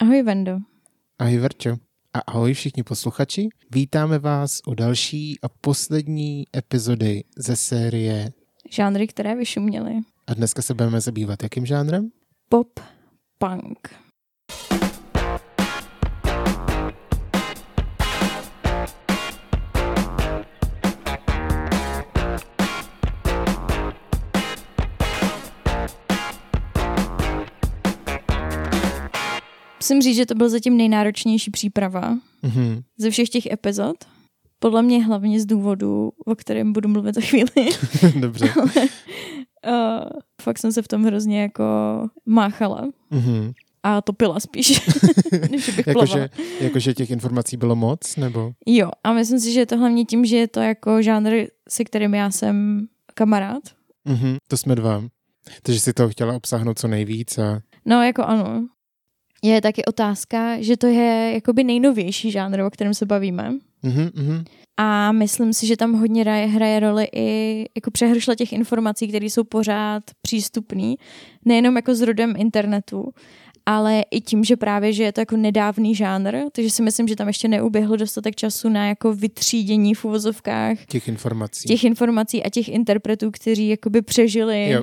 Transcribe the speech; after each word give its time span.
Ahoj 0.00 0.22
Vendo. 0.22 0.58
Ahoj 1.18 1.38
Verčo. 1.38 1.76
A 2.14 2.18
ahoj 2.18 2.54
všichni 2.54 2.82
posluchači. 2.82 3.48
Vítáme 3.70 4.18
vás 4.18 4.60
u 4.66 4.74
další 4.74 5.38
a 5.42 5.48
poslední 5.48 6.44
epizody 6.56 7.24
ze 7.36 7.56
série 7.56 8.32
Žánry, 8.70 9.06
které 9.06 9.36
vyšuměly. 9.36 9.92
A 10.26 10.34
dneska 10.34 10.62
se 10.62 10.74
budeme 10.74 11.00
zabývat 11.00 11.42
jakým 11.42 11.66
žánrem? 11.66 12.10
Pop 12.48 12.80
punk. 13.38 13.94
Musím 29.90 30.02
říct, 30.02 30.16
že 30.16 30.26
to 30.26 30.34
byl 30.34 30.48
zatím 30.48 30.76
nejnáročnější 30.76 31.50
příprava 31.50 32.18
Mhm. 32.42 32.82
ze 32.98 33.10
všech 33.10 33.28
těch 33.28 33.46
epizod. 33.46 33.96
Podle 34.58 34.82
mě 34.82 35.04
hlavně 35.04 35.40
z 35.40 35.46
důvodu, 35.46 36.12
o 36.26 36.34
kterém 36.34 36.72
budu 36.72 36.88
mluvit 36.88 37.14
za 37.14 37.20
chvíli. 37.20 37.50
Dobře. 38.20 38.52
uh, 38.56 39.72
fakt 40.42 40.58
jsem 40.58 40.72
se 40.72 40.82
v 40.82 40.88
tom 40.88 41.04
hrozně 41.04 41.42
jako 41.42 41.64
máchala 42.26 42.88
Mhm. 43.10 43.52
a 43.82 44.00
topila 44.00 44.40
spíš, 44.40 44.86
než 45.50 45.64
že 45.64 45.72
bych 45.72 45.86
Jakože, 45.86 46.28
jakože 46.60 46.94
těch 46.94 47.10
informací 47.10 47.56
bylo 47.56 47.76
moc, 47.76 48.16
nebo? 48.16 48.52
Jo, 48.66 48.90
a 49.04 49.12
myslím 49.12 49.40
si, 49.40 49.52
že 49.52 49.60
je 49.60 49.66
to 49.66 49.78
hlavně 49.78 50.04
tím, 50.04 50.24
že 50.24 50.36
je 50.36 50.48
to 50.48 50.60
jako 50.60 51.02
žánr, 51.02 51.30
se 51.68 51.84
kterým 51.84 52.14
já 52.14 52.30
jsem 52.30 52.86
kamarád. 53.14 53.62
Mhm. 54.04 54.36
To 54.48 54.56
jsme 54.56 54.74
dva. 54.74 55.02
Takže 55.62 55.80
si 55.80 55.92
toho 55.92 56.08
chtěla 56.08 56.34
obsáhnout 56.36 56.78
co 56.78 56.88
nejvíc 56.88 57.38
a... 57.38 57.60
No, 57.84 58.02
jako 58.02 58.22
ano. 58.22 58.68
Je 59.42 59.60
taky 59.60 59.84
otázka, 59.84 60.60
že 60.62 60.76
to 60.76 60.86
je 60.86 61.30
jakoby 61.34 61.64
nejnovější 61.64 62.30
žánr, 62.30 62.60
o 62.60 62.70
kterém 62.70 62.94
se 62.94 63.06
bavíme. 63.06 63.50
Mhm, 63.82 64.10
mhm. 64.14 64.44
A 64.76 65.12
myslím 65.12 65.52
si, 65.52 65.66
že 65.66 65.76
tam 65.76 65.92
hodně 65.92 66.22
hraje, 66.22 66.46
hraje 66.46 66.80
roli 66.80 67.08
i 67.14 67.66
jako 67.76 67.90
přehršle 67.90 68.36
těch 68.36 68.52
informací, 68.52 69.08
které 69.08 69.26
jsou 69.26 69.44
pořád 69.44 70.02
přístupné, 70.22 70.94
nejenom 71.44 71.76
jako 71.76 71.94
s 71.94 72.00
rodem 72.00 72.34
internetu, 72.38 73.10
ale 73.66 74.04
i 74.10 74.20
tím, 74.20 74.44
že 74.44 74.56
právě, 74.56 74.92
že 74.92 75.02
je 75.02 75.12
to 75.12 75.20
jako 75.20 75.36
nedávný 75.36 75.94
žánr, 75.94 76.36
takže 76.52 76.70
si 76.70 76.82
myslím, 76.82 77.08
že 77.08 77.16
tam 77.16 77.26
ještě 77.28 77.48
neuběhlo 77.48 77.96
dostatek 77.96 78.36
času 78.36 78.68
na 78.68 78.88
jako 78.88 79.14
vytřídění 79.14 79.94
v 79.94 80.04
uvozovkách 80.04 80.78
Těch 80.86 81.08
informací. 81.08 81.68
těch 81.68 81.84
informací 81.84 82.42
a 82.42 82.50
těch 82.50 82.68
interpretů, 82.68 83.30
kteří 83.30 83.68
jakoby 83.68 84.02
přežili 84.02 84.70
Jo. 84.70 84.82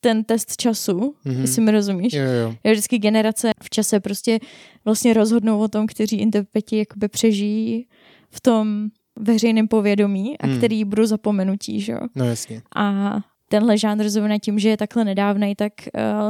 Ten 0.00 0.24
test 0.24 0.56
času, 0.56 1.14
Mhm. 1.24 1.40
jestli 1.40 1.62
mi 1.62 1.70
rozumíš. 1.70 2.12
Jo, 2.12 2.22
jo. 2.24 2.54
Je 2.64 2.72
vždycky 2.72 2.98
generace 2.98 3.50
v 3.62 3.70
čase 3.70 4.00
prostě 4.00 4.38
vlastně 4.84 5.14
rozhodnou 5.14 5.60
o 5.60 5.68
tom, 5.68 5.86
kteří 5.86 6.16
interpreti 6.16 6.78
jakoby 6.78 7.08
přežijí 7.08 7.86
v 8.30 8.40
tom 8.40 8.88
veřejném 9.16 9.68
povědomí 9.68 10.38
a 10.38 10.46
Hmm. 10.46 10.56
který 10.58 10.84
budou 10.84 11.06
zapomenutí, 11.06 11.80
že 11.80 11.92
jo. 11.92 12.00
No 12.14 12.24
jasně. 12.24 12.62
A 12.76 13.16
tenhle 13.52 13.78
žánr 13.78 14.08
zrovna 14.08 14.38
tím, 14.38 14.58
že 14.58 14.68
je 14.68 14.76
takhle 14.76 15.04
nedávnej, 15.04 15.54
tak 15.54 15.72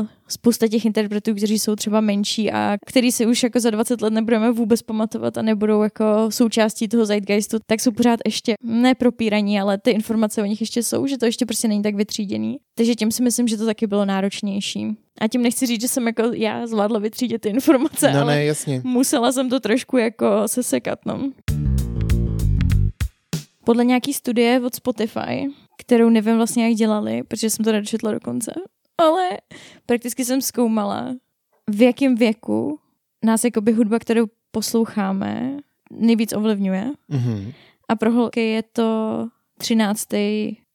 uh, 0.01 0.07
spousta 0.29 0.69
těch 0.69 0.85
interpretů, 0.85 1.35
kteří 1.35 1.59
jsou 1.59 1.77
třeba 1.77 2.01
menší 2.01 2.53
a 2.53 2.77
který 2.87 3.13
si 3.13 3.27
už 3.27 3.43
jako 3.43 3.61
za 3.61 3.71
20 3.71 4.03
let 4.03 4.13
nebudeme 4.13 4.53
vůbec 4.53 4.83
pamatovat 4.83 5.39
a 5.39 5.43
nebudou 5.43 5.83
jako 5.83 6.05
součástí 6.29 6.89
toho 6.89 7.07
zeitgeistu, 7.07 7.59
tak 7.67 7.81
jsou 7.81 7.93
pořád 7.93 8.21
ještě 8.27 8.55
nepropíraní, 8.63 9.61
ale 9.61 9.79
ty 9.79 9.91
informace 9.91 10.43
o 10.43 10.45
nich 10.45 10.61
ještě 10.61 10.83
jsou, 10.83 11.07
že 11.07 11.19
to 11.19 11.27
ještě 11.27 11.47
prostě 11.47 11.69
není 11.69 11.83
tak 11.83 11.95
vytříděný. 11.95 12.59
Takže 12.75 12.95
tím 12.95 13.11
si 13.11 13.23
myslím, 13.23 13.49
že 13.49 13.57
to 13.57 13.67
taky 13.67 13.87
bylo 13.87 14.05
náročnější. 14.05 14.87
A 15.21 15.29
tím 15.29 15.43
nechci 15.43 15.67
říct, 15.67 15.81
že 15.81 15.89
jsem 15.89 16.07
jako 16.07 16.23
já 16.35 16.67
zvládla 16.67 16.99
vytřídit 16.99 17.41
ty 17.41 17.49
informace, 17.49 18.13
No 18.13 18.21
ale 18.21 18.35
ne, 18.35 18.45
jasně. 18.45 18.81
musela 18.85 19.33
jsem 19.33 19.51
to 19.51 19.61
trošku 19.61 19.97
jako 19.97 20.27
sesekat, 20.47 20.99
no. 21.07 21.31
Podle 23.65 23.85
nějaký 23.85 24.13
studie 24.15 24.61
od 24.61 24.75
Spotify, 24.75 25.47
kterou 25.81 26.09
nevím 26.11 26.37
vlastně, 26.37 26.69
jak 26.69 26.75
dělali, 26.75 27.23
protože 27.23 27.51
jsem 27.51 27.65
to 27.65 27.73
nedočetla 27.73 28.13
do 28.13 28.21
konce, 28.21 28.53
ale 28.99 29.29
prakticky 29.87 30.25
jsem 30.25 30.41
zkoumala, 30.41 31.15
v 31.71 31.83
jakém 31.83 32.15
věku 32.15 32.79
nás 33.25 33.45
jakoby 33.45 33.73
hudba, 33.73 33.99
kterou 33.99 34.27
posloucháme, 34.51 35.57
nejvíc 35.91 36.33
ovlivňuje. 36.33 36.91
Mhm. 37.09 37.53
A 37.89 37.97
pro 37.97 38.13
holky 38.13 38.41
je 38.41 38.63
to 38.63 39.29
13. 39.59 40.07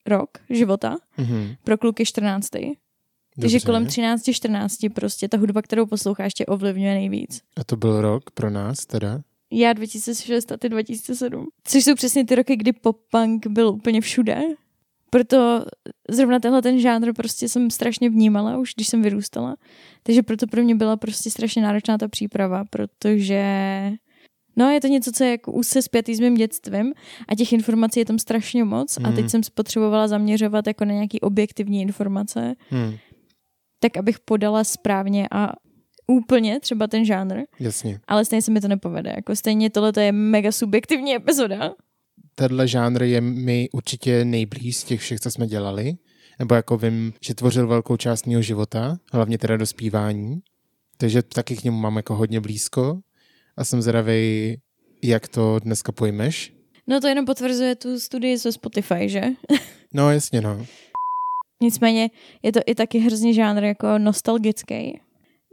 rok 0.06 0.30
života, 0.50 0.98
Mhm. 1.18 1.56
pro 1.64 1.78
kluky 1.78 2.06
14. 2.06 2.78
Takže 3.42 3.60
kolem 3.60 3.86
13-14 3.86 4.90
prostě 4.90 5.28
ta 5.28 5.38
hudba, 5.38 5.62
kterou 5.62 5.86
posloucháš, 5.86 6.34
tě 6.34 6.46
ovlivňuje 6.46 6.94
nejvíc. 6.94 7.42
A 7.58 7.64
to 7.64 7.76
byl 7.76 8.02
rok 8.02 8.32
pro 8.32 8.50
nás 8.50 8.86
teda? 8.86 9.22
Já 9.52 9.74
2006 9.74 10.52
a 10.52 10.58
ty 10.58 10.70
2007. 10.70 11.48
Což 11.64 11.84
jsou 11.84 11.96
přesně 11.96 12.26
ty 12.26 12.36
roky, 12.36 12.56
kdy 12.56 12.72
pop-punk 12.72 13.48
byl 13.48 13.68
úplně 13.68 14.02
všude. 14.02 14.42
Proto 15.16 15.66
zrovna 16.10 16.40
tenhle 16.40 16.62
ten 16.62 16.80
žánr 16.80 17.14
prostě 17.14 17.50
jsem 17.50 17.70
strašně 17.72 18.10
vnímala, 18.10 18.58
už 18.58 18.74
když 18.76 18.88
jsem 18.88 19.02
vyrůstala. 19.02 19.56
Takže 20.04 20.24
proto 20.24 20.48
pro 20.48 20.64
mě 20.64 20.76
byla 20.76 20.98
prostě 20.98 21.32
strašně 21.32 21.62
náročná 21.62 21.98
ta 21.98 22.08
příprava, 22.08 22.64
protože 22.70 23.44
no 24.56 24.70
je 24.70 24.82
to 24.82 24.88
něco, 24.88 25.12
co 25.12 25.24
je 25.24 25.30
jako 25.32 25.52
úzce 25.52 25.82
zpětý 25.82 26.16
s 26.16 26.20
mým 26.20 26.36
dětstvím 26.36 26.94
a 27.28 27.36
těch 27.36 27.54
informací 27.54 28.00
je 28.00 28.06
tam 28.06 28.20
strašně 28.20 28.64
moc 28.64 28.98
a 28.98 29.02
Mhm. 29.02 29.16
teď 29.16 29.30
jsem 29.30 29.44
spotřebovala 29.44 30.08
zaměřovat 30.08 30.68
jako 30.68 30.86
na 30.86 30.94
nějaký 30.94 31.22
objektivní 31.22 31.82
informace, 31.82 32.56
Hm. 32.72 32.96
tak 33.80 33.98
abych 33.98 34.20
podala 34.20 34.64
správně 34.64 35.28
a 35.32 35.52
úplně 36.08 36.60
třeba 36.60 36.88
ten 36.88 37.06
žánr, 37.06 37.40
Jasně. 37.60 38.00
ale 38.08 38.26
stejně 38.26 38.42
se 38.42 38.52
mi 38.52 38.62
to 38.62 38.68
nepovede. 38.68 39.14
Jako 39.16 39.36
stejně 39.36 39.70
tohle 39.70 39.92
je 40.00 40.12
mega 40.12 40.52
subjektivní 40.52 41.16
epizoda. 41.16 41.74
Tenhle 42.36 42.68
žánr 42.68 43.04
je 43.04 43.22
mi 43.22 43.70
určitě 43.74 44.26
nejblíž 44.26 44.78
z 44.78 44.84
těch 44.84 45.02
všech, 45.02 45.20
co 45.20 45.32
jsme 45.32 45.48
dělali. 45.48 45.94
Nebo 46.40 46.56
jako 46.56 46.78
vím, 46.78 47.14
že 47.22 47.36
tvořil 47.36 47.68
velkou 47.68 47.98
část 47.98 48.28
mého 48.28 48.42
života, 48.42 48.98
hlavně 49.14 49.38
teda 49.38 49.58
do 49.58 49.66
zpívání. 49.66 50.40
Takže 50.98 51.24
taky 51.24 51.56
k 51.56 51.64
němu 51.64 51.78
mám 51.78 51.98
jako 51.98 52.16
hodně 52.16 52.42
blízko. 52.42 53.00
A 53.58 53.64
jsem 53.64 53.82
zvědavý, 53.82 54.58
jak 55.04 55.28
to 55.28 55.60
dneska 55.60 55.92
pojmeš. 55.92 56.54
No 56.88 57.02
to 57.02 57.08
jenom 57.08 57.26
potvrzuje 57.26 57.76
tu 57.76 58.00
studii 58.00 58.38
ze 58.38 58.52
Spotify, 58.52 59.10
že? 59.10 59.22
No 59.94 60.12
jasně, 60.12 60.42
no. 60.42 60.66
Nicméně 61.62 62.10
je 62.44 62.52
to 62.52 62.60
i 62.66 62.76
taky 62.76 63.00
hrozně 63.00 63.34
žánr 63.34 63.64
jako 63.64 63.98
nostalgický. 63.98 65.00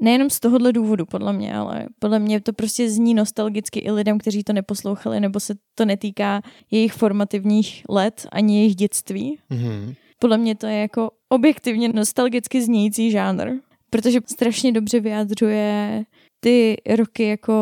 Nejenom 0.00 0.30
z 0.30 0.40
tohohle 0.40 0.72
důvodu, 0.72 1.06
podle 1.06 1.32
mě, 1.32 1.54
ale 1.54 1.86
podle 1.98 2.18
mě 2.18 2.40
to 2.40 2.52
prostě 2.52 2.90
zní 2.90 3.14
nostalgicky 3.14 3.80
i 3.80 3.90
lidem, 3.90 4.18
kteří 4.18 4.44
to 4.44 4.52
neposlouchali, 4.52 5.20
nebo 5.20 5.40
se 5.40 5.54
to 5.74 5.84
netýká 5.84 6.42
jejich 6.70 6.92
formativních 6.92 7.82
let 7.88 8.26
ani 8.32 8.58
jejich 8.58 8.76
dětství. 8.76 9.38
Mhm. 9.50 9.94
Podle 10.18 10.38
mě 10.38 10.54
to 10.54 10.66
je 10.66 10.76
jako 10.80 11.10
objektivně 11.28 11.88
nostalgicky 11.88 12.62
znějící 12.62 13.10
žánr, 13.10 13.50
protože 13.90 14.20
strašně 14.26 14.72
dobře 14.72 15.00
vyjadřuje 15.00 16.04
ty 16.40 16.76
roky 16.96 17.28
jako, 17.28 17.52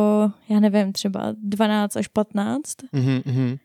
já 0.48 0.60
nevím, 0.60 0.92
třeba 0.92 1.34
12 1.42 1.96
až 1.96 2.08
15 2.08 2.74
Mhm, 2.92 3.20
mhm. 3.26 3.56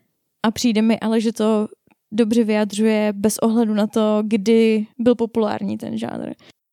a 0.46 0.50
přijde 0.50 0.82
mi 0.82 1.00
ale, 1.00 1.20
že 1.20 1.32
to 1.32 1.68
dobře 2.12 2.44
vyjadřuje 2.44 3.12
bez 3.16 3.38
ohledu 3.38 3.74
na 3.74 3.86
to, 3.86 4.22
kdy 4.26 4.86
byl 4.98 5.14
populární 5.14 5.78
ten 5.78 5.98
žánr. 5.98 6.32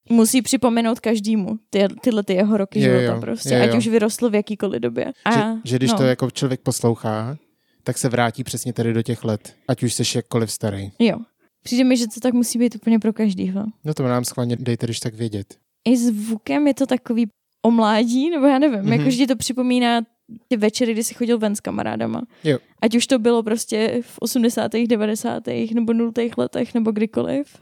Musí 0.09 0.41
připomenout 0.41 0.99
každému 0.99 1.59
ty, 1.69 1.85
tyhle 2.01 2.23
ty 2.23 2.33
jeho 2.33 2.57
roky 2.57 2.79
Jo, 2.79 2.85
života 2.85 3.03
jo, 3.15 3.21
prostě, 3.21 3.55
jo, 3.55 3.63
ať 3.63 3.69
jo. 3.69 3.77
už 3.77 3.87
vyrostl 3.87 4.29
v 4.29 4.35
jakýkoliv 4.35 4.81
době. 4.81 5.13
A, 5.25 5.31
Že, 5.31 5.39
že 5.63 5.75
když 5.75 5.91
no, 5.91 5.97
to 5.97 6.03
jako 6.03 6.31
člověk 6.31 6.61
poslouchá, 6.61 7.37
tak 7.83 7.97
se 7.97 8.09
vrátí 8.09 8.43
přesně 8.43 8.73
tady 8.73 8.93
do 8.93 9.01
těch 9.01 9.23
let, 9.23 9.55
ať 9.67 9.83
už 9.83 9.93
jsi 9.93 10.17
jakkoliv 10.17 10.51
starý. 10.51 10.91
Jo. 10.99 11.17
Přijde 11.63 11.83
mi, 11.83 11.97
že 11.97 12.07
to 12.07 12.19
tak 12.19 12.33
musí 12.33 12.59
být 12.59 12.75
úplně 12.75 12.99
pro 12.99 13.13
každýho. 13.13 13.65
No 13.83 13.93
to 13.93 14.03
nám 14.03 14.25
schválně 14.25 14.55
dejte, 14.55 14.85
když 14.85 14.99
tak 14.99 15.13
vědět. 15.13 15.57
I 15.87 15.97
zvukem 15.97 16.67
je 16.67 16.73
to 16.73 16.85
takový 16.85 17.27
o 17.61 17.71
mládí, 17.71 18.29
nebo 18.29 18.45
já 18.45 18.59
nevím, 18.59 18.79
mm-hmm. 18.79 18.83
Mhm. 18.83 18.93
jako, 18.93 19.09
že 19.09 19.17
ti 19.17 19.27
to 19.27 19.35
připomíná 19.35 20.01
ty 20.47 20.57
večery, 20.57 20.93
kdy 20.93 21.03
jsi 21.03 21.13
chodil 21.13 21.37
ven 21.37 21.55
s 21.55 21.59
kamarádama. 21.59 22.21
Jo. 22.43 22.57
Ať 22.81 22.95
už 22.95 23.07
to 23.07 23.19
bylo 23.19 23.43
prostě 23.43 23.99
v 24.01 24.19
80., 24.19 24.71
90. 24.87 25.43
nebo 25.73 25.93
0. 25.93 26.11
letech, 26.37 26.73
nebo 26.73 26.91
kdykoliv. 26.91 27.57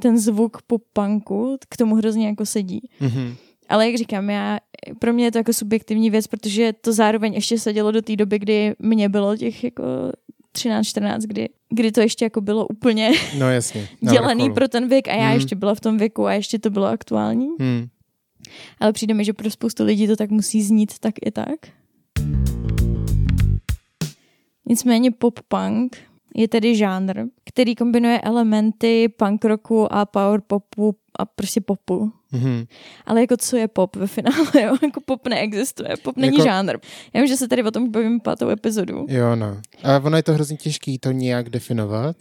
Ten 0.00 0.18
zvuk 0.18 0.62
po 0.62 0.78
punku 0.92 1.56
k 1.68 1.76
tomu 1.76 1.94
hrozně 1.94 2.26
jako 2.26 2.46
sedí. 2.46 2.80
Mhm. 3.00 3.34
Ale 3.68 3.86
jak 3.86 3.96
říkám, 3.96 4.30
já, 4.30 4.58
pro 4.98 5.12
mě 5.12 5.24
je 5.24 5.32
to 5.32 5.38
jako 5.38 5.52
subjektivní 5.52 6.10
věc, 6.10 6.26
protože 6.26 6.72
to 6.80 6.92
zároveň 6.92 7.34
ještě 7.34 7.58
sedělo 7.58 7.90
do 7.90 8.02
té 8.02 8.16
doby, 8.16 8.38
kdy 8.38 8.74
mě 8.78 9.08
bylo 9.08 9.36
těch 9.36 9.64
jako 9.64 9.82
13-14, 10.58 11.18
kdy, 11.26 11.48
kdy 11.70 11.92
to 11.92 12.00
ještě 12.00 12.24
jako 12.24 12.40
bylo 12.40 12.66
úplně 12.66 13.10
No 13.38 13.50
jasně. 13.50 13.88
dělaný 14.10 14.42
vrcholu. 14.44 14.54
pro 14.54 14.68
ten 14.68 14.88
věk 14.88 15.08
a 15.08 15.14
já 15.14 15.24
Hmm. 15.26 15.34
ještě 15.34 15.56
byla 15.56 15.74
v 15.74 15.80
tom 15.80 15.98
věku 15.98 16.26
a 16.26 16.32
ještě 16.32 16.58
to 16.58 16.70
bylo 16.70 16.86
aktuální. 16.86 17.48
Hmm. 17.60 17.86
Ale 18.80 18.92
přijde 18.92 19.14
mi, 19.14 19.24
že 19.24 19.32
pro 19.32 19.50
spoustu 19.50 19.84
lidí 19.84 20.06
to 20.06 20.16
tak 20.16 20.30
musí 20.30 20.62
znít 20.62 20.98
tak 20.98 21.14
i 21.26 21.30
tak. 21.30 21.56
Nicméně 24.66 25.10
pop-punk 25.10 25.96
je 26.34 26.48
tedy 26.48 26.76
žánr, 26.76 27.20
který 27.44 27.74
kombinuje 27.74 28.20
elementy 28.20 29.08
punk 29.08 29.44
rocku 29.44 29.92
a 29.92 30.06
power 30.06 30.40
popu 30.46 30.96
a 31.18 31.24
prostě 31.24 31.60
popu. 31.60 32.12
Mhm. 32.32 32.64
Ale 33.06 33.20
jako 33.20 33.36
co 33.36 33.56
je 33.56 33.68
pop 33.68 33.96
ve 33.96 34.06
finále, 34.06 34.46
jo? 34.64 34.76
Jako 34.82 35.00
pop 35.00 35.28
neexistuje, 35.28 35.88
pop 36.02 36.16
není 36.16 36.36
Jako- 36.36 36.48
žánr. 36.48 36.78
Já 37.14 37.20
vím, 37.20 37.28
že 37.28 37.36
se 37.36 37.48
tady 37.48 37.62
o 37.62 37.70
tom 37.70 37.90
bavím 37.90 38.20
pátou 38.20 38.48
epizodu. 38.48 39.06
Jo, 39.08 39.36
no. 39.36 39.60
A 39.82 39.98
ono 39.98 40.16
je 40.16 40.22
to 40.22 40.32
hrozně 40.34 40.56
těžký 40.56 40.98
to 40.98 41.12
nějak 41.12 41.50
definovat, 41.50 42.16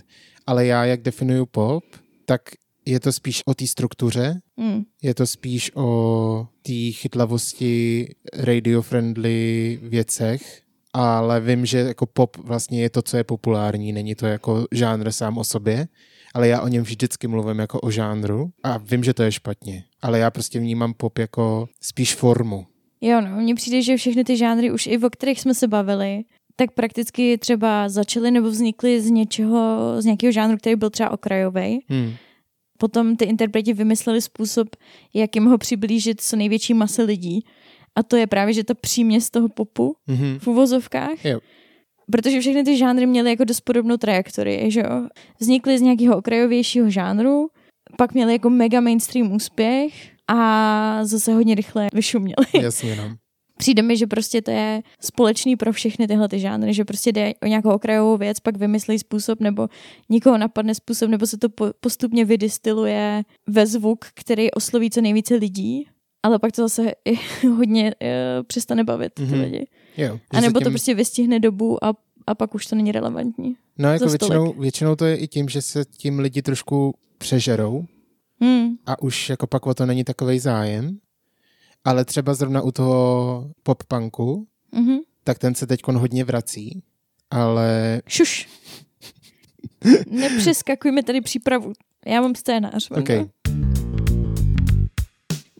ale 0.47 0.65
já, 0.65 0.85
jak 0.85 1.01
definuju 1.01 1.45
pop, 1.45 1.83
tak 2.25 2.41
je 2.85 2.99
to 2.99 3.11
spíš 3.11 3.41
o 3.45 3.53
té 3.53 3.67
struktuře, 3.67 4.41
Hmm. 4.57 4.83
je 5.01 5.13
to 5.13 5.27
spíš 5.27 5.71
o 5.75 6.47
té 6.61 6.91
chytlavosti, 6.91 8.07
radio-friendly 8.37 9.79
věcech, 9.83 10.61
ale 10.93 11.39
vím, 11.39 11.65
že 11.65 11.77
jako 11.77 12.05
pop 12.05 12.37
vlastně 12.37 12.81
je 12.81 12.89
to, 12.89 13.01
co 13.01 13.17
je 13.17 13.23
populární, 13.23 13.93
není 13.93 14.15
to 14.15 14.27
jako 14.27 14.65
žánr 14.71 15.11
sám 15.11 15.37
o 15.37 15.43
sobě, 15.43 15.87
ale 16.33 16.47
já 16.47 16.61
o 16.61 16.67
něm 16.67 16.83
vždycky 16.83 17.27
mluvím 17.27 17.59
jako 17.59 17.79
o 17.79 17.91
žánru 17.91 18.49
a 18.63 18.77
vím, 18.77 19.03
že 19.03 19.13
to 19.13 19.23
je 19.23 19.31
špatně, 19.31 19.83
ale 20.01 20.19
já 20.19 20.31
prostě 20.31 20.59
vnímám 20.59 20.93
pop 20.93 21.17
jako 21.17 21.67
spíš 21.81 22.15
formu. 22.15 22.65
Jo, 23.01 23.21
no, 23.21 23.41
mně 23.41 23.55
přijde, 23.55 23.81
že 23.81 23.97
všechny 23.97 24.23
ty 24.23 24.37
žánry, 24.37 24.71
už 24.71 24.87
i 24.87 24.97
o 24.97 25.09
kterých 25.09 25.41
jsme 25.41 25.53
se 25.53 25.67
bavili, 25.67 26.23
tak 26.55 26.71
prakticky 26.71 27.37
třeba 27.37 27.89
začaly 27.89 28.31
nebo 28.31 28.49
vznikly 28.49 29.01
z 29.01 29.09
něčeho, 29.09 29.95
z 29.99 30.05
nějakého 30.05 30.31
žánru, 30.31 30.57
který 30.57 30.75
byl 30.75 30.89
třeba 30.89 31.09
okrajový. 31.09 31.85
Hmm. 31.89 32.13
Potom 32.77 33.15
ty 33.15 33.25
interpreti 33.25 33.73
vymysleli 33.73 34.21
způsob, 34.21 34.67
jak 35.13 35.35
jim 35.35 35.45
ho 35.45 35.57
přiblížit 35.57 36.21
co 36.21 36.35
největší 36.35 36.73
mase 36.73 37.03
lidí. 37.03 37.45
A 37.95 38.03
to 38.03 38.15
je 38.15 38.27
právě, 38.27 38.53
že 38.53 38.63
ta 38.63 38.73
přímě 38.73 39.21
z 39.21 39.29
toho 39.29 39.49
popu 39.49 39.95
Mhm. 40.07 40.39
v 40.39 40.47
uvozovkách. 40.47 41.25
Jo. 41.25 41.39
Protože 42.11 42.39
všechny 42.39 42.63
ty 42.63 42.77
žánry 42.77 43.05
měly 43.05 43.29
jako 43.29 43.43
dost 43.43 43.61
podobnou 43.61 43.97
trajektorii, 43.97 44.71
že 44.71 44.79
jo. 44.79 45.07
Vznikly 45.39 45.77
z 45.77 45.81
nějakého 45.81 46.17
okrajovějšího 46.17 46.89
žánru, 46.89 47.49
pak 47.97 48.13
měly 48.13 48.33
jako 48.33 48.49
mega 48.49 48.79
mainstream 48.81 49.31
úspěch 49.31 49.93
a 50.27 50.99
zase 51.05 51.33
hodně 51.33 51.55
rychle 51.55 51.87
vyšuměly. 51.93 52.45
Jasně, 52.61 52.95
no. 52.95 53.15
Přijde 53.57 53.81
mi, 53.81 53.97
že 53.97 54.07
prostě 54.07 54.41
to 54.41 54.51
je 54.51 54.81
společný 55.01 55.55
pro 55.55 55.73
všechny 55.73 56.07
tyhle 56.07 56.29
ty 56.29 56.39
žánry, 56.39 56.73
že 56.73 56.85
prostě 56.85 57.11
jde 57.11 57.33
o 57.43 57.45
nějakou 57.47 57.69
okrajovou 57.69 58.17
věc, 58.17 58.39
pak 58.39 58.57
vymyslí 58.57 58.99
způsob, 58.99 59.39
nebo 59.39 59.67
někoho 60.09 60.37
napadne 60.37 60.75
způsob, 60.75 61.09
nebo 61.09 61.27
se 61.27 61.37
to 61.37 61.49
po- 61.49 61.71
postupně 61.79 62.25
vydistiluje 62.25 63.23
ve 63.47 63.65
zvuk, 63.67 64.05
který 64.15 64.51
osloví 64.51 64.89
co 64.89 65.01
nejvíce 65.01 65.35
lidí, 65.35 65.87
ale 66.23 66.39
pak 66.39 66.51
to 66.51 66.61
zase 66.61 66.91
i 67.05 67.15
hodně 67.47 67.95
uh, 68.01 68.09
přestane 68.47 68.83
bavit 68.83 69.13
ty 69.13 69.21
Mhm. 69.23 69.41
lidi. 69.41 69.67
Jo, 69.97 70.19
A 70.31 70.41
nebo 70.41 70.59
se 70.59 70.63
to 70.63 70.69
prostě 70.69 70.93
vystihne 70.95 71.39
dobu 71.39 71.83
a, 71.85 71.93
a 72.27 72.35
pak 72.35 72.55
už 72.55 72.65
to 72.65 72.75
není 72.75 72.91
relevantní. 72.91 73.55
No 73.77 73.89
jako 73.93 74.05
většinou, 74.07 74.53
většinou 74.53 74.95
to 74.95 75.05
je 75.05 75.17
i 75.17 75.27
tím, 75.27 75.49
že 75.49 75.61
se 75.61 75.85
tím 75.85 76.19
lidi 76.19 76.41
trošku 76.41 76.95
přežerou 77.17 77.85
Hmm. 78.41 78.75
a 78.85 79.01
už 79.01 79.29
jako 79.29 79.47
pak 79.47 79.65
o 79.67 79.73
to 79.73 79.85
není 79.85 80.03
takový 80.03 80.39
zájem. 80.39 80.97
Ale 81.85 82.05
třeba 82.05 82.33
zrovna 82.33 82.61
u 82.61 82.71
toho 82.71 83.51
pop-punku, 83.63 84.47
Mhm. 84.71 84.97
tak 85.23 85.39
ten 85.39 85.55
se 85.55 85.67
teď 85.67 85.79
hodně 85.87 86.23
vrací, 86.23 86.83
ale 87.31 88.01
Šuš. 88.07 88.49
Nepřeskakuj 90.09 90.91
mi 90.91 91.03
tady 91.03 91.21
přípravu. 91.21 91.73
Já 92.05 92.21
mám 92.21 92.35
scénář. 92.35 92.89
Vanda. 92.89 93.21
OK. 93.21 93.29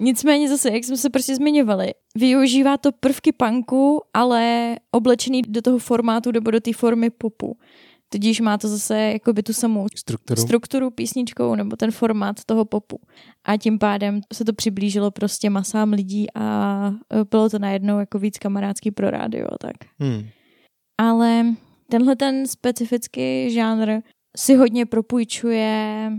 Nicméně 0.03 0.49
zase, 0.49 0.71
jak 0.71 0.83
jsme 0.83 0.97
se 0.97 1.09
prostě 1.09 1.35
zmiňovali, 1.35 1.93
využívá 2.15 2.77
to 2.77 2.91
prvky 2.91 3.31
punku, 3.31 4.01
ale 4.13 4.75
oblečený 4.91 5.41
do 5.41 5.61
toho 5.61 5.77
formátu 5.77 6.31
nebo 6.31 6.51
do 6.51 6.59
té 6.59 6.73
formy 6.73 7.09
popu. 7.09 7.57
Tudíž 8.09 8.41
má 8.41 8.57
to 8.57 8.67
zase 8.67 8.99
jakoby 8.99 9.43
tu 9.43 9.53
samou 9.53 9.87
strukturu. 9.95 10.41
strukturu 10.41 10.89
písničkou 10.89 11.55
nebo 11.55 11.75
ten 11.75 11.91
formát 11.91 12.43
toho 12.45 12.65
popu. 12.65 12.99
A 13.45 13.57
tím 13.57 13.79
pádem 13.79 14.21
se 14.33 14.45
to 14.45 14.53
přiblížilo 14.53 15.11
prostě 15.11 15.49
masám 15.49 15.93
lidí 15.93 16.27
a 16.35 16.87
e, 17.13 17.23
bylo 17.31 17.49
to 17.49 17.59
najednou 17.59 17.99
jako 17.99 18.19
víc 18.19 18.37
kamarádský 18.37 18.91
pro 18.91 19.09
rádio 19.09 19.47
a 19.51 19.57
tak. 19.57 19.75
hmm. 19.99 20.23
Ale 20.97 21.45
tenhle 21.89 22.15
ten 22.15 22.47
specifický 22.47 23.51
žánr 23.51 24.01
si 24.37 24.55
hodně 24.55 24.85
propůjčuje 24.85 26.11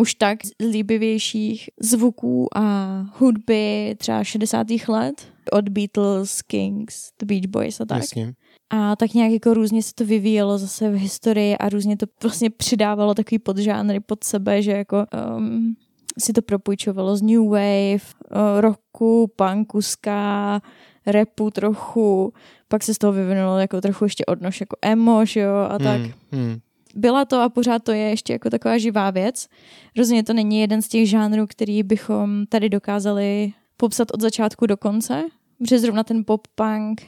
už 0.00 0.14
tak 0.14 0.38
líbivějších 0.70 1.70
zvuků 1.80 2.58
a 2.58 3.04
hudby 3.18 3.94
třeba 3.98 4.24
60. 4.24 4.66
let 4.88 5.32
od 5.52 5.68
Beatles, 5.68 6.42
Kings, 6.42 7.10
The 7.18 7.26
Beach 7.26 7.46
Boys 7.46 7.80
a 7.80 7.84
tak. 7.84 7.98
Jasně. 7.98 8.34
A 8.70 8.96
tak 8.96 9.14
nějak 9.14 9.32
jako 9.32 9.54
různě 9.54 9.82
se 9.82 9.94
to 9.94 10.04
vyvíjelo 10.04 10.58
zase 10.58 10.90
v 10.90 10.94
historii 10.94 11.56
a 11.56 11.68
různě 11.68 11.96
to 11.96 12.06
vlastně 12.22 12.50
přidávalo 12.50 13.14
takový 13.14 13.38
podžánry 13.38 14.00
pod 14.00 14.24
sebe, 14.24 14.62
že 14.62 14.72
jako 14.72 15.06
um, 15.36 15.76
si 16.18 16.32
to 16.32 16.42
propůjčovalo 16.42 17.16
z 17.16 17.22
New 17.22 17.44
Wave, 17.48 17.94
uh, 17.94 18.60
rocku, 18.60 19.32
punku, 19.36 19.82
ska, 19.82 20.60
rapu 21.06 21.50
trochu, 21.50 22.32
pak 22.68 22.82
se 22.82 22.94
z 22.94 22.98
toho 22.98 23.12
vyvinulo 23.12 23.58
jako 23.58 23.80
trochu 23.80 24.04
ještě 24.04 24.24
odnož 24.26 24.60
jako 24.60 24.76
emo, 24.82 25.24
že 25.24 25.40
jo, 25.40 25.56
a 25.70 25.78
tak. 25.78 26.00
Hmm. 26.00 26.12
Hmm. 26.32 26.58
Byla 26.94 27.24
to 27.24 27.40
a 27.40 27.48
pořád 27.48 27.82
to 27.82 27.92
je 27.92 28.08
ještě 28.10 28.32
jako 28.32 28.50
taková 28.50 28.78
živá 28.78 29.10
věc. 29.10 29.48
Rozhodně 29.96 30.22
to 30.24 30.32
není 30.32 30.60
jeden 30.60 30.82
z 30.82 30.88
těch 30.88 31.08
žánrů, 31.08 31.46
který 31.46 31.82
bychom 31.82 32.46
tady 32.46 32.68
dokázali 32.68 33.52
popsat 33.76 34.08
od 34.14 34.20
začátku 34.20 34.66
do 34.66 34.76
konce, 34.76 35.24
protože 35.58 35.78
zrovna 35.78 36.04
ten 36.04 36.22
pop-punk, 36.22 37.02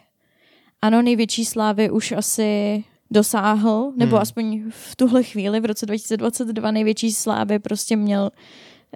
ano, 0.83 1.03
největší 1.03 1.45
slávy 1.45 1.91
už 1.91 2.13
asi 2.13 2.85
dosáhl, 3.11 3.93
nebo 3.97 4.17
Hmm. 4.17 4.23
aspoň 4.23 4.63
v 4.71 4.97
tuhle 4.97 5.23
chvíli, 5.23 5.61
v 5.61 5.65
roce 5.65 5.87
2022 5.87 6.71
největší 6.71 7.13
slávy 7.13 7.59
prostě 7.59 7.97
měl 7.97 8.31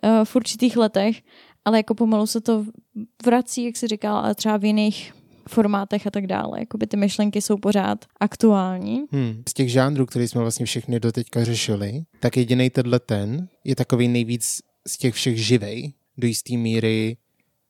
uh, 0.05 0.25
v 0.25 0.37
určitých 0.37 0.77
letech, 0.77 1.23
ale 1.65 1.79
jako 1.79 1.95
pomalu 1.95 2.27
se 2.27 2.41
to 2.41 2.65
vrací, 3.27 3.65
jak 3.65 3.77
si 3.77 3.87
říkal, 3.89 4.17
ale 4.17 4.35
třeba 4.35 4.57
v 4.57 4.65
jiných 4.65 5.13
formátech 5.49 6.07
a 6.07 6.11
tak 6.11 6.27
dále. 6.27 6.61
Jakoby 6.61 6.87
ty 6.87 6.97
myšlenky 6.97 7.43
jsou 7.43 7.57
pořád 7.57 8.05
aktuální. 8.21 9.03
Hmm. 9.13 9.43
Z 9.49 9.55
těch 9.55 9.69
žánrů, 9.73 10.07
které 10.07 10.29
jsme 10.29 10.41
vlastně 10.41 10.67
všechny 10.67 11.01
doteďka 11.01 11.45
řešili, 11.45 12.03
tak 12.21 12.37
jediný 12.37 12.71
tenhle 12.71 13.01
ten 13.01 13.49
je 13.65 13.77
takový 13.77 14.09
nejvíc 14.09 14.59
z 14.89 14.99
těch 14.99 15.15
všech 15.15 15.45
živej, 15.47 15.93
do 16.19 16.27
jisté 16.27 16.57
míry 16.57 17.17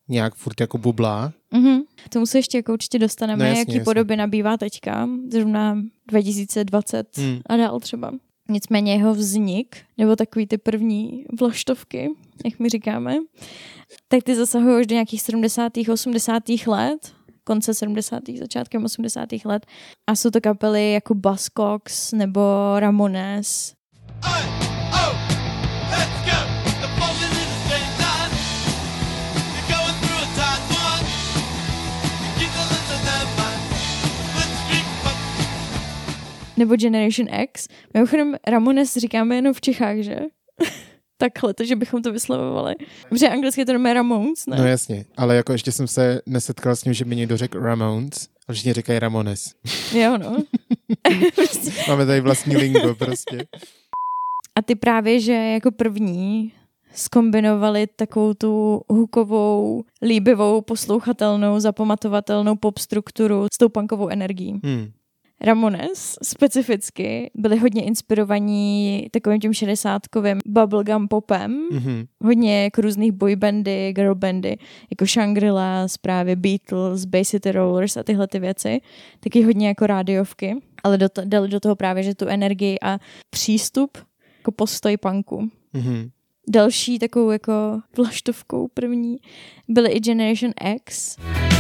nějak 0.09 0.35
furt 0.35 0.61
jako 0.61 0.79
bublá. 0.79 1.33
Mhm. 1.51 1.81
K 2.05 2.09
tomu 2.09 2.27
se 2.27 2.39
ještě 2.39 2.59
jako 2.59 2.73
určitě 2.73 2.99
dostaneme, 2.99 3.39
No 3.45 3.49
jasně, 3.49 3.59
jaký 3.61 3.73
jasně. 3.73 3.85
podoby 3.85 4.17
nabývá 4.17 4.57
teďka, 4.57 5.09
zrovna 5.33 5.79
2020 6.09 7.19
Hmm. 7.19 7.41
a 7.47 7.57
dál 7.57 7.81
třeba. 7.81 8.13
Nicméně 8.49 8.93
jeho 8.93 9.15
vznik, 9.15 9.77
nebo 9.99 10.17
takový 10.17 10.47
ty 10.47 10.59
první 10.59 11.25
vlaštovky, 11.41 12.09
jak 12.45 12.59
my 12.59 12.69
říkáme, 12.69 13.17
tak 14.09 14.23
ty 14.23 14.37
zasahují 14.37 14.81
už 14.81 14.87
do 14.87 14.93
nějakých 14.95 15.23
70. 15.23 15.73
80. 15.93 16.43
let, 16.67 17.13
konce 17.47 17.75
70. 17.75 18.23
začátkem 18.39 18.85
80. 18.85 19.29
let 19.45 19.67
a 20.07 20.17
jsou 20.17 20.31
to 20.31 20.41
kapely 20.41 20.93
jako 20.93 21.15
Buzzcocks 21.15 22.13
nebo 22.13 22.41
Ramones. 22.79 23.75
Hey, 24.25 24.67
nebo 36.57 36.77
Generation 36.77 37.29
X. 37.43 37.69
Mimochodem 37.95 38.37
Ramones 38.47 38.97
říkáme 38.97 39.37
jenom 39.37 39.55
v 39.55 39.61
Čechách, 39.61 39.97
že? 39.97 40.17
Takhle, 41.19 41.55
takže 41.55 41.77
bychom 41.77 42.03
to 42.03 42.13
vyslovovali. 42.13 42.75
Protože 43.09 43.29
anglicky 43.29 43.61
je 43.61 43.67
to 43.67 43.73
jmenuje 43.73 43.95
Ramones, 43.95 44.47
ne? 44.47 44.57
No 44.57 44.67
jasně, 44.67 45.05
ale 45.17 45.37
jako 45.37 45.53
ještě 45.53 45.73
jsem 45.73 45.87
se 45.89 46.21
nesetkal 46.27 46.77
s 46.77 46.83
tím, 46.83 46.93
že 46.93 47.05
by 47.05 47.17
někdo 47.17 47.37
řekl 47.37 47.61
Ramones, 47.61 48.29
ale 48.49 48.55
všichni 48.55 48.73
říkají 48.73 48.99
Ramones. 48.99 49.55
Jo, 49.95 50.19
no. 50.19 50.37
Máme 51.89 52.07
tady 52.07 52.21
vlastní 52.21 52.57
lingo 52.57 52.95
prostě. 52.95 53.47
A 54.57 54.63
ty 54.63 54.75
právě, 54.75 55.21
že 55.21 55.33
jako 55.33 55.71
první 55.71 56.53
skombinovali 56.95 57.87
takovou 57.87 58.35
tu 58.35 58.81
hukovou, 58.89 59.85
líbivou, 60.03 60.61
poslouchatelnou, 60.61 61.61
zapamatovatelnou 61.61 62.57
pop 62.57 62.79
strukturu 62.79 63.47
s 63.55 63.59
tou 63.59 63.69
punkovou 63.69 64.09
energií. 64.09 64.61
Hmm. 64.65 64.91
Ramones 65.41 66.17
specificky 66.23 67.31
byli 67.35 67.59
hodně 67.59 67.85
inspirovaní 67.85 69.07
takovým 69.11 69.41
tím 69.41 69.53
šedesátkovým 69.53 70.39
bubblegum 70.47 71.09
popem. 71.09 71.69
Mhm. 71.73 72.07
hodně 72.25 72.65
jako 72.65 72.81
různých 72.81 73.13
boybandy, 73.13 73.93
girlbandy, 73.93 74.57
jako 74.91 75.05
Shangri-La, 75.05 75.87
právě 76.01 76.37
Beatles, 76.37 77.05
Bay 77.05 77.25
City 77.25 77.53
Rollers 77.53 77.97
a 77.97 78.03
tyhle 78.03 78.27
ty 78.27 78.39
věci, 78.39 78.81
taky 79.21 79.43
hodně 79.43 79.69
jako 79.69 79.87
rádiovky, 79.87 80.57
ale 80.85 80.99
do 80.99 81.09
to, 81.09 81.23
dali 81.25 81.49
do 81.49 81.61
toho 81.61 81.77
právě, 81.77 82.03
že 82.03 82.15
tu 82.15 82.27
energii 82.27 82.77
a 82.83 82.99
přístup 83.31 83.99
jako 84.39 84.53
postoj 84.53 84.97
punku. 84.97 85.51
Mhm. 85.73 86.11
Další 86.49 86.99
takovou 86.99 87.31
jako 87.31 87.53
vlaštovkou 87.97 88.69
první 88.75 89.17
byly 89.69 89.91
i 89.91 90.01
Generation 90.01 90.53
X, 90.77 91.17
On 91.19 91.56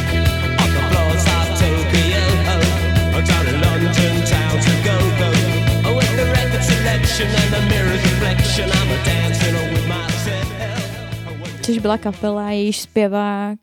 což 11.62 11.78
byla 11.78 11.98
kapela, 11.98 12.50
jejíž 12.50 12.80
zpěvák 12.80 13.58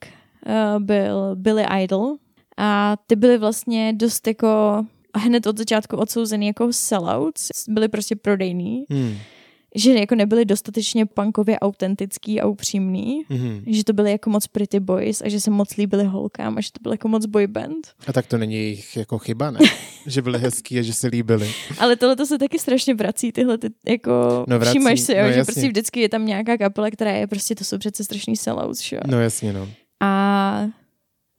uh, 0.46 0.84
byl 0.84 1.36
Billy 1.36 1.66
Idol. 1.84 2.16
A 2.58 2.98
ty 3.08 3.16
byly 3.16 3.38
vlastně 3.38 3.94
dost 3.94 4.28
jako 4.28 4.48
hned 5.18 5.48
od 5.48 5.58
začátku 5.58 5.98
odsouzený 5.98 6.48
jako 6.48 6.74
sellouts, 6.74 7.50
byli 7.68 7.88
prostě 7.88 8.16
prodejný, 8.16 8.86
Hmm. 8.90 9.18
Že 9.76 9.94
jako 9.94 10.16
nebyli 10.16 10.46
dostatečně 10.46 11.06
punkově 11.06 11.60
autentický 11.60 12.42
a 12.42 12.48
upřímný, 12.48 13.22
Mhm. 13.30 13.64
že 13.68 13.84
to 13.84 13.94
byly 13.94 14.12
jako 14.12 14.30
moc 14.30 14.48
pretty 14.48 14.80
boys 14.80 15.22
a 15.22 15.30
že 15.30 15.40
se 15.40 15.52
moc 15.52 15.76
líbili 15.78 16.04
holkám 16.04 16.58
a 16.58 16.62
že 16.62 16.72
to 16.72 16.80
byl 16.82 16.92
jako 16.92 17.08
moc 17.08 17.26
boy 17.26 17.48
band. 17.48 17.88
A 18.08 18.14
tak 18.14 18.28
to 18.28 18.38
není 18.38 18.56
jejich 18.56 18.98
jako 18.98 19.18
chyba, 19.18 19.52
ne? 19.52 19.60
že 20.08 20.22
byli 20.22 20.40
hezký 20.40 20.80
a 20.80 20.82
že 20.82 20.94
se 20.94 21.08
líbili. 21.08 21.52
Ale 21.80 21.96
tohle 21.96 22.16
to 22.16 22.26
se 22.26 22.38
taky 22.40 22.60
strašně 22.60 22.94
vrací, 22.94 23.32
tyhle 23.32 23.58
ty, 23.58 23.68
jako, 23.88 24.46
No 24.48 24.60
vrací, 24.60 24.70
všímáš 24.80 25.00
si, 25.00 25.12
jo, 25.14 25.24
no 25.24 25.32
že 25.32 25.38
jasně. 25.38 25.54
prostě 25.54 25.68
vždycky 25.68 26.00
je 26.00 26.10
tam 26.10 26.26
nějaká 26.26 26.58
kapela, 26.58 26.90
která 26.92 27.12
je 27.12 27.28
prostě, 27.28 27.56
to 27.56 27.64
jsou 27.64 27.78
přece 27.78 28.04
strašný 28.04 28.36
sellouts, 28.38 28.82
že 28.84 28.96
jo. 28.96 29.02
No 29.08 29.22
jasně, 29.22 29.54
no. 29.54 29.70
A 30.02 30.64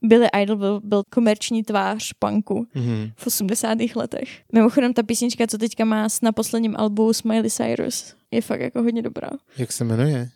Billy 0.04 0.26
Idol 0.42 0.56
byl, 0.56 0.80
byl 0.84 1.02
komerční 1.10 1.62
tvář 1.62 2.12
punku 2.18 2.66
Mhm. 2.74 3.10
v 3.16 3.26
80. 3.26 3.96
letech. 3.96 4.28
Mimochodem 4.52 4.94
ta 4.94 5.02
písnička, 5.02 5.46
co 5.46 5.58
teďka 5.58 5.84
má 5.84 6.06
na 6.22 6.32
posledním 6.32 6.74
albu 6.78 7.12
Smiley 7.12 7.50
Cyrus, 7.50 8.14
je 8.30 8.40
fakt 8.42 8.60
jako 8.60 8.82
hodně 8.82 9.02
dobrá. 9.02 9.28
Jak 9.58 9.72
se 9.72 9.84
jmenuje? 9.84 10.28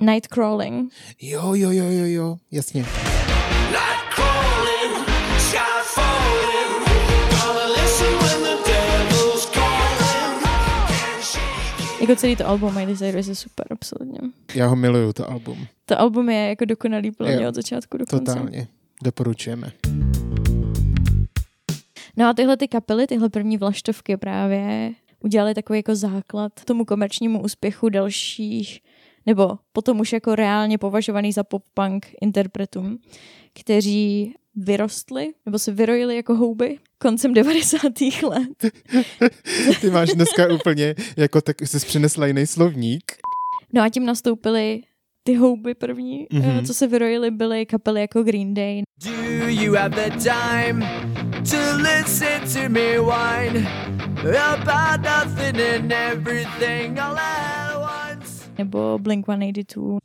Nightcrawling. 0.00 0.92
Jo, 1.20 1.54
jo, 1.54 1.70
jo, 1.70 1.84
jo, 1.84 2.04
jo, 2.06 2.36
jasně. 2.50 2.80
Night 2.82 4.14
crawling, 4.14 5.08
sky 5.38 5.58
falling. 5.84 6.88
Gonna 7.30 7.66
listen 7.82 8.12
when 8.18 8.42
the 8.42 8.70
devil's 8.70 9.46
calling. 9.46 10.42
Can't 10.42 11.24
shake 11.24 12.00
Jako 12.00 12.16
celý 12.16 12.36
to 12.36 12.46
album 12.48 12.74
Miley 12.74 12.96
Cyrus 12.96 13.26
je 13.26 13.34
super, 13.34 13.66
absolutně. 13.70 14.18
Já 14.54 14.66
ho 14.66 14.76
miluju, 14.76 15.12
to 15.12 15.30
album. 15.30 15.66
To 15.84 16.00
album 16.00 16.30
je 16.30 16.48
jako 16.48 16.64
dokonalý 16.64 17.10
podle 17.10 17.36
mě 17.36 17.48
od 17.48 17.54
začátku 17.54 17.96
do 17.96 18.06
konce. 18.06 18.24
Totálně. 18.34 18.68
Doporučujeme. 19.02 19.72
No 22.16 22.28
a 22.28 22.32
tyhle 22.32 22.56
ty 22.56 22.68
kapely, 22.68 23.06
tyhle 23.06 23.28
první 23.28 23.56
vlaštovky 23.56 24.16
právě 24.16 24.92
udělali 25.20 25.54
takový 25.54 25.78
jako 25.78 25.94
základ 25.94 26.52
tomu 26.64 26.84
komerčnímu 26.84 27.42
úspěchu 27.42 27.88
dalších, 27.88 28.80
nebo 29.26 29.58
potom 29.72 30.00
už 30.00 30.12
jako 30.12 30.34
reálně 30.34 30.78
považovaný 30.78 31.32
za 31.32 31.42
pop-punk 31.42 32.06
interpretům, 32.20 32.98
kteří 33.60 34.34
vyrostli, 34.56 35.32
nebo 35.46 35.58
se 35.58 35.72
vyrojili 35.72 36.16
jako 36.16 36.34
houby 36.34 36.78
koncem 36.98 37.34
90. 37.34 37.82
let. 38.22 38.72
Ty 39.80 39.90
máš 39.90 40.08
dneska 40.08 40.54
úplně, 40.54 40.94
jako 41.16 41.40
tak 41.40 41.60
jsi 41.60 41.86
přinesla 41.86 42.26
jiný 42.26 42.46
slovník. 42.46 43.12
No 43.72 43.82
a 43.82 43.88
tím 43.88 44.06
nastoupily 44.06 44.82
ty 45.24 45.34
houby 45.34 45.74
první, 45.74 46.26
Mhm. 46.32 46.42
mm-hmm. 46.42 46.66
co 46.66 46.74
se 46.74 46.86
vyrojily, 46.86 47.30
byly 47.30 47.66
kapely 47.66 48.00
jako 48.00 48.22
Green 48.22 48.54
Day, 48.54 48.82
Do 49.04 49.10
you 49.48 49.74
have 49.74 49.96
the 49.96 50.10
time 50.10 50.86
to 51.50 51.56
listen 51.76 52.40
to 52.52 52.68
me 52.68 52.98
whine 53.00 53.68
about 54.52 55.00
nothing 55.04 55.60
and 55.60 55.92
everything 55.92 56.98
all 57.00 57.18
at 57.18 57.76
once? 57.78 58.50
nebo 58.58 58.98
Blink-182. 58.98 59.98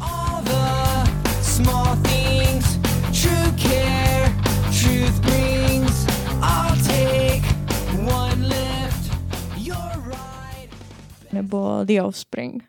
All 0.00 0.42
the 0.44 1.10
small 1.42 1.96
things, 2.02 2.78
true 3.22 3.52
care, 3.56 4.32
truth 4.82 5.20
brings. 5.22 6.06
I'll 6.42 6.76
take 6.82 7.42
one 8.06 8.42
lift, 8.48 9.12
you're 9.56 10.02
right. 10.06 10.70
nebo 11.32 11.84
The 11.84 12.00
Offspring. 12.02 12.62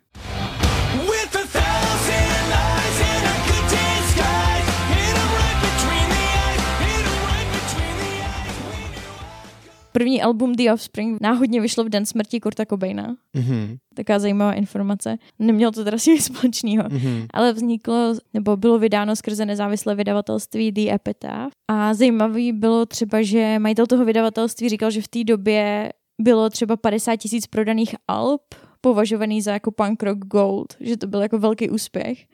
První 9.96 10.22
album 10.22 10.54
The 10.54 10.72
Offspring 10.74 11.22
náhodně 11.22 11.62
vyšlo 11.62 11.84
v 11.84 11.90
den 11.90 12.06
smrti 12.06 12.40
Kurta 12.40 12.66
Cobaina. 12.66 13.16
Mhm. 13.34 13.78
Taková 13.94 14.20
zajímavá 14.20 14.54
informace. 14.54 15.18
Nemělo 15.40 15.72
to 15.72 15.84
teda 15.84 15.98
nic 16.08 16.25
společného. 16.25 16.84
Mhm. 16.90 17.25
Ale 17.34 17.54
vzniklo, 17.54 18.14
nebo 18.34 18.58
bylo 18.58 18.80
vydáno 18.80 19.16
skrze 19.16 19.46
nezávislé 19.46 19.96
vydavatelství 19.96 20.72
The 20.72 20.94
Epitaph. 20.94 21.52
A 21.68 21.94
zajímavý 21.94 22.52
bylo 22.52 22.86
třeba, 22.86 23.22
že 23.22 23.60
majitel 23.60 23.86
toho 23.88 24.06
vydavatelství 24.06 24.70
říkal, 24.70 24.92
že 24.92 25.02
v 25.02 25.08
té 25.08 25.24
době 25.24 25.94
bylo 26.22 26.50
třeba 26.50 26.78
50 26.78 27.16
tisíc 27.16 27.48
prodaných 27.48 27.96
alb, 28.08 28.42
považovaný 28.82 29.42
za 29.42 29.52
jako 29.54 29.72
punk 29.72 30.04
rock 30.04 30.18
gold, 30.18 30.74
že 30.80 30.98
to 30.98 31.08
byl 31.08 31.22
jako 31.22 31.40
velký 31.40 31.70
úspěch. 31.70 32.25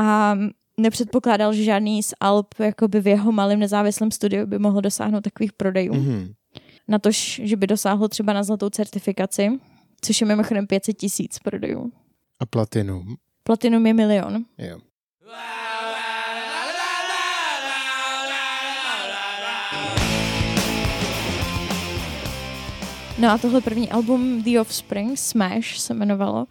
A 0.00 0.38
nepředpokládal, 0.80 1.52
že 1.52 1.64
žádný 1.64 2.02
z 2.02 2.14
alb 2.20 2.46
jakoby 2.58 3.00
v 3.00 3.06
jeho 3.06 3.32
malém 3.32 3.58
nezávislém 3.58 4.10
studiu 4.10 4.46
by 4.46 4.58
mohl 4.58 4.80
dosáhnout 4.80 5.20
takových 5.20 5.52
prodejů. 5.52 5.94
Mhm. 5.94 6.32
Na 6.88 6.98
to, 6.98 7.10
že 7.42 7.56
by 7.56 7.66
dosáhlo 7.66 8.08
třeba 8.08 8.32
na 8.32 8.42
zlatou 8.42 8.68
certifikaci, 8.70 9.50
což 10.00 10.20
je 10.20 10.26
mimochodem 10.26 10.66
500 10.66 10.96
tisíc 10.96 11.38
prodejů. 11.38 11.92
A 12.40 12.46
platinum. 12.46 13.16
Platinum 13.42 13.86
je 13.86 13.94
milion. 13.94 14.44
Jo. 14.58 14.78
No 23.18 23.30
a 23.30 23.38
tohle 23.38 23.60
první 23.60 23.90
album 23.90 24.42
The 24.42 24.60
Offspring, 24.60 25.18
Smash 25.18 25.76
se 25.78 25.94
jmenovalo, 25.94 26.38
uh, 26.40 26.46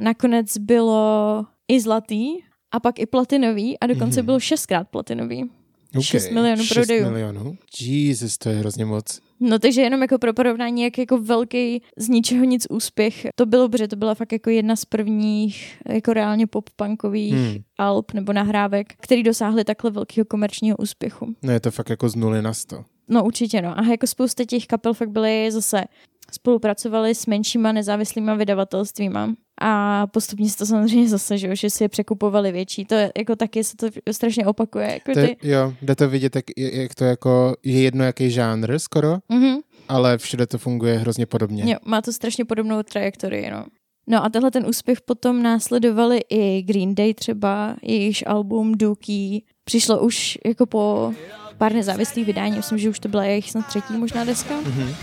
nakonec 0.00 0.58
bylo 0.58 1.44
i 1.68 1.80
zlatý 1.80 2.26
a 2.72 2.80
pak 2.80 2.98
i 2.98 3.06
platinový 3.06 3.78
a 3.78 3.86
dokonce 3.86 4.20
Mhm. 4.20 4.26
bylo 4.26 4.40
šestkrát 4.40 4.88
platinový. 4.88 5.50
Okay. 5.90 6.02
6 6.02 6.30
milionů 6.30 6.62
6 6.64 6.74
prodejů. 6.74 7.10
milionů. 7.10 7.56
Jesus, 7.80 8.38
to 8.38 8.48
je 8.48 8.56
hrozně 8.58 8.84
moc. 8.84 9.20
No 9.40 9.58
takže 9.58 9.80
jenom 9.82 10.02
jako 10.02 10.18
pro 10.18 10.32
porovnání, 10.34 10.82
jak 10.82 10.98
jako 10.98 11.18
velký 11.18 11.82
z 11.96 12.08
ničeho 12.08 12.44
nic 12.44 12.66
úspěch 12.70 13.26
to 13.34 13.46
bylo, 13.46 13.68
protože 13.68 13.88
to 13.88 13.96
byla 13.96 14.14
fakt 14.14 14.32
jako 14.32 14.50
jedna 14.50 14.76
z 14.76 14.84
prvních 14.84 15.78
jako 15.88 16.12
reálně 16.12 16.46
pop-punkových 16.46 17.34
Hmm. 17.34 17.56
alb 17.78 18.12
nebo 18.12 18.32
nahrávek, 18.32 18.94
který 19.00 19.22
dosáhly 19.22 19.64
takhle 19.64 19.90
velkého 19.90 20.24
komerčního 20.24 20.76
úspěchu. 20.76 21.34
No 21.42 21.52
je 21.52 21.60
to 21.60 21.70
fakt 21.70 21.90
jako 21.90 22.08
z 22.08 22.14
nuly 22.14 22.42
na 22.42 22.52
sto. 22.54 22.84
No 23.08 23.24
určitě 23.24 23.62
no. 23.62 23.78
A 23.78 23.82
jako 23.82 24.06
spousta 24.06 24.44
těch 24.44 24.66
kapel 24.66 24.94
fakt 24.94 25.10
byly 25.10 25.50
zase 25.50 25.84
spolupracovali 26.32 27.14
s 27.14 27.26
menšíma 27.26 27.72
nezávislýma 27.72 28.34
vydavatelstvíma 28.34 29.34
a 29.60 30.06
postupně 30.06 30.50
se 30.50 30.56
to 30.56 30.66
samozřejmě 30.66 31.08
zase, 31.08 31.38
že, 31.38 31.56
že 31.56 31.70
si 31.70 31.84
je 31.84 31.88
překupovali 31.88 32.52
větší. 32.52 32.84
To 32.84 32.94
je, 32.94 33.12
jako 33.18 33.36
taky 33.36 33.64
se 33.64 33.76
to 33.76 33.86
strašně 34.12 34.46
opakuje. 34.46 34.92
Jako 34.92 35.12
To 35.12 35.20
ty, 35.26 35.36
jo, 35.42 35.74
jde 35.82 35.94
to 35.94 36.08
vidět, 36.08 36.36
jak, 36.36 36.44
jak 36.56 36.94
to 36.94 37.04
jako 37.04 37.56
je 37.64 37.80
jedno 37.82 38.04
jaký 38.04 38.30
žánr 38.30 38.78
skoro, 38.78 39.18
mhm, 39.28 39.56
ale 39.88 40.18
všude 40.18 40.46
to 40.46 40.58
funguje 40.58 40.98
hrozně 40.98 41.26
podobně. 41.26 41.72
jo, 41.72 41.78
má 41.84 42.02
to 42.02 42.12
strašně 42.12 42.44
podobnou 42.44 42.82
trajektorii, 42.82 43.50
no. 43.50 43.64
No 44.06 44.24
a 44.24 44.28
tenhle 44.28 44.50
ten 44.50 44.66
úspěch 44.66 45.00
potom 45.00 45.42
následovali 45.42 46.20
i 46.30 46.62
Green 46.62 46.94
Day 46.94 47.14
třeba, 47.14 47.76
jejichž 47.82 48.24
album 48.26 48.72
Dookie 48.74 49.40
přišlo 49.64 50.00
už 50.00 50.38
jako 50.46 50.66
po 50.66 51.12
pár 51.58 51.72
nezávislých 51.72 52.26
vydání, 52.26 52.56
myslím, 52.56 52.78
že 52.78 52.88
už 52.88 52.98
to 52.98 53.08
byla 53.08 53.24
jejich 53.24 53.50
snad 53.50 53.66
třetí 53.66 53.92
možná 53.96 54.24
deska. 54.24 54.54
Mhm. 54.60 54.94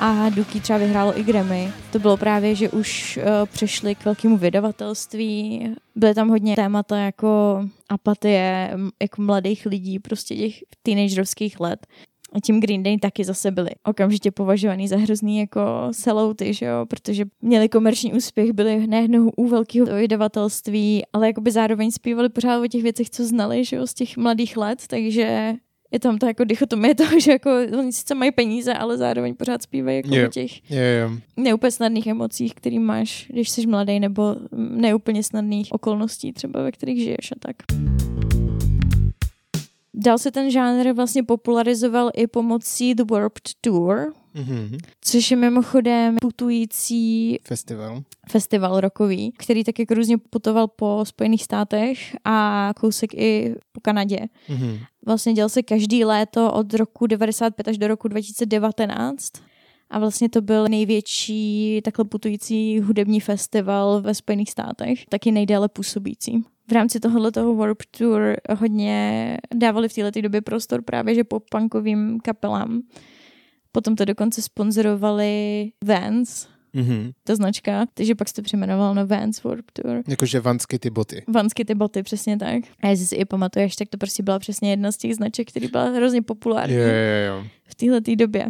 A 0.00 0.28
Dookie 0.28 0.62
třeba 0.62 0.78
vyhrálo 0.78 1.18
i 1.18 1.22
Grammy. 1.22 1.72
To 1.92 1.98
bylo 1.98 2.16
právě, 2.16 2.54
že 2.54 2.70
už 2.70 3.16
uh, 3.16 3.46
přešli 3.46 3.94
k 3.94 4.04
velkému 4.04 4.36
vydavatelství. 4.36 5.68
Byly 5.96 6.14
tam 6.14 6.28
hodně 6.28 6.56
témata 6.56 6.98
jako 6.98 7.62
apatie, 7.88 8.70
jako 9.02 9.22
mladých 9.22 9.66
lidí, 9.66 9.98
prostě 9.98 10.36
těch 10.36 10.54
teenagerovských 10.82 11.60
let. 11.60 11.86
A 12.32 12.40
tím 12.40 12.60
Green 12.60 12.82
Day 12.82 12.98
taky 12.98 13.24
zase 13.24 13.50
byli 13.50 13.70
okamžitě 13.84 14.30
považovaný 14.30 14.88
za 14.88 14.96
hrozný 14.96 15.38
jako 15.38 15.60
sellouty, 15.92 16.54
že 16.54 16.66
jo, 16.66 16.86
protože 16.88 17.24
měli 17.42 17.68
komerční 17.68 18.12
úspěch, 18.12 18.52
byli 18.52 18.86
nejednou 18.86 19.30
u 19.36 19.48
velkého 19.48 19.86
vydavatelství, 19.86 21.02
ale 21.12 21.26
jakoby 21.26 21.50
zároveň 21.50 21.90
zpívali 21.90 22.28
pořád 22.28 22.60
o 22.60 22.66
těch 22.66 22.82
věcech, 22.82 23.10
co 23.10 23.24
znali, 23.24 23.64
že 23.64 23.76
jo, 23.76 23.86
z 23.86 23.94
těch 23.94 24.16
mladých 24.16 24.56
let, 24.56 24.82
takže 24.86 25.54
je 25.92 25.98
tam 26.00 26.18
to 26.18 26.26
jako 26.26 26.44
dichotomie 26.44 26.94
toho, 26.94 27.20
že 27.20 27.32
jako 27.32 27.50
oni 27.78 27.92
sice 27.92 28.14
mají 28.14 28.30
peníze, 28.32 28.74
ale 28.74 28.96
zároveň 28.96 29.34
pořád 29.34 29.62
zpívají 29.62 29.96
jako 29.96 30.14
Jo. 30.14 30.26
o 30.26 30.30
těch 30.30 30.70
Jo, 30.70 30.80
jo. 30.80 31.10
neúplně 31.36 31.70
snadných 31.70 32.06
emocích, 32.06 32.54
který 32.54 32.78
máš, 32.78 33.26
když 33.32 33.48
jsi 33.50 33.66
mladý, 33.66 34.00
nebo 34.00 34.36
neúplně 34.58 35.22
snadných 35.22 35.68
okolností 35.72 36.32
třeba, 36.32 36.62
ve 36.62 36.72
kterých 36.72 36.98
žiješ 37.02 37.32
a 37.32 37.34
tak. 37.38 37.56
Dál 39.94 40.18
se 40.18 40.30
ten 40.30 40.50
žánr 40.50 40.92
vlastně 40.92 41.22
popularizoval 41.22 42.10
i 42.14 42.26
pomocí 42.26 42.94
The 42.94 43.04
Warped 43.10 43.42
Tour, 43.60 44.12
Mhm. 44.38 44.78
což 45.00 45.30
je 45.30 45.36
mimochodem 45.36 46.16
putující 46.20 47.38
Festival. 47.44 48.02
festival 48.28 48.80
rokový, 48.80 49.32
který 49.38 49.64
tak 49.64 49.78
jako 49.78 49.94
různě 49.94 50.18
putoval 50.18 50.68
po 50.68 51.00
Spojených 51.04 51.44
státech 51.44 52.16
a 52.24 52.70
kousek 52.80 53.14
i 53.14 53.54
po 53.72 53.80
Kanadě. 53.80 54.18
Mhm. 54.48 54.78
Vlastně 55.06 55.32
dělal 55.32 55.48
se 55.48 55.62
každý 55.62 56.04
léto 56.04 56.52
od 56.52 56.74
roku 56.74 57.06
95 57.06 57.68
až 57.68 57.78
do 57.78 57.88
roku 57.88 58.08
2019 58.08 59.32
A 59.90 59.98
vlastně 59.98 60.28
to 60.28 60.40
byl 60.40 60.64
největší 60.68 61.80
takhle 61.84 62.04
putující 62.04 62.80
hudební 62.80 63.20
festival 63.20 64.02
ve 64.02 64.14
Spojených 64.14 64.50
státech, 64.50 65.06
taky 65.08 65.32
nejdéle 65.32 65.68
působící. 65.68 66.44
V 66.68 66.72
rámci 66.72 67.00
tohohle 67.00 67.32
toho 67.32 67.54
Warp 67.54 67.82
Tour 67.98 68.36
hodně 68.58 69.36
dávali 69.54 69.88
v 69.88 69.94
této 69.94 70.20
době 70.20 70.40
prostor 70.40 70.82
právě 70.82 71.14
že 71.14 71.24
pop-punkovým 71.24 72.18
kapelám. 72.24 72.82
Potom 73.72 73.96
to 73.96 74.04
dokonce 74.04 74.42
sponzorovali 74.42 75.70
Vans, 75.84 76.46
Mhm. 76.74 77.10
ta 77.24 77.34
značka, 77.34 77.86
takže 77.94 78.14
pak 78.14 78.28
se 78.28 78.34
to 78.34 78.42
přejmenoval 78.42 78.94
na 78.94 79.04
Vans 79.04 79.42
Warp 79.44 79.64
Tour. 79.72 80.02
Jakože 80.08 80.40
vansky 80.40 80.78
ty 80.78 80.90
boty. 80.90 81.24
Vansky 81.28 81.64
ty 81.64 81.74
boty, 81.74 82.02
přesně 82.02 82.36
tak. 82.38 82.62
A 82.82 82.88
jestli 82.88 83.06
si 83.06 83.14
i 83.16 83.24
pamatuješ, 83.24 83.76
tak 83.76 83.88
to 83.88 83.98
prostě 83.98 84.22
byla 84.22 84.38
přesně 84.38 84.70
jedna 84.70 84.92
z 84.92 84.96
těch 84.96 85.14
značek, 85.14 85.48
který 85.48 85.66
byla 85.68 85.84
hrozně 85.84 86.22
populární 86.22 86.74
Jo, 86.74 86.82
jo, 86.82 87.36
jo. 87.36 87.44
v 87.64 87.74
téhle 87.74 88.00
době. 88.16 88.46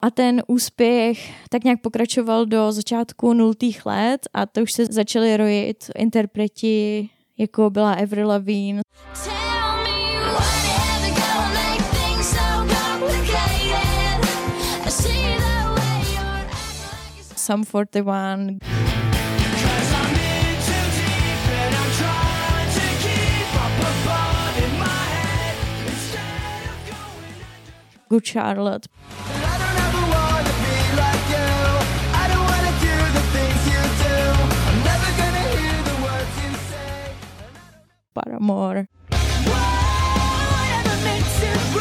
A 0.00 0.10
ten 0.10 0.42
úspěch 0.48 1.30
tak 1.50 1.64
nějak 1.64 1.80
pokračoval 1.80 2.46
do 2.46 2.72
začátku 2.72 3.32
nultých 3.34 3.86
let 3.86 4.20
a 4.34 4.46
to 4.46 4.62
už 4.62 4.72
se 4.72 4.86
začaly 4.86 5.36
rojit 5.36 5.84
interpreti, 5.98 7.08
jako 7.38 7.70
byla 7.70 7.92
Avril 7.92 8.28
Lavigne, 8.28 8.80
of 17.50 17.72
going 18.04 18.60
Good 28.10 28.26
Charlotte, 28.26 28.86
And 29.20 29.54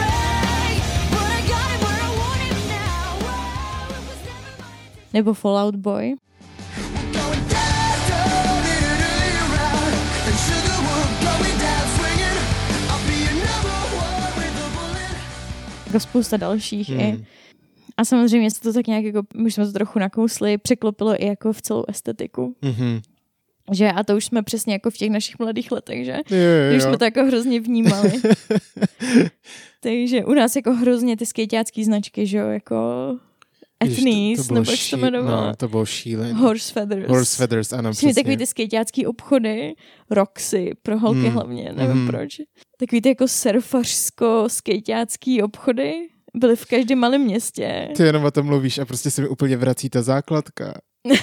I 0.04 0.17
with 5.14 5.46
a 5.46 5.72
bullet. 5.72 6.18
jako 15.88 16.00
spousta 16.00 16.38
dalších 16.38 16.90
Hmm. 16.90 17.00
i. 17.00 17.26
A 17.98 18.06
samozřejmě 18.06 18.52
se 18.52 18.62
to 18.62 18.74
tak 18.74 18.88
nějak, 18.88 19.04
jako, 19.06 19.22
my 19.36 19.52
jsme 19.52 19.66
to 19.66 19.72
trochu 19.72 20.00
nakousli, 20.00 20.58
překlopilo 20.58 21.24
i 21.24 21.26
jako 21.26 21.54
v 21.54 21.62
celou 21.62 21.84
estetiku. 21.88 22.56
Mhm. 22.62 23.02
Že? 23.72 23.92
A 23.92 24.04
to 24.04 24.18
už 24.18 24.26
jsme 24.26 24.44
přesně 24.44 24.74
jako 24.74 24.90
v 24.90 24.98
těch 24.98 25.10
našich 25.10 25.40
mladých 25.40 25.72
letech, 25.72 26.06
že? 26.06 26.12
Jo, 26.30 26.38
jo, 26.38 26.78
Už 26.78 26.84
jsme 26.84 26.98
to 26.98 27.04
jako 27.04 27.26
hrozně 27.26 27.60
vnímali. 27.62 28.12
Takže 29.80 30.26
u 30.26 30.34
nás 30.34 30.56
jako 30.56 30.74
hrozně 30.74 31.18
ty 31.18 31.26
skejťácký 31.26 31.84
značky, 31.84 32.28
že 32.28 32.38
jo, 32.38 32.48
jako 32.48 32.76
Bylo 33.86 34.60
nebo 34.60 34.72
jak 34.72 34.80
se 34.80 34.90
to 34.90 34.98
jmenovalo. 34.98 35.48
No, 35.48 35.56
to 35.56 35.68
bylo 35.68 35.86
šílené. 35.86 36.34
Horse 36.34 36.74
Feathers. 36.74 37.10
Horse 37.10 37.38
Feathers, 37.38 37.74
ano, 37.74 37.92
Přesně 37.92 38.14
takový 38.14 38.38
ty 38.38 38.46
skejťácký 38.46 39.06
obchody, 39.06 39.74
Roxy, 40.10 40.72
pro 40.84 41.00
holky 41.00 41.20
Mm, 41.20 41.30
hlavně, 41.30 41.74
nevím 41.76 41.98
mhm. 41.98 42.08
proč. 42.08 42.42
Takový 42.80 43.02
ty 43.02 43.10
jako 43.10 43.26
surfařsko-skejťácký 43.26 45.44
obchody 45.44 45.94
byly 46.36 46.56
v 46.56 46.66
každém 46.66 47.00
malém 47.00 47.22
městě. 47.22 47.90
Ty 47.98 48.04
jenom 48.04 48.24
o 48.24 48.32
tom 48.32 48.46
mluvíš 48.46 48.78
a 48.78 48.86
prostě 48.86 49.12
se 49.12 49.22
mi 49.22 49.28
úplně 49.28 49.58
vrací 49.58 49.90
ta 49.90 50.02
základka. 50.02 50.74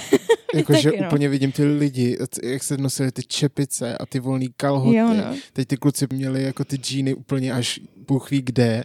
Jakože 0.55 0.93
no. 1.01 1.07
úplně 1.07 1.29
vidím 1.29 1.53
ty 1.53 1.65
lidi, 1.65 2.19
jak 2.43 2.63
se 2.63 2.77
nosily 2.77 3.13
ty 3.13 3.23
čepice 3.23 3.99
a 3.99 4.07
ty 4.07 4.21
volný 4.21 4.49
kalhoty. 4.57 4.97
Jo, 4.97 5.15
no. 5.15 5.37
Teď 5.53 5.69
ty 5.69 5.77
kluci 5.77 6.07
měli 6.13 6.43
jako 6.43 6.65
ty 6.65 6.77
džíny 6.77 7.15
úplně 7.15 7.53
až 7.53 7.81
Bůh 8.09 8.31
ví 8.31 8.43
kde. 8.43 8.85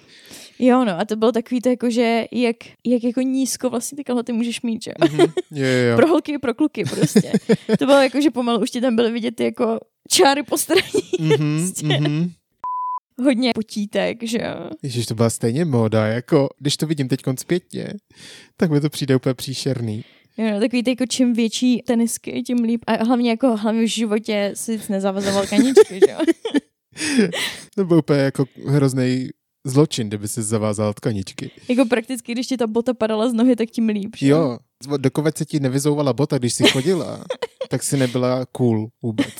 Jo, 0.59 0.85
no, 0.85 0.99
a 0.99 1.05
to 1.05 1.15
bylo 1.15 1.31
takový 1.31 1.61
to 1.61 1.69
jako, 1.69 1.89
že 1.89 2.25
jak, 2.31 2.55
jak 2.85 3.03
jako 3.03 3.21
nízko 3.21 3.69
vlastně 3.69 3.95
ty 3.95 4.03
kalhoty 4.03 4.33
můžeš 4.33 4.61
mít, 4.61 4.83
že? 4.83 4.91
Mhm. 5.03 5.19
Jo, 5.51 5.65
jo, 5.65 5.89
jo. 5.91 5.95
Pro 5.97 6.07
holky 6.07 6.31
i 6.31 6.37
pro 6.37 6.53
kluky 6.53 6.83
prostě. 6.83 7.31
to 7.79 7.85
bylo 7.85 8.01
jako, 8.01 8.21
že 8.21 8.31
pomalu 8.31 8.61
už 8.61 8.71
ti 8.71 8.81
tam 8.81 8.95
byly 8.95 9.11
vidět 9.11 9.35
ty 9.35 9.43
jako 9.43 9.79
čáry 10.09 10.43
postraní. 10.43 10.81
Mhm, 11.19 11.59
prostě. 11.59 11.85
mhm. 11.85 12.31
Hodně 13.23 13.51
potítek, 13.55 14.23
že 14.23 14.37
jo. 14.37 14.69
Ježiš, 14.83 15.05
to 15.05 15.15
byla 15.15 15.29
stejně 15.29 15.65
móda, 15.65 16.07
jako 16.07 16.49
když 16.59 16.77
to 16.77 16.87
vidím 16.87 17.07
teď 17.07 17.21
zpětně, 17.39 17.93
tak 18.57 18.71
mi 18.71 18.81
to 18.81 18.89
přijde 18.89 19.15
úplně 19.15 19.33
příšerný. 19.33 20.03
Jo, 20.37 20.51
no, 20.51 20.59
takový 20.59 20.83
ty 20.83 20.89
jako 20.89 21.05
čím 21.05 21.33
větší 21.33 21.81
tenisky, 21.81 22.43
tím 22.43 22.57
líp. 22.63 22.81
A 22.87 23.03
hlavně 23.03 23.29
jako 23.29 23.55
hlavně 23.55 23.81
v 23.81 23.87
životě 23.87 24.51
si 24.53 24.81
nezavazoval 24.89 25.47
kaničky, 25.47 25.99
že 26.07 26.11
jo. 26.11 26.19
To 27.75 27.85
byl 27.85 27.97
úplně 27.97 28.19
jako 28.19 28.45
hrozný 28.67 29.29
zločin, 29.69 30.07
kdyby 30.07 30.27
se 30.27 30.43
zavázal 30.43 30.93
tkaničky. 30.93 31.51
jako 31.69 31.85
prakticky, 31.85 32.31
když 32.31 32.47
ti 32.47 32.57
ta 32.57 32.67
bota 32.67 32.93
padala 32.93 33.29
z 33.29 33.33
nohy, 33.33 33.55
tak 33.55 33.69
tím 33.69 33.87
líp, 33.89 34.15
že 34.17 34.27
Jo, 34.27 34.57
dokud 34.97 35.37
se 35.37 35.45
ti 35.45 35.59
nevyzouvala 35.59 36.13
bota, 36.13 36.37
když 36.37 36.53
jsi 36.53 36.63
chodila, 36.63 37.23
tak 37.69 37.83
si 37.83 37.97
nebyla 37.97 38.45
cool 38.45 38.89
vůbec. 39.01 39.33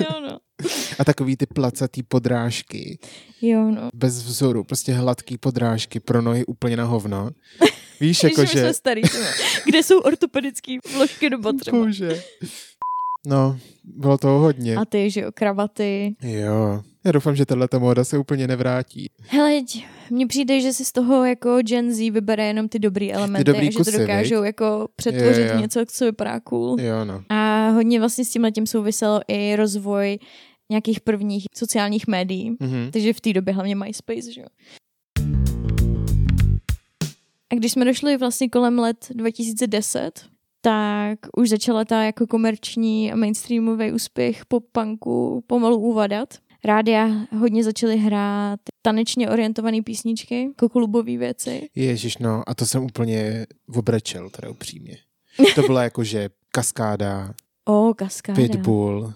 jo, 0.00 0.20
no. 0.22 0.38
A 0.98 1.04
takový 1.04 1.36
ty 1.36 1.46
placatý 1.46 2.02
podrážky, 2.02 2.98
Jo, 3.42 3.70
no. 3.70 3.90
bez 3.94 4.22
vzoru, 4.24 4.64
prostě 4.64 4.92
hladký 4.92 5.38
podrážky 5.38 6.00
pro 6.00 6.22
nohy 6.22 6.46
úplně 6.46 6.76
na 6.76 6.84
hovno. 6.84 7.30
Víš, 8.00 8.22
Jako, 8.24 8.40
jakože... 8.40 8.60
jsme 8.60 8.74
starý, 8.74 9.02
kde 9.66 9.82
jsou 9.82 9.98
ortopedické 10.00 10.76
vložky 10.94 11.30
do 11.30 11.38
bot. 11.38 11.56
Bože. 11.70 12.22
No, 13.26 13.58
bylo 13.84 14.18
toho 14.18 14.38
hodně. 14.38 14.76
A 14.76 14.84
ty, 14.84 15.10
že 15.10 15.20
jo, 15.20 15.30
kravaty. 15.34 16.16
Jo. 16.22 16.82
Já 17.04 17.12
doufám, 17.12 17.36
že 17.36 17.46
tahle 17.46 17.68
móda 17.78 18.04
se 18.04 18.18
úplně 18.18 18.48
nevrátí. 18.48 19.06
Hele, 19.28 19.60
mně 20.10 20.26
přijde, 20.26 20.60
že 20.60 20.72
si 20.72 20.84
z 20.84 20.92
toho 20.92 21.24
jako 21.24 21.58
Gen 21.62 21.94
Z 21.94 22.10
vybere 22.10 22.46
jenom 22.46 22.68
ty 22.68 22.78
dobrý 22.78 23.12
elementy 23.12 23.44
dobrý 23.44 23.68
a 23.68 23.70
že 23.70 23.76
kusy, 23.76 23.92
to 23.92 23.98
dokážou 23.98 24.42
jako 24.42 24.88
přetvořit 24.96 25.46
Jo, 25.46 25.54
jo. 25.54 25.60
něco, 25.60 25.80
co 25.86 26.04
vypadá 26.04 26.40
cool. 26.40 26.80
Jo, 26.80 27.04
no. 27.04 27.24
A 27.28 27.68
hodně 27.70 27.98
vlastně 28.00 28.24
s 28.24 28.30
tím 28.30 28.42
letím 28.42 28.66
souviselo 28.66 29.20
i 29.28 29.56
rozvoj 29.56 30.18
nějakých 30.70 31.00
prvních 31.00 31.44
sociálních 31.54 32.06
médií. 32.06 32.56
Mhm. 32.60 32.90
Takže 32.92 33.12
v 33.12 33.20
té 33.20 33.32
době 33.32 33.54
hlavně 33.54 33.76
MySpace, 33.76 34.32
že 34.32 34.40
jo. 34.40 34.46
A 37.52 37.54
když 37.54 37.72
jsme 37.72 37.84
došli 37.84 38.16
vlastně 38.16 38.48
kolem 38.48 38.78
let 38.78 39.06
2010, 39.14 40.24
tak 40.64 41.18
už 41.36 41.48
začala 41.48 41.84
ta 41.84 42.02
jako 42.02 42.26
komerční 42.26 43.12
a 43.12 43.16
mainstreamový 43.16 43.92
úspěch 43.92 44.46
pop-punku 44.46 45.44
pomalu 45.46 45.76
uvadat. 45.76 46.34
Rádia 46.64 47.08
hodně 47.38 47.64
začaly 47.64 47.96
hrát 47.98 48.60
tanečně 48.82 49.30
orientované 49.30 49.82
písničky, 49.82 50.42
jako 50.44 50.68
klubové 50.68 51.16
věci. 51.16 51.68
Ježiš, 51.74 52.18
no, 52.18 52.42
a 52.46 52.54
to 52.54 52.66
jsem 52.66 52.84
úplně 52.84 53.46
obrečel, 53.74 54.30
teda 54.30 54.50
upřímně. 54.50 54.96
To 55.54 55.62
byla 55.62 55.82
jakože 55.82 56.28
kaskáda, 56.50 57.34
O, 57.64 57.94
kaskáda. 57.94 58.42
Pitbull, 58.42 59.12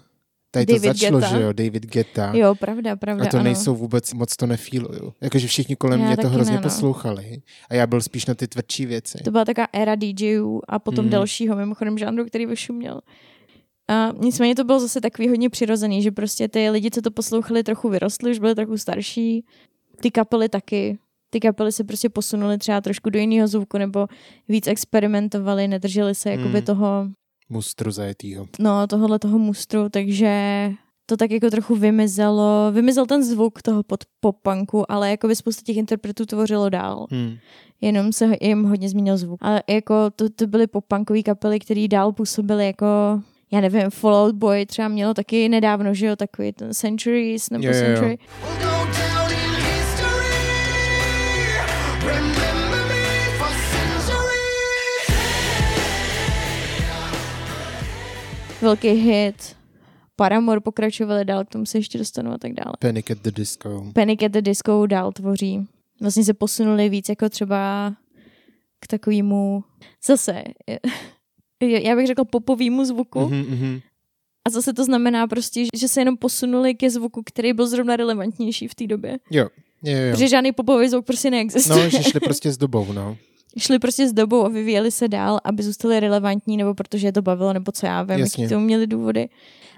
tady 0.51 0.65
to 0.65 0.73
David 0.73 0.97
začalo, 0.97 1.19
Guetta. 1.19 1.37
že 1.37 1.43
jo, 1.43 1.53
David 1.53 1.85
Guetta. 1.85 2.31
Jo, 2.35 2.55
pravda, 2.55 2.95
pravda, 2.95 3.25
a 3.25 3.27
to 3.27 3.37
ano. 3.37 3.43
nejsou 3.43 3.75
vůbec, 3.75 4.13
moc 4.13 4.35
to 4.35 4.45
nefíluju. 4.47 5.13
Jakože 5.21 5.47
všichni 5.47 5.75
kolem 5.75 5.99
Já 5.99 6.05
mě 6.07 6.17
to 6.17 6.29
hrozně 6.29 6.51
ne, 6.53 6.57
no. 6.57 6.63
poslouchali. 6.63 7.41
A 7.69 7.73
já 7.75 7.87
byl 7.87 8.01
spíš 8.01 8.25
na 8.25 8.33
ty 8.35 8.47
tvrdší 8.47 8.85
věci. 8.85 9.17
To 9.23 9.31
byla 9.31 9.45
taková 9.45 9.67
éra 9.73 9.95
DJů 9.95 10.61
a 10.67 10.79
potom 10.79 11.05
Mhm. 11.05 11.11
dalšího 11.11 11.55
mimochodem 11.55 11.97
žánru, 11.97 12.25
který 12.25 12.45
vyšuměl. 12.45 13.01
A 13.89 14.11
nicméně 14.19 14.55
to 14.55 14.63
bylo 14.63 14.79
zase 14.79 15.01
takový 15.01 15.29
hodně 15.29 15.49
přirozený, 15.49 16.01
že 16.01 16.11
prostě 16.11 16.47
ty 16.47 16.69
lidi, 16.69 16.91
co 16.91 17.01
to 17.01 17.11
poslouchali, 17.11 17.63
trochu 17.63 17.89
vyrostli, 17.89 18.31
už 18.31 18.39
byli 18.39 18.55
trochu 18.55 18.77
starší. 18.77 19.45
Ty 20.01 20.11
kapely 20.11 20.49
taky. 20.49 20.97
Ty 21.29 21.39
kapely 21.39 21.71
se 21.71 21.83
prostě 21.83 22.09
posunuly 22.09 22.57
třeba 22.57 22.81
trošku 22.81 23.09
do 23.09 23.19
jiného 23.19 23.47
zvuku 23.47 23.77
nebo 23.77 24.07
víc 24.47 24.67
experimentovali, 24.67 25.67
nedrželi 25.67 26.15
se 26.15 26.29
jakoby 26.31 26.49
Mhm. 26.57 26.61
toho, 26.61 27.07
Mustru 27.49 27.91
zajetýho. 27.91 28.47
no 28.59 28.87
tohohle 28.87 29.19
toho 29.19 29.39
mustru, 29.39 29.89
takže 29.89 30.71
to 31.05 31.17
tak 31.17 31.31
jako 31.31 31.49
trochu 31.49 31.75
vymizelo, 31.75 32.71
vymizel 32.71 33.05
ten 33.05 33.23
zvuk 33.23 33.61
toho 33.61 33.83
pod 33.83 34.03
pop-punku, 34.19 34.91
ale 34.91 35.09
jako 35.09 35.27
by 35.27 35.35
spousta 35.35 35.61
těch 35.65 35.77
interpretů 35.77 36.25
tvořilo 36.25 36.69
dál 36.69 37.07
Hmm. 37.11 37.35
jenom 37.81 38.13
se 38.13 38.31
jim 38.41 38.63
hodně 38.63 38.89
změnil 38.89 39.17
zvuk. 39.17 39.39
Ale 39.43 39.63
jako 39.69 40.09
to, 40.15 40.29
to 40.29 40.47
byly 40.47 40.67
pop-punkové 40.67 41.23
kapely, 41.23 41.59
které 41.59 41.87
dál 41.87 42.11
působily 42.11 42.65
jako 42.65 42.85
já 43.51 43.61
nevím, 43.61 43.89
Fallout 43.89 44.35
Boy 44.35 44.65
třeba 44.65 44.87
mělo 44.87 45.13
taky 45.13 45.49
nedávno, 45.49 45.93
že 45.93 46.05
jo, 46.05 46.15
takový 46.15 46.53
ten 46.53 46.73
Centuries 46.73 47.49
nebo 47.49 47.65
Jo, 47.65 47.73
jo, 47.73 48.03
jo. 48.03 48.76
Velký 58.61 58.89
hit. 58.89 59.55
Paramore 60.15 60.59
pokračovali 60.59 61.25
dál, 61.25 61.45
k 61.45 61.49
tomu 61.49 61.65
se 61.65 61.77
ještě 61.77 61.97
dostanu 61.97 62.31
a 62.31 62.37
tak 62.37 62.53
dále. 62.53 62.73
Panic 62.79 63.11
at 63.11 63.17
the 63.17 63.31
Disco. 63.31 63.91
Panic 63.93 64.23
at 64.23 64.31
the 64.31 64.41
Disco 64.41 64.85
dál 64.85 65.11
tvoří. 65.11 65.67
Vlastně 66.01 66.23
se 66.23 66.33
posunuli 66.33 66.89
víc 66.89 67.09
jako 67.09 67.29
třeba 67.29 67.93
k 68.79 68.87
takovému 68.87 69.63
zase, 70.05 70.43
já 71.61 71.95
bych 71.95 72.07
řekla 72.07 72.25
popovýmu 72.25 72.85
zvuku. 72.85 73.19
Mhm, 73.19 73.39
mhm. 73.39 73.79
A 74.47 74.49
zase 74.49 74.73
to 74.73 74.85
znamená 74.85 75.27
prostě, 75.27 75.65
že 75.75 75.87
se 75.87 76.01
jenom 76.01 76.17
posunuli 76.17 76.75
ke 76.75 76.89
zvuku, 76.89 77.21
který 77.25 77.53
byl 77.53 77.67
zrovna 77.67 77.95
relevantnější 77.95 78.67
v 78.67 78.75
té 78.75 78.87
době. 78.87 79.17
Jo, 79.31 79.47
jo, 79.83 79.97
jo. 79.97 80.11
Protože 80.11 80.27
žádný 80.27 80.51
popový 80.51 80.89
zvuk 80.89 81.05
prostě 81.05 81.31
neexistuje. 81.31 81.83
No, 81.83 81.89
že 81.89 82.03
šli 82.03 82.19
prostě 82.19 82.51
s 82.51 82.57
dobou, 82.57 82.93
no. 82.93 83.17
Šli 83.57 83.79
prostě 83.79 84.07
s 84.07 84.13
dobou 84.13 84.45
a 84.45 84.49
vyvíjeli 84.49 84.91
se 84.91 85.07
dál, 85.07 85.39
aby 85.43 85.63
zůstali 85.63 85.99
relevantní, 85.99 86.57
nebo 86.57 86.73
protože 86.73 87.07
je 87.07 87.13
to 87.13 87.21
bavilo, 87.21 87.53
nebo 87.53 87.71
co 87.71 87.85
já 87.85 88.03
vím, 88.03 88.19
jaký 88.19 88.47
to 88.47 88.59
měli 88.59 88.87
důvody. 88.87 89.29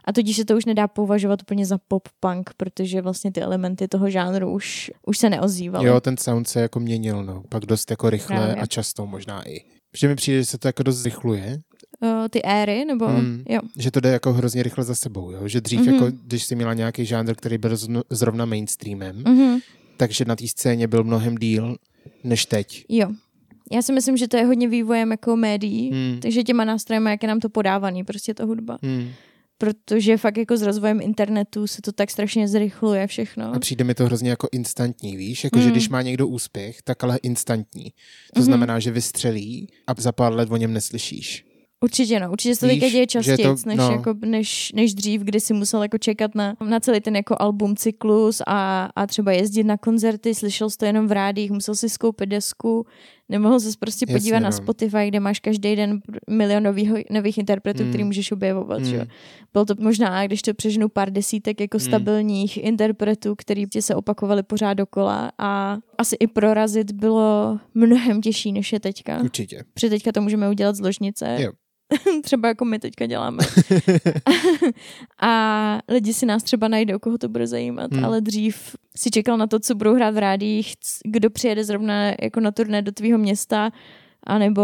A 0.06 0.14
tudíž 0.14 0.36
se 0.38 0.46
to 0.46 0.58
už 0.58 0.66
nedá 0.66 0.88
považovat 0.88 1.42
úplně 1.42 1.66
za 1.66 1.78
pop-punk, 1.88 2.44
protože 2.58 3.02
vlastně 3.02 3.32
ty 3.32 3.42
elementy 3.42 3.88
toho 3.88 4.10
žánru 4.10 4.52
už, 4.54 4.92
už 5.06 5.18
se 5.18 5.30
neozývaly. 5.30 5.88
Jo, 5.88 6.00
ten 6.02 6.18
sound 6.18 6.48
se 6.48 6.62
jako 6.62 6.80
měnil, 6.80 7.24
no. 7.24 7.44
Pak 7.50 7.66
dost 7.66 7.92
jako 7.92 8.10
rychle 8.10 8.36
Právě. 8.38 8.56
a 8.56 8.66
často 8.66 9.06
možná 9.06 9.50
i. 9.50 9.60
Protože 9.92 10.08
mi 10.08 10.16
přijde, 10.16 10.40
že 10.40 10.46
se 10.46 10.58
to 10.58 10.68
jako 10.68 10.84
dost 10.84 10.98
zrychluje, 10.98 11.60
Uh, 12.02 12.28
ty 12.30 12.42
éry, 12.44 12.86
nebo 12.86 13.08
Mm. 13.08 13.44
jo. 13.50 13.60
že 13.78 13.92
to 13.92 14.00
jde 14.00 14.10
jako 14.10 14.34
hrozně 14.34 14.64
rychle 14.64 14.84
za 14.84 14.96
sebou, 14.96 15.32
jo? 15.32 15.48
Že 15.48 15.62
dřív 15.62 15.80
Mhm. 15.80 15.94
jako, 15.94 16.08
když 16.24 16.44
jsi 16.44 16.56
měla 16.56 16.74
nějaký 16.74 17.06
žánr, 17.06 17.36
který 17.36 17.58
byl 17.58 17.78
zrovna 18.10 18.46
mainstreamem, 18.46 19.24
Mhm. 19.28 19.60
takže 19.98 20.26
na 20.26 20.36
té 20.36 20.48
scéně 20.48 20.88
byl 20.88 21.04
mnohem 21.04 21.36
díl 21.36 21.76
než 22.24 22.46
teď. 22.46 22.86
Jo. 22.90 23.08
Já 23.72 23.82
si 23.82 23.94
myslím, 23.94 24.18
že 24.18 24.28
to 24.28 24.38
je 24.38 24.46
hodně 24.46 24.68
vývojem 24.68 25.12
jako 25.12 25.36
médií, 25.36 25.92
Hmm. 25.92 26.20
takže 26.22 26.44
těma 26.44 26.66
nástrojema, 26.66 27.10
jak 27.10 27.24
je 27.24 27.28
nám 27.28 27.40
to 27.40 27.50
podávaný, 27.50 28.04
prostě 28.04 28.34
ta 28.34 28.44
hudba. 28.46 28.78
Hmm. 28.84 29.10
Protože 29.58 30.18
fakt 30.18 30.38
jako 30.38 30.58
s 30.58 30.62
rozvojem 30.62 31.02
internetu 31.02 31.68
se 31.68 31.82
to 31.82 31.92
tak 31.92 32.12
strašně 32.12 32.48
zrychluje 32.48 33.08
všechno. 33.08 33.54
A 33.56 33.60
přijde 33.60 33.84
mi 33.84 33.94
to 33.96 34.06
hrozně 34.06 34.30
jako 34.30 34.48
instantní, 34.52 35.18
víš? 35.18 35.44
Jako, 35.44 35.60
že 35.60 35.66
Mm. 35.66 35.72
když 35.72 35.90
má 35.90 36.02
někdo 36.02 36.28
úspěch, 36.28 36.82
tak 36.82 37.04
ale 37.04 37.18
instantní. 37.24 37.84
To 38.34 38.40
Mhm. 38.40 38.46
znamená, 38.46 38.80
že 38.80 38.92
vystřelí 38.92 39.68
a 39.88 39.94
za 40.02 40.12
pár 40.12 40.34
let 40.34 40.52
o 40.52 40.58
něm 40.58 40.74
neslyšíš. 40.74 41.46
Určitě 41.84 42.20
no, 42.20 42.32
určitě 42.32 42.56
se 42.56 42.60
to 42.62 42.68
teďka 42.68 42.80
děje 42.90 42.92
že 42.92 42.98
je 43.00 43.08
častěji, 43.08 43.38
to- 43.44 43.56
než, 43.66 43.78
no. 43.78 43.92
jako, 43.92 44.14
než, 44.26 44.72
než 44.76 44.94
dřív, 44.94 45.22
kdy 45.22 45.40
si 45.40 45.54
musel 45.54 45.84
jako 45.84 45.98
čekat 45.98 46.36
na, 46.36 46.56
na 46.70 46.80
celý 46.80 47.02
ten 47.02 47.16
jako 47.16 47.36
album 47.40 47.76
cyklus 47.76 48.42
a, 48.48 48.90
a 48.96 49.08
třeba 49.08 49.32
jezdit 49.32 49.64
na 49.64 49.78
koncerty, 49.78 50.36
slyšel 50.36 50.70
jsi 50.70 50.78
to 50.78 50.86
jenom 50.86 51.08
v 51.08 51.12
rádích, 51.12 51.52
musel 51.52 51.76
si 51.76 51.90
skoupit 51.90 52.30
desku, 52.30 52.86
nemohl 53.30 53.60
se 53.60 53.70
prostě 53.80 54.06
Jasně, 54.10 54.20
podívat 54.20 54.40
na 54.40 54.50
no. 54.50 54.52
Spotify, 54.58 55.08
kde 55.08 55.20
máš 55.20 55.40
každý 55.40 55.76
den 55.76 56.00
milion 56.30 56.64
novýho, 56.64 56.98
nových 57.12 57.38
interpretů, 57.38 57.84
Mm. 57.84 57.90
který 57.90 58.04
můžeš 58.04 58.32
objevovat. 58.32 58.86
Že? 58.86 58.96
jo. 58.96 59.02
Hmm. 59.02 59.10
Bylo 59.54 59.66
to 59.66 59.74
možná, 59.80 60.28
když 60.28 60.42
to 60.42 60.54
přežnu 60.54 60.90
pár 60.90 61.10
desítek 61.12 61.62
jako 61.62 61.78
Mm. 61.78 61.82
stabilních 61.82 62.58
interpretů, 62.64 63.36
který 63.36 63.66
ti 63.66 63.82
se 63.82 63.96
opakovali 63.96 64.44
pořád 64.44 64.74
dokola 64.74 65.32
a 65.38 65.78
asi 65.98 66.16
i 66.20 66.28
prorazit 66.28 66.92
bylo 66.92 67.60
mnohem 67.74 68.22
těžší, 68.22 68.52
než 68.52 68.74
je 68.74 68.80
teďka. 68.80 69.20
Určitě. 69.24 69.64
Protože 69.74 69.90
teďka 69.90 70.12
to 70.12 70.22
můžeme 70.22 70.50
udělat 70.50 70.76
z 70.76 70.80
ložnice. 70.80 71.38
Jo. 71.40 71.52
třeba 72.24 72.48
jako 72.48 72.66
my 72.66 72.80
teďka 72.80 73.06
děláme. 73.06 73.44
a 75.22 75.80
lidi 75.88 76.14
si 76.14 76.26
nás 76.26 76.44
třeba 76.44 76.68
najdou, 76.68 77.00
koho 77.00 77.18
to 77.18 77.30
bude 77.30 77.48
zajímat, 77.48 77.94
Hmm. 77.94 78.06
ale 78.06 78.22
dřív 78.22 78.76
si 78.98 79.10
čekal 79.12 79.38
na 79.38 79.48
to, 79.48 79.60
co 79.60 79.76
budou 79.76 79.96
hrát 79.96 80.12
v 80.14 80.18
rádích, 80.18 80.74
kdo 81.06 81.30
přijede 81.30 81.64
zrovna 81.64 82.06
jako 82.22 82.40
na 82.40 82.52
turné 82.52 82.82
do 82.82 82.92
tvýho 82.92 83.18
města, 83.18 83.72
anebo 84.24 84.62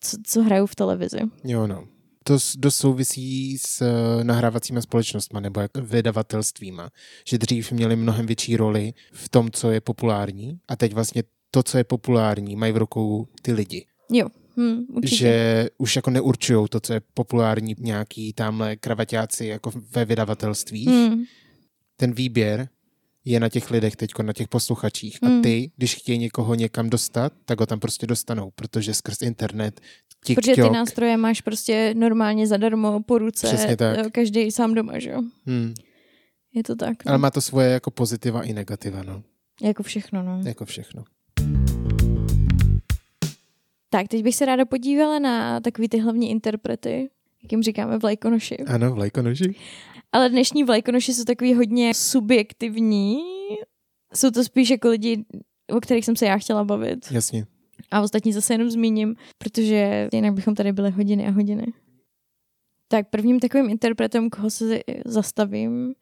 co, 0.00 0.16
co 0.26 0.42
hrajou 0.42 0.66
v 0.66 0.74
televizi. 0.74 1.18
Jo, 1.44 1.66
no. 1.66 1.84
To 2.24 2.38
s- 2.38 2.56
dost 2.56 2.76
souvisí 2.76 3.58
s 3.58 3.82
eh, 3.82 4.24
nahrávacíma 4.24 4.80
společnostma 4.80 5.40
nebo 5.40 5.60
jak 5.60 5.76
vydavatelstvíma. 5.76 6.90
Že 7.28 7.38
dřív 7.38 7.72
měli 7.72 7.96
mnohem 7.96 8.26
větší 8.26 8.56
roli 8.56 8.92
v 9.12 9.28
tom, 9.28 9.50
co 9.50 9.70
je 9.70 9.80
populární 9.80 10.58
a 10.68 10.76
teď 10.76 10.94
vlastně 10.94 11.22
to, 11.50 11.62
co 11.62 11.78
je 11.78 11.84
populární, 11.84 12.56
mají 12.56 12.72
v 12.72 12.76
rukou 12.76 13.26
ty 13.42 13.52
lidi. 13.52 13.86
Jo, 14.12 14.26
hm, 14.58 14.84
určitě. 14.88 15.16
Že 15.16 15.68
už 15.78 15.96
jako 15.96 16.10
neurčují 16.10 16.66
to, 16.70 16.80
co 16.80 16.92
je 16.92 17.00
populární 17.14 17.74
nějaký 17.78 18.32
tamhle 18.32 18.76
kravaťáci 18.76 19.46
jako 19.46 19.72
ve 19.90 20.04
vydavatelství. 20.04 20.86
Hm, 20.88 21.24
Ten 21.96 22.12
výběr 22.12 22.68
je 23.24 23.40
na 23.40 23.48
těch 23.48 23.70
lidech 23.70 23.96
teď, 23.96 24.10
na 24.22 24.32
těch 24.32 24.48
posluchačích. 24.48 25.18
A 25.22 25.26
Hmm. 25.26 25.42
ty, 25.42 25.70
když 25.76 25.94
chtějí 25.94 26.18
někoho 26.18 26.54
někam 26.54 26.90
dostat, 26.90 27.32
tak 27.44 27.60
ho 27.60 27.66
tam 27.66 27.80
prostě 27.80 28.06
dostanou, 28.06 28.50
protože 28.54 28.94
skrz 28.94 29.22
internet, 29.22 29.80
protože 30.20 30.34
ty 30.34 30.42
TikTok, 30.42 30.72
nástroje 30.72 31.16
máš 31.16 31.40
prostě 31.40 31.94
normálně 31.96 32.46
zadarmo 32.46 33.02
po 33.02 33.18
ruce, 33.18 33.46
Přesně 33.46 33.76
tak. 33.76 34.12
každý 34.12 34.50
sám 34.50 34.74
doma, 34.74 34.98
že 34.98 35.10
jo? 35.10 35.22
hmm, 35.46 35.74
Je 36.54 36.62
to 36.62 36.76
tak. 36.76 37.04
No. 37.04 37.08
ale 37.10 37.18
má 37.18 37.30
to 37.30 37.40
svoje 37.40 37.70
jako 37.70 37.90
pozitiva 37.90 38.42
i 38.42 38.52
negativa, 38.52 39.02
no. 39.02 39.22
Jako 39.62 39.82
všechno, 39.82 40.22
no. 40.22 40.40
Jako 40.44 40.64
všechno. 40.64 41.04
Tak, 43.90 44.08
teď 44.08 44.22
bych 44.22 44.34
se 44.36 44.46
ráda 44.46 44.64
podívala 44.64 45.18
na 45.18 45.60
takový 45.60 45.88
ty 45.88 45.98
hlavní 45.98 46.30
interprety, 46.30 47.10
jak 47.42 47.52
jim 47.52 47.62
říkáme 47.62 47.98
vlajkonoši. 47.98 48.56
Ano, 48.56 48.94
vlajkonoži. 48.94 49.54
Ale 50.12 50.28
dnešní 50.28 50.64
vlajkonoši 50.64 51.14
jsou 51.14 51.24
takový 51.24 51.54
hodně 51.54 51.94
subjektivní. 51.94 53.18
Jsou 54.14 54.30
to 54.30 54.44
spíš 54.44 54.70
jako 54.70 54.88
lidi, 54.88 55.24
o 55.72 55.80
kterých 55.80 56.04
jsem 56.04 56.16
se 56.16 56.26
já 56.26 56.38
chtěla 56.38 56.64
bavit. 56.64 57.06
Jasně. 57.10 57.46
A 57.90 58.00
ostatní 58.00 58.32
zase 58.32 58.54
jenom 58.54 58.70
zmíním, 58.70 59.16
protože 59.38 60.08
jinak 60.12 60.32
bychom 60.34 60.54
tady 60.54 60.72
byli 60.72 60.90
hodiny 60.90 61.26
a 61.26 61.30
hodiny. 61.30 61.66
Tak 62.88 63.10
prvním 63.10 63.40
takovým 63.40 63.70
interpretem, 63.70 64.30
koho 64.30 64.50
se 64.50 64.80
zastavím 65.06 65.94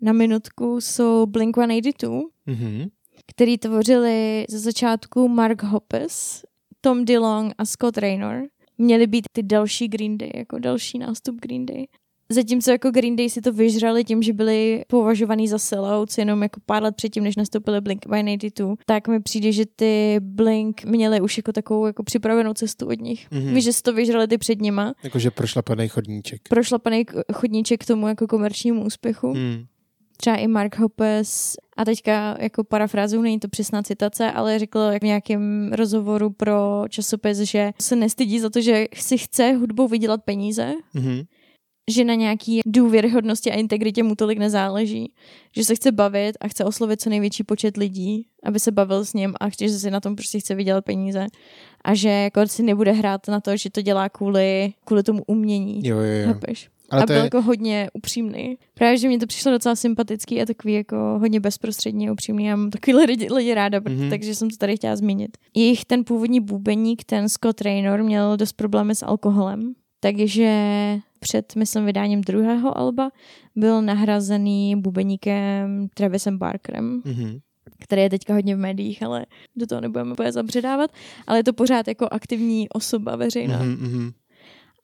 na 0.00 0.12
minutku, 0.12 0.80
jsou 0.80 1.26
Blink-182, 1.26 2.22
Mhm. 2.46 2.88
který 3.26 3.58
tvořili 3.58 4.46
ze 4.48 4.58
začátku 4.58 5.28
Mark 5.28 5.62
Hoppus, 5.62 6.44
Tom 6.86 7.04
DeLong 7.04 7.54
a 7.58 7.64
Scott 7.64 7.98
Raynor. 7.98 8.42
Měli 8.78 9.06
být 9.06 9.24
ty 9.32 9.42
další 9.42 9.88
Green 9.88 10.18
Day, 10.18 10.30
jako 10.34 10.58
další 10.58 10.98
nástup 10.98 11.40
Green 11.40 11.66
Day. 11.66 11.86
Zatímco 12.28 12.70
jako 12.70 12.90
Green 12.90 13.16
Day 13.16 13.30
si 13.30 13.40
to 13.40 13.52
vyžrali 13.52 14.04
tím, 14.04 14.22
že 14.22 14.32
byli 14.32 14.84
považovaný 14.88 15.48
za 15.48 15.58
sellouts 15.58 16.18
jenom 16.18 16.42
jako 16.42 16.60
pár 16.66 16.82
let 16.82 16.96
předtím, 16.96 17.24
než 17.24 17.36
nastoupili 17.36 17.78
Blink-182, 17.78 18.76
tak 18.86 19.08
mi 19.08 19.20
přijde, 19.20 19.52
že 19.52 19.64
ty 19.76 20.16
Blink 20.20 20.84
měli 20.84 21.20
už 21.20 21.36
jako 21.36 21.52
takovou 21.52 21.86
jako 21.86 22.02
připravenou 22.02 22.54
cestu 22.54 22.86
od 22.86 23.00
nich. 23.00 23.30
Mhm. 23.30 23.42
Mm-hmm. 23.42 23.54
Víš, 23.54 23.64
že 23.64 23.72
si 23.72 23.82
to 23.82 23.92
vyžrali 23.92 24.28
ty 24.28 24.38
před 24.38 24.60
nima. 24.60 24.94
Jakože 25.02 25.30
prošlapaný 25.30 25.88
chodníček. 25.88 26.48
Prošlapaný 26.48 27.04
chodníček 27.32 27.82
k 27.82 27.86
tomu 27.86 28.08
jako 28.08 28.26
komerčnímu 28.26 28.84
úspěchu 28.84 29.32
Hmm. 29.32 29.64
Třeba 30.16 30.36
i 30.36 30.46
Mark 30.46 30.78
Hoppus 30.78 31.56
a 31.76 31.84
teďka 31.84 32.36
jako 32.40 32.64
parafrázu, 32.64 33.22
není 33.22 33.40
to 33.40 33.48
přesná 33.48 33.82
citace, 33.82 34.30
ale 34.32 34.58
řekl 34.58 34.78
jak 34.78 35.02
v 35.02 35.06
nějakém 35.06 35.72
rozhovoru 35.72 36.30
pro 36.30 36.84
časopis, 36.88 37.38
že 37.38 37.72
se 37.80 37.96
nestydí 37.96 38.40
za 38.40 38.50
to, 38.50 38.60
že 38.60 38.86
si 38.94 39.18
chce 39.18 39.52
hudbou 39.52 39.88
vydělat 39.88 40.24
peníze, 40.24 40.72
Mhm. 40.94 41.22
že 41.90 42.04
na 42.04 42.14
nějaký 42.14 42.60
důvěryhodnosti 42.66 43.52
a 43.52 43.54
integritě 43.54 44.02
mu 44.02 44.14
tolik 44.14 44.38
nezáleží, 44.38 45.12
že 45.56 45.64
se 45.64 45.74
chce 45.74 45.92
bavit 45.92 46.36
a 46.40 46.48
chce 46.48 46.64
oslovit 46.64 47.00
co 47.00 47.10
největší 47.10 47.44
počet 47.44 47.76
lidí, 47.76 48.26
aby 48.44 48.60
se 48.60 48.72
bavil 48.72 49.04
s 49.04 49.12
ním 49.12 49.34
a 49.40 49.48
že 49.48 49.68
si 49.68 49.90
na 49.90 50.00
tom 50.00 50.16
prostě 50.16 50.38
chce 50.40 50.54
vydělat 50.54 50.84
peníze 50.84 51.26
a 51.84 51.94
že 51.94 52.08
jako 52.08 52.46
si 52.46 52.62
nebude 52.62 52.92
hrát 52.92 53.28
na 53.28 53.40
to, 53.40 53.56
že 53.56 53.70
to 53.70 53.82
dělá 53.82 54.08
kvůli, 54.08 54.72
kvůli 54.84 55.02
tomu 55.02 55.22
umění. 55.26 55.80
Jo, 55.88 55.96
jo, 55.98 56.04
jo. 56.04 56.26
Chápeš? 56.32 56.68
Ale 56.90 57.02
a 57.02 57.06
byl 57.06 57.16
je, 57.16 57.22
jako 57.22 57.42
hodně 57.42 57.90
upřímný. 57.92 58.58
Právě, 58.74 58.98
že 58.98 59.08
mi 59.08 59.18
to 59.18 59.26
přišlo 59.26 59.52
docela 59.52 59.76
sympatický 59.76 60.42
a 60.42 60.46
takový 60.46 60.74
jako 60.74 60.96
hodně 60.96 61.40
bezprostředně 61.40 62.12
upřímný. 62.12 62.44
Já 62.44 62.56
mám 62.56 62.70
takovýhle 62.70 63.04
lidi, 63.04 63.28
lidi 63.32 63.54
ráda, 63.54 63.80
Mhm. 63.86 63.96
mm-hmm. 63.98 64.10
takže 64.10 64.34
jsem 64.34 64.50
to 64.50 64.56
tady 64.56 64.76
chtěla 64.76 64.96
zmínit. 64.96 65.36
Jejich 65.54 65.84
ten 65.84 66.04
původní 66.04 66.40
bubeník, 66.40 67.04
ten 67.04 67.28
Scott 67.28 67.60
Raynor, 67.60 68.02
měl 68.02 68.36
dost 68.36 68.52
problémy 68.52 68.94
s 68.94 69.02
alkoholem, 69.02 69.74
takže 70.00 70.50
před, 71.20 71.56
myslím, 71.56 71.84
vydáním 71.84 72.20
druhého 72.20 72.78
alba 72.78 73.10
byl 73.56 73.82
nahrazený 73.82 74.76
bubeníkem 74.76 75.88
Travisem 75.94 76.38
Barkerem, 76.38 77.02
mhm. 77.04 77.38
který 77.78 78.02
je 78.02 78.10
teďka 78.10 78.34
hodně 78.34 78.56
v 78.56 78.58
médiích, 78.58 79.02
ale 79.02 79.26
do 79.56 79.66
toho 79.66 79.80
nebudeme 79.80 80.12
úplně 80.12 80.32
zabředávat, 80.32 80.90
ale 81.26 81.38
je 81.38 81.44
to 81.44 81.52
pořád 81.52 81.88
jako 81.88 82.08
aktivní 82.10 82.68
osoba 82.68 83.16
veřejná. 83.16 83.58
Mhm, 83.58 83.70
mhm. 83.70 84.10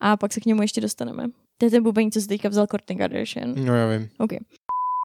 A 0.00 0.16
pak 0.16 0.32
se 0.32 0.40
k 0.40 0.46
němu 0.46 0.62
ještě 0.62 0.80
dostaneme. 0.80 1.24
To 1.62 1.66
je 1.66 1.70
ten 1.70 1.82
bubeník, 1.82 2.12
co 2.12 2.20
se 2.20 2.28
teďka 2.28 2.48
vzal 2.48 2.66
Kourtney 2.66 2.98
Kardashian. 2.98 3.54
No 3.64 3.74
já 3.76 3.88
vím. 3.98 4.08
OK. 4.18 4.30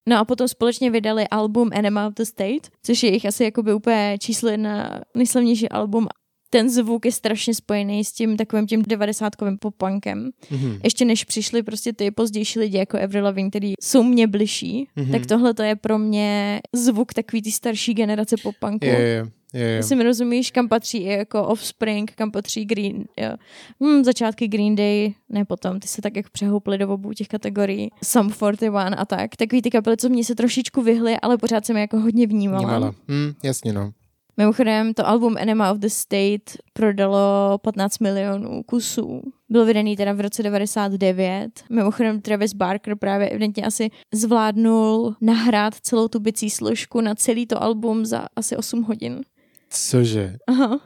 No 0.09 0.17
a 0.19 0.25
potom 0.25 0.47
společně 0.47 0.91
vydali 0.91 1.27
album 1.27 1.69
Enema 1.73 2.07
of 2.07 2.13
the 2.13 2.23
State, 2.23 2.67
což 2.83 3.03
je 3.03 3.09
jejich 3.09 3.25
asi 3.25 3.43
jakoby 3.43 3.73
úplně 3.73 4.17
číslo 4.21 4.49
jedna 4.49 5.01
nejslavnější 5.15 5.69
album. 5.69 6.07
Ten 6.49 6.69
zvuk 6.69 7.05
je 7.05 7.11
strašně 7.11 7.53
spojený 7.53 8.03
s 8.03 8.11
tím 8.11 8.37
takovým 8.37 8.67
tím 8.67 8.81
devadesátkovým 8.87 9.57
popunkem. 9.57 10.29
Mhm. 10.51 10.79
Ještě 10.83 11.05
než 11.05 11.23
přišli 11.23 11.63
prostě 11.63 11.93
ty 11.93 12.11
pozdější 12.11 12.59
lidi 12.59 12.77
jako 12.77 12.99
Avril 13.03 13.23
Lavigne, 13.23 13.49
který 13.49 13.73
jsou 13.81 14.03
mě 14.03 14.27
bližší, 14.27 14.87
Mhm. 14.95 15.11
tak 15.11 15.25
tohle 15.25 15.53
to 15.53 15.63
je 15.63 15.75
pro 15.75 15.97
mě 15.97 16.59
zvuk 16.73 17.13
takový 17.13 17.41
ty 17.41 17.51
starší 17.51 17.93
generace 17.93 18.35
popunku. 18.43 18.85
Jo, 18.85 18.91
jo, 18.99 19.07
jo, 19.25 19.27
jo. 19.61 19.75
Jestli 19.75 19.95
mi 19.95 20.03
rozumíš, 20.03 20.51
kam 20.51 20.67
patří 20.67 20.97
i 20.97 21.09
jako 21.09 21.43
Offspring, 21.43 22.11
kam 22.11 22.31
patří 22.31 22.65
Green, 22.65 23.05
jo. 23.17 23.31
Hmm, 23.81 24.03
začátky 24.03 24.47
Green 24.47 24.75
Day, 24.75 25.13
ne 25.29 25.45
potom, 25.45 25.79
ty 25.79 25.87
se 25.87 26.01
tak 26.01 26.15
jako 26.15 26.29
přehouply 26.31 26.77
do 26.77 26.89
obou 26.89 27.13
těch 27.13 27.27
kategorií, 27.27 27.89
Sum 28.03 28.31
41 28.31 28.79
a 28.79 29.05
tak. 29.05 29.35
Takový 29.35 29.61
ty 29.61 29.69
kapely, 29.69 29.97
co 29.97 30.09
mě 30.09 30.23
se 30.23 30.35
trošičku 30.35 30.81
vyhly, 30.81 31.17
ale 31.21 31.37
pořád 31.37 31.65
jsem 31.65 31.75
je 31.75 31.81
jako 31.81 31.99
hodně 31.99 32.27
vnímala. 32.27 32.59
Vnímala. 32.59 32.93
Hm, 33.07 33.33
jasně, 33.43 33.73
no. 33.73 33.91
Mimochodem, 34.39 34.93
to 34.93 35.07
album 35.07 35.35
Enema 35.37 35.71
of 35.71 35.77
the 35.77 35.87
State 35.87 36.57
prodalo 36.73 37.57
15 37.61 37.99
milionů 37.99 38.63
kusů. 38.63 39.21
Byl 39.49 39.65
vydaný 39.65 39.95
teda 39.95 40.13
v 40.13 40.19
roce 40.19 40.43
99. 40.43 41.51
Mimochodem 41.69 42.21
Travis 42.21 42.53
Barker 42.53 42.95
právě 42.95 43.29
evidentně 43.29 43.63
asi 43.63 43.89
zvládnul 44.13 45.15
nahrát 45.21 45.75
celou 45.75 46.07
tu 46.07 46.19
bicí 46.19 46.49
složku 46.49 47.01
na 47.01 47.15
celý 47.15 47.45
to 47.45 47.63
album 47.63 48.05
za 48.05 48.25
asi 48.35 48.57
8 48.57 48.83
hodin. 48.83 49.21
Cože? 49.69 50.37
Aha. 50.47 50.79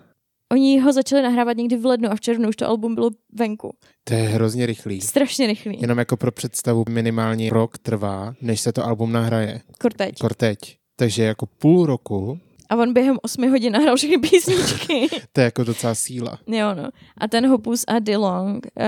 Oni 0.51 0.79
ho 0.79 0.93
začali 0.93 1.21
nahrávat 1.21 1.57
někdy 1.57 1.77
v 1.77 1.85
lednu 1.85 2.09
a 2.11 2.15
v 2.15 2.21
červnu 2.21 2.49
už 2.49 2.55
to 2.55 2.67
album 2.67 2.95
bylo 2.95 3.09
venku. 3.33 3.73
To 4.03 4.13
je 4.13 4.21
hrozně 4.21 4.65
rychlý. 4.65 5.01
Strašně 5.01 5.47
rychlý. 5.47 5.77
Jenom 5.81 5.99
jako 5.99 6.17
pro 6.17 6.31
představu 6.31 6.83
minimálně 6.89 7.49
rok 7.49 7.77
trvá, 7.77 8.33
než 8.41 8.61
se 8.61 8.73
to 8.73 8.85
album 8.85 9.11
nahraje. 9.11 9.61
Korteď. 9.79 10.19
Kor 10.19 10.33
teď. 10.33 10.77
Takže 10.95 11.23
jako 11.23 11.45
půl 11.45 11.85
roku, 11.85 12.39
A 12.71 12.75
on 12.75 12.93
během 12.93 13.17
8 13.21 13.49
hodin 13.49 13.73
nahrál 13.73 13.95
všechny 13.95 14.17
písničky. 14.17 15.07
to 15.33 15.41
je 15.41 15.45
jako 15.45 15.63
docela 15.63 15.95
síla. 15.95 16.39
jo, 16.47 16.75
no. 16.75 16.89
A 17.17 17.27
ten 17.27 17.47
Hopus 17.47 17.83
a 17.87 17.99
DeLong, 17.99 18.67
uh, 18.79 18.83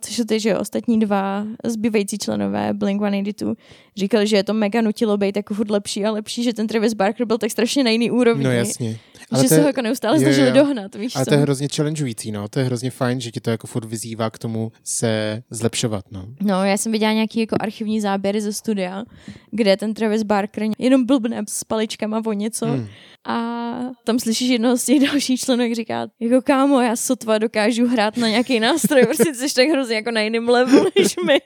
což 0.00 0.16
jsou 0.16 0.24
ty, 0.24 0.40
že 0.40 0.58
ostatní 0.58 1.00
dva 1.00 1.44
zbývající 1.64 2.18
členové 2.18 2.70
Blink-182, 2.72 3.54
říkali, 3.96 4.26
že 4.26 4.36
je 4.36 4.44
to 4.44 4.54
mega 4.54 4.80
nutilo 4.80 5.16
být 5.16 5.36
jako 5.36 5.54
furt 5.54 5.70
lepší 5.70 6.04
a 6.04 6.10
lepší, 6.10 6.42
že 6.42 6.52
ten 6.54 6.66
Travis 6.66 6.94
Barker 6.94 7.26
byl 7.26 7.38
tak 7.38 7.50
strašně 7.50 7.84
na 7.84 7.90
jiný 7.90 8.10
úrovni. 8.10 8.44
No 8.44 8.50
jasně. 8.50 8.90
že 9.36 9.42
to 9.42 9.48
se 9.48 9.54
je- 9.54 9.60
ho 9.60 9.66
jako 9.66 9.82
neustále 9.82 10.18
snažili 10.20 10.52
dohnat, 10.52 10.94
víš 10.94 11.16
Ale 11.16 11.24
co? 11.24 11.30
to 11.30 11.34
je 11.34 11.40
hrozně 11.40 11.68
challengeující, 11.76 12.32
no. 12.32 12.48
To 12.48 12.58
je 12.58 12.64
hrozně 12.64 12.90
fajn, 12.90 13.20
že 13.20 13.30
ti 13.30 13.40
to 13.40 13.50
jako 13.50 13.66
furt 13.66 13.84
vyzývá 13.84 14.30
k 14.30 14.38
tomu 14.38 14.72
se 14.84 15.42
zlepšovat, 15.50 16.04
no. 16.10 16.26
No, 16.42 16.64
já 16.64 16.76
jsem 16.76 16.92
viděla 16.92 17.12
nějaký 17.12 17.40
jako 17.40 17.56
archivní 17.60 18.00
záběry 18.00 18.40
ze 18.40 18.52
studia, 18.52 19.04
kde 19.50 19.76
ten 19.76 19.94
Travis 19.94 20.22
Barker 20.22 20.62
jenom 20.78 21.06
blbne 21.06 21.42
s 21.48 21.64
paličkama 21.64 22.22
o 22.26 22.32
něco 22.32 22.66
Hmm. 22.66 22.86
A 23.26 23.78
tam 24.04 24.18
slyšíš 24.18 24.48
jednoho 24.48 24.76
z 24.76 24.84
těch 24.84 25.00
dalších 25.10 25.40
členů, 25.40 25.62
jak 25.62 25.72
říká, 25.72 26.06
jako 26.20 26.42
kámo, 26.42 26.80
já 26.80 26.96
sotva 26.96 27.38
dokážu 27.38 27.86
hrát 27.86 28.16
na 28.16 28.28
nějaký 28.28 28.60
nástroj, 28.60 29.04
prostě 29.04 29.34
jsi 29.34 29.54
tak 29.54 29.68
hrozně 29.68 29.96
jako 29.96 30.10
na 30.10 30.20
jiném 30.20 30.48
levelu 30.48 30.86
než 30.98 31.16
my. 31.26 31.38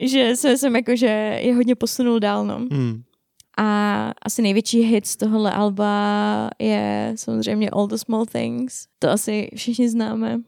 že 0.00 0.36
jsem, 0.36 0.58
jsem 0.58 0.76
jako, 0.76 0.96
že 0.96 1.40
je 1.42 1.54
hodně 1.54 1.74
posunul 1.74 2.20
dál, 2.20 2.46
no. 2.46 2.56
Hmm. 2.56 3.02
A 3.58 4.12
asi 4.22 4.42
největší 4.42 4.80
hit 4.80 5.06
z 5.06 5.16
tohohle 5.16 5.52
alba 5.52 6.50
je 6.58 7.12
samozřejmě 7.16 7.70
All 7.70 7.86
the 7.86 7.96
Small 7.96 8.26
Things. 8.26 8.86
To 8.98 9.10
asi 9.10 9.50
všichni 9.54 9.88
známe. 9.88 10.40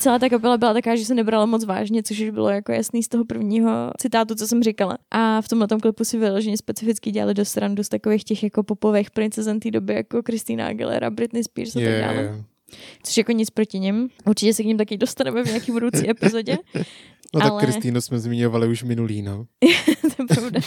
Celá 0.00 0.18
ta 0.18 0.28
kapela 0.28 0.58
byla 0.58 0.72
taková, 0.72 0.96
že 0.96 1.04
se 1.04 1.14
nebrala 1.14 1.46
moc 1.46 1.64
vážně, 1.64 2.02
což 2.02 2.20
už 2.20 2.30
bylo 2.30 2.48
jako 2.48 2.72
jasný 2.72 3.02
z 3.02 3.08
toho 3.08 3.24
prvního 3.24 3.90
citátu, 3.98 4.34
co 4.34 4.46
jsem 4.46 4.62
říkala. 4.62 4.98
A 5.10 5.40
v 5.40 5.48
tomhle 5.48 5.68
tom 5.68 5.80
klipu 5.80 6.04
si 6.04 6.18
vyloženě 6.18 6.56
specificky 6.56 7.10
dělali 7.10 7.34
do 7.34 7.44
srandu 7.44 7.82
z 7.84 7.88
takových 7.88 8.24
těch 8.24 8.42
jako 8.42 8.62
popových 8.62 9.10
princezen 9.10 9.60
té 9.60 9.70
doby, 9.70 9.94
jako 9.94 10.22
Christina 10.22 10.66
Aguilera, 10.66 11.10
Britney 11.10 11.44
Spears 11.44 11.76
a 11.76 11.80
tak 11.80 12.00
dále. 12.00 12.44
Je. 12.72 12.78
Což 13.02 13.16
jako 13.16 13.32
nic 13.32 13.50
proti 13.50 13.78
nim. 13.78 14.08
Určitě 14.26 14.54
se 14.54 14.62
k 14.62 14.66
ním 14.66 14.78
taky 14.78 14.96
dostaneme 14.96 15.44
v 15.44 15.46
nějaký 15.46 15.72
budoucí 15.72 16.10
epizodě. 16.10 16.58
No 17.34 17.40
tak 17.40 17.50
Ale- 17.50 17.62
Kristýnu 17.62 18.00
jsme 18.00 18.18
zmiňovali 18.18 18.68
už 18.68 18.82
minulý, 18.82 19.22
no. 19.22 19.44
to 20.16 20.22
je 20.22 20.26
pravda. 20.28 20.60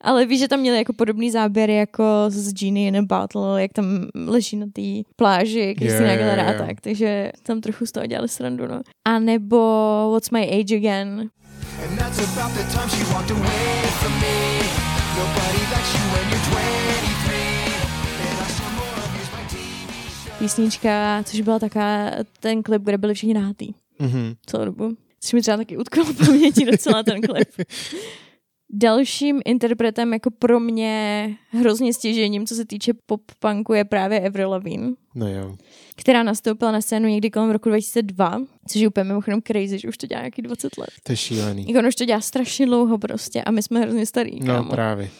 Ale 0.00 0.26
víš, 0.26 0.40
že 0.40 0.48
tam 0.48 0.60
měli 0.60 0.78
jako 0.78 0.92
podobný 0.92 1.30
záběry 1.30 1.74
jako 1.76 2.04
z 2.28 2.52
Genie 2.52 2.88
in 2.88 2.96
a 2.96 3.02
Bottle, 3.02 3.62
jak 3.62 3.72
tam 3.72 3.86
leží 4.14 4.56
na 4.56 4.66
té 4.72 4.82
pláži 5.16 5.74
Jo, 5.80 5.92
jo, 5.94 5.96
Aguilera 5.96 6.42
a 6.42 6.52
jo. 6.52 6.58
tak, 6.58 6.80
takže 6.80 7.32
tam 7.42 7.60
trochu 7.60 7.86
z 7.86 7.92
toho 7.92 8.06
dělali 8.06 8.28
srandu, 8.28 8.66
no. 8.66 8.80
A 9.04 9.18
nebo 9.18 9.58
What's 10.12 10.30
My 10.30 10.60
Age 10.60 10.76
Again, 10.76 11.30
And 11.90 11.98
that's 11.98 12.18
about 12.18 12.52
the 12.56 12.64
time 12.72 12.88
she 12.90 13.04
walked 13.14 13.30
away 13.30 13.82
from 14.00 14.12
me. 14.12 14.58
Nobody 15.18 15.53
písnička, 20.48 21.22
což 21.26 21.40
byla 21.40 21.58
taká 21.58 22.10
ten 22.40 22.62
klip, 22.62 22.82
kde 22.82 22.98
byli 22.98 23.14
všichni 23.14 23.34
nahatý 23.34 23.68
Mhm. 23.98 24.34
celou 24.46 24.64
dobu. 24.64 24.96
Což 25.20 25.32
mi 25.32 25.40
třeba 25.40 25.56
taky 25.56 25.76
utkalo 25.76 26.06
v 26.06 26.26
paměti 26.26 26.64
docela 26.64 27.02
ten 27.02 27.20
klip. 27.22 27.48
Dalším 28.72 29.40
interpretem 29.44 30.12
jako 30.12 30.30
pro 30.30 30.60
mě 30.60 31.30
hrozně 31.50 31.94
stěžením, 31.94 32.46
co 32.46 32.54
se 32.54 32.64
týče 32.64 32.92
pop-punku, 33.06 33.72
je 33.74 33.84
právě 33.84 34.20
Avril 34.26 34.50
Lavigne, 34.50 34.92
No 35.14 35.28
jo. 35.28 35.56
která 35.96 36.22
nastoupila 36.22 36.72
na 36.72 36.80
scénu 36.80 37.08
někdy 37.08 37.30
kolem 37.30 37.50
roku 37.50 37.68
2002, 37.68 38.38
což 38.68 38.80
je 38.80 38.88
úplně 38.88 39.04
mimochodem 39.04 39.42
crazy, 39.46 39.78
že 39.78 39.88
už 39.88 39.96
to 39.98 40.06
dělá 40.06 40.20
nějaký 40.20 40.42
20 40.42 40.78
let. 40.78 40.88
To 41.02 41.12
je 41.12 41.16
šílený. 41.16 41.66
Jako 41.68 41.78
ono 41.78 41.88
už 41.88 41.94
to 41.94 42.04
dělá 42.04 42.20
strašně 42.20 42.66
dlouho 42.66 42.98
prostě 42.98 43.42
a 43.42 43.50
my 43.50 43.62
jsme 43.62 43.80
hrozně 43.80 44.06
starý, 44.06 44.40
No 44.40 44.46
kámo. 44.46 44.70
právě. 44.70 45.10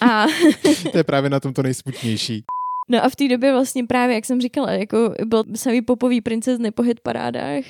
A 0.00 0.26
To 0.92 0.98
je 0.98 1.04
právě 1.04 1.30
na 1.30 1.40
tom 1.40 1.52
to 1.52 1.62
nejsmutnější. 1.62 2.42
No 2.88 3.04
a 3.04 3.08
v 3.08 3.16
té 3.16 3.28
době 3.28 3.52
vlastně 3.52 3.84
právě, 3.84 4.14
jak 4.14 4.24
jsem 4.24 4.40
říkala, 4.40 4.70
jako 4.72 5.14
byl 5.26 5.44
samý 5.54 5.82
popový 5.82 6.20
princezny 6.20 6.70
po 6.70 6.82
hit 6.82 7.00
parádách, 7.00 7.64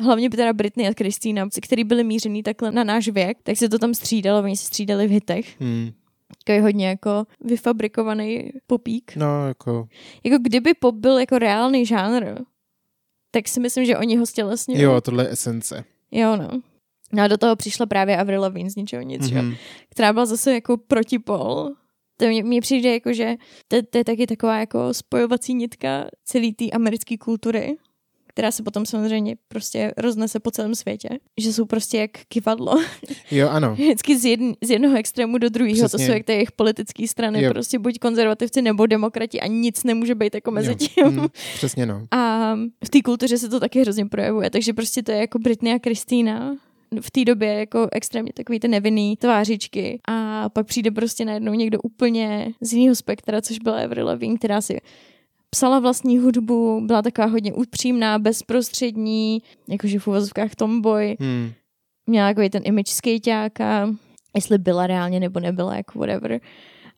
hlavně 0.00 0.30
teda 0.30 0.52
Britney 0.52 0.88
a 0.88 0.94
Kristýna, 0.94 1.48
který 1.62 1.84
byly 1.84 2.04
mířený 2.04 2.42
takhle 2.42 2.72
na 2.72 2.84
náš 2.84 3.08
věk, 3.08 3.38
tak 3.42 3.56
se 3.56 3.68
to 3.68 3.78
tam 3.78 3.94
střídalo, 3.94 4.42
oni 4.42 4.56
se 4.56 4.66
střídali 4.66 5.06
v 5.06 5.10
hitech. 5.10 5.60
Hmm. 5.60 5.90
Takový 6.44 6.62
hodně 6.62 6.88
jako 6.88 7.24
vyfabrikovaný 7.44 8.50
popík. 8.66 9.16
No 9.16 9.48
jako, 9.48 9.88
Jako 10.24 10.38
kdyby 10.42 10.74
pop 10.74 10.94
byl 10.94 11.18
jako 11.18 11.38
reálný 11.38 11.86
žánr, 11.86 12.24
tak 13.30 13.48
si 13.48 13.60
myslím, 13.60 13.84
že 13.84 13.96
oni 13.98 14.16
ho 14.16 14.26
stělesnili. 14.26 14.82
jo, 14.82 15.00
tohle 15.00 15.24
je 15.24 15.30
esence. 15.30 15.84
Jo, 16.10 16.36
no. 16.36 16.48
No 17.12 17.22
a 17.22 17.28
do 17.28 17.36
toho 17.38 17.56
přišla 17.56 17.86
právě 17.86 18.16
Avril 18.16 18.40
Lavigne 18.40 18.70
z 18.70 18.76
ničeho 18.76 19.02
nic, 19.02 19.22
mm-hmm. 19.22 19.42
Mhm. 19.42 19.54
která 19.90 20.12
byla 20.12 20.26
zase 20.26 20.54
jako 20.54 20.76
protipol. 20.76 21.70
To 22.16 22.26
mě, 22.26 22.42
mně 22.42 22.60
přijde 22.60 22.92
jako, 22.92 23.12
že 23.12 23.34
to, 23.68 23.76
to 23.90 23.98
je 23.98 24.04
taky 24.04 24.26
taková 24.26 24.58
jako 24.58 24.94
spojovací 24.94 25.54
nitka 25.54 26.06
celé 26.24 26.52
té 26.52 26.70
americké 26.70 27.18
kultury, 27.18 27.76
která 28.26 28.50
se 28.50 28.62
potom 28.62 28.86
samozřejmě 28.86 29.36
prostě 29.48 29.92
roznese 29.96 30.40
po 30.40 30.50
celém 30.50 30.74
světě. 30.74 31.08
Že 31.40 31.52
jsou 31.52 31.64
prostě 31.64 31.98
jak 31.98 32.10
kivadlo. 32.28 32.82
Jo, 33.30 33.48
ano. 33.48 33.74
Vždycky 33.78 34.18
z, 34.18 34.24
jedn, 34.24 34.50
z 34.64 34.70
jednoho 34.70 34.96
extrému 34.96 35.38
do 35.38 35.48
druhého. 35.48 35.88
To 35.88 35.98
jsou 35.98 36.12
jak 36.12 36.24
ty 36.24 36.32
jejich 36.32 36.52
politické 36.52 37.08
strany. 37.08 37.42
Jo. 37.42 37.50
Prostě 37.50 37.78
buď 37.78 37.98
konzervativci 37.98 38.62
nebo 38.62 38.86
demokrati 38.86 39.40
a 39.40 39.46
nic 39.46 39.84
nemůže 39.84 40.14
být 40.14 40.34
jako 40.34 40.50
mezi 40.50 40.70
Jo. 40.70 40.74
tím. 40.74 41.04
Hmm, 41.04 41.26
přesně 41.54 41.86
no. 41.86 42.06
A 42.10 42.54
v 42.84 42.90
té 42.90 43.02
kultuře 43.02 43.38
se 43.38 43.48
to 43.48 43.60
taky 43.60 43.80
hrozně 43.80 44.06
projevuje, 44.06 44.50
takže 44.50 44.72
prostě 44.72 45.02
to 45.02 45.12
je 45.12 45.18
jako 45.18 45.38
Britney 45.38 45.74
a 45.74 45.78
Kristýna 45.78 46.56
v 47.00 47.10
té 47.10 47.24
době 47.24 47.54
jako 47.54 47.88
extrémně 47.92 48.32
takový 48.32 48.60
ty 48.60 48.68
nevinný 48.68 49.16
tvářičky 49.16 50.00
a 50.08 50.48
pak 50.48 50.66
přijde 50.66 50.90
prostě 50.90 51.24
najednou 51.24 51.52
někdo 51.54 51.78
úplně 51.80 52.52
z 52.60 52.72
jiného 52.72 52.94
spektra, 52.94 53.40
což 53.42 53.58
byla 53.58 53.76
Avril 53.84 54.06
Lavigne, 54.06 54.38
která 54.38 54.60
si 54.60 54.80
psala 55.50 55.78
vlastní 55.78 56.18
hudbu, 56.18 56.80
byla 56.86 57.02
taková 57.02 57.26
hodně 57.26 57.52
upřímná, 57.52 58.18
bezprostřední, 58.18 59.42
jakože 59.68 59.98
v 59.98 60.06
uvozovkách 60.08 60.54
tomboy, 60.54 61.16
Hmm. 61.20 61.52
měla 62.06 62.28
takový 62.30 62.50
ten 62.50 62.62
image 62.64 62.88
skejťáka, 62.88 63.94
jestli 64.34 64.58
byla 64.58 64.86
reálně 64.86 65.20
nebo 65.20 65.40
nebyla, 65.40 65.76
jako 65.76 65.98
whatever. 65.98 66.40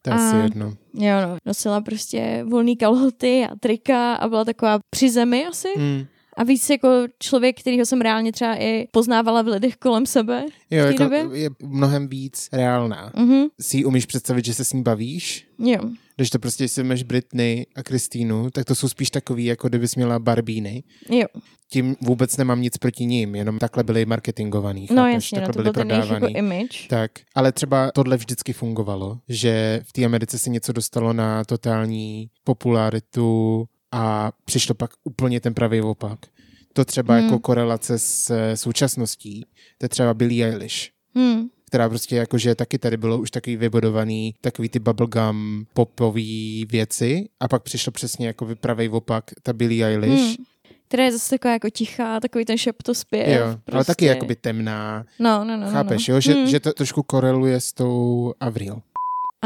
To 0.03 0.11
je 0.11 0.17
asi 0.17 0.37
jedno. 0.37 0.67
Jo, 0.95 1.15
no, 1.29 1.37
nosila 1.47 1.81
prostě 1.81 2.45
volný 2.49 2.77
kalhoty 2.77 3.45
a 3.45 3.57
trika 3.61 4.15
a 4.15 4.29
byla 4.29 4.45
taková 4.45 4.79
při 4.91 5.11
zemi 5.11 5.47
asi. 5.47 5.69
Hmm. 5.77 6.05
A 6.37 6.43
víc 6.45 6.71
jako 6.71 6.89
člověk, 7.19 7.61
kterýho 7.61 7.87
jsem 7.87 8.01
reálně 8.01 8.33
třeba 8.33 8.57
i 8.63 8.87
poznávala 8.91 9.43
v 9.43 9.47
lidech 9.47 9.77
kolem 9.77 10.07
sebe. 10.07 10.45
Jo, 10.71 10.85
jako 10.87 11.03
době? 11.03 11.27
je 11.33 11.51
mnohem 11.63 12.09
víc 12.09 12.49
reálná. 12.53 13.13
Mhm, 13.17 13.45
Si 13.61 13.77
ji 13.77 13.85
umíš 13.85 14.07
představit, 14.07 14.45
že 14.45 14.55
se 14.55 14.65
s 14.65 14.73
ní 14.73 14.83
bavíš? 14.83 15.47
jo. 15.59 15.81
Když 16.19 16.31
to 16.31 16.39
prostě 16.39 16.69
si 16.69 16.83
máš 16.85 17.03
Britney 17.03 17.67
a 17.77 17.83
Kristýnu, 17.83 18.51
tak 18.51 18.65
to 18.65 18.75
jsou 18.75 18.89
spíš 18.89 19.11
takový, 19.11 19.45
jako 19.45 19.69
kdybys 19.69 19.97
měla 19.97 20.19
Barbíny. 20.19 20.83
Jo, 21.11 21.27
Tím 21.73 21.97
vůbec 22.01 22.37
nemám 22.37 22.61
nic 22.63 22.79
proti 22.79 23.07
ním, 23.07 23.35
jenom 23.35 23.59
takhle 23.59 23.85
byli 23.85 24.07
marketingovaný. 24.07 24.87
no 24.91 24.97
chápeš? 25.03 25.15
jasně, 25.15 25.41
no, 25.41 25.47
takhle 25.47 25.65
to 25.65 25.73
byli 25.73 25.85
byl 25.85 25.97
jako 25.97 26.05
prodávaný. 26.09 26.35
image. 26.37 26.87
Tak, 26.89 27.11
ale 27.35 27.53
třeba 27.53 27.91
tohle 27.95 28.17
vždycky 28.17 28.53
fungovalo, 28.53 29.19
že 29.29 29.81
v 29.89 29.93
té 29.93 30.05
Americe 30.05 30.39
se 30.39 30.51
něco 30.51 30.73
dostalo 30.73 31.13
na 31.13 31.45
totální 31.45 32.27
popularitu 32.45 33.65
a 33.93 34.33
přišlo 34.45 34.75
pak 34.75 34.91
úplně 35.05 35.41
ten 35.41 35.55
pravý 35.55 35.81
opak. 35.81 36.19
To 36.73 36.85
třeba 36.85 37.15
Hmm. 37.15 37.25
jako 37.25 37.39
korelace 37.39 37.99
s 37.99 38.31
eh, 38.31 38.57
současností, 38.57 39.47
to 39.79 39.85
je 39.85 39.89
třeba 39.89 40.15
Billie 40.15 40.47
Eilish, 40.51 40.91
Hmm. 41.15 41.49
která 41.67 41.89
prostě 41.89 42.17
jakože 42.17 42.55
taky 42.55 42.79
tady 42.79 42.97
bylo 42.97 43.19
už 43.19 43.31
takový 43.31 43.57
vybudovaný, 43.57 44.35
takový 44.41 44.69
ty 44.69 44.79
bubblegum 44.79 45.67
popový 45.75 46.67
věci 46.71 47.29
a 47.41 47.49
pak 47.49 47.63
přišlo 47.63 47.93
přesně 47.93 48.27
jako 48.27 48.49
pravý 48.61 48.89
opak, 48.89 49.25
ta 49.43 49.53
Billie 49.53 49.87
Eilish. 49.87 50.21
Hmm. 50.37 50.45
Která 50.89 51.05
je 51.05 51.13
zase 51.13 51.31
taková 51.31 51.53
jako 51.53 51.71
tichá, 51.71 52.21
takový 52.21 52.45
ten 52.45 52.59
šeptospěv. 52.59 53.29
Jo, 53.29 53.45
ale 53.47 53.59
prostě. 53.65 53.87
taky 53.93 54.05
jakoby 54.05 54.37
temná. 54.37 55.05
No, 55.19 55.45
no, 55.45 55.57
no. 55.57 55.71
Chápeš, 55.71 56.09
no, 56.09 56.15
jo? 56.15 56.21
Že, 56.21 56.33
Hmm. 56.33 56.47
že 56.47 56.61
to 56.61 56.73
trošku 56.73 57.03
koreluje 57.03 57.61
s 57.61 57.73
tou 57.73 58.33
Avril. 58.41 58.83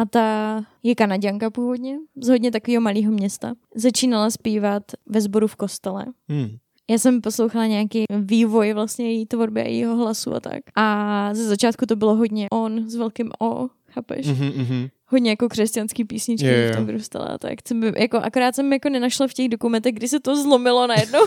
A 0.00 0.04
ta 0.04 0.60
je 0.82 0.94
kanaděnka 0.94 1.50
původně, 1.50 1.98
z 2.22 2.28
hodně 2.28 2.50
takového 2.50 2.80
malého 2.80 3.12
města. 3.12 3.54
Začínala 3.74 4.30
zpívat 4.30 4.82
ve 5.06 5.20
sboru 5.20 5.46
v 5.46 5.56
kostele. 5.56 6.06
Hmm. 6.28 6.56
Já 6.90 6.98
jsem 6.98 7.20
poslouchala 7.20 7.66
nějaký 7.66 8.04
vývoj 8.20 8.72
vlastně 8.72 9.12
její 9.12 9.26
tvorby 9.26 9.60
a 9.60 9.64
jejího 9.64 9.96
hlasu 9.96 10.34
a 10.34 10.40
tak. 10.40 10.58
A 10.76 11.28
ze 11.34 11.48
začátku 11.48 11.86
to 11.86 11.96
bylo 11.96 12.16
hodně 12.16 12.48
on 12.52 12.90
s 12.90 12.94
velkým 12.94 13.30
O, 13.40 13.68
chápeš? 13.90 14.26
Mm. 14.26 14.32
Mhm, 14.32 14.48
mhm. 14.56 14.88
Hodně 15.12 15.30
jako 15.30 15.48
křesťanský 15.48 16.04
písničky 16.04 16.46
Jo, 16.46 16.52
jo. 16.66 16.72
v 16.72 16.76
tom 16.76 16.86
vyrůstala 16.86 17.26
a 17.26 17.38
tak. 17.38 17.58
Jsem, 17.68 17.82
jako, 17.82 18.16
akorát 18.16 18.54
jsem 18.54 18.72
jako 18.72 18.88
nenašla 18.88 19.28
v 19.28 19.32
těch 19.34 19.48
dokumentech, 19.48 19.94
kdy 19.94 20.08
se 20.08 20.20
to 20.20 20.42
zlomilo 20.42 20.86
najednou. 20.86 21.20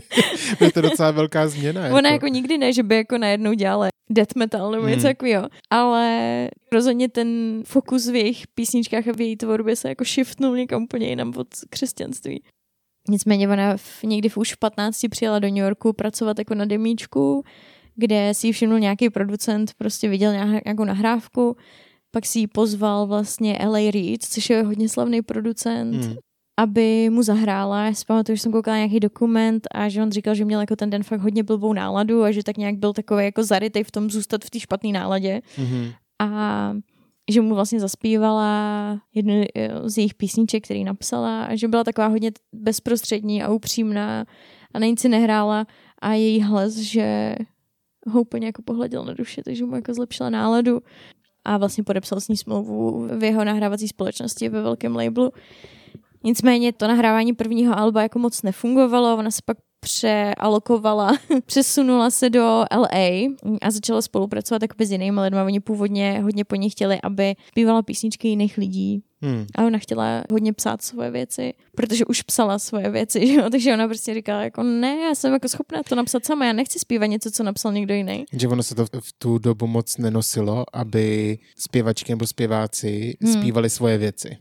Je 0.60 0.72
to 0.72 0.80
docela 0.80 1.10
velká 1.10 1.48
změna. 1.48 1.88
Ona 1.96 2.10
jako 2.10 2.26
nikdy 2.28 2.58
ne, 2.58 2.72
že 2.72 2.82
by 2.82 2.96
jako 2.96 3.18
najednou 3.18 3.52
dělala 3.52 3.88
death 4.10 4.34
metal 4.36 4.70
nebo 4.70 4.86
něco 4.86 5.00
Hmm. 5.06 5.10
takového. 5.14 5.48
Ale 5.70 6.48
rozhodně 6.72 7.08
ten 7.08 7.60
fokus 7.66 8.08
v 8.08 8.14
jejich 8.14 8.46
písničkách 8.54 9.08
a 9.08 9.12
v 9.12 9.20
její 9.20 9.36
tvorbě 9.36 9.76
se 9.76 9.88
jako 9.88 10.04
shiftnul 10.04 10.56
někam 10.56 10.82
úplně 10.82 11.08
jinam 11.08 11.32
od 11.36 11.46
křesťanství. 11.70 12.42
Nicméně 13.08 13.48
ona 13.48 13.76
v, 13.76 14.02
někdy 14.02 14.28
v 14.28 14.36
už 14.36 14.54
v 14.54 14.58
15 14.58 15.00
přijela 15.10 15.38
do 15.38 15.48
New 15.48 15.56
Yorku 15.64 15.92
pracovat 15.92 16.38
jako 16.38 16.54
na 16.54 16.64
demíčku, 16.64 17.44
kde 17.96 18.34
si 18.34 18.46
ji 18.46 18.52
všimnul 18.52 18.78
nějaký 18.78 19.10
producent, 19.10 19.74
prostě 19.78 20.08
viděl 20.08 20.32
nějak- 20.32 20.64
nějakou 20.64 20.84
nahrávku, 20.84 21.56
pak 22.10 22.26
si 22.26 22.38
ji 22.38 22.46
pozval 22.46 23.06
vlastně 23.06 23.58
L.A. 23.58 23.90
Reid, 23.90 24.24
což 24.24 24.50
je 24.50 24.62
hodně 24.62 24.88
slavný 24.88 25.22
producent, 25.22 26.04
Hmm. 26.04 26.14
aby 26.60 27.10
mu 27.10 27.22
zahrála. 27.22 27.84
Já 27.84 27.94
si 27.94 28.04
pamatuju, 28.04 28.36
že 28.36 28.42
jsem 28.42 28.52
koukala 28.52 28.76
nějaký 28.76 29.00
dokument 29.00 29.66
a 29.74 29.88
že 29.88 30.02
on 30.02 30.10
říkal, 30.10 30.34
že 30.34 30.44
měl 30.44 30.60
jako 30.60 30.76
ten 30.76 30.90
den 30.90 31.02
fakt 31.02 31.20
hodně 31.20 31.42
blbou 31.42 31.72
náladu 31.72 32.22
a 32.22 32.30
že 32.32 32.42
tak 32.42 32.56
nějak 32.56 32.76
byl 32.76 32.92
takový 32.92 33.24
jako 33.24 33.44
zarytej 33.44 33.84
v 33.84 33.90
tom 33.90 34.10
zůstat 34.10 34.44
v 34.44 34.50
té 34.50 34.60
špatné 34.60 34.92
náladě 34.92 35.40
Mhm. 35.58 35.90
a 36.22 36.72
že 37.30 37.40
mu 37.40 37.54
vlastně 37.54 37.80
zaspívala 37.80 39.00
jednu 39.14 39.44
eh, 39.54 39.70
z 39.90 39.98
jejich 39.98 40.14
písniček, 40.14 40.64
který 40.64 40.84
napsala 40.84 41.44
a 41.44 41.54
že 41.56 41.68
byla 41.68 41.84
taková 41.84 42.06
hodně 42.06 42.30
bezprostřední 42.52 43.42
a 43.42 43.50
upřímná 43.52 44.24
a 44.74 44.78
na 44.78 44.86
nic 44.86 45.00
si 45.00 45.08
nehrála 45.08 45.66
a 46.02 46.12
její 46.12 46.40
hlas, 46.42 46.76
že 46.76 47.34
ho 48.10 48.20
úplně 48.20 48.46
jako 48.46 48.62
pohleděl 48.62 49.04
na 49.04 49.14
duši, 49.14 49.42
takže 49.42 49.64
mu 49.64 49.74
jako 49.74 49.94
zlepšila 49.94 50.30
náladu 50.30 50.80
a 51.48 51.56
vlastně 51.56 51.84
podepsal 51.84 52.20
s 52.20 52.28
ní 52.28 52.36
smlouvu 52.36 53.08
v 53.18 53.24
jeho 53.24 53.44
nahrávací 53.44 53.88
společnosti 53.88 54.48
ve 54.48 54.62
velkém 54.62 54.96
labelu. 54.96 55.32
Nicméně 56.24 56.72
to 56.72 56.88
nahrávání 56.88 57.32
prvního 57.32 57.78
alba 57.78 58.02
jako 58.02 58.18
moc 58.18 58.42
nefungovalo, 58.42 59.16
ona 59.16 59.30
se 59.30 59.42
pak 59.44 59.56
přealokovala, 59.92 61.12
přesunula 61.46 62.10
se 62.10 62.30
do 62.30 62.64
LA 62.76 63.08
a 63.62 63.70
začala 63.70 64.02
spolupracovat 64.02 64.62
jakoby 64.62 64.86
s 64.86 64.90
jinými 64.92 65.20
lidmi. 65.20 65.40
Oni 65.40 65.60
původně 65.60 66.20
hodně 66.22 66.44
po 66.44 66.54
ní 66.54 66.70
chtěli, 66.70 66.98
aby 67.02 67.34
zpívala 67.48 67.82
písničky 67.82 68.28
jiných 68.28 68.58
lidí 68.58 69.02
Hmm. 69.22 69.46
a 69.54 69.66
ona 69.66 69.78
chtěla 69.78 70.22
hodně 70.32 70.52
psát 70.52 70.82
svoje 70.82 71.10
věci, 71.10 71.54
protože 71.76 72.04
už 72.04 72.22
psala 72.22 72.58
svoje 72.58 72.90
věci, 72.90 73.26
že 73.26 73.34
jo? 73.34 73.50
takže 73.50 73.74
ona 73.74 73.88
prostě 73.88 74.14
říkala 74.14 74.42
jako 74.42 74.62
ne, 74.62 74.96
já 74.96 75.14
jsem 75.14 75.32
jako 75.32 75.48
schopná 75.48 75.82
to 75.82 75.94
napsat 75.94 76.24
sama, 76.24 76.46
já 76.46 76.52
nechci 76.52 76.78
zpívat 76.78 77.10
něco, 77.10 77.30
co 77.30 77.42
napsal 77.42 77.72
někdo 77.72 77.94
jiný. 77.94 78.24
Že 78.32 78.48
ono 78.48 78.62
se 78.62 78.74
to 78.74 78.84
v 79.00 79.12
tu 79.18 79.38
dobu 79.38 79.66
moc 79.66 79.96
nenosilo, 79.96 80.64
aby 80.72 81.38
zpěvačky 81.58 82.12
nebo 82.12 82.26
zpěváci 82.26 83.16
Hmm. 83.22 83.32
zpívali 83.32 83.70
svoje 83.70 83.98
věci. 83.98 84.36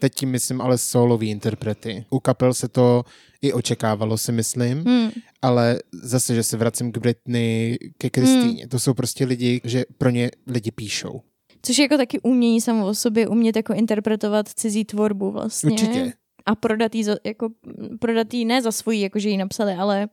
Teď 0.00 0.14
tím 0.14 0.30
myslím 0.30 0.60
ale 0.60 0.78
solový 0.78 1.30
interprety. 1.30 2.04
U 2.10 2.20
kapel 2.20 2.54
se 2.54 2.68
to 2.68 3.04
i 3.42 3.52
očekávalo, 3.52 4.18
si 4.18 4.32
myslím, 4.32 4.84
Hmm. 4.84 5.10
ale 5.42 5.78
zase, 5.92 6.34
že 6.34 6.42
se 6.42 6.56
vracím 6.56 6.92
k 6.92 6.98
Britney, 6.98 7.78
ke 7.98 8.10
Kristýně. 8.10 8.68
To 8.68 8.78
jsou 8.78 8.94
prostě 8.94 9.24
lidi, 9.24 9.60
že 9.64 9.84
pro 9.98 10.10
ně 10.10 10.30
lidi 10.46 10.70
píšou. 10.70 11.20
Což 11.62 11.78
je 11.78 11.82
jako 11.82 11.96
taky 11.96 12.20
umění 12.20 12.60
samo 12.60 12.86
o 12.86 12.94
sobě, 12.94 13.28
umět 13.28 13.56
jako 13.56 13.74
interpretovat 13.74 14.48
cizí 14.48 14.84
tvorbu 14.84 15.30
vlastně. 15.30 15.70
Určitě. 15.70 16.12
A 16.46 16.54
prodat 16.54 16.94
jí, 16.94 17.04
za, 17.04 17.16
jako, 17.24 17.48
prodat 18.00 18.34
jí 18.34 18.44
ne 18.44 18.62
za 18.62 18.72
svoji, 18.72 19.00
jako 19.00 19.18
že 19.18 19.28
ji 19.28 19.36
napsali, 19.36 19.72
ale 19.74 20.08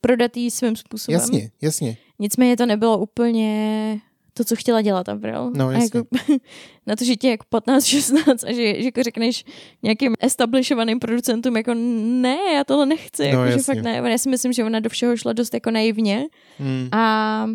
prodat 0.00 0.36
jí 0.36 0.50
svým 0.50 0.76
způsobem. 0.76 1.20
Jasně, 1.20 1.50
jasně. 1.62 1.96
Nicméně 2.18 2.56
to 2.56 2.66
nebylo 2.66 2.98
úplně 2.98 4.00
to, 4.34 4.44
co 4.44 4.56
chtěla 4.56 4.82
dělat 4.82 5.08
Avril. 5.08 5.50
No, 5.56 5.68
a 5.68 5.72
jasně. 5.72 5.90
jako, 5.98 6.08
na 6.86 6.96
to, 6.96 7.04
že 7.04 7.14
je 7.22 7.30
jako 7.30 7.44
15, 7.48 7.84
16 7.84 8.44
a 8.44 8.52
že, 8.52 8.54
že 8.82 8.84
jako 8.84 9.02
řekneš 9.02 9.44
nějakým 9.82 10.14
establishovaným 10.20 10.98
producentům 10.98 11.56
jako 11.56 11.74
ne, 11.74 12.38
já 12.54 12.64
tohle 12.64 12.86
nechci, 12.86 13.32
No, 13.32 13.44
jako, 13.44 13.58
že 13.58 13.64
fakt 13.64 13.82
ne. 13.82 14.02
Já 14.10 14.18
si 14.18 14.28
myslím, 14.28 14.52
že 14.52 14.64
ona 14.64 14.80
do 14.80 14.88
všeho 14.90 15.16
šla 15.16 15.32
dost 15.32 15.54
jako 15.54 15.70
naivně 15.70 16.26
Hmm. 16.58 16.88
a 16.92 17.46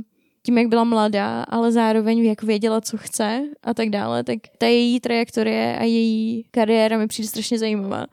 tím, 0.45 0.57
jak 0.57 0.67
byla 0.67 0.83
mladá, 0.83 1.43
ale 1.43 1.71
zároveň 1.71 2.19
jak 2.25 2.43
věděla, 2.43 2.81
co 2.81 2.97
chce 2.97 3.41
a 3.63 3.73
tak 3.73 3.89
dále, 3.89 4.23
tak 4.23 4.37
ta 4.57 4.65
její 4.67 4.99
trajektorie 4.99 5.77
a 5.79 5.83
její 5.83 6.45
kariéra 6.51 6.97
mi 6.97 7.07
přijde 7.07 7.27
strašně 7.29 7.59
zajímavá. 7.59 8.05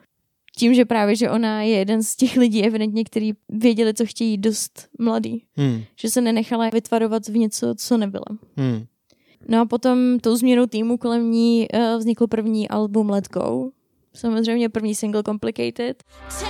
Tím, 0.56 0.74
že 0.74 0.84
právě, 0.84 1.16
že 1.16 1.30
ona 1.30 1.62
je 1.62 1.76
jeden 1.78 2.02
z 2.02 2.16
těch 2.16 2.36
lidí 2.36 2.64
evidentně, 2.64 3.04
který 3.04 3.32
věděli, 3.48 3.94
co 3.94 4.06
chtějí 4.06 4.38
dost 4.38 4.88
mladý. 4.98 5.44
Hmm. 5.56 5.82
Že 5.96 6.10
se 6.10 6.20
nenechala 6.20 6.68
vytvarovat 6.68 7.28
v 7.28 7.36
něco, 7.36 7.74
co 7.76 7.96
nebyla. 7.96 8.24
Hmm. 8.56 8.84
No 9.48 9.60
a 9.60 9.64
potom 9.64 10.18
tou 10.20 10.36
změnou 10.36 10.66
týmu 10.66 10.96
kolem 10.96 11.30
ní 11.30 11.68
uh, 11.74 11.98
vznikl 11.98 12.26
první 12.26 12.68
album 12.68 13.10
Let 13.10 13.28
Go. 13.28 13.70
Samozřejmě 14.14 14.68
první 14.68 14.94
single 14.94 15.22
Complicated. 15.22 16.02
Tell 16.38 16.48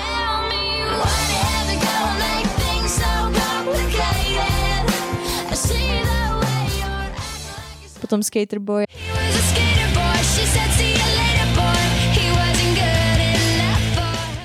me 0.49 0.97
what 0.99 1.31
ever 1.55 1.75
gonna 1.75 2.19
make 2.19 2.49
things 2.49 2.95
so 2.95 3.33
complicated. 3.41 4.91
I 5.51 5.57
see 5.57 5.75
the 5.75 6.47
way 6.47 6.79
you're 6.79 7.13
acting 7.17 7.87
like 7.87 7.97
a 7.97 8.01
Potom 8.01 8.23
Skater 8.23 8.59
Boy. 8.59 8.85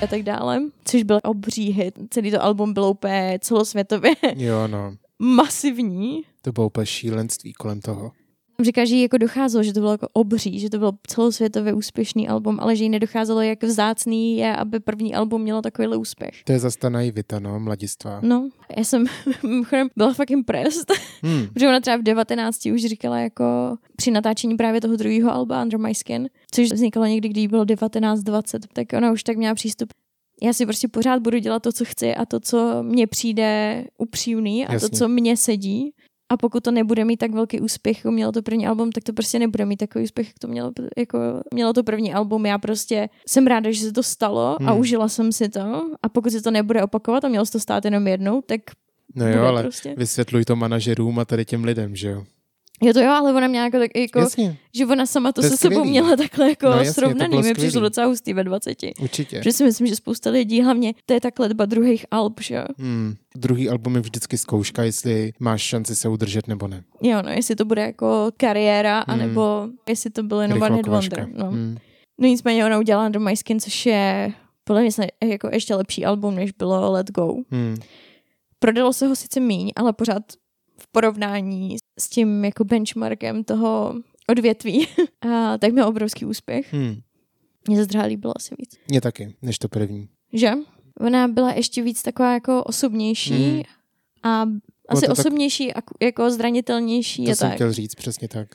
A 0.02 0.06
tak 0.06 0.22
dále, 0.22 0.60
což 0.84 1.02
byl 1.02 1.20
obří 1.24 1.70
hit. 1.70 1.98
Celý 2.10 2.30
to 2.30 2.42
album 2.42 2.74
bylo 2.74 2.90
úplně 2.90 3.38
celosvětově 3.42 4.14
Jo, 4.36 4.68
no. 4.68 4.94
masivní. 5.18 6.22
To 6.42 6.52
bylo 6.52 6.66
úplně 6.66 6.86
šílenství 6.86 7.52
kolem 7.52 7.80
toho. 7.80 8.12
Říká, 8.62 8.84
že 8.84 8.94
jí 8.94 9.02
jako 9.02 9.18
docházelo, 9.18 9.62
že 9.62 9.72
to 9.72 9.80
bylo 9.80 9.92
jako 9.92 10.08
obří, 10.12 10.58
že 10.60 10.70
to 10.70 10.78
bylo 10.78 10.92
celosvětově 11.06 11.72
úspěšný 11.72 12.28
album, 12.28 12.58
ale 12.60 12.76
že 12.76 12.84
jí 12.84 12.90
nedocházelo, 12.90 13.40
jak 13.40 13.62
vzácný 13.62 14.36
je, 14.36 14.56
aby 14.56 14.80
první 14.80 15.14
album 15.14 15.42
mělo 15.42 15.62
takovýhle 15.62 15.96
úspěch. 15.96 16.44
To 16.44 16.52
je 16.52 16.58
zase 16.58 16.78
ta 16.78 16.88
naivita, 16.88 17.38
no, 17.38 17.60
mladistva. 17.60 18.20
No, 18.22 18.48
já 18.76 18.84
jsem 18.84 19.04
byla 19.96 20.14
fakt 20.14 20.30
impressed, 20.30 20.92
Hmm. 21.22 21.46
protože 21.52 21.68
ona 21.68 21.80
třeba 21.80 21.96
v 21.96 22.02
19 22.02 22.66
už 22.66 22.82
říkala 22.84 23.18
jako 23.18 23.44
při 23.96 24.10
natáčení 24.10 24.56
právě 24.56 24.80
toho 24.80 24.96
druhého 24.96 25.32
alba 25.32 25.62
Under 25.62 25.78
My 25.80 25.94
Skin, 25.94 26.28
což 26.50 26.72
vznikalo 26.72 27.06
někdy, 27.06 27.28
když 27.28 27.42
jí 27.42 27.48
bylo 27.48 27.64
19-20, 27.64 28.58
tak 28.72 28.86
ona 28.96 29.12
už 29.12 29.22
tak 29.22 29.36
měla 29.36 29.54
přístup. 29.54 29.92
Já 30.42 30.52
si 30.52 30.66
prostě 30.66 30.88
pořád 30.88 31.22
budu 31.22 31.38
dělat 31.38 31.62
to, 31.62 31.72
co 31.72 31.84
chci 31.84 32.14
a 32.14 32.26
to, 32.26 32.40
co 32.40 32.82
mně 32.82 33.06
přijde 33.06 33.84
upřímný 33.98 34.66
a 34.66 34.72
Jasně. 34.72 34.88
to, 34.88 34.96
co 34.96 35.08
mně 35.08 35.36
sedí. 35.36 35.90
A 36.30 36.36
pokud 36.36 36.62
to 36.62 36.70
nebude 36.70 37.04
mít 37.04 37.16
tak 37.16 37.30
velký 37.30 37.60
úspěch, 37.60 37.96
jako 37.96 38.10
mělo 38.10 38.32
to 38.32 38.42
první 38.42 38.66
album, 38.66 38.92
tak 38.92 39.04
to 39.04 39.12
prostě 39.12 39.38
nebude 39.38 39.64
mít 39.66 39.76
takový 39.76 40.04
úspěch, 40.04 40.26
jak 40.26 40.38
to 40.38 40.48
mělo, 40.48 40.72
jako 40.96 41.18
mělo 41.54 41.72
to 41.72 41.82
první 41.82 42.14
album. 42.14 42.46
Já 42.46 42.58
prostě 42.58 43.08
jsem 43.26 43.46
ráda, 43.46 43.70
že 43.70 43.80
se 43.80 43.92
to 43.92 44.02
stalo 44.02 44.56
a 44.62 44.70
Hmm. 44.70 44.80
užila 44.80 45.08
jsem 45.08 45.32
si 45.32 45.48
to. 45.48 45.60
A 46.02 46.08
pokud 46.08 46.32
se 46.32 46.42
to 46.42 46.50
nebude 46.50 46.82
opakovat 46.82 47.24
a 47.24 47.28
mělo 47.28 47.46
se 47.46 47.52
to 47.52 47.60
stát 47.60 47.84
jenom 47.84 48.06
jednou, 48.06 48.42
tak 48.42 48.60
No 49.14 49.28
jo, 49.28 49.42
ale 49.42 49.62
prostě. 49.62 49.94
vysvětluj 49.96 50.44
to 50.44 50.56
manažerům 50.56 51.18
a 51.18 51.24
tady 51.24 51.44
těm 51.44 51.64
lidem, 51.64 51.96
že 51.96 52.08
jo? 52.08 52.24
Jo 52.82 52.92
to 52.92 53.00
jo, 53.00 53.10
ale 53.10 53.32
ona 53.32 53.46
měla 53.46 53.64
jako, 53.64 53.78
tak, 53.78 53.90
jako 53.96 54.18
Jasně, 54.18 54.56
že 54.74 54.86
ona 54.86 55.06
sama 55.06 55.32
to, 55.32 55.42
To 55.42 55.48
se 55.48 55.56
sebou 55.56 55.74
skvělý. 55.74 55.90
měla 55.90 56.16
takhle 56.16 56.48
jako 56.48 56.66
No 56.66 56.76
jasně, 56.76 56.92
srovnaný. 56.92 57.42
Mi 57.42 57.54
přišlo 57.54 57.80
docela 57.80 58.06
hustý 58.06 58.32
ve 58.32 58.44
20. 58.44 58.78
určitě. 59.02 59.38
Protože 59.38 59.52
si 59.52 59.64
myslím, 59.64 59.86
že 59.86 59.96
spousta 59.96 60.30
lidí, 60.30 60.62
hlavně 60.62 60.94
to 61.06 61.14
je 61.14 61.20
ta 61.20 61.28
letba 61.38 61.64
druhých 61.64 62.06
alb, 62.10 62.40
že 62.40 62.54
jo? 62.54 62.64
Hmm. 62.78 63.14
Druhý 63.36 63.68
album 63.68 63.94
je 63.94 64.00
vždycky 64.00 64.38
zkouška, 64.38 64.82
jestli 64.82 65.32
máš 65.40 65.62
šanci 65.62 65.96
se 65.96 66.08
udržet 66.08 66.48
nebo 66.48 66.68
ne. 66.68 66.84
Jo, 67.02 67.22
no, 67.22 67.30
jestli 67.30 67.56
to 67.56 67.64
bude 67.64 67.82
jako 67.82 68.30
kariéra, 68.36 69.04
Hmm. 69.08 69.20
anebo 69.20 69.68
jestli 69.88 70.10
to 70.10 70.22
byl 70.22 70.40
jenom 70.40 70.62
one 70.62 70.82
wonder. 70.86 71.28
No. 71.36 71.50
Hmm. 71.50 71.76
no 72.20 72.28
nicméně 72.28 72.66
ona 72.66 72.78
udělala 72.78 73.06
Under 73.06 73.20
My 73.20 73.36
Skin, 73.36 73.60
což 73.60 73.86
je 73.86 74.32
podle 74.64 74.82
mě 74.82 74.90
jako 75.24 75.48
ještě 75.52 75.74
lepší 75.74 76.04
album, 76.04 76.34
než 76.34 76.52
bylo 76.52 76.92
Let 76.92 77.10
Go. 77.10 77.34
Hmm. 77.50 77.76
Prodalo 78.58 78.92
se 78.92 79.06
ho 79.06 79.16
sice 79.16 79.40
míň, 79.40 79.70
ale 79.76 79.92
pořád 79.92 80.22
porovnání 81.02 81.76
s 82.00 82.08
tím 82.08 82.44
jako 82.44 82.64
benchmarkem 82.64 83.44
toho 83.44 83.94
odvětví, 84.30 84.86
a, 85.20 85.58
tak 85.58 85.72
měl 85.72 85.88
obrovský 85.88 86.24
úspěch. 86.24 86.72
Hmm. 86.72 87.00
Mně 87.68 87.76
se 87.76 87.84
zdrhá 87.84 88.04
líbilo 88.04 88.32
asi 88.36 88.54
víc. 88.58 88.76
Mě 88.88 89.00
taky, 89.00 89.34
než 89.42 89.58
to 89.58 89.68
první. 89.68 90.08
Že? 90.32 90.50
Ona 91.00 91.28
byla 91.28 91.52
ještě 91.52 91.82
víc 91.82 92.02
taková 92.02 92.32
jako 92.34 92.64
osobnější 92.64 93.32
Mhm. 93.52 93.62
a 94.22 94.42
asi 94.88 95.00
to 95.00 95.06
tak- 95.06 95.18
osobnější 95.18 95.74
a 95.74 95.80
jako 96.02 96.30
zranitelnější 96.30 97.24
To 97.24 97.30
a 97.30 97.34
jsem 97.34 97.48
tak. 97.48 97.54
chtěl 97.54 97.72
říct, 97.72 97.94
přesně 97.94 98.28
tak. 98.28 98.48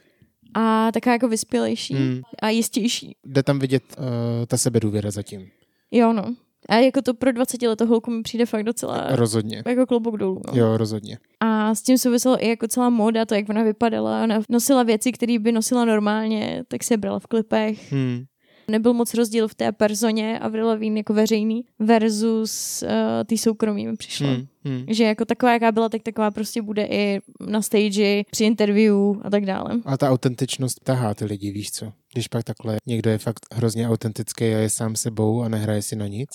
A 0.54 0.92
taková 0.92 1.14
jako 1.14 1.28
vyspělejší 1.28 1.94
Hmm. 1.94 2.22
a 2.42 2.50
jistější. 2.50 3.16
Jde 3.26 3.44
tam 3.44 3.60
vidět 3.60 3.84
uh, 3.98 4.04
ta 4.48 4.58
sebedůvěra 4.58 5.12
zatím. 5.12 5.48
Jo, 5.92 6.14
no. 6.14 6.36
A 6.70 6.76
jako 6.76 7.02
to 7.02 7.14
pro 7.14 7.32
20 7.32 7.62
letou 7.62 7.86
holku 7.86 8.12
mi 8.12 8.24
přijde 8.24 8.46
fakt 8.46 8.64
docela 8.64 9.08
Rozhodně. 9.10 9.64
jako 9.66 9.86
klobouk 9.86 10.18
dolů. 10.18 10.42
No. 10.48 10.54
Jo, 10.60 10.78
rozhodně. 10.78 11.18
A 11.40 11.76
s 11.76 11.82
tím 11.82 11.98
souviselo 11.98 12.44
i 12.46 12.50
jako 12.50 12.68
celá 12.68 12.90
móda, 12.90 13.26
to, 13.26 13.36
jak 13.36 13.50
ona 13.50 13.64
vypadala. 13.64 14.24
Ona 14.24 14.42
nosila 14.50 14.84
věci, 14.84 15.12
které 15.12 15.40
by 15.40 15.52
nosila 15.52 15.86
normálně, 15.86 16.64
tak 16.68 16.84
se 16.84 16.98
brala 16.98 17.20
v 17.20 17.28
klipech. 17.28 17.92
Hmm. 17.92 18.24
Nebyl 18.68 18.94
moc 18.94 19.14
rozdíl 19.14 19.48
v 19.48 19.56
té 19.56 19.72
personě 19.72 20.40
Avril 20.40 20.68
Lavigne 20.68 21.00
jako 21.00 21.14
veřejný 21.14 21.66
versus 21.80 22.84
uh, 22.84 22.90
ty 23.26 23.38
soukromý 23.38 23.88
mi 23.88 23.96
přišlo. 23.96 24.28
Hmm, 24.28 24.46
hmm. 24.64 24.86
Že 24.88 25.04
jako 25.04 25.26
taková, 25.26 25.54
jaká 25.54 25.72
byla, 25.72 25.90
tak 25.90 26.04
taková 26.04 26.32
prostě 26.32 26.62
bude 26.62 26.86
i 26.86 27.20
na 27.48 27.62
stage, 27.62 28.24
při 28.32 28.46
interview 28.46 28.96
a 29.22 29.30
tak 29.30 29.46
dále. 29.46 29.70
A 29.86 29.98
ta 29.98 30.10
autentičnost 30.10 30.84
tahá 30.84 31.14
ty 31.14 31.26
lidi, 31.26 31.52
víš 31.52 31.72
co? 31.72 31.92
Když 32.14 32.28
pak 32.28 32.44
takhle 32.44 32.78
někdo 32.86 33.10
je 33.10 33.18
fakt 33.18 33.46
hrozně 33.54 33.90
autentický 33.90 34.44
a 34.44 34.58
je 34.58 34.70
sám 34.70 34.96
sebou 34.96 35.42
a 35.42 35.50
nehraje 35.50 35.82
si 35.82 35.96
na 35.96 36.08
nic. 36.08 36.30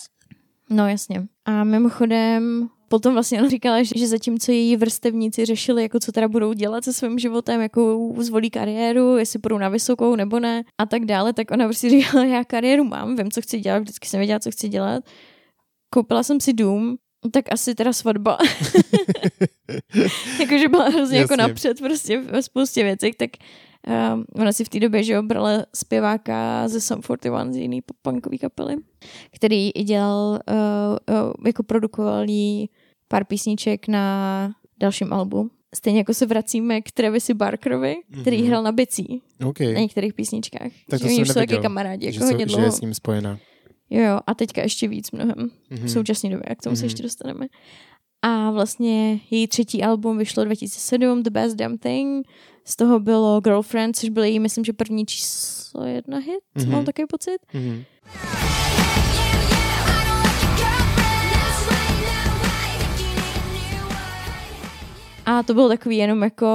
No 0.71 0.89
jasně. 0.89 1.27
A 1.45 1.65
mimochodem, 1.65 2.69
potom 2.89 3.13
vlastně 3.15 3.41
ona 3.41 3.49
říkala, 3.49 3.83
že, 3.83 3.93
že 3.97 4.07
zatímco 4.07 4.53
její 4.53 4.77
vrstevníci 4.77 5.45
řešili, 5.45 5.83
jako 5.83 6.01
co 6.01 6.13
teda 6.13 6.29
budou 6.29 6.53
dělat 6.53 6.85
se 6.85 6.93
svým 6.93 7.19
životem, 7.19 7.61
jako 7.61 8.13
zvolí 8.19 8.51
kariéru, 8.51 9.17
jestli 9.17 9.39
půjdou 9.39 9.59
na 9.59 9.69
vysokou 9.69 10.17
nebo 10.17 10.41
ne 10.41 10.63
a 10.79 10.87
tak 10.87 11.05
dále, 11.05 11.33
tak 11.33 11.51
ona 11.51 11.65
prostě 11.65 11.91
říkala, 11.91 12.25
já 12.25 12.45
kariéru 12.45 12.85
mám, 12.85 13.17
vím, 13.17 13.31
co 13.31 13.43
chci 13.43 13.61
dělat, 13.61 13.79
vždycky 13.79 14.09
jsem 14.09 14.21
věděla, 14.21 14.41
co 14.41 14.51
chci 14.51 14.69
dělat. 14.69 15.05
Koupila 15.95 16.23
jsem 16.23 16.41
si 16.41 16.53
dům, 16.53 16.97
tak 17.33 17.45
asi 17.53 17.75
teda 17.75 17.93
svatba. 17.93 18.39
Jakože 20.41 20.69
byla 20.69 20.89
hrozně 20.89 21.19
jako 21.19 21.37
napřed 21.37 21.79
prostě 21.79 22.21
ve 22.21 22.43
spoustě 22.43 22.85
věcí, 22.85 23.11
tak 23.17 23.31
um, 23.87 24.25
ona 24.35 24.53
si 24.53 24.65
v 24.65 24.69
té 24.69 24.81
době, 24.81 25.03
že 25.03 25.13
jo, 25.13 25.23
brala 25.23 25.65
zpěváka 25.75 26.69
ze 26.69 26.81
Sum 26.81 27.03
41 27.03 27.53
z 27.53 27.57
jiný 27.57 27.81
punkové 28.03 28.39
kapely, 28.39 28.77
který 29.35 29.71
i 29.71 29.83
dělal, 29.85 30.31
uh, 30.51 31.17
uh, 31.17 31.33
jako 31.47 31.63
produkoval 31.63 32.29
jí 32.29 32.71
pár 33.09 33.25
písniček 33.25 33.89
na 33.89 34.51
dalším 34.81 35.13
albu. 35.13 35.51
Stejně 35.75 35.99
jako 36.01 36.15
se 36.15 36.27
vracíme 36.27 36.81
k 36.81 36.91
Travisi 36.93 37.35
Barkerovi, 37.35 37.97
který 38.21 38.39
Mhm. 38.39 38.47
hrál 38.49 38.63
na 38.63 38.73
bicí 38.73 39.23
OK. 39.47 39.61
na 39.61 39.81
některých 39.81 40.15
písničkách. 40.15 40.73
Tak 40.91 41.01
to 41.01 41.09
že 41.09 41.15
jsem 41.15 41.23
už 41.23 41.29
jsou 41.29 41.35
taky 41.35 41.59
kamarádi, 41.59 42.13
že, 42.13 42.17
jako 42.19 42.27
jsou, 42.27 42.33
hodně 42.33 42.47
že 42.47 42.47
dlouho. 42.53 42.65
je 42.67 42.73
s 42.73 42.81
ním 42.81 42.95
spojená. 42.95 43.39
Jo, 43.91 44.03
jo, 44.05 44.21
a 44.27 44.35
teďka 44.35 44.63
ještě 44.63 44.89
víc 44.89 45.11
mnohem 45.11 45.51
v 45.71 45.79
Mhm. 45.79 45.89
současné 45.89 46.31
době, 46.31 46.45
jak 46.49 46.59
k 46.59 46.63
tomu 46.63 46.77
se 46.77 46.81
Mhm. 46.81 46.87
ještě 46.87 47.03
dostaneme. 47.03 47.47
A 48.23 48.51
vlastně 48.51 49.21
její 49.31 49.47
třetí 49.49 49.83
album 49.83 50.19
vyšlo 50.19 50.45
2007, 50.45 51.23
The 51.23 51.31
Best 51.31 51.57
Damn 51.57 51.79
Thing. 51.79 52.27
Z 52.65 52.77
toho 52.77 53.01
bylo 53.01 53.41
Girlfriend, 53.41 53.97
což 53.97 54.09
byl 54.09 54.25
její, 54.25 54.41
myslím, 54.41 54.65
že 54.65 54.73
první 54.73 55.07
číslo 55.07 55.85
jedna 55.85 56.19
hit, 56.19 56.41
Mhm. 56.55 56.71
mám 56.73 56.85
takový 56.85 57.07
pocit. 57.07 57.39
Mhm. 57.55 57.83
A 65.27 65.43
to 65.43 65.55
bylo 65.55 65.69
takový 65.69 65.97
jenom 65.97 66.23
jako 66.23 66.47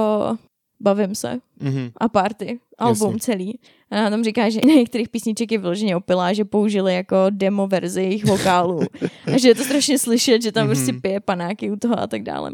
bavím 0.84 1.14
se 1.14 1.38
Mhm. 1.60 1.90
a 1.96 2.08
party, 2.08 2.58
album 2.78 3.12
Jasně. 3.12 3.20
celý. 3.20 3.58
A 3.90 3.96
ona 3.96 4.10
tam 4.10 4.24
říká, 4.24 4.48
že 4.50 4.60
na 4.66 4.74
některých 4.74 5.08
písniček 5.08 5.52
je 5.52 5.58
vyloženě 5.58 5.96
opilá, 5.96 6.32
že 6.32 6.44
použili 6.44 6.94
jako 6.94 7.16
demo 7.30 7.66
verzi 7.66 8.02
jejich 8.02 8.24
vokálů. 8.24 8.80
a 9.34 9.38
že 9.38 9.48
je 9.48 9.54
to 9.54 9.64
strašně 9.64 9.98
slyšet, 9.98 10.42
že 10.42 10.52
tam 10.52 10.66
Mhm. 10.66 10.74
prostě 10.76 10.92
pije 10.92 11.20
panáky 11.20 11.70
u 11.70 11.76
toho 11.76 11.98
a 12.00 12.06
tak 12.06 12.22
dále. 12.22 12.50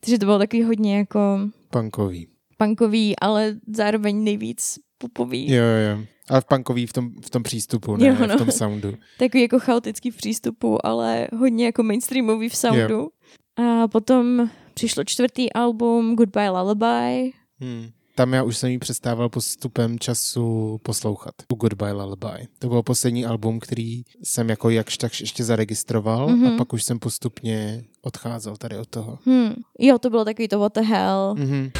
Takže 0.00 0.18
to 0.18 0.26
bylo 0.26 0.38
takový 0.38 0.62
hodně 0.62 0.96
jako 0.98 1.38
Punkový. 1.70 2.26
punkový, 2.58 3.18
ale 3.18 3.56
zároveň 3.74 4.24
nejvíc 4.24 4.78
popový. 4.98 5.50
Jo, 5.52 5.62
jo. 5.64 6.04
Ale 6.30 6.40
v 6.40 6.44
punkový 6.44 6.86
v 6.86 6.92
tom, 6.92 7.10
v 7.26 7.30
tom 7.30 7.42
přístupu, 7.42 7.96
ne 7.96 8.06
Jo, 8.06 8.14
v 8.14 8.26
no. 8.26 8.38
tom 8.38 8.50
soundu. 8.50 8.94
Takový 9.18 9.42
jako 9.42 9.58
chaotický 9.58 10.10
v 10.10 10.16
přístupu, 10.16 10.86
ale 10.86 11.28
hodně 11.38 11.66
jako 11.66 11.82
mainstreamový 11.82 12.48
v 12.48 12.56
soundu. 12.56 13.08
A 13.56 13.88
potom 13.88 14.50
přišlo 14.74 15.04
čtvrtý 15.04 15.52
album 15.52 16.16
Goodbye 16.16 16.50
Lullaby. 16.50 17.32
Hmm. 17.60 17.88
Tam 18.14 18.32
já 18.32 18.42
už 18.42 18.56
jsem 18.56 18.70
ji 18.70 18.78
přestával 18.78 19.28
postupem 19.28 19.98
času 19.98 20.78
poslouchat. 20.82 21.34
U 21.52 21.56
Goodbye 21.56 21.92
Lullaby. 21.92 22.46
To 22.58 22.68
byl 22.68 22.82
poslední 22.82 23.26
album, 23.26 23.60
který 23.60 24.02
jsem 24.22 24.48
jako 24.50 24.70
jakž 24.70 24.98
tak 24.98 25.20
ještě 25.20 25.44
zaregistroval 25.44 26.28
Mhm. 26.28 26.46
a 26.46 26.56
pak 26.56 26.72
už 26.72 26.82
jsem 26.84 26.98
postupně 26.98 27.84
odcházel 28.02 28.56
tady 28.56 28.78
od 28.78 28.88
toho. 28.88 29.18
Hmm. 29.26 29.52
Jo, 29.78 29.98
to 29.98 30.10
bylo 30.10 30.24
takový 30.24 30.48
to 30.48 30.58
what 30.58 30.74
the 30.74 30.80
hell. 30.82 31.34
Mhm. 31.38 31.70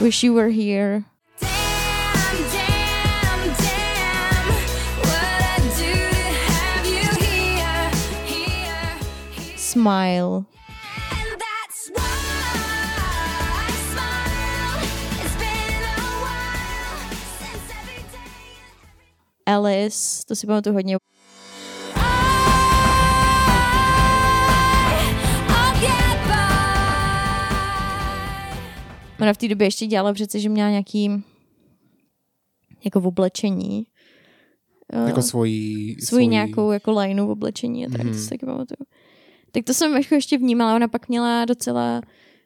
Wish 0.00 0.24
you 0.24 0.34
were 0.34 0.50
here. 0.50 1.02
Smile. 9.74 10.44
Alice, 19.46 20.24
to 20.26 20.34
si 20.36 20.46
pamatuju 20.46 20.74
hodně. 20.74 20.96
Ona 29.20 29.32
v 29.32 29.36
té 29.36 29.48
době 29.48 29.66
ještě 29.66 29.86
dělala 29.86 30.12
přece, 30.12 30.40
že 30.40 30.48
měla 30.48 30.70
nějaký 30.70 31.10
jako 32.84 33.00
v 33.00 33.06
oblečení. 33.06 33.86
Eh, 34.92 35.06
Jako 35.06 35.22
svojí... 35.22 35.96
svoji 36.00 36.26
nějakou 36.26 36.70
jako 36.72 36.92
lineu 36.92 37.26
v 37.26 37.30
oblečení 37.30 37.86
a 37.86 37.90
tak, 37.90 38.02
Mhm. 38.02 38.12
to 38.12 38.18
si 38.18 38.28
taky 38.28 38.46
pamatuju. 38.46 38.76
Tak 39.52 39.64
to 39.64 39.74
jsem 39.74 39.96
jako 39.96 40.14
ještě 40.14 40.38
vnímala, 40.38 40.76
ona 40.76 40.88
pak 40.88 41.08
měla 41.08 41.44
docela 41.44 42.00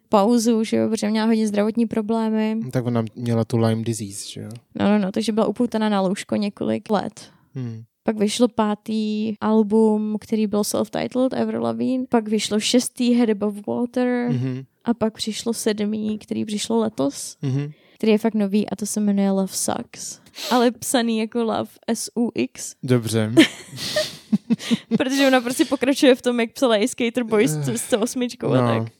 pauzu, 0.09 0.65
že 0.65 0.77
jo, 0.77 0.89
protože 0.89 1.11
měla 1.11 1.27
hodně 1.27 1.49
zdravotní 1.49 1.87
problémy. 1.87 2.61
Tak 2.73 2.87
ona 2.87 3.05
měla 3.17 3.45
tu 3.45 3.57
Lyme 3.59 3.83
disease, 3.83 4.31
že 4.33 4.41
jo? 4.41 4.49
No, 4.75 4.89
no, 4.89 4.99
no, 4.99 5.13
takže 5.13 5.33
byla 5.33 5.47
upoutaná 5.47 5.89
na 5.89 6.01
lůžko 6.01 6.37
několik 6.37 6.91
let. 6.91 7.31
Hmm. 7.55 7.83
Pak 8.03 8.17
vyšlo 8.19 8.49
pátý 8.49 9.35
album, 9.41 10.17
který 10.21 10.47
byl 10.47 10.61
self-titled, 10.61 11.29
Ever 11.33 11.59
Lavigne. 11.61 12.07
Pak 12.09 12.29
vyšlo 12.29 12.61
šestý 12.61 13.13
Head 13.15 13.31
Above 13.31 13.61
Water. 13.69 14.29
Mhm. 14.31 14.65
A 14.85 14.95
pak 14.95 15.15
přišlo 15.15 15.53
sedmý, 15.53 16.19
který 16.19 16.45
přišlo 16.45 16.79
letos, 16.79 17.37
Mhm. 17.43 17.71
Který 17.95 18.13
je 18.13 18.19
fakt 18.19 18.35
nový 18.35 18.69
a 18.71 18.77
to 18.77 18.87
se 18.87 19.01
jmenuje 19.01 19.31
Love 19.31 19.53
Sucks. 19.53 20.21
Ale 20.51 20.71
psaný 20.71 21.19
jako 21.19 21.43
Love 21.45 21.71
S-U-X, 21.89 22.75
Dobře. 22.83 23.33
protože 24.99 25.27
ona 25.27 25.41
prostě 25.41 25.65
pokračuje 25.65 26.15
v 26.15 26.23
tom, 26.23 26.41
jak 26.41 26.53
psala 26.53 26.77
i 26.77 26.89
Skater 26.89 27.25
Boys 27.25 27.51
s 27.51 27.69
s 27.69 27.91
tou 27.91 27.99
osmičkou 28.01 28.53
a 28.53 28.61
No. 28.61 28.69
tak. 28.85 28.93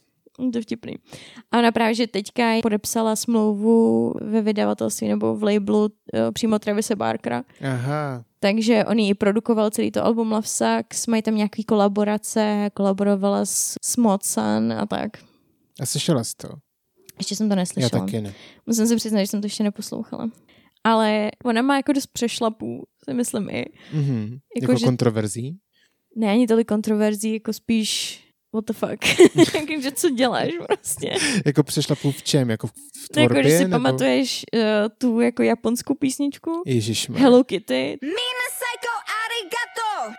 To 0.51 0.57
je 0.57 0.61
vtipný. 0.61 0.95
A 1.51 1.59
ona 1.59 1.71
právě, 1.71 1.95
že 1.95 2.07
teďka 2.07 2.43
podepsala 2.61 3.15
smlouvu 3.15 4.13
ve 4.21 4.41
vydavatelství 4.41 5.07
nebo 5.07 5.35
v 5.35 5.43
labelu 5.43 5.89
eh, 6.13 6.31
přímo 6.31 6.59
Travise 6.59 6.95
Barkera. 6.95 7.43
Aha. 7.73 8.23
Takže 8.39 8.85
on 8.85 8.99
ji 8.99 9.13
produkoval 9.13 9.69
celý 9.69 9.91
to 9.91 10.05
album 10.05 10.31
Love 10.31 10.47
Sucks, 10.47 11.07
mají 11.07 11.21
tam 11.21 11.35
nějaký 11.35 11.63
kolaborace, 11.63 12.69
kolaborovala 12.73 13.45
s, 13.45 13.75
s 13.85 13.97
Mozan 13.97 14.73
a 14.73 14.85
tak. 14.85 15.17
A 15.81 15.85
slyšela 15.85 16.23
jsi 16.23 16.33
to? 16.37 16.47
Ještě 17.17 17.35
jsem 17.35 17.49
to 17.49 17.51
Já 17.51 17.55
neslyšela. 17.55 18.05
taky 18.05 18.21
ne. 18.21 18.33
Musím 18.65 18.87
se 18.87 18.95
přiznat, 18.95 19.19
že 19.19 19.27
jsem 19.27 19.41
to 19.41 19.45
ještě 19.45 19.63
neposlouchala. 19.63 20.29
Ale 20.83 21.31
ona 21.43 21.61
má 21.61 21.75
jako 21.77 21.93
dost 21.93 22.07
přešlapů, 22.07 22.83
si 23.09 23.13
myslím 23.13 23.49
i. 23.49 23.65
Mhm. 23.93 24.37
Jako, 24.55 24.71
Jako, 24.71 24.77
že- 24.79 24.85
kontroverzí? 24.85 25.57
Ne 26.15 26.31
ani 26.31 26.47
tolik 26.47 26.67
kontroverzí, 26.67 27.33
jako 27.33 27.53
spíš 27.53 28.21
what 28.53 28.65
the 28.65 28.73
fuck. 28.73 29.05
Takže 29.67 29.91
co 29.91 30.09
děláš 30.09 30.49
prostě? 30.67 31.15
Jako 31.45 31.63
přešlapů 31.63 32.11
v 32.11 32.23
čem? 32.23 32.49
Jako 32.49 32.67
v, 32.67 32.71
jako, 33.17 33.29
tvorbě? 33.29 33.43
že 33.51 33.57
si 33.57 33.63
nebo... 33.63 33.71
pamatuješ 33.71 34.45
uh, 34.55 34.61
tu 34.97 35.19
jako 35.19 35.43
japonskou 35.43 35.93
písničku? 35.95 36.63
Ježišmar. 36.65 37.21
Hello 37.21 37.43
Kitty. 37.43 37.97
Mina 38.01 38.45
psycho 38.51 38.93
arigato. 39.25 40.13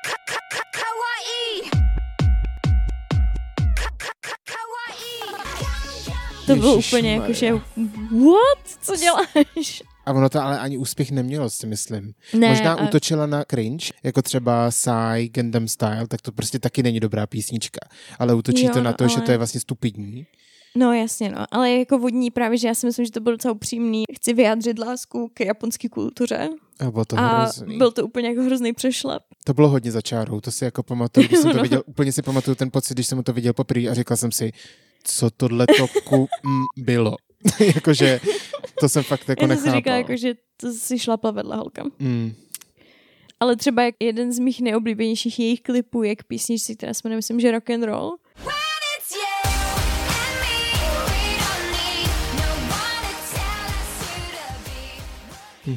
To 6.47 6.57
bylo 6.57 6.76
úplně 6.76 7.14
jako, 7.14 7.32
že 7.32 7.53
what? 7.53 8.78
Co 8.82 8.97
děláš? 8.97 9.82
A 10.07 10.12
ono 10.12 10.28
to 10.28 10.40
ale 10.42 10.59
ani 10.59 10.78
úspěch 10.78 11.11
nemělo, 11.11 11.51
si 11.51 11.66
myslím. 11.66 12.12
Ne, 12.34 12.49
Možná 12.49 12.72
a- 12.74 12.84
útočila 12.84 13.26
na 13.26 13.44
cringe, 13.51 13.86
jako 14.03 14.22
třeba 14.22 14.70
Psy, 14.70 15.28
Gundam 15.34 15.68
Style, 15.68 16.07
tak 16.09 16.22
to 16.22 16.32
prostě 16.32 16.59
taky 16.59 16.82
není 16.82 17.01
dobrá 17.01 17.26
písnička. 17.26 17.78
Ale 18.18 18.34
útočí 18.34 18.64
Jo, 18.64 18.70
to 18.72 18.82
na 18.82 18.92
to, 18.92 19.09
že 19.09 19.16
ale- 19.16 19.24
to 19.26 19.30
je 19.32 19.38
vlastně 19.38 19.61
stupidní. 19.61 20.26
No 20.78 20.92
jasně, 20.92 21.28
no. 21.30 21.44
Ale 21.51 21.70
jako 21.72 21.99
vodní 21.99 22.30
právě, 22.30 22.59
že 22.59 22.68
já 22.68 22.74
si 22.74 22.86
myslím, 22.86 23.05
že 23.07 23.12
to 23.12 23.20
bylo 23.20 23.32
docela 23.36 23.55
upřímný. 23.55 24.05
Chci 24.16 24.32
vyjádřit 24.32 24.78
lásku 24.78 25.30
k 25.34 25.40
japonské 25.40 25.88
kultuře. 25.88 26.49
A 26.80 26.90
bylo 26.90 27.05
to 27.05 27.18
a 27.18 27.38
hrozný. 27.38 27.78
byl 27.78 27.90
to 27.92 28.05
úplně 28.07 28.28
jako 28.28 28.42
hrozný 28.42 28.72
přešlap. 28.72 29.22
To 29.44 29.55
bylo 29.55 29.68
hodně 29.68 29.92
za 29.92 30.01
čárou, 30.01 30.40
to 30.40 30.51
si 30.51 30.64
jako 30.64 30.82
pamatuju, 30.82 31.26
když 31.28 31.38
jsem 31.40 31.51
to 31.51 31.57
No. 31.57 31.62
viděl, 31.62 31.82
úplně 31.86 32.12
si 32.12 32.22
pamatuju 32.22 32.55
ten 32.55 32.70
pocit, 32.70 32.94
když 32.94 33.07
jsem 33.07 33.22
to 33.22 33.32
viděl 33.32 33.53
poprvé 33.53 33.88
a 33.88 33.94
říkal 33.94 34.16
jsem 34.16 34.32
si, 34.32 34.53
co 35.07 35.30
tohle 35.30 35.66
to 35.66 35.86
ku 36.04 36.28
mm, 36.42 36.64
bylo. 36.84 37.16
Jakože 37.74 38.20
to 38.80 38.88
jsem 38.88 39.02
fakt 39.02 39.28
jako 39.28 39.44
Já 39.44 39.48
jsem 39.48 39.57
nechápal. 39.57 39.72
si 39.72 39.76
říkala, 39.78 39.96
jako, 39.96 40.16
že 40.16 40.34
to 40.57 40.72
si 40.72 40.98
šlapla 40.98 41.30
vedle 41.30 41.57
holka. 41.57 41.84
mm, 41.98 42.34
Ale 43.40 43.57
třeba 43.57 43.82
jeden 44.00 44.32
z 44.32 44.38
mých 44.38 44.61
nejoblíbenějších 44.61 45.38
jejich 45.38 45.61
klipů 45.61 46.02
je 46.02 46.16
k 46.16 46.24
písničce, 46.24 46.74
která 46.74 46.94
se 46.94 47.00
jmenuje, 47.04 47.16
myslím, 47.16 47.40
že 47.40 47.50
Rock 47.50 47.70
and 47.70 47.82
Roll. 47.84 48.16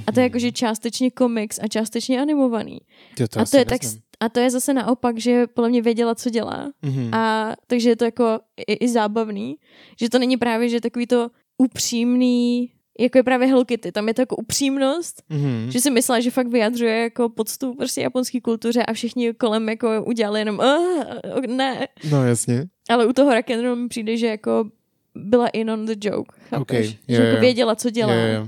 A 0.08 0.12
to 0.12 0.20
je 0.20 0.24
jakože 0.24 0.52
částečně 0.52 1.12
komiks 1.12 1.60
a 1.64 1.68
částečně 1.68 2.22
animovaný. 2.22 2.80
Jo, 3.20 3.28
to 3.28 3.40
a, 3.40 3.46
to 3.46 3.58
je 3.58 3.66
tak, 3.66 3.82
a 4.20 4.30
to 4.30 4.40
je 4.40 4.50
zase 4.50 4.74
naopak, 4.74 5.18
že 5.20 5.48
podle 5.48 5.70
mě 5.70 5.82
věděla, 5.82 6.16
co 6.16 6.30
dělá. 6.30 6.72
Mhm. 6.82 7.14
A 7.14 7.56
takže 7.68 7.90
je 7.90 7.96
to 7.96 8.06
jako 8.06 8.40
i, 8.68 8.74
i 8.74 8.88
zábavný, 8.90 9.56
že 10.00 10.10
to 10.10 10.20
není 10.20 10.38
právě, 10.38 10.70
že 10.70 10.82
takový 10.82 11.08
to 11.08 11.30
upřímný, 11.58 12.70
jako 13.00 13.18
je 13.18 13.24
právě 13.24 13.48
Hello 13.48 13.66
Kitty, 13.66 13.92
tam 13.92 14.08
je 14.08 14.14
to 14.14 14.22
jako 14.22 14.36
upřímnost, 14.36 15.24
Mhm. 15.30 15.72
že 15.72 15.82
si 15.82 15.90
myslela, 15.92 16.20
že 16.20 16.32
fakt 16.32 16.48
vyjadřuje 16.48 16.98
jako 17.04 17.30
poctu 17.30 17.74
prostě 17.74 18.02
japonské 18.02 18.42
kultuře 18.42 18.84
a 18.84 18.94
všichni 18.94 19.34
kolem 19.34 19.70
jako 19.70 20.04
udělali 20.08 20.40
jenom 20.42 20.60
uh, 20.60 21.46
ne. 21.48 21.88
No 22.12 22.26
jasně. 22.28 22.66
Ale 22.90 23.06
u 23.06 23.14
toho 23.14 23.32
Rock'n'Roll 23.34 23.76
mi 23.76 23.88
přijde, 23.88 24.18
že 24.18 24.28
jako 24.28 24.70
byla 25.16 25.48
in 25.48 25.72
on 25.72 25.86
the 25.86 25.96
joke, 26.04 26.32
chápeš? 26.50 26.62
Okay, 26.88 26.98
že 27.08 27.16
jo, 27.16 27.22
jako 27.24 27.42
věděla, 27.42 27.76
co 27.76 27.90
dělá. 27.90 28.14
Jo, 28.14 28.34
jo. 28.34 28.48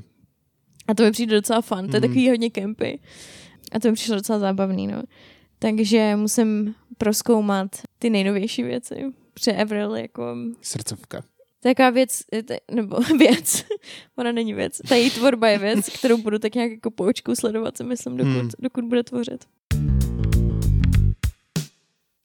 A 0.91 0.93
to 0.93 1.03
mi 1.03 1.11
přijde 1.11 1.35
docela 1.35 1.61
fun, 1.61 1.77
to 1.77 1.95
je 1.95 1.99
Mhm. 1.99 2.01
takový 2.01 2.29
hodně 2.29 2.49
kempy. 2.49 2.99
A 3.71 3.79
to 3.79 3.87
mi 3.87 3.93
přišlo 3.93 4.15
docela 4.15 4.39
zábavný, 4.39 4.87
no. 4.87 5.03
Takže 5.59 6.15
musím 6.15 6.75
proskoumat 6.97 7.67
ty 7.99 8.09
nejnovější 8.09 8.63
věci. 8.63 9.05
Protože 9.33 9.53
Avril 9.53 9.95
jako... 9.95 10.35
Srdcovka. 10.61 11.23
Taková 11.63 11.89
věc, 11.89 12.21
nebo 12.71 12.97
věc, 13.19 13.65
ona 14.17 14.31
není 14.31 14.53
věc. 14.53 14.81
Ta 14.89 14.95
její 14.95 15.09
tvorba 15.09 15.47
je 15.49 15.57
věc, 15.57 15.89
kterou 15.89 16.17
budu 16.17 16.39
tak 16.39 16.55
nějak 16.55 16.71
jako 16.71 16.91
po 16.91 17.03
očku 17.03 17.35
sledovat, 17.35 17.77
si 17.77 17.83
myslím, 17.83 18.17
dokud, 18.17 18.29
Hmm. 18.31 18.49
dokud 18.59 18.85
bude 18.85 19.03
tvořit. 19.03 19.45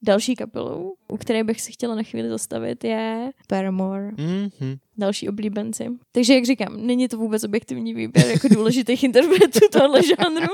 Další 0.03 0.37
kapelou, 0.37 0.95
u 1.09 1.17
které 1.17 1.45
bych 1.45 1.61
si 1.61 1.73
chtěla 1.73 1.95
na 1.95 2.03
chvíli 2.03 2.29
zastavit, 2.29 2.85
je 2.85 3.31
Paramore, 3.49 4.11
Mhm. 4.19 4.77
další 4.99 5.29
oblíbenci. 5.29 5.87
Takže, 6.13 6.35
jak 6.35 6.45
říkám, 6.45 6.77
není 6.87 7.09
to 7.09 7.17
vůbec 7.17 7.45
objektivní 7.45 7.95
výběr 7.95 8.27
jako 8.27 8.49
důležitých 8.49 9.05
interpretů 9.09 9.59
tohle 9.73 10.01
žánru. 10.03 10.53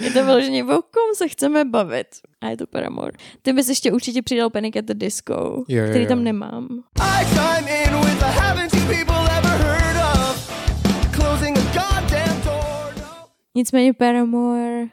Je 0.00 0.10
to 0.10 0.24
vyloženě, 0.24 0.64
o 0.64 0.66
kom 0.82 1.14
se 1.14 1.28
chceme 1.28 1.64
bavit. 1.64 2.06
A 2.40 2.48
je 2.48 2.56
to 2.56 2.66
Paramore. 2.66 3.12
Ty 3.42 3.52
bys 3.52 3.68
ještě 3.68 3.92
určitě 3.92 4.22
přidal 4.22 4.50
Panic 4.50 4.76
at 4.76 4.84
the 4.84 4.94
Disco, 4.94 5.64
Jo, 5.68 5.82
jo, 5.84 5.90
který 5.90 6.06
tam 6.06 6.24
nemám. 6.24 6.68
I 7.00 7.24
chime 7.24 7.70
in 7.84 8.00
with 8.00 8.22
a 8.22 8.26
haven't 8.26 8.74
you 8.74 8.80
people 8.80 9.36
ever 9.38 9.58
heard 9.66 9.96
of 9.96 10.50
closing 11.16 11.58
a 11.58 11.60
goddamn 11.60 12.42
door? 12.44 12.94
No. 12.96 13.26
Nicméně 13.54 13.92
Paramore 13.92 14.86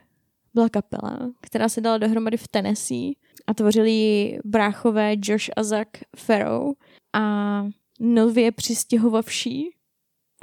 byla 0.53 0.69
kapela, 0.69 1.19
která 1.41 1.69
se 1.69 1.81
dala 1.81 1.97
dohromady 1.97 2.37
v 2.37 2.47
Tennessee 2.47 3.11
a 3.47 3.53
tvořili 3.53 3.91
ji 3.91 4.39
bráchové 4.45 5.13
Josh 5.23 5.49
a 5.57 5.63
Zach 5.63 5.87
Farrow 6.17 6.71
a 7.15 7.65
nově 7.99 8.51
přistěhovavší 8.51 9.69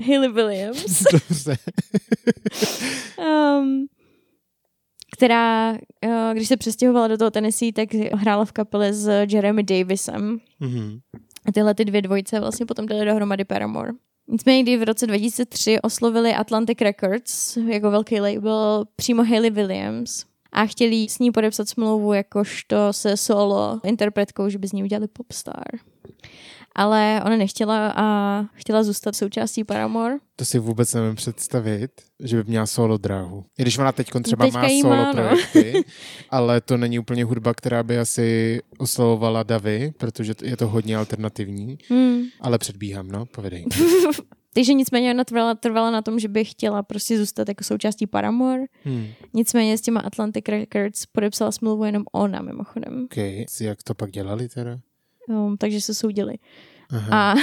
Hayley 0.06 0.32
Williams, 0.32 1.02
Dobře. 1.12 1.56
um, 3.18 3.86
která, 5.16 5.72
uh, 5.72 6.32
když 6.32 6.48
se 6.48 6.56
přestěhovala 6.56 7.08
do 7.08 7.18
toho 7.18 7.30
Tennessee, 7.30 7.72
tak 7.72 7.94
hrála 7.94 8.44
v 8.44 8.52
kapele 8.52 8.92
s 8.92 9.26
Jeremy 9.30 9.62
Davisem. 9.62 10.38
Mhm. 10.60 10.98
A 11.46 11.52
tyhle 11.52 11.74
ty 11.74 11.84
dvě 11.84 12.02
dvojice 12.02 12.40
vlastně 12.40 12.66
potom 12.66 12.86
dali 12.86 13.04
dohromady 13.04 13.44
Paramore. 13.44 13.92
Nicméně, 14.28 14.62
kdy 14.62 14.76
v 14.76 14.82
roce 14.82 15.06
2003 15.06 15.80
oslovili 15.80 16.34
Atlantic 16.34 16.78
Records 16.80 17.56
jako 17.56 17.90
velký 17.90 18.20
label 18.20 18.84
přímo 18.96 19.24
Hayley 19.24 19.50
Williams 19.50 20.24
a 20.52 20.66
chtěli 20.66 21.06
s 21.08 21.18
ní 21.18 21.30
podepsat 21.30 21.68
smlouvu 21.68 22.12
jakožto 22.12 22.92
se 22.92 23.16
solo 23.16 23.80
interpretkou, 23.84 24.48
že 24.48 24.58
by 24.58 24.68
z 24.68 24.72
ní 24.72 24.82
udělali 24.82 25.08
popstar. 25.08 25.64
Ale 26.74 27.22
ona 27.26 27.36
nechtěla 27.36 27.92
a 27.96 28.44
chtěla 28.54 28.82
zůstat 28.82 29.16
součástí 29.16 29.64
Paramore. 29.64 30.14
To 30.36 30.44
si 30.44 30.58
vůbec 30.58 30.94
nevím 30.94 31.14
představit, 31.16 31.90
že 32.22 32.36
by 32.36 32.44
měla 32.50 32.66
solo 32.66 32.98
dráhu. 32.98 33.44
I 33.58 33.62
když 33.62 33.78
ona 33.78 33.92
teď 33.92 34.10
třeba 34.22 34.44
Teďka 34.44 34.60
má 34.62 34.68
solo 34.80 34.96
má, 34.96 35.12
no. 35.12 35.12
projekty, 35.12 35.84
ale 36.30 36.60
to 36.60 36.76
není 36.76 36.98
úplně 36.98 37.24
hudba, 37.24 37.54
která 37.54 37.82
by 37.82 37.98
asi 37.98 38.60
oslovovala 38.78 39.42
Davy, 39.42 39.92
protože 39.96 40.34
to- 40.34 40.44
je 40.44 40.56
to 40.56 40.68
hodně 40.68 40.96
alternativní. 40.96 41.78
Hmm. 41.88 42.22
Ale 42.40 42.58
předbíhám, 42.58 43.08
no, 43.08 43.26
povedej. 43.26 43.66
Takže 44.58 44.74
nicméně 44.74 45.10
ona 45.10 45.24
trvala, 45.24 45.54
trvala 45.54 45.90
na 45.90 46.02
tom, 46.02 46.18
že 46.18 46.28
by 46.28 46.44
chtěla 46.44 46.82
prostě 46.82 47.18
zůstat 47.18 47.48
jako 47.48 47.64
součástí 47.64 48.06
Paramore. 48.06 48.62
Hmm. 48.84 49.06
Nicméně 49.34 49.78
s 49.78 49.80
těma 49.80 50.00
Atlantic 50.00 50.44
Records 50.48 51.06
podepsala 51.06 51.52
smlouvu 51.52 51.84
jenom 51.84 52.04
ona 52.12 52.42
mimochodem. 52.42 53.04
Okay. 53.04 53.44
Jak 53.60 53.82
to 53.82 53.94
pak 53.94 54.10
dělali 54.10 54.48
teda? 54.48 54.78
Um, 55.28 55.56
takže 55.56 55.80
se 55.80 55.94
soudili. 55.94 56.34
Aha. 56.90 57.32
A 57.32 57.34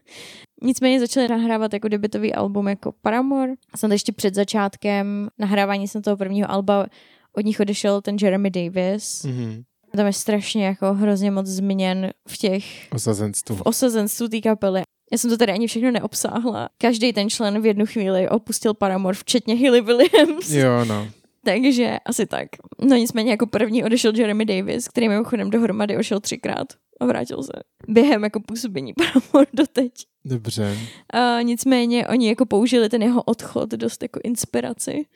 nicméně 0.62 1.00
začali 1.00 1.28
nahrávat 1.28 1.72
jako 1.72 1.88
debitový 1.88 2.34
album 2.34 2.68
jako 2.68 2.92
Paramore. 3.02 3.52
A 3.72 3.76
snad 3.76 3.92
ještě 3.92 4.12
před 4.12 4.34
začátkem 4.34 5.28
nahrávání 5.38 5.88
jsem 5.88 6.02
toho 6.02 6.16
prvního 6.16 6.50
alba 6.50 6.86
od 7.32 7.44
nich 7.44 7.60
odešel 7.60 8.00
ten 8.00 8.16
Jeremy 8.22 8.50
Davis. 8.50 9.24
Mhm. 9.24 9.62
Tam 9.96 10.06
je 10.06 10.12
strašně 10.12 10.66
jako 10.66 10.94
hrozně 10.94 11.30
moc 11.30 11.46
změněn 11.46 12.10
v 12.28 12.38
těch 12.38 12.64
Osazenstvu. 12.92 13.56
v 13.56 13.62
osazenstvu 13.64 14.28
té 14.28 14.40
kapely. 14.40 14.82
Já 15.12 15.18
jsem 15.18 15.30
to 15.30 15.36
tady 15.36 15.52
ani 15.52 15.66
všechno 15.66 15.90
neobsáhla. 15.90 16.68
Každý 16.78 17.12
ten 17.12 17.30
člen 17.30 17.62
v 17.62 17.66
jednu 17.66 17.86
chvíli 17.86 18.28
opustil 18.28 18.74
Paramore, 18.74 19.14
včetně 19.14 19.54
Hilly 19.54 19.80
Williams. 19.80 20.50
Jo, 20.50 20.84
no. 20.84 21.08
Takže 21.44 21.96
asi 22.06 22.26
tak. 22.26 22.48
No 22.82 22.96
nicméně 22.96 23.30
jako 23.30 23.46
první 23.46 23.84
odešel 23.84 24.12
Jeremy 24.16 24.44
Davis, 24.44 24.88
který 24.88 25.08
mimochodem 25.08 25.50
dohromady 25.50 25.96
ošel 25.96 26.20
třikrát 26.20 26.66
a 27.00 27.06
vrátil 27.06 27.42
se. 27.42 27.52
Během 27.88 28.24
jako 28.24 28.40
působení 28.40 28.92
Paramore 28.94 29.50
doteď. 29.54 29.92
Dobře. 30.24 30.78
A 31.12 31.42
nicméně 31.42 32.08
oni 32.08 32.28
jako 32.28 32.46
použili 32.46 32.88
ten 32.88 33.02
jeho 33.02 33.22
odchod 33.22 33.70
dost 33.70 34.02
jako 34.02 34.20
inspiraci 34.24 35.06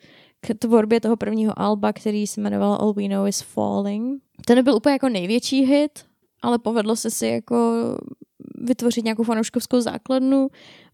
k 0.41 0.53
tvorbě 0.59 1.01
toho 1.01 1.17
prvního 1.17 1.59
alba, 1.59 1.93
který 1.93 2.27
se 2.27 2.41
jmenoval 2.41 2.73
All 2.73 2.93
We 2.93 3.07
Know 3.07 3.27
Is 3.27 3.41
Falling. 3.41 4.21
To 4.47 4.55
nebyl 4.55 4.75
úplně 4.75 4.93
jako 4.93 5.09
největší 5.09 5.61
hit, 5.61 5.91
ale 6.41 6.59
povedlo 6.59 6.95
se 6.95 7.11
si 7.11 7.27
jako 7.27 7.73
vytvořit 8.61 9.03
nějakou 9.03 9.23
fanouškovskou 9.23 9.81
základnu. 9.81 10.47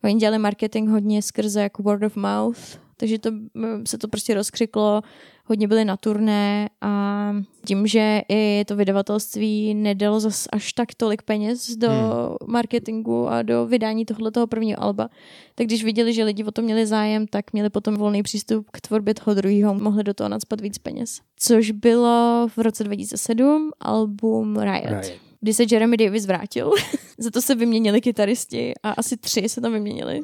Oni 0.03 0.15
dělali 0.15 0.37
marketing 0.39 0.89
hodně 0.89 1.21
skrze 1.21 1.61
jako 1.61 1.83
word 1.83 2.03
of 2.03 2.15
mouth, 2.15 2.79
takže 2.97 3.19
to, 3.19 3.31
mm, 3.31 3.85
se 3.87 3.97
to 3.97 4.07
prostě 4.07 4.33
rozkřiklo, 4.33 5.01
hodně 5.45 5.67
byli 5.67 5.85
na 5.85 5.97
turné 5.97 6.69
a 6.81 7.33
tím, 7.65 7.87
že 7.87 8.21
i 8.29 8.63
to 8.67 8.75
vydavatelství 8.75 9.73
nedalo 9.73 10.19
zas 10.19 10.47
až 10.51 10.73
tak 10.73 10.93
tolik 10.97 11.21
peněz 11.21 11.75
do 11.75 11.87
Hmm. 11.89 12.35
marketingu 12.47 13.27
a 13.27 13.41
do 13.41 13.65
vydání 13.65 14.05
tohoto 14.05 14.47
prvního 14.47 14.83
alba, 14.83 15.09
tak 15.55 15.67
když 15.67 15.83
viděli, 15.83 16.13
že 16.13 16.23
lidi 16.23 16.43
o 16.43 16.51
to 16.51 16.61
měli 16.61 16.85
zájem, 16.87 17.27
tak 17.27 17.53
měli 17.53 17.69
potom 17.69 17.95
volný 17.95 18.23
přístup 18.23 18.67
k 18.71 18.81
tvorbě 18.81 19.13
toho 19.13 19.33
druhého, 19.33 19.73
mohli 19.73 20.03
do 20.03 20.13
toho 20.13 20.29
nadspat 20.29 20.61
víc 20.61 20.77
peněz. 20.77 21.19
Což 21.35 21.71
bylo 21.71 22.47
v 22.55 22.57
roce 22.57 22.83
2007 22.83 23.71
album 23.79 24.59
Riot, 24.59 24.89
Riot. 24.89 25.30
Kdy 25.41 25.53
se 25.53 25.63
Jeremy 25.71 25.97
Davis 25.97 26.25
vrátil. 26.25 26.71
Za 27.17 27.31
to 27.31 27.41
se 27.41 27.55
vyměnili 27.55 28.01
kytaristi 28.01 28.73
a 28.83 28.91
asi 28.91 29.17
tři 29.17 29.49
se 29.49 29.61
tam 29.61 29.73
vyměnili. 29.73 30.21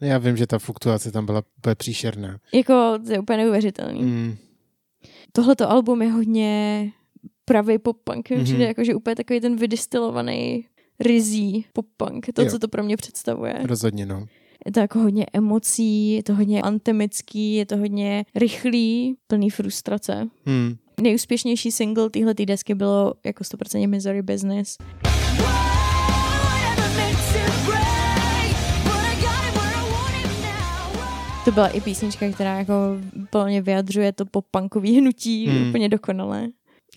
Já 0.00 0.18
vím, 0.18 0.36
že 0.36 0.46
ta 0.46 0.58
fluktuace 0.58 1.12
tam 1.12 1.26
byla 1.26 1.42
úplně 1.58 1.74
příšerná. 1.74 2.38
Jako, 2.54 2.98
to 3.06 3.12
je 3.12 3.18
úplně 3.18 3.36
neuvěřitelný. 3.36 4.02
Mm. 4.02 4.36
Tohleto 5.32 5.70
album 5.70 6.02
je 6.02 6.10
hodně 6.10 6.92
pravý 7.44 7.78
pop-punk. 7.78 8.28
Mm-hmm. 8.30 8.36
Mhm. 8.36 8.44
Přijde 8.44 8.64
jako, 8.64 8.84
že 8.84 8.94
úplně 8.94 9.16
takový 9.16 9.40
ten 9.40 9.56
vydistilovaný 9.56 10.66
rizí 11.00 11.64
pop-punk. 11.72 12.26
To, 12.34 12.42
Jo. 12.42 12.50
co 12.50 12.58
to 12.58 12.68
pro 12.68 12.82
mě 12.82 12.96
představuje. 12.96 13.54
Rozhodně, 13.62 14.06
no. 14.06 14.26
Je 14.66 14.72
to 14.72 14.80
jako 14.80 14.98
hodně 14.98 15.26
emocí, 15.32 16.12
je 16.12 16.22
to 16.22 16.34
hodně 16.34 16.62
antemický, 16.62 17.54
je 17.54 17.66
to 17.66 17.76
hodně 17.76 18.24
rychlý, 18.34 19.16
plný 19.26 19.50
frustrace. 19.50 20.28
Hmm. 20.44 20.76
Nejúspěšnější 21.00 21.70
single 21.70 22.10
téhle 22.10 22.34
desky 22.34 22.74
bylo 22.74 23.14
jako 23.24 23.44
100% 23.44 23.88
Misery 23.88 24.22
Business. 24.22 24.76
To 31.44 31.52
byla 31.52 31.68
i 31.68 31.80
písnička, 31.80 32.32
která 32.32 32.58
jako 32.58 32.74
plně 33.30 33.62
vyjadřuje 33.62 34.12
to 34.12 34.24
pop-punkový 34.24 34.98
hnutí 34.98 35.46
Hmm. 35.46 35.68
úplně 35.68 35.88
dokonale. 35.88 36.48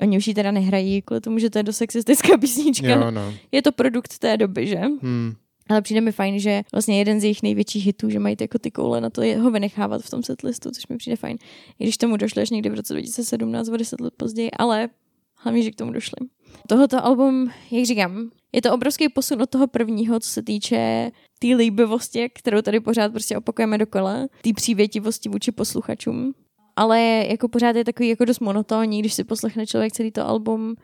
Oni 0.01 0.17
už 0.17 0.27
ji 0.27 0.33
teda 0.33 0.51
nehrají 0.51 1.01
kvůli 1.01 1.21
tomu, 1.21 1.39
že 1.39 1.49
to 1.49 1.59
je 1.59 1.63
dost 1.63 1.77
sexistická 1.77 2.37
písnička. 2.37 2.87
Jo, 2.87 3.11
no. 3.11 3.33
Je 3.51 3.61
to 3.61 3.71
produkt 3.71 4.17
té 4.19 4.37
doby, 4.37 4.67
že? 4.67 4.77
Hmm. 4.77 5.33
Ale 5.69 5.81
přijde 5.81 6.01
mi 6.01 6.11
fajn, 6.11 6.39
že 6.39 6.61
vlastně 6.71 6.99
jeden 6.99 7.19
z 7.19 7.23
jejich 7.23 7.43
největších 7.43 7.85
hitů, 7.85 8.09
že 8.09 8.19
mají 8.19 8.35
ty 8.35 8.43
jako 8.43 8.59
ty 8.59 8.71
koule 8.71 9.01
na 9.01 9.09
to 9.09 9.21
je 9.21 9.37
ho 9.37 9.51
vynechávat 9.51 10.01
v 10.01 10.09
tom 10.09 10.23
setlistu, 10.23 10.71
což 10.71 10.87
mi 10.87 10.97
přijde 10.97 11.15
fajn. 11.15 11.37
I 11.79 11.83
když 11.83 11.97
tomu 11.97 12.17
došli 12.17 12.41
až 12.41 12.49
někdy 12.49 12.69
v 12.69 12.73
roce 12.73 12.93
2017, 12.93 13.69
o 13.69 13.77
10 13.77 14.01
let 14.01 14.13
později, 14.17 14.51
ale 14.51 14.89
hlavně, 15.35 15.61
že 15.63 15.71
k 15.71 15.75
tomu 15.75 15.91
došli. 15.91 16.27
Tohoto 16.67 17.05
album, 17.05 17.51
jak 17.71 17.85
říkám, 17.85 18.29
je 18.53 18.61
to 18.61 18.73
obrovský 18.73 19.09
posun 19.09 19.41
od 19.41 19.49
toho 19.49 19.67
prvního, 19.67 20.19
co 20.19 20.29
se 20.29 20.43
týče 20.43 21.11
té 21.39 21.47
líbivosti, 21.47 22.29
kterou 22.35 22.61
tady 22.61 22.79
pořád 22.79 23.11
prostě 23.11 23.37
opakujeme 23.37 23.77
dokola, 23.77 24.27
té 24.41 24.49
přívětivosti 24.55 25.29
vůči 25.29 25.51
posluchačům. 25.51 26.33
Ale 26.75 27.25
jako 27.29 27.47
pořád 27.47 27.75
je 27.75 27.85
takový 27.85 28.09
jako 28.09 28.25
dost 28.25 28.39
monotónní, 28.39 28.99
když 28.99 29.13
si 29.13 29.23
poslechne 29.23 29.65
člověk 29.67 29.93
celý 29.93 30.11
to 30.11 30.27
album, 30.27 30.75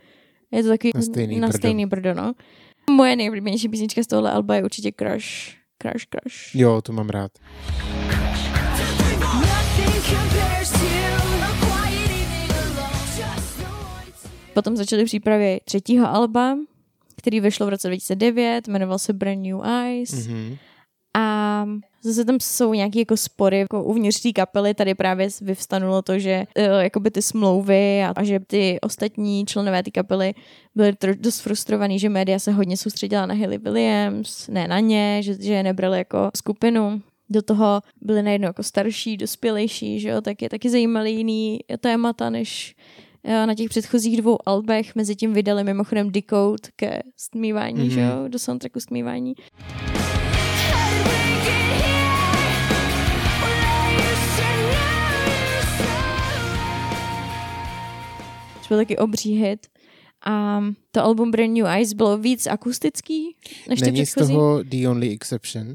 je 0.52 0.64
to 0.64 0.70
takový 0.70 0.92
Na 0.96 1.02
stejný 1.02 1.40
na 1.40 1.48
brdo. 1.48 1.58
stejný 1.58 1.86
brdo, 1.86 2.14
no. 2.14 2.34
Moje 2.90 3.16
nejoblíbenější 3.16 3.70
písnička 3.70 4.04
z 4.04 4.08
tohle 4.08 4.32
alba 4.32 4.56
je 4.56 4.64
určitě 4.64 4.92
Crush. 5.00 5.26
Crush, 5.82 6.06
Crush. 6.10 6.56
Jo, 6.56 6.82
to 6.82 6.94
mám 6.94 7.10
rád. 7.10 7.32
Potom 14.54 14.78
začaly 14.78 15.06
přípravy 15.06 15.60
třetího 15.66 16.08
alba, 16.08 16.58
který 17.18 17.40
vyšlo 17.40 17.66
v 17.66 17.70
roce 17.70 17.88
2009, 17.88 18.68
jmenoval 18.68 19.00
se 19.00 19.14
Brand 19.14 19.42
New 19.42 19.66
Eyes. 19.66 20.12
Mm-hmm. 20.12 20.58
A 21.60 21.68
zase 22.02 22.26
tam 22.26 22.38
jsou 22.42 22.74
nějaké 22.74 23.00
jako 23.00 23.18
spory 23.18 23.60
jako 23.60 23.84
uvnitř 23.84 24.22
té 24.22 24.32
kapely. 24.32 24.74
Tady 24.74 24.96
právě 24.96 25.28
vyvstanulo 25.42 26.02
to, 26.02 26.20
že 26.20 26.44
uh, 26.58 26.64
jakoby 26.80 27.12
ty 27.12 27.22
smlouvy 27.22 28.04
a, 28.04 28.14
a 28.16 28.24
že 28.24 28.40
ty 28.40 28.80
ostatní 28.82 29.46
členové 29.46 29.84
té 29.84 29.92
kapely 29.92 30.34
byli 30.76 30.96
tro, 30.96 31.16
dost 31.16 31.40
frustrovaní, 31.40 32.00
že 32.00 32.10
média 32.10 32.40
se 32.40 32.52
hodně 32.52 32.78
soustředila 32.78 33.26
na 33.26 33.36
Hayley 33.36 33.58
Williams, 33.58 34.48
ne 34.48 34.68
na 34.68 34.80
ně, 34.80 35.20
že, 35.24 35.34
že 35.42 35.54
je 35.54 35.64
nebrali 35.64 35.98
jako 35.98 36.30
skupinu. 36.38 37.02
Do 37.30 37.42
toho 37.42 37.82
byli 38.02 38.24
najednou 38.24 38.48
jako 38.48 38.64
starší, 38.64 39.18
dospělejší, 39.18 40.00
že 40.00 40.10
jo, 40.10 40.22
tak 40.22 40.42
je 40.42 40.50
taky 40.50 40.70
zajímavý 40.70 41.16
jiný 41.16 41.60
témata, 41.80 42.30
než 42.30 42.76
eh, 43.24 43.46
na 43.46 43.56
těch 43.56 43.70
předchozích 43.70 44.22
dvou 44.22 44.38
albech. 44.46 44.96
Mezi 44.96 45.16
tím 45.16 45.34
vydali 45.34 45.64
mimochodem 45.64 46.12
Decode 46.12 46.70
ke 46.76 47.00
stmívání, 47.18 47.80
mm-hmm. 47.80 47.94
že 47.94 48.02
jo, 48.02 48.28
do 48.28 48.40
soundtracku 48.40 48.80
stmívání. 48.80 49.34
což 49.36 49.99
byl 58.70 58.78
taky 58.78 58.98
obří 58.98 59.36
hit. 59.36 59.68
A 60.26 60.62
to 60.92 61.04
album 61.04 61.32
Brand 61.32 61.54
New 61.54 61.66
Eyes 61.66 61.94
bylo 61.94 62.18
víc 62.18 62.48
akustický 62.48 63.36
než 63.70 63.80
ty 63.80 63.86
Není 63.86 64.06
z 64.06 64.14
toho 64.14 64.64
The 64.64 64.88
Only 64.88 65.10
Exception? 65.10 65.68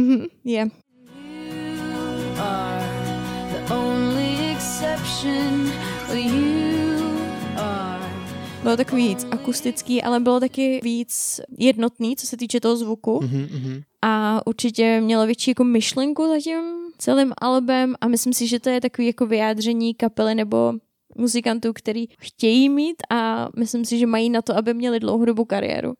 Mhm, 0.00 0.24
je. 0.44 0.68
Bylo 8.62 8.76
takový 8.76 9.08
víc 9.08 9.26
akustický, 9.30 10.02
ale 10.02 10.20
bylo 10.20 10.40
taky 10.40 10.80
víc 10.82 11.40
jednotný, 11.58 12.16
co 12.16 12.26
se 12.26 12.36
týče 12.36 12.60
toho 12.60 12.76
zvuku. 12.76 13.20
Mhm, 13.22 13.48
mhm. 13.52 13.82
A 14.02 14.46
určitě 14.46 15.00
mělo 15.00 15.26
větší 15.26 15.50
jako 15.50 15.64
myšlenku 15.64 16.28
za 16.28 16.40
tím 16.40 16.62
celým 16.98 17.32
albem 17.38 17.94
a 18.00 18.08
myslím 18.08 18.32
si, 18.32 18.46
že 18.46 18.60
to 18.60 18.70
je 18.70 18.80
takový 18.80 19.06
jako 19.06 19.26
vyjádření 19.26 19.94
kapely 19.94 20.34
nebo 20.34 20.72
muzikantů, 21.16 21.72
který 21.72 22.06
chtějí 22.18 22.68
mít 22.68 22.96
a 23.10 23.48
myslím 23.56 23.84
si, 23.84 23.98
že 23.98 24.06
mají 24.06 24.30
na 24.30 24.42
to, 24.42 24.56
aby 24.56 24.74
měli 24.74 25.00
dlouhodobou 25.00 25.44
kariéru. 25.44 25.94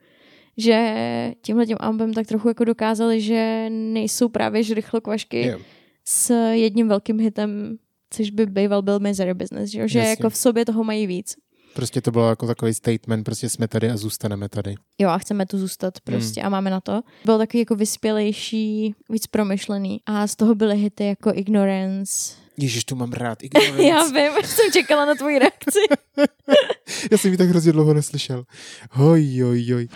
Že 0.57 0.95
tímhle 1.43 1.67
tím 1.67 1.77
albem 1.81 2.15
tak 2.15 2.27
trochu 2.27 2.49
jako 2.49 2.65
dokázali, 2.65 3.21
že 3.21 3.67
nejsou 3.71 4.29
právě 4.29 4.63
žrychlokvašky 4.63 5.47
Jo. 5.47 5.59
s 6.05 6.35
jedním 6.53 6.89
velkým 6.89 7.21
hitem, 7.21 7.77
což 8.11 8.31
by 8.31 8.47
býval 8.47 8.83
byl 8.83 9.01
Misery 9.01 9.35
Business, 9.35 9.71
že, 9.71 9.89
že 9.89 9.99
jako 9.99 10.31
v 10.31 10.37
sobě 10.37 10.65
toho 10.65 10.85
mají 10.85 11.07
víc. 11.07 11.35
Prostě 11.75 12.01
to 12.01 12.11
bylo 12.11 12.29
jako 12.29 12.47
takový 12.47 12.75
statement, 12.75 13.25
prostě 13.25 13.49
jsme 13.49 13.69
tady 13.69 13.91
a 13.91 13.97
zůstaneme 13.97 14.49
tady. 14.49 14.75
Jo, 14.99 15.09
a 15.09 15.19
chceme 15.19 15.47
tu 15.47 15.59
zůstat 15.59 16.01
prostě 16.01 16.41
Hmm. 16.41 16.47
a 16.47 16.51
máme 16.51 16.71
na 16.71 16.81
to. 16.81 17.01
Byl 17.25 17.39
takový 17.39 17.59
jako 17.59 17.75
vyspělejší, 17.77 18.95
víc 19.11 19.27
promyšlený 19.27 20.01
a 20.07 20.27
z 20.27 20.37
toho 20.37 20.55
byly 20.55 20.77
hity 20.77 21.05
jako 21.07 21.31
Ignorance. 21.35 22.35
Ježiš, 22.63 22.85
tu 22.85 22.97
mám 22.97 23.13
rád. 23.13 23.43
Ignorance. 23.43 23.83
Já 23.89 24.05
vím, 24.05 24.33
jsem 24.45 24.73
čekala 24.73 25.05
na 25.05 25.15
tvoji 25.15 25.39
reakci. 25.39 25.81
Já 27.11 27.19
jsem 27.19 27.31
ji 27.31 27.37
tak 27.37 27.49
hrozně 27.49 27.73
dlouho 27.73 27.95
neslyšel. 27.95 28.45
Hoj, 28.91 29.35
joj, 29.35 29.67
joj. 29.67 29.89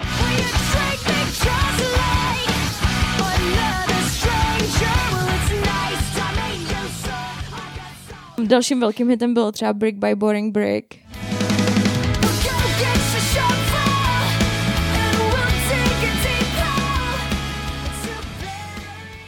I. 8.39 8.47
Dalším 8.47 8.81
velkým 8.81 9.09
hitem 9.09 9.35
bylo 9.35 9.53
třeba 9.53 9.73
Brick 9.73 9.99
by 9.99 10.15
Boring 10.15 10.53
Brick. 10.55 10.95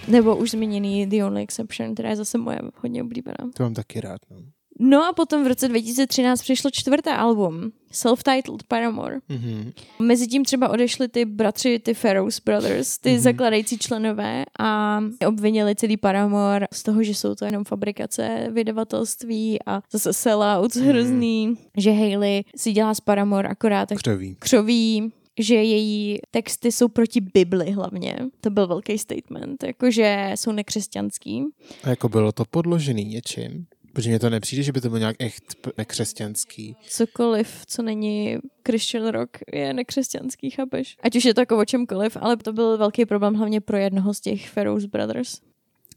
Nebo 0.09 0.37
už 0.37 0.51
zmíněný 0.51 1.07
The 1.07 1.25
Only 1.25 1.43
Exception, 1.43 1.95
která 1.95 2.11
je 2.11 2.17
zase 2.17 2.39
moje 2.39 2.61
hodně 2.77 3.03
oblíbená. 3.03 3.51
To 3.55 3.63
mám 3.63 3.75
taky 3.75 4.01
rád. 4.01 4.21
No. 4.31 4.37
No 4.81 5.05
a 5.05 5.13
potom 5.13 5.45
v 5.45 5.47
roce 5.47 5.69
2013 5.69 6.43
přišlo 6.43 6.71
čtvrté 6.71 7.17
album, 7.17 7.73
self-titled 7.93 8.63
Paramore. 8.69 9.19
Mhm. 9.29 9.73
Mezitím 9.99 10.45
třeba 10.45 10.69
odešli 10.69 11.09
ty 11.09 11.25
bratři, 11.25 11.79
ty 11.79 11.95
Farrows 11.95 12.41
Brothers, 12.41 12.99
ty 12.99 13.11
mm-hmm. 13.11 13.19
zakladající 13.19 13.79
členové 13.79 14.45
a 14.61 15.01
obvinili 15.27 15.75
celý 15.75 15.97
Paramore 15.97 16.67
z 16.73 16.83
toho, 16.83 17.03
že 17.03 17.15
jsou 17.15 17.35
to 17.35 17.45
jenom 17.45 17.65
fabrikace 17.65 18.49
vydavatelství 18.53 19.59
a 19.67 19.83
zase 19.93 20.13
sellout 20.13 20.77
hrozný, 20.77 21.59
že 21.77 21.91
Hayley 21.91 22.45
si 22.57 22.73
dělá 22.73 22.95
z 22.95 23.01
Paramore 23.01 23.49
akorát 23.49 23.89
tak 23.89 23.99
Křoví. 23.99 24.37
křoví, 24.39 25.13
že 25.39 25.55
její 25.55 26.18
texty 26.30 26.72
jsou 26.72 26.89
proti 26.89 27.20
Bibli 27.20 27.70
hlavně. 27.70 28.16
To 28.41 28.51
byl 28.51 28.66
velký 28.66 28.99
statement, 28.99 29.62
jakože 29.62 30.32
jsou 30.34 30.53
nekřesťanský. 30.53 31.45
A 31.84 31.89
jako 31.89 32.09
bylo 32.09 32.32
to 32.32 32.45
podložený 32.45 33.05
něčím? 33.05 33.66
Protože 33.93 34.11
mně 34.11 34.18
to 34.18 34.30
nepřijde, 34.30 34.62
že 34.62 34.72
by 34.72 34.80
to 34.80 34.89
bylo 34.89 34.99
nějak 34.99 35.16
echt 35.18 35.68
nekřesťanský. 35.78 36.76
Cokoliv, 36.89 37.62
co 37.66 37.82
není 37.82 38.39
Christian 38.66 39.09
rock, 39.09 39.39
je 39.53 39.72
nekřesťanský, 39.72 40.51
chápeš? 40.51 40.97
Ať 41.03 41.16
už 41.16 41.24
je 41.24 41.34
to 41.34 41.41
jako 41.41 41.59
o 41.59 41.64
čemkoliv, 41.64 42.16
ale 42.20 42.36
to 42.36 42.53
byl 42.53 42.78
velký 42.78 43.07
problém 43.07 43.34
hlavně 43.34 43.61
pro 43.61 43.76
jednoho 43.76 44.14
z 44.14 44.20
těch 44.20 44.51
Farrows 44.51 44.84
Brothers. 44.84 45.41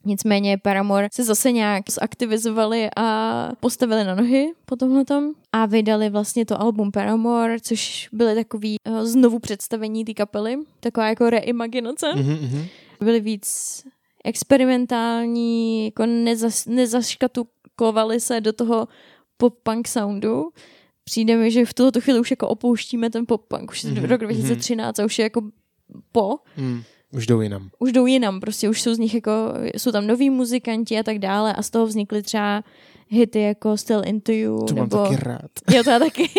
Nicméně 0.05 0.57
Paramore 0.57 1.07
se 1.13 1.23
zase 1.23 1.51
nějak 1.51 1.89
zaktivizovali 1.89 2.89
a 2.97 3.49
postavili 3.59 4.03
na 4.03 4.15
nohy 4.15 4.53
po 4.65 4.75
tomhletom 4.75 5.33
a 5.51 5.65
vydali 5.65 6.09
vlastně 6.09 6.45
to 6.45 6.61
album 6.61 6.91
Paramore, 6.91 7.59
což 7.59 8.09
byly 8.11 8.35
takový 8.35 8.75
uh, 8.89 9.03
znovu 9.03 9.39
představení 9.39 10.05
té 10.05 10.13
kapely, 10.13 10.57
taková 10.79 11.09
jako 11.09 11.29
reimaginace. 11.29 12.13
Mhm, 12.15 12.31
mhm. 12.31 12.65
Byly 12.99 13.19
víc 13.19 13.83
experimentální, 14.25 15.85
jako 15.85 16.05
nezas, 16.05 16.65
nezaškatukovali 16.65 18.19
se 18.19 18.41
do 18.41 18.53
toho 18.53 18.87
pop-punk 19.37 19.87
soundu. 19.87 20.49
Přijde 21.03 21.37
mi, 21.37 21.51
že 21.51 21.65
v 21.65 21.73
tuto 21.73 22.01
chvíli 22.01 22.19
už 22.19 22.31
jako 22.31 22.47
opouštíme 22.47 23.09
ten 23.09 23.25
pop-punk. 23.25 23.71
Už 23.71 23.83
je 23.83 23.91
Mhm, 23.91 24.05
rok 24.05 24.21
2013 24.21 24.99
a 24.99 25.05
už 25.05 25.19
je 25.19 25.23
jako 25.23 25.41
po. 26.11 26.37
Mm. 26.57 26.83
Už 27.13 27.27
jdou 27.27 27.41
jinam. 27.41 27.69
Už 27.79 27.91
jdou 27.91 28.05
jinam, 28.05 28.39
prostě 28.39 28.69
už 28.69 28.81
jsou 28.81 28.93
z 28.93 28.99
nich 28.99 29.13
jako, 29.15 29.31
jsou 29.77 29.91
tam 29.91 30.07
noví 30.07 30.29
muzikanti 30.29 30.99
a 30.99 31.03
tak 31.03 31.19
dále 31.19 31.53
a 31.53 31.61
z 31.61 31.69
toho 31.69 31.85
vznikly 31.85 32.21
třeba 32.23 32.63
hity 33.09 33.41
jako 33.41 33.77
Still 33.77 34.01
Into 34.05 34.31
You, 34.31 34.65
To 34.65 34.75
mám 34.75 34.83
nebo... 34.89 35.03
taky 35.03 35.15
rád. 35.23 35.51
Jo, 35.71 35.83
to 35.83 35.89
já 35.89 35.99
taky. 35.99 36.23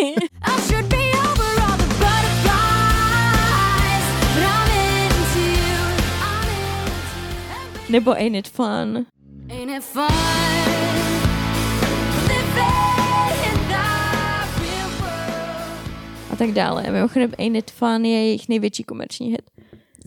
I 0.41 0.61
should 0.61 0.85
be 0.85 0.97
over 0.97 1.61
all 1.61 1.77
the 1.77 1.83
butterflies, 1.83 4.05
but 4.35 4.43
I'm 4.43 5.05
into 5.05 5.39
you. 5.39 6.03
I'm 6.23 6.49
into 7.85 7.91
nebo 7.91 8.11
Ain't 8.11 8.35
It 8.35 8.47
Fun. 8.47 9.05
Ain't 9.49 9.71
it 9.77 9.83
fun? 9.83 10.07
A 16.31 16.35
tak 16.37 16.51
dále. 16.51 16.83
Mimochodem 16.91 17.31
Ain't 17.39 17.57
It 17.57 17.71
Fun 17.71 18.05
je 18.05 18.25
jejich 18.25 18.49
největší 18.49 18.83
komerční 18.83 19.29
hit. 19.31 19.41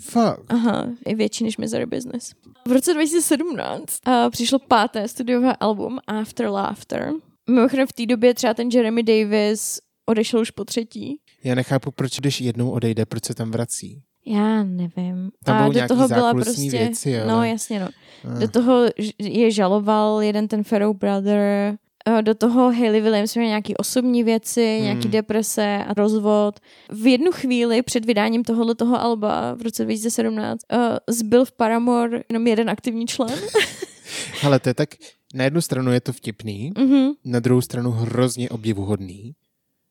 Fakt. 0.00 0.40
Aha, 0.48 0.86
je 1.06 1.14
větší 1.14 1.44
než 1.44 1.56
Misery 1.56 1.86
Business. 1.86 2.32
V 2.68 2.72
roce 2.72 2.94
2017 2.94 3.98
uh, 4.08 4.30
přišlo 4.30 4.58
páté 4.58 5.08
studiové 5.08 5.56
album 5.56 5.98
After 6.06 6.46
Laughter. 6.48 7.12
Mimochodem 7.50 7.86
v 7.86 7.92
té 7.92 8.06
době 8.06 8.34
třeba 8.34 8.54
ten 8.54 8.68
Jeremy 8.68 9.02
Davis 9.02 9.78
odešel 10.06 10.40
už 10.40 10.50
po 10.50 10.64
třetí. 10.64 11.16
Já 11.44 11.54
nechápu, 11.54 11.90
proč 11.90 12.18
když 12.20 12.40
jednou 12.40 12.70
odejde, 12.70 13.06
proč 13.06 13.24
se 13.24 13.34
tam 13.34 13.50
vrací. 13.50 14.02
Já 14.26 14.62
nevím. 14.62 15.30
Tam 15.44 15.56
a 15.56 15.68
do 15.68 15.88
toho 15.88 16.08
byla 16.08 16.34
prostě... 16.34 16.70
věci, 16.70 17.20
ale- 17.20 17.32
No 17.32 17.44
jasně, 17.44 17.80
no. 17.80 17.88
Ah. 18.24 18.38
Do 18.38 18.48
toho 18.48 18.84
je 19.18 19.50
žaloval 19.50 20.22
jeden 20.22 20.48
ten 20.48 20.64
Farrow 20.64 20.96
Brother, 20.96 21.38
eh, 21.38 21.76
do 22.20 22.34
toho 22.34 22.72
Hayley 22.72 23.00
Williams 23.00 23.34
měl 23.36 23.46
nějaký 23.48 23.76
osobní 23.76 24.24
věci, 24.24 24.74
Hmm. 24.74 24.84
nějaký 24.84 25.08
deprese 25.08 25.84
a 25.88 25.94
rozvod. 25.94 26.60
V 26.90 27.06
jednu 27.06 27.32
chvíli 27.32 27.82
před 27.82 28.04
vydáním 28.04 28.44
tohohle 28.44 28.74
toho 28.74 29.00
alba 29.00 29.54
v 29.54 29.62
roce 29.62 29.84
2017 29.84 30.60
uh, 30.72 30.78
zbyl 31.08 31.44
v 31.44 31.52
Paramore 31.52 32.22
jenom 32.28 32.46
jeden 32.46 32.70
aktivní 32.70 33.06
člen. 33.06 33.30
Ale 34.46 34.58
to 34.60 34.68
je 34.68 34.74
tak, 34.74 34.88
na 35.34 35.44
jednu 35.44 35.60
stranu 35.60 35.92
je 35.92 36.00
to 36.00 36.12
vtipný, 36.12 36.72
Mhm. 36.78 37.10
na 37.24 37.40
druhou 37.40 37.60
stranu 37.60 37.90
hrozně 37.90 38.48
obdivuhodný, 38.50 39.34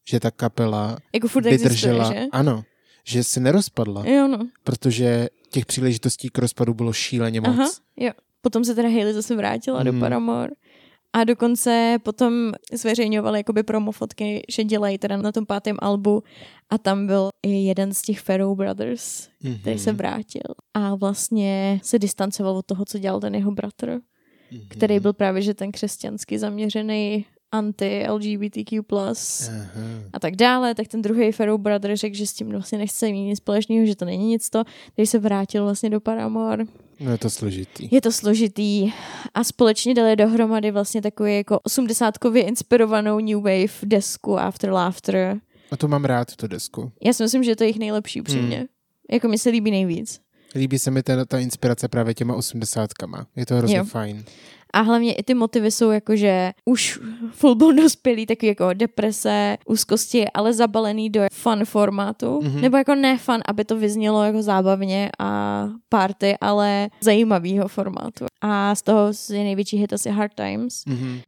že 0.09 0.20
ta 0.20 0.32
kapela 0.32 0.97
Jako 1.13 1.28
furt 1.28 1.45
vydržela, 1.45 1.99
existuje, 2.05 2.22
že? 2.24 2.28
ano, 2.32 2.63
že 3.03 3.24
se 3.24 3.39
nerozpadla, 3.39 4.05
Jo, 4.07 4.28
no. 4.28 4.47
protože 4.63 5.28
těch 5.49 5.66
příležitostí 5.66 6.30
k 6.30 6.38
rozpadu 6.38 6.74
bylo 6.74 6.93
šíleně 6.93 7.41
moc. 7.41 7.49
Aha, 7.49 7.70
jo. 7.97 8.11
Potom 8.41 8.66
se 8.66 8.76
teda 8.76 8.89
Hayley 8.89 9.13
zase 9.13 9.36
vrátila 9.36 9.80
Hmm. 9.82 9.86
do 9.93 9.99
Paramore. 9.99 10.51
A 11.13 11.23
dokonce 11.23 11.97
potom 12.03 12.51
zveřejňovali 12.73 13.39
jakoby 13.39 13.63
promo 13.63 13.91
fotky, 13.91 14.45
že 14.49 14.63
dělají 14.63 14.97
teda 14.97 15.17
na 15.17 15.31
tom 15.31 15.45
pátém 15.45 15.75
albu 15.79 16.23
a 16.69 16.77
tam 16.77 17.07
byl 17.07 17.29
i 17.45 17.49
jeden 17.51 17.93
z 17.93 18.01
těch 18.01 18.19
Farrow 18.19 18.57
Brothers, 18.57 19.27
Mhm. 19.43 19.57
který 19.59 19.79
se 19.79 19.91
vrátil 19.91 20.41
a 20.73 20.95
vlastně 20.95 21.79
se 21.83 21.99
distancoval 21.99 22.57
od 22.57 22.65
toho, 22.65 22.85
co 22.85 22.99
dělal 22.99 23.19
ten 23.19 23.35
jeho 23.35 23.51
bratr, 23.51 23.89
Mhm. 24.51 24.61
který 24.69 24.99
byl 24.99 25.13
právě 25.13 25.41
že 25.41 25.53
ten 25.53 25.71
křesťansky 25.71 26.39
zaměřený 26.39 27.25
anti-LGBTQ+, 27.51 28.83
a 30.13 30.19
tak 30.19 30.35
dále, 30.35 30.75
tak 30.75 30.87
ten 30.87 31.01
druhý 31.01 31.31
Pharaoh 31.31 31.61
Brother 31.61 31.95
řekl, 31.97 32.15
že 32.15 32.27
s 32.27 32.33
tím 32.33 32.49
vlastně 32.51 32.77
nechce 32.77 33.05
mít 33.11 33.25
nic 33.25 33.37
společného, 33.37 33.85
že 33.85 33.95
to 33.95 34.05
není 34.05 34.27
nic 34.27 34.49
to, 34.49 34.63
takže 34.95 35.09
se 35.11 35.19
vrátil 35.19 35.63
vlastně 35.63 35.89
do 35.89 35.99
Paramore. 35.99 36.65
No 36.99 37.11
je 37.11 37.17
to 37.17 37.29
složitý. 37.29 37.89
Je 37.91 38.01
to 38.01 38.11
složitý 38.11 38.91
a 39.33 39.43
společně 39.43 39.93
dali 39.93 40.15
dohromady 40.15 40.71
vlastně 40.71 41.01
takový 41.01 41.35
jako 41.37 41.59
osmdesátkově 41.59 42.43
inspirovanou 42.43 43.19
New 43.19 43.37
Wave 43.37 43.73
desku 43.83 44.39
After 44.39 44.69
Laughter. 44.71 45.37
A 45.71 45.77
to 45.77 45.87
mám 45.87 46.05
rád, 46.05 46.35
tu 46.35 46.47
desku. 46.47 46.91
Já 47.03 47.13
si 47.13 47.23
myslím, 47.23 47.43
že 47.43 47.51
je 47.51 47.55
to 47.55 47.63
jejich 47.63 47.79
nejlepší 47.79 48.21
upřímně. 48.21 48.57
Hmm. 48.57 48.65
Jako 49.11 49.27
mi 49.27 49.37
se 49.37 49.49
líbí 49.49 49.71
nejvíc. 49.71 50.19
Líbí 50.55 50.79
se 50.79 50.91
mi 50.91 51.03
ta, 51.03 51.25
ta 51.25 51.39
inspirace 51.39 51.87
právě 51.87 52.13
těma 52.13 52.35
osmdesátkama. 52.35 53.27
Je 53.35 53.45
to 53.45 53.55
hrozně 53.55 53.77
Jo. 53.77 53.83
fajn. 53.85 54.23
A 54.76 54.82
hlavně 54.82 55.13
i 55.13 55.23
ty 55.23 55.34
motivy 55.34 55.71
jsou 55.71 55.91
jakože 55.91 56.51
už 56.65 56.99
fullblown 57.32 57.76
dospělý, 57.76 58.26
taky 58.26 58.47
jako 58.47 58.73
deprese, 58.73 59.57
úzkosti, 59.65 60.26
ale 60.34 60.53
zabalený 60.53 61.09
do 61.09 61.21
fun 61.34 61.65
formátu. 61.65 62.41
Mhm. 62.43 62.51
Mm-hmm. 62.51 62.61
Nebo 62.61 62.78
jako 62.78 62.95
ne 62.95 63.17
fun, 63.17 63.39
aby 63.47 63.65
to 63.65 63.78
vyznělo 63.78 64.23
jako 64.23 64.41
zábavně 64.41 65.09
a 65.19 65.69
party, 65.89 66.36
ale 66.41 66.89
zajímavýho 67.01 67.67
formátu. 67.67 68.26
A 68.41 68.76
z 68.76 68.82
toho 68.82 69.11
je 69.34 69.43
největší 69.43 69.78
hit 69.78 69.93
asi 69.93 70.09
Hard 70.09 70.34
Times. 70.36 70.82
Mhm. 70.86 71.19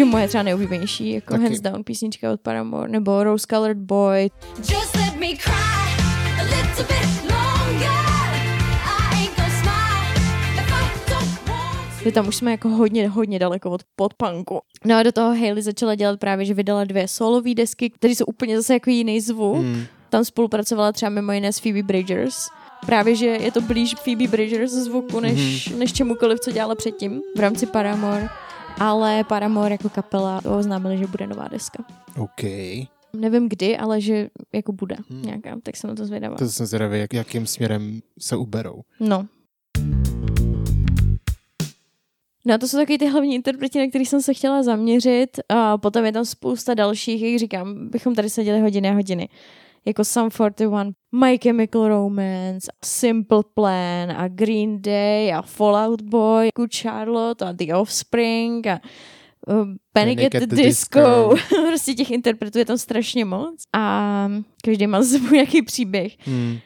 Což 0.00 0.06
je 0.06 0.10
moje 0.12 0.28
třeba 0.28 0.42
nejoblíbenější, 0.42 1.10
jako 1.12 1.32
Taky. 1.32 1.44
hands 1.44 1.60
down 1.60 1.84
písnička 1.84 2.32
od 2.32 2.40
Paramore, 2.40 2.88
nebo 2.88 3.24
Rose 3.24 3.46
Colored 3.50 3.78
Boy. 3.78 4.30
Just 4.58 4.96
let 4.96 5.16
me 5.20 5.26
cry 5.26 5.52
a 6.40 6.42
little 6.42 6.84
bit 6.84 7.30
longer. 7.30 7.90
I 8.84 9.16
ain't 9.16 9.36
gonna 9.36 9.50
smile 9.62 10.14
if 10.54 10.72
I 10.72 11.10
don't 11.10 11.48
want 11.48 12.02
Že 12.04 12.12
tam 12.12 12.28
už 12.28 12.36
jsme 12.36 12.50
jako 12.50 12.68
hodně, 12.68 13.08
hodně 13.08 13.38
daleko 13.38 13.70
od 13.70 13.82
podpunku. 13.96 14.60
No 14.84 14.96
a 14.96 15.02
do 15.02 15.12
toho 15.12 15.28
Hailey 15.34 15.62
začala 15.62 15.94
dělat 15.94 16.20
právě, 16.20 16.44
že 16.44 16.54
vydala 16.54 16.84
dvě 16.84 17.08
solové 17.08 17.54
desky, 17.54 17.90
které 17.90 18.14
jsou 18.14 18.24
úplně 18.24 18.56
zase 18.56 18.74
jako 18.74 18.90
jiný 18.90 19.20
zvuk. 19.20 19.56
Mm. 19.62 19.82
Tam 20.10 20.24
spolupracovala 20.24 20.92
třeba 20.92 21.10
mimo 21.10 21.32
jiné 21.32 21.52
s 21.52 21.58
Phoebe 21.60 21.82
Bridgers. 21.82 22.36
Právě, 22.86 23.16
že 23.16 23.26
je 23.26 23.52
to 23.52 23.60
blíž 23.60 23.94
Phoebe 23.94 24.26
Bridgers 24.28 24.72
zvuku, 24.72 25.20
než, 25.20 25.68
Mhm. 25.70 25.78
než 25.78 25.92
čemukoliv, 25.92 26.40
co 26.40 26.50
dělala 26.52 26.74
předtím 26.74 27.20
v 27.36 27.40
rámci 27.40 27.66
Paramore. 27.66 28.28
Ale 28.80 29.24
Paramore 29.24 29.74
jako 29.74 29.88
kapela 29.88 30.40
oznámili, 30.44 30.98
že 30.98 31.06
bude 31.06 31.26
nová 31.26 31.48
deska. 31.48 31.84
OK. 32.18 32.42
Nevím 33.12 33.48
kdy, 33.48 33.76
ale 33.78 34.00
že 34.00 34.28
jako 34.52 34.72
bude 34.72 34.96
Hmm. 35.10 35.22
nějaká, 35.22 35.56
tak 35.62 35.76
jsem 35.76 35.90
na 35.90 35.96
to 35.96 36.06
zvědavá. 36.06 36.36
To 36.36 36.48
jsem 36.48 36.66
zvědavý, 36.66 36.98
jak, 36.98 37.12
jakým 37.12 37.46
směrem 37.46 38.00
se 38.18 38.36
uberou. 38.36 38.80
No. 39.00 39.26
No 42.46 42.54
a 42.54 42.58
to 42.58 42.68
jsou 42.68 42.76
taky 42.76 42.98
ty 42.98 43.06
hlavní 43.06 43.34
interpreti, 43.34 43.78
na 43.78 43.86
kterých 43.88 44.08
jsem 44.08 44.22
se 44.22 44.34
chtěla 44.34 44.62
zaměřit. 44.62 45.40
A 45.48 45.78
potom 45.78 46.04
je 46.04 46.12
tam 46.12 46.24
spousta 46.24 46.74
dalších, 46.74 47.22
jak 47.22 47.38
říkám, 47.38 47.88
bychom 47.88 48.14
tady 48.14 48.30
seděli 48.30 48.60
hodiny 48.60 48.88
a 48.90 48.92
hodiny. 48.94 49.28
Jako 49.84 50.04
Sum 50.04 50.30
41, 50.30 50.84
My 51.12 51.38
Chemical 51.38 51.88
Romance, 51.88 52.72
Simple 52.84 53.42
Plan 53.54 54.10
a 54.10 54.28
Green 54.28 54.82
Day 54.82 55.32
a 55.32 55.42
Fallout 55.42 56.02
Boy, 56.02 56.48
Good 56.56 56.74
Charlotte 56.74 57.44
a 57.44 57.52
The 57.52 57.74
Offspring 57.74 58.66
a 58.66 58.80
uh, 59.46 59.66
Panic, 59.92 60.18
at 60.24 60.32
the, 60.32 60.46
Disco. 60.46 61.34
prostě 61.68 61.94
těch 61.94 62.10
interpretů 62.10 62.58
je 62.58 62.64
tam 62.64 62.78
strašně 62.78 63.24
moc 63.24 63.62
a 63.72 64.28
každý 64.64 64.86
má 64.86 65.02
za 65.02 65.08
sebou 65.08 65.34
nějaký 65.34 65.62
příběh. 65.62 66.16
Hmm. 66.18 66.58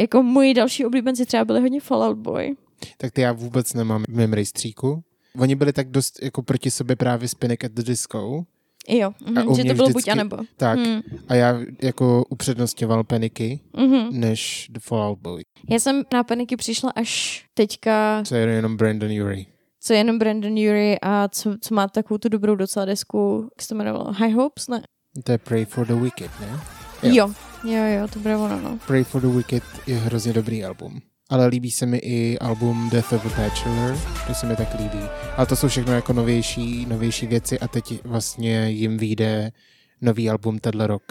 Jako 0.00 0.22
moji 0.22 0.54
další 0.54 0.86
oblíbenci 0.86 1.26
třeba 1.26 1.44
byli 1.44 1.60
hodně 1.60 1.80
Fallout 1.80 2.18
Boy. 2.18 2.56
Tak 2.96 3.12
ty 3.12 3.20
já 3.20 3.32
vůbec 3.32 3.74
nemám 3.74 4.04
v 4.08 4.14
mém 4.14 4.32
rejstříku. 4.32 5.02
Oni 5.38 5.54
byli 5.54 5.72
tak 5.72 5.90
dost 5.90 6.22
jako 6.22 6.42
proti 6.42 6.70
sobě 6.70 6.96
právě 6.96 7.28
s 7.28 7.34
Panic 7.34 7.64
at 7.64 7.72
the 7.72 7.82
Disco. 7.82 8.44
Jo, 8.88 9.12
u 9.46 9.54
že 9.56 9.64
to 9.64 9.74
bylo 9.74 9.88
vždycky- 9.88 9.92
buď 9.92 10.08
anebo. 10.08 10.36
Tak. 10.56 10.78
Hmm, 10.78 11.00
A 11.28 11.34
já 11.34 11.60
jako 11.82 12.24
upřednostňoval 12.30 13.04
Paniky 13.04 13.60
mhm. 13.76 14.20
než 14.20 14.66
The 14.70 14.80
Fallout 14.82 15.18
Boy. 15.18 15.42
Já 15.70 15.78
jsem 15.78 16.02
na 16.12 16.24
paniky 16.24 16.56
přišla 16.56 16.90
až 16.96 17.44
teďka, 17.54 18.22
Co 18.26 18.34
je 18.34 18.48
jenom 18.48 18.76
Brandon 18.76 19.10
Urie. 19.22 19.44
co 19.80 19.92
je 19.92 19.98
jenom 19.98 20.18
Brandon 20.18 20.52
Urie 20.52 20.98
a 21.02 21.28
co, 21.28 21.54
co 21.60 21.74
má 21.74 21.88
takovou 21.88 22.18
tu 22.18 22.28
dobrou 22.28 22.54
docela 22.54 22.84
desku, 22.84 23.42
jak 23.56 23.62
se 23.62 23.68
to 23.68 23.74
jmenovalo? 23.74 24.12
High 24.12 24.34
Hopes? 24.34 24.68
Ne. 24.68 24.82
To 25.24 25.32
je 25.32 25.38
Pray 25.38 25.64
for 25.64 25.86
the 25.86 25.94
Wicked, 25.94 26.30
ne? 26.40 26.60
Jo. 27.02 27.14
Jo. 27.14 27.32
jo, 27.64 27.84
jo, 27.84 28.00
jo, 28.00 28.08
to 28.12 28.18
bude 28.18 28.36
ono, 28.36 28.60
no. 28.60 28.78
Pray 28.86 29.04
for 29.04 29.20
the 29.20 29.26
Wicked 29.28 29.62
je 29.86 29.96
hrozně 29.96 30.32
dobrý 30.32 30.64
album. 30.64 31.00
Ale 31.32 31.46
líbí 31.46 31.70
se 31.70 31.86
mi 31.86 31.96
i 31.96 32.38
album 32.38 32.90
Death 32.90 33.12
of 33.12 33.26
a 33.26 33.42
Bachelor, 33.42 33.98
to 34.26 34.34
se 34.34 34.46
mi 34.46 34.56
tak 34.56 34.78
líbí. 34.78 34.98
Ale 35.36 35.46
to 35.46 35.56
jsou 35.56 35.68
všechno 35.68 35.92
jako 35.92 36.12
novější, 36.12 36.86
novější 36.86 37.26
věci 37.26 37.58
a 37.58 37.68
teď 37.68 38.04
vlastně 38.04 38.70
jim 38.70 38.96
vyjde 38.96 39.52
nový 40.00 40.30
album 40.30 40.58
tenhle 40.58 40.86
rok. 40.86 41.02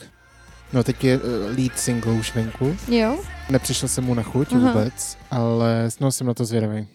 No 0.73 0.83
teď 0.83 1.03
je 1.03 1.17
uh, 1.17 1.23
lead 1.57 1.79
single 1.79 2.13
už 2.13 2.35
venku. 2.35 2.75
Jo. 2.87 3.19
Nepřišel 3.49 3.89
jsem 3.89 4.03
mu 4.03 4.13
na 4.13 4.23
chuť 4.23 4.53
Aha. 4.53 4.71
vůbec, 4.71 5.17
ale 5.31 5.89
no, 6.01 6.11
jsem 6.11 6.27
na 6.27 6.33
to 6.33 6.45
zvědavý. 6.45 6.87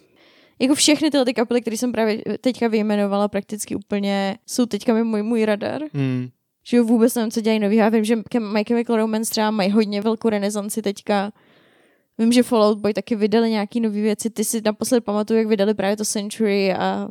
Jako 0.59 0.75
všechny 0.75 1.11
tyhle 1.11 1.25
ty 1.25 1.35
kapely, 1.35 1.61
které 1.61 1.77
jsem 1.77 1.93
právě 1.93 2.23
teďka 2.41 2.69
vyjmenovala, 2.69 3.29
prakticky 3.29 3.77
úplně 3.77 4.37
jsou 4.47 4.67
teďka 4.67 4.95
mi 4.95 5.05
můj, 5.05 5.23
můj 5.23 5.45
radar. 5.45 5.83
Hmm. 5.95 6.29
Že 6.67 6.77
jo, 6.77 6.85
vůbec 6.85 7.15
nevím, 7.15 7.31
co 7.31 7.41
dělají 7.41 7.61
nový. 7.61 7.77
Já 7.77 7.89
vím, 7.89 8.05
že 8.05 8.17
My 8.53 8.65
Chemical 8.65 8.97
Romance 8.97 9.31
třeba 9.31 9.51
mají 9.51 9.71
hodně 9.71 10.03
velkou 10.03 10.29
renesanci 10.29 10.83
teďka. 10.83 11.33
Vím, 12.19 12.33
že 12.33 12.43
Fallout 12.43 12.79
Boy 12.79 12.95
taky 12.95 13.17
vydali 13.17 13.51
nějaký 13.51 13.81
nové 13.81 14.01
věci. 14.01 14.31
Ty 14.31 14.45
si 14.45 14.61
naposled 14.65 15.05
pamatuju, 15.05 15.39
jak 15.39 15.49
vydali 15.49 15.75
právě 15.75 15.97
to 15.97 16.05
Century 16.05 16.75
a 16.75 17.09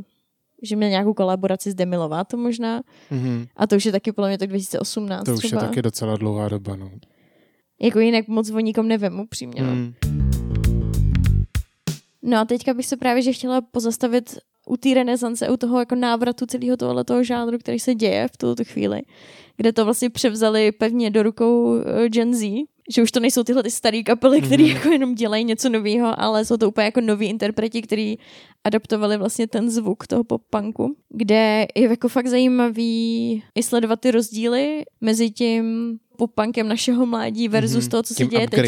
že 0.63 0.75
měl 0.75 0.89
nějakou 0.89 1.13
kolaboraci 1.13 1.71
s 1.71 1.75
Demi 1.75 1.97
Lovato 1.97 2.37
možná. 2.37 2.81
Mhm. 3.11 3.45
A 3.55 3.67
to 3.67 3.75
už 3.75 3.85
je 3.85 3.91
taky 3.91 4.11
podle 4.11 4.29
mě 4.29 4.37
tak 4.37 4.49
2018 4.49 5.25
To 5.25 5.33
už 5.33 5.39
třeba. 5.43 5.61
je 5.61 5.67
taky 5.67 5.81
docela 5.81 6.17
dlouhá 6.17 6.49
doba, 6.49 6.75
no. 6.75 6.91
Jako 7.81 7.99
jinak 7.99 8.27
moc 8.27 8.49
o 8.51 8.59
nikom 8.59 8.87
nevím, 8.87 9.19
upřímně. 9.19 9.61
no. 9.63 9.67
Hmm. 9.71 9.93
No 12.21 12.37
a 12.37 12.45
teďka 12.45 12.73
bych 12.73 12.85
se 12.85 12.97
právě 12.97 13.21
že 13.21 13.33
chtěla 13.33 13.61
pozastavit 13.61 14.37
u 14.67 14.77
té 14.77 14.93
renesance, 14.93 15.49
u 15.49 15.57
toho 15.57 15.79
jako 15.79 15.95
návratu 15.95 16.45
celého 16.45 16.77
tohoto 16.77 17.23
žánru, 17.23 17.57
který 17.57 17.79
se 17.79 17.95
děje 17.95 18.27
v 18.27 18.37
tuto 18.37 18.63
chvíli, 18.63 19.01
kde 19.57 19.73
to 19.73 19.85
vlastně 19.85 20.09
převzali 20.09 20.71
pevně 20.71 21.11
do 21.11 21.23
rukou 21.23 21.75
eh, 21.77 22.09
Gen 22.09 22.33
Z, 22.33 22.43
že 22.93 23.01
už 23.03 23.11
to 23.11 23.19
nejsou 23.19 23.43
tyhle 23.43 23.63
ty 23.63 23.71
staré 23.71 24.03
kapely, 24.03 24.41
které 24.41 24.63
Mhm. 24.63 24.75
jako 24.75 24.89
jenom 24.89 25.15
dělají 25.15 25.43
něco 25.43 25.69
nového, 25.69 26.19
ale 26.19 26.45
jsou 26.45 26.57
to 26.57 26.67
úplně 26.67 26.85
jako 26.85 27.01
noví 27.01 27.27
interpreti, 27.27 27.81
kteří 27.81 28.19
adaptovali 28.63 29.17
vlastně 29.17 29.47
ten 29.47 29.69
zvuk 29.69 30.07
toho 30.07 30.23
pop-punku, 30.23 30.95
kde 31.09 31.65
je 31.75 31.89
jako 31.89 32.09
fakt 32.09 32.27
zajímavý 32.27 33.43
i 33.55 33.63
sledovat 33.63 33.99
ty 33.99 34.11
rozdíly 34.11 34.83
mezi 35.01 35.31
tím 35.31 35.97
pop-punkem 36.15 36.67
našeho 36.67 37.05
mládí 37.05 37.47
versus 37.47 37.83
Mhm. 37.83 37.89
toho, 37.91 38.03
co 38.03 38.13
se 38.13 38.23
děje 38.29 38.47
teďka. 38.49 38.61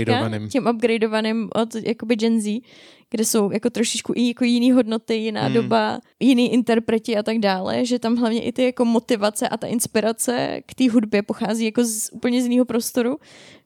Tím 0.49 0.67
upgradeovaným 0.67 1.49
od 1.55 1.75
jakoby 1.75 2.15
Gen 2.15 2.41
Z, 2.41 2.61
kde 3.09 3.25
jsou 3.25 3.51
jako 3.51 3.69
trošičku 3.69 4.13
i 4.15 4.27
jako 4.27 4.43
jiný 4.43 4.71
hodnoty, 4.71 5.15
jiná 5.15 5.41
Hmm. 5.43 5.53
doba, 5.53 5.99
jiný 6.19 6.53
interpreti 6.53 7.17
a 7.17 7.23
tak 7.23 7.39
dále, 7.39 7.85
že 7.85 7.99
tam 7.99 8.15
hlavně 8.15 8.41
i 8.43 8.51
ty 8.51 8.63
jako 8.63 8.85
motivace 8.85 9.49
a 9.49 9.57
ta 9.57 9.67
inspirace 9.67 10.61
k 10.65 10.73
té 10.75 10.89
hudbě 10.89 11.21
pochází 11.23 11.65
jako 11.65 11.83
z 11.85 12.09
úplně 12.11 12.41
z 12.41 12.45
jiného 12.45 12.65
prostoru, 12.65 13.17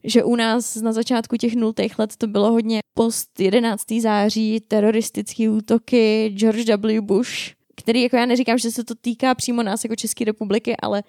že 0.04 0.24
u 0.24 0.36
nás 0.36 0.76
na 0.76 0.92
začátku 0.92 1.36
těch 1.36 1.54
nultých 1.54 1.98
let 1.98 2.16
to 2.18 2.26
bylo 2.26 2.52
hodně 2.52 2.80
post 2.94 3.40
11. 3.40 4.00
září, 4.00 4.60
teroristické 4.68 5.50
útoky, 5.50 6.32
George 6.36 6.70
W. 6.76 7.00
Bush, 7.00 7.32
který 7.76 8.02
jako 8.02 8.16
já 8.16 8.26
neříkám, 8.26 8.58
že 8.58 8.70
se 8.70 8.84
to 8.84 8.94
týká 8.94 9.34
přímo 9.34 9.62
nás 9.62 9.84
jako 9.84 9.96
České 9.96 10.24
republiky, 10.24 10.76
ale 10.82 11.02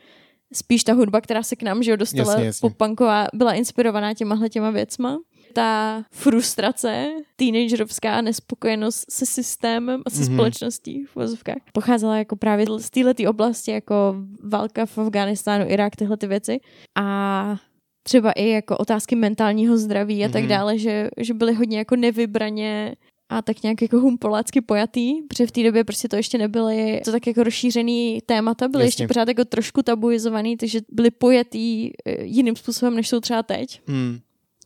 spíš 0.53 0.83
ta 0.83 0.93
hudba, 0.93 1.21
která 1.21 1.43
se 1.43 1.55
k 1.55 1.63
nám 1.63 1.83
že 1.83 1.91
jo, 1.91 1.97
dostala 1.97 2.31
Jasně, 2.31 2.45
jasně. 2.45 2.69
pop-punková, 2.69 3.27
byla 3.33 3.53
inspirovaná 3.53 4.13
těmahle 4.13 4.49
těma 4.49 4.71
věcma. 4.71 5.19
Ta 5.53 6.03
frustrace, 6.11 7.07
teenagerovská 7.35 8.21
nespokojenost 8.21 9.05
se 9.11 9.25
systémem 9.25 10.01
a 10.05 10.09
se 10.09 10.15
Mhm. 10.19 10.25
mm-hmm. 10.29 10.33
společností 10.33 11.05
v 11.05 11.15
vozovkách 11.15 11.57
pocházela 11.73 12.17
jako 12.17 12.35
právě 12.35 12.65
z 12.77 12.89
této 12.89 13.29
oblasti, 13.29 13.71
jako 13.71 14.15
válka 14.43 14.85
v 14.85 14.97
Afganistánu, 14.97 15.65
Irák, 15.69 15.95
tyhle 15.95 16.17
ty 16.17 16.27
věci. 16.27 16.59
A 16.97 17.55
třeba 18.03 18.31
i 18.31 18.49
jako 18.49 18.77
otázky 18.77 19.15
mentálního 19.15 19.77
zdraví 19.77 20.25
a 20.25 20.29
tak 20.29 20.41
Mhm. 20.41 20.49
dále, 20.49 20.77
že, 20.77 21.09
že 21.17 21.33
byly 21.33 21.53
hodně 21.53 21.77
jako 21.77 21.95
nevybraně 21.95 22.95
a 23.37 23.41
tak 23.41 23.63
nějak 23.63 23.81
jako 23.81 23.99
humpolácky 23.99 24.61
pojatý, 24.61 25.21
protože 25.21 25.47
v 25.47 25.51
té 25.51 25.63
době 25.63 25.83
prostě 25.83 26.07
to 26.07 26.15
ještě 26.15 26.37
nebyly 26.37 27.01
to 27.05 27.11
tak 27.11 27.27
jako 27.27 27.43
rozšířený 27.43 28.19
témata, 28.25 28.67
byly 28.67 28.83
Jasně. 28.83 28.87
ještě 28.87 29.07
pořád 29.07 29.27
jako 29.27 29.45
trošku 29.45 29.83
tabuizovaný, 29.83 30.57
takže 30.57 30.79
byly 30.89 31.11
pojatý 31.11 31.91
eh, 32.05 32.23
jiným 32.23 32.55
způsobem, 32.55 32.95
než 32.95 33.09
jsou 33.09 33.19
třeba 33.19 33.43
teď. 33.43 33.81
Hmm. 33.87 34.19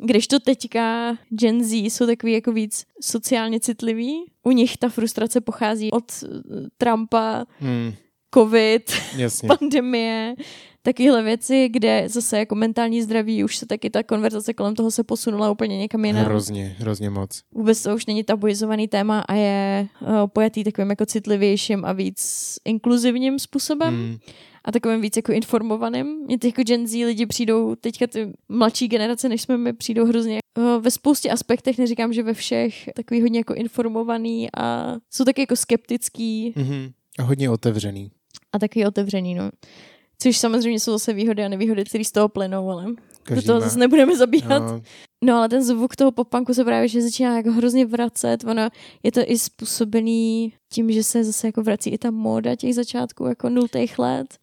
Když 0.03 0.27
to 0.27 0.39
teďka 0.39 1.17
Gen 1.29 1.63
Z 1.63 1.73
jsou 1.73 2.05
takový 2.05 2.33
jako 2.33 2.51
víc 2.51 2.85
sociálně 3.01 3.59
citliví, 3.59 4.25
u 4.43 4.51
nich 4.51 4.77
ta 4.77 4.89
frustrace 4.89 5.41
pochází 5.41 5.91
od 5.91 6.11
eh, 6.23 6.27
Trumpa 6.77 7.45
Hmm. 7.59 7.93
covid, 8.33 8.91
Jasně. 9.15 9.47
pandemie, 9.59 10.35
takovéhle 10.87 11.23
věci, 11.23 11.69
kde 11.69 12.03
zase 12.09 12.39
jako 12.39 12.55
mentální 12.55 13.01
zdraví 13.01 13.43
už 13.43 13.57
se 13.57 13.65
taky 13.65 13.89
ta 13.89 14.03
konverzace 14.03 14.53
kolem 14.53 14.75
toho 14.75 14.91
se 14.91 15.03
posunula 15.03 15.51
úplně 15.51 15.77
někam 15.77 16.05
jinam. 16.05 16.25
Hrozně, 16.25 16.75
hrozně 16.79 17.09
moc. 17.09 17.41
Vůbec 17.55 17.83
to 17.83 17.95
už 17.95 18.05
není 18.05 18.23
tabuizovaný 18.23 18.87
téma 18.87 19.19
a 19.19 19.33
je 19.33 19.87
uh, 20.01 20.07
pojatý 20.27 20.63
takovým 20.63 20.89
jako 20.89 21.05
citlivějším 21.05 21.85
a 21.85 21.93
víc 21.93 22.19
inkluzivním 22.65 23.39
způsobem 23.39 23.93
Mm, 23.97 24.17
a 24.65 24.71
takovým 24.71 25.01
víc 25.01 25.15
jako 25.15 25.31
informovaným. 25.31 26.07
Mě 26.25 26.37
ty 26.39 26.47
jako 26.47 26.63
Gen 26.63 26.87
Z 26.87 27.05
lidi 27.05 27.25
přijdou, 27.25 27.75
teďka 27.75 28.07
ty 28.07 28.33
mladší 28.49 28.87
generace, 28.87 29.29
než 29.29 29.41
jsme 29.41 29.57
my, 29.57 29.73
přijdou 29.73 30.05
hrozně 30.05 30.39
uh, 30.57 30.83
ve 30.83 30.91
spoustě 30.91 31.29
aspektech, 31.29 31.77
neříkám, 31.77 32.13
že 32.13 32.23
ve 32.23 32.33
všech, 32.33 32.89
takový 32.95 33.21
hodně 33.21 33.39
jako 33.39 33.53
informovaný 33.53 34.47
a 34.57 34.95
jsou 35.13 35.23
taky 35.23 35.41
jako 35.41 35.55
skeptický 35.55 36.53
mm, 36.55 36.89
a 37.19 37.23
hodně 37.23 37.49
otevřený. 37.49 38.11
a 38.53 38.59
taky 38.59 38.85
otevřený, 38.85 39.35
no. 39.35 39.49
Což 40.21 40.37
samozřejmě 40.37 40.79
jsou 40.79 40.91
zase 40.91 41.13
výhody 41.13 41.43
a 41.43 41.47
nevýhody, 41.47 41.85
které 41.85 42.03
z 42.03 42.11
toho 42.11 42.29
plynou, 42.29 42.69
ale 42.69 42.85
do 42.85 42.93
Každý 43.23 43.45
toho 43.47 43.59
má- 43.59 43.65
zase 43.65 43.79
nebudeme 43.79 44.17
zabíhat. 44.17 44.59
No, 44.59 44.81
No 45.23 45.35
ale 45.37 45.49
ten 45.49 45.63
zvuk 45.63 45.95
toho 45.95 46.11
popanku 46.11 46.53
se 46.53 46.63
právě 46.63 46.87
že 46.87 47.01
začíná 47.01 47.37
jako 47.37 47.51
hrozně 47.51 47.85
vracet. 47.85 48.43
Ono 48.43 48.69
je 49.03 49.11
to 49.11 49.21
i 49.25 49.39
způsobený 49.39 50.53
tím, 50.71 50.91
že 50.91 51.03
se 51.03 51.23
zase 51.23 51.47
jako 51.47 51.63
vrací 51.63 51.89
i 51.89 51.97
ta 51.97 52.11
móda 52.11 52.55
těch 52.55 52.75
začátků 52.75 53.25
jako 53.25 53.49
nultých 53.49 53.99
let. 53.99 54.37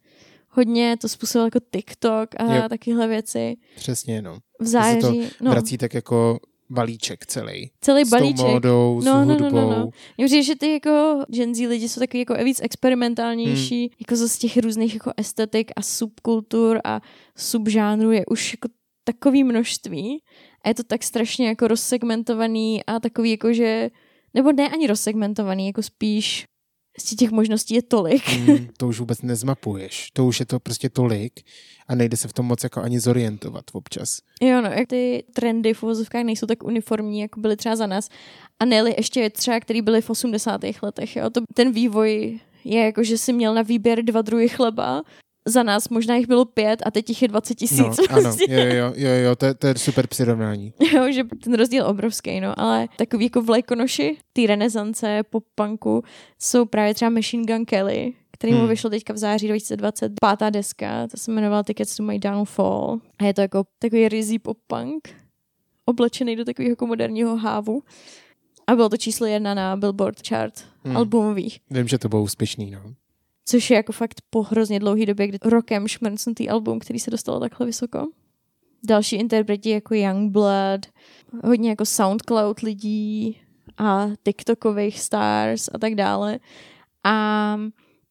Hodně 0.51 0.97
to 1.01 1.09
způsobil 1.09 1.45
jako 1.45 1.59
TikTok 1.71 2.29
a 2.37 2.55
Jo. 2.55 2.69
takyhle 2.69 3.09
věci. 3.09 3.57
přesně, 3.77 4.23
no. 4.23 4.39
V 4.61 4.67
září, 4.67 5.01
to 5.01 5.13
no, 5.41 5.51
Vrací 5.51 5.79
tak 5.79 5.95
jako 5.95 6.39
balíček 6.71 7.27
celý. 7.27 7.71
celý 7.81 8.05
S 8.05 8.11
tou 8.11 8.17
balíček. 8.17 8.47
módou, 8.47 9.01
s 9.01 9.05
No, 9.05 9.13
no, 9.13 9.25
no, 9.25 9.33
hudbou. 9.45 9.57
no, 9.61 9.71
no. 9.71 9.91
Mně 10.19 10.27
přijde, 10.27 10.43
že 10.43 10.57
ty 10.57 10.73
jako 10.73 11.25
Gen 11.29 11.55
Z 11.55 11.67
lidi 11.69 11.89
jsou 11.89 12.01
takový 12.01 12.19
jako 12.19 12.35
víc 12.45 12.61
experimentálnější, 12.63 13.81
Hmm. 13.81 13.89
jako 14.01 14.29
z 14.29 14.39
těch 14.39 14.57
různých 14.57 14.95
jako 14.95 15.13
estetik 15.17 15.71
a 15.77 15.83
subkultur 15.83 16.81
a 16.85 17.01
subžánrů 17.37 18.11
je 18.13 18.27
už 18.27 18.53
jako 18.55 18.69
takový 19.05 19.45
množství 19.45 20.19
a 20.65 20.69
je 20.69 20.75
to 20.75 20.83
tak 20.83 21.03
strašně 21.03 21.49
jako 21.49 21.69
rozsegmentovaný 21.69 22.85
a 22.85 23.01
takový 23.01 23.31
jako, 23.31 23.53
že 23.53 23.91
nebo 24.35 24.53
ne 24.53 24.69
ani 24.69 24.87
rozsegmentovaný, 24.87 25.67
jako 25.67 25.83
spíš 25.83 26.47
z 26.99 27.17
těch 27.17 27.31
možností 27.31 27.75
je 27.75 27.83
tolik. 27.83 28.23
Mm, 28.39 28.69
to 28.77 28.89
už 28.89 29.01
vůbec 29.01 29.23
nezmapuješ. 29.23 30.11
To 30.13 30.27
už 30.27 30.41
je 30.41 30.47
to 30.47 30.61
prostě 30.61 30.89
tolik 30.89 31.41
a 31.89 31.95
nejde 31.95 32.17
se 32.17 32.29
v 32.29 32.33
tom 32.33 32.47
moc 32.47 32.65
jako 32.65 32.83
ani 32.83 33.01
zorientovat 33.01 33.65
občas. 33.73 34.19
Jo, 34.43 34.61
no, 34.61 34.71
jak 34.71 34.89
ty 34.89 35.25
trendy 35.33 35.75
v 35.75 35.83
uvozovkách 35.83 36.25
nejsou 36.25 36.47
tak 36.47 36.65
uniformní, 36.65 37.21
jako 37.21 37.41
byly 37.41 37.57
třeba 37.57 37.77
za 37.77 37.87
nás. 37.87 38.09
A 38.61 38.65
ne 38.65 38.85
ještě 38.97 39.31
třeba, 39.31 39.61
který 39.61 39.83
byly 39.83 40.01
v 40.01 40.11
80. 40.11 40.61
letech. 40.83 41.17
Jo. 41.17 41.31
To, 41.31 41.41
ten 41.55 41.73
vývoj 41.73 42.41
je 42.65 42.85
jako, 42.85 43.05
že 43.05 43.19
si 43.19 43.33
měl 43.33 43.55
na 43.55 43.63
výběr 43.63 44.03
dva 44.03 44.23
druhy 44.23 44.49
chleba. 44.49 45.03
Za 45.49 45.63
nás 45.63 45.89
možná 45.89 46.17
jich 46.17 46.27
bylo 46.27 46.45
pět 46.45 46.83
a 46.87 46.91
teď 46.91 47.09
jich 47.09 47.23
je 47.23 47.29
20 47.29 47.55
tisíc. 47.55 47.79
No, 47.79 47.87
ano, 48.11 48.23
prostě. 48.23 48.47
jo, 48.53 48.65
jo, 48.65 48.93
jo, 48.97 49.11
jo 49.11 49.37
to, 49.37 49.47
je, 49.47 49.55
to 49.55 49.67
je 49.67 49.75
super 49.79 50.07
přirovnání. 50.07 50.73
Jo, 50.95 51.13
že 51.13 51.25
ten 51.25 51.55
rozdíl 51.55 51.87
obrovský, 51.87 52.41
no, 52.41 52.61
ale 52.61 52.89
takový 52.97 53.25
jako 53.25 53.43
vlajkonoši, 53.43 54.17
ty 54.33 54.47
renesance, 54.47 55.23
pop-punku, 55.31 56.03
jsou 56.43 56.65
právě 56.65 56.95
třeba 56.95 57.09
Machine 57.11 57.45
Gun 57.47 57.65
Kelly, 57.65 58.13
který 58.33 58.53
mu 58.53 58.59
Hmm. 58.59 58.69
vyšlo 58.69 58.91
teďka 58.91 59.13
v 59.13 59.17
září 59.17 59.49
2020, 59.49 60.13
pátá 60.21 60.51
deska, 60.51 61.07
to 61.07 61.17
se 61.17 61.31
jmenovala 61.31 61.63
Tickets 61.63 61.97
to 61.97 62.03
My 62.03 62.19
Downfall. 62.19 62.99
A 63.19 63.25
je 63.25 63.35
to 63.35 63.41
jako 63.41 63.65
takový 63.79 64.09
rizí 64.09 64.39
pop-punk, 64.39 65.09
oblečený 65.85 66.37
do 66.37 66.45
takového 66.45 66.71
jako 66.73 66.87
moderního 66.87 67.37
hávu. 67.37 67.83
A 68.67 68.75
bylo 68.75 68.89
to 68.89 68.97
číslo 68.97 69.27
jedna 69.27 69.55
na 69.55 69.77
Billboard 69.77 70.29
chart 70.29 70.65
Hmm. 70.85 70.97
albumových. 70.97 71.61
Vím, 71.71 71.89
že 71.89 71.99
to 71.99 72.09
bylo 72.09 72.23
úspěšný, 72.23 72.71
no. 72.71 72.81
Což 73.47 73.71
je 73.71 73.77
jako 73.77 73.93
fakt 73.93 74.21
po 74.31 74.43
hrozně 74.43 74.81
dlouhé 74.81 75.07
době, 75.07 75.27
kdy 75.27 75.39
rokem 75.45 75.89
šmrcnutý 75.89 76.49
album, 76.49 76.79
který 76.79 76.99
se 76.99 77.11
dostal 77.11 77.41
takhle 77.41 77.67
vysoko. 77.67 78.07
Další 78.87 79.17
interpreti 79.17 79.71
jako 79.71 79.95
Youngblood, 79.95 80.87
hodně 81.45 81.71
jako 81.71 81.85
Soundcloud 81.87 82.61
lidí 82.61 83.41
a 83.79 84.09
TikTokových 84.23 85.01
stars 85.01 85.69
a 85.75 85.79
tak 85.79 85.95
dále. 85.95 86.39
A 87.05 87.57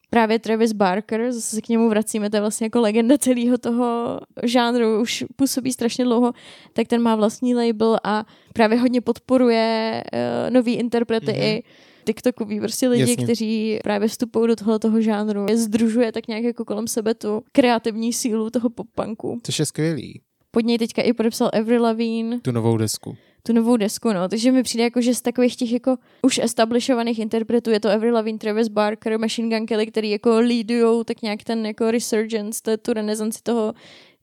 právě 0.09 0.39
Travis 0.39 0.71
Barker, 0.73 1.31
zase 1.31 1.55
se 1.55 1.61
k 1.61 1.69
němu 1.69 1.89
vracíme, 1.89 2.29
to 2.29 2.35
je 2.37 2.41
vlastně 2.41 2.65
jako 2.65 2.81
legenda 2.81 3.17
celého 3.17 3.57
toho 3.57 4.19
žánru, 4.43 5.01
už 5.01 5.23
působí 5.35 5.73
strašně 5.73 6.05
dlouho, 6.05 6.33
tak 6.73 6.87
ten 6.87 7.01
má 7.01 7.15
vlastní 7.15 7.55
label 7.55 7.97
a 8.03 8.25
právě 8.53 8.79
hodně 8.79 9.01
podporuje 9.01 10.03
uh, 10.13 10.53
nový 10.53 10.73
interprety 10.73 11.31
Mhm. 11.31 11.41
mm-hmm. 11.41 11.45
i 11.45 11.63
TikTokový 12.05 12.59
prostě 12.59 12.87
lidi, 12.87 13.01
Jasně. 13.11 13.23
kteří 13.23 13.79
právě 13.83 14.07
vstupují 14.07 14.47
do 14.47 14.55
tohoto 14.55 14.79
toho 14.79 15.01
žánru. 15.01 15.45
Združuje 15.53 16.11
tak 16.11 16.27
nějak 16.27 16.43
jako 16.43 16.65
kolem 16.65 16.87
sebe 16.87 17.13
tu 17.13 17.43
kreativní 17.51 18.13
sílu 18.13 18.49
toho 18.49 18.69
pop-punku. 18.69 19.39
Což 19.43 19.59
je 19.59 19.65
skvělý, 19.65 20.21
Pod 20.51 20.65
něj 20.65 20.77
teďka 20.77 21.01
i 21.01 21.13
podepsal 21.13 21.49
Avril 21.59 21.81
Lavigne, 21.83 22.39
tu 22.39 22.51
novou 22.51 22.77
desku. 22.77 23.15
tu 23.43 23.53
novou 23.53 23.77
desku, 23.77 24.13
no. 24.13 24.27
Takže 24.29 24.51
mi 24.51 24.63
přijde 24.63 24.83
jako, 24.83 25.01
že 25.01 25.15
z 25.15 25.21
takových 25.21 25.55
těch 25.55 25.71
jako 25.71 25.95
už 26.21 26.37
establishovaných 26.43 27.19
interpretů 27.19 27.69
je 27.69 27.79
to 27.79 27.89
Avril 27.89 28.13
Lavigne, 28.13 28.39
Travis 28.39 28.67
Barker, 28.67 29.19
Machine 29.19 29.57
Gun 29.57 29.65
Kelly, 29.67 29.87
který 29.87 30.09
jako 30.09 30.29
leadujou 30.29 31.03
tak 31.03 31.21
nějak 31.21 31.43
ten 31.43 31.65
jako 31.65 31.91
resurgence, 31.91 32.59
to, 32.63 32.77
tu 32.77 32.93
renesanci 32.93 33.39
toho 33.43 33.73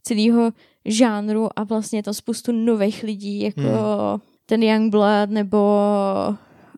celého 0.02 0.50
žánru 0.84 1.48
a 1.56 1.64
vlastně 1.64 2.02
to 2.02 2.14
spoustu 2.14 2.52
nových 2.52 3.02
lidí, 3.02 3.40
jako 3.40 3.60
Hmm. 3.60 4.20
ten 4.46 4.62
Youngblood 4.62 5.30
nebo 5.30 5.58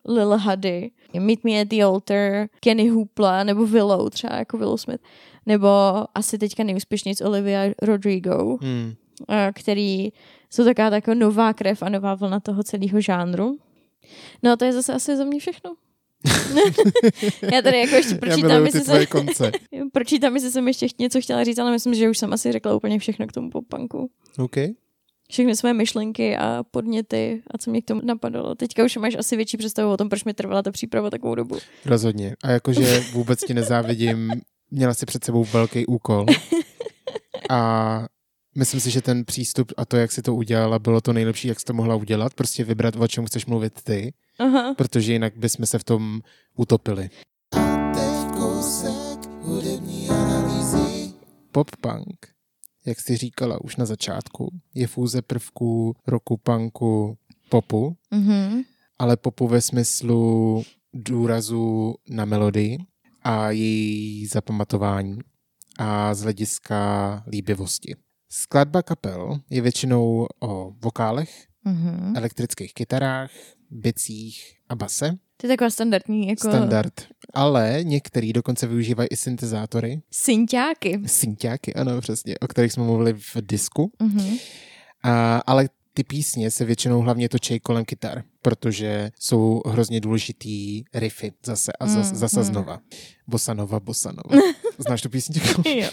Lil 0.08 0.38
Huddy, 0.38 0.90
Meet 1.18 1.44
Me 1.44 1.60
at 1.60 1.68
the 1.68 1.82
Altar, 1.84 2.48
Kenny 2.60 2.88
Hoopla 2.88 3.44
nebo 3.44 3.66
Willow 3.66 4.10
třeba, 4.10 4.36
jako 4.36 4.58
Willow 4.58 4.76
Smith, 4.76 5.02
nebo 5.46 5.68
asi 6.14 6.38
teďka 6.38 6.64
nejúspěšnější 6.64 7.24
Olivia 7.24 7.60
Rodrigo 7.82 8.58
Hmm. 8.62 8.94
který 9.54 10.08
jsou 10.50 10.64
taková 10.64 10.94
jako 10.94 11.14
nová 11.14 11.52
krev 11.52 11.82
a 11.82 11.88
nová 11.88 12.14
vlna 12.14 12.40
toho 12.40 12.62
celého 12.62 13.00
žánru. 13.00 13.58
No 14.42 14.56
to 14.56 14.64
je 14.64 14.72
zase 14.72 14.94
asi 14.94 15.16
za 15.16 15.24
mě 15.24 15.40
všechno. 15.40 15.74
Já 17.52 17.62
tady 17.62 17.80
jako 17.80 17.94
ještě 17.94 18.14
pročítám, 18.14 18.64
jestli 18.64 18.80
jsem, 18.80 19.06
konce. 19.06 19.52
pročítám, 19.92 20.34
jestli 20.34 20.50
jsem 20.50 20.68
ještě 20.68 20.86
něco 20.98 21.20
chtěla 21.20 21.44
říct, 21.44 21.58
ale 21.58 21.70
myslím, 21.70 21.94
že 21.94 22.10
už 22.10 22.18
jsem 22.18 22.32
asi 22.32 22.52
řekla 22.52 22.74
úplně 22.74 22.98
všechno 22.98 23.26
k 23.26 23.32
tomu 23.32 23.50
popanku. 23.50 24.10
OK. 24.38 24.56
Všechny 25.32 25.56
své 25.56 25.74
myšlenky 25.74 26.36
a 26.36 26.62
podněty 26.70 27.42
a 27.50 27.58
co 27.58 27.70
mě 27.70 27.82
k 27.82 27.84
tomu 27.84 28.00
napadalo. 28.04 28.54
Teďka 28.54 28.84
už 28.84 28.96
máš 28.96 29.14
asi 29.14 29.36
větší 29.36 29.56
představu 29.56 29.92
o 29.92 29.96
tom, 29.96 30.08
proč 30.08 30.24
mi 30.24 30.34
trvala 30.34 30.62
ta 30.62 30.70
příprava 30.70 31.10
takovou 31.10 31.34
dobu. 31.34 31.58
Rozhodně. 31.86 32.36
A 32.44 32.50
jakože 32.50 33.00
vůbec 33.12 33.40
ti 33.40 33.54
nezávidím, 33.54 34.32
měla 34.70 34.94
si 34.94 35.06
před 35.06 35.24
sebou 35.24 35.44
velký 35.44 35.86
úkol. 35.86 36.26
A 37.50 38.06
myslím 38.56 38.80
si, 38.80 38.90
že 38.90 39.02
ten 39.02 39.24
přístup 39.24 39.72
a 39.76 39.84
to, 39.84 39.96
jak 39.96 40.12
si 40.12 40.22
to 40.22 40.34
udělala, 40.34 40.78
bylo 40.78 41.00
to 41.00 41.12
nejlepší, 41.12 41.48
jak 41.48 41.60
jsi 41.60 41.66
to 41.66 41.72
mohla 41.72 41.94
udělat. 41.94 42.34
Prostě 42.34 42.64
vybrat, 42.64 42.96
o 42.96 43.08
čem 43.08 43.26
chceš 43.26 43.46
mluvit 43.46 43.82
ty, 43.82 44.12
Aha. 44.38 44.74
protože 44.74 45.12
jinak 45.12 45.36
bychom 45.36 45.66
se 45.66 45.78
v 45.78 45.84
tom 45.84 46.20
utopili. 46.56 47.10
Pop-punk, 51.52 52.16
jak 52.86 53.00
jsi 53.00 53.16
říkala 53.16 53.60
už 53.64 53.76
na 53.76 53.84
začátku, 53.86 54.48
je 54.74 54.86
fúze 54.86 55.22
prvků 55.22 55.96
roku 56.06 56.36
punku 56.36 57.18
popu, 57.48 57.96
Mhm. 58.10 58.62
ale 58.98 59.16
popu 59.16 59.48
ve 59.48 59.60
smyslu 59.60 60.62
důrazu 60.94 61.94
na 62.08 62.24
melodii 62.24 62.78
a 63.22 63.50
její 63.50 64.26
zapamatování 64.26 65.18
a 65.78 66.14
z 66.14 66.20
hlediska 66.22 67.24
líbivosti. 67.28 67.94
Skladba 68.28 68.82
kapel 68.82 69.40
je 69.50 69.60
většinou 69.60 70.26
o 70.40 70.72
vokálech, 70.82 71.46
Mhm. 71.64 72.16
elektrických 72.16 72.74
kytarách, 72.74 73.30
bicích 73.70 74.54
a 74.68 74.74
base. 74.74 75.18
To 75.42 75.46
je 75.46 75.52
taková 75.52 75.70
standardní 75.70 76.28
jako 76.28 76.48
Standard. 76.48 76.92
Ale 77.34 77.78
některý 77.82 78.32
dokonce 78.32 78.66
využívají 78.66 79.08
i 79.10 79.16
syntezátory, 79.16 80.02
synťáky. 80.10 81.00
synťáky, 81.06 81.74
ano, 81.74 82.00
přesně, 82.00 82.38
o 82.38 82.46
kterých 82.48 82.72
jsme 82.72 82.82
mluvili 82.84 83.14
v 83.14 83.36
disku. 83.40 83.92
Mhm. 84.02 84.36
A, 85.04 85.38
ale 85.46 85.68
ty 85.94 86.04
písně 86.04 86.50
se 86.50 86.64
většinou 86.64 87.00
hlavně 87.00 87.28
točí 87.28 87.60
kolem 87.60 87.84
kytar, 87.84 88.24
protože 88.42 89.10
jsou 89.18 89.62
hrozně 89.66 90.00
důležitý 90.00 90.84
riffy 90.94 91.32
zase 91.46 91.72
a 91.80 91.86
zas, 91.86 92.10
Mm, 92.12 92.16
zase 92.16 92.38
mm. 92.40 92.44
znova. 92.44 92.78
Bosanova, 93.26 93.80
bosanova. 93.80 94.42
Znáš 94.78 95.02
tu 95.02 95.08
písničku? 95.08 95.62
Jo. 95.68 95.88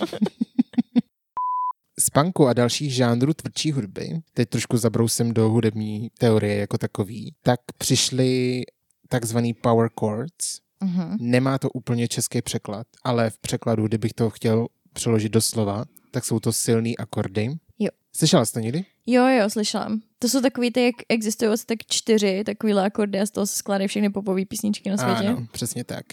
Z 1.99 2.09
punku 2.09 2.47
a 2.47 2.53
dalších 2.53 2.93
žánrů 2.93 3.33
tvrdší 3.33 3.71
hudby, 3.71 4.21
teď 4.33 4.49
trošku 4.49 4.77
zabrousím 4.77 5.33
do 5.33 5.49
hudební 5.49 6.09
teorie 6.17 6.55
jako 6.55 6.77
takový, 6.77 7.33
tak 7.43 7.59
přišly 7.77 8.61
takzvaný 9.09 9.53
power 9.53 9.89
chords. 9.99 10.59
Mhm. 10.83 11.17
Nemá 11.19 11.57
to 11.57 11.69
úplně 11.69 12.07
český 12.07 12.41
překlad, 12.41 12.87
ale 13.03 13.29
v 13.29 13.37
překladu, 13.37 13.87
kdybych 13.87 14.13
to 14.13 14.29
chtěl 14.29 14.67
přeložit 14.93 15.31
do 15.31 15.41
slova, 15.41 15.85
tak 16.11 16.25
jsou 16.25 16.39
to 16.39 16.53
silný 16.53 16.97
akordy. 16.97 17.49
Jo. 17.79 17.89
Slyšela 18.19 18.45
jsi 18.45 18.53
to 18.53 18.59
někdy? 18.59 18.85
Jo, 19.05 19.27
jo, 19.27 19.49
slyšela. 19.49 19.89
To 20.19 20.29
jsou 20.29 20.41
takový 20.41 20.71
ty, 20.71 20.83
jak 20.83 20.95
existují 21.09 21.51
asi 21.51 21.65
tak 21.65 21.77
čtyři 21.87 22.43
takovýhle 22.45 22.85
akordy 22.85 23.19
a 23.19 23.25
z 23.25 23.31
toho 23.31 23.47
se 23.47 23.55
skládají 23.55 23.87
všechny 23.87 24.09
popové 24.09 24.45
písničky 24.45 24.89
na 24.89 24.97
světě. 24.97 25.27
Ano, 25.27 25.47
přesně 25.51 25.83
tak. 25.83 26.05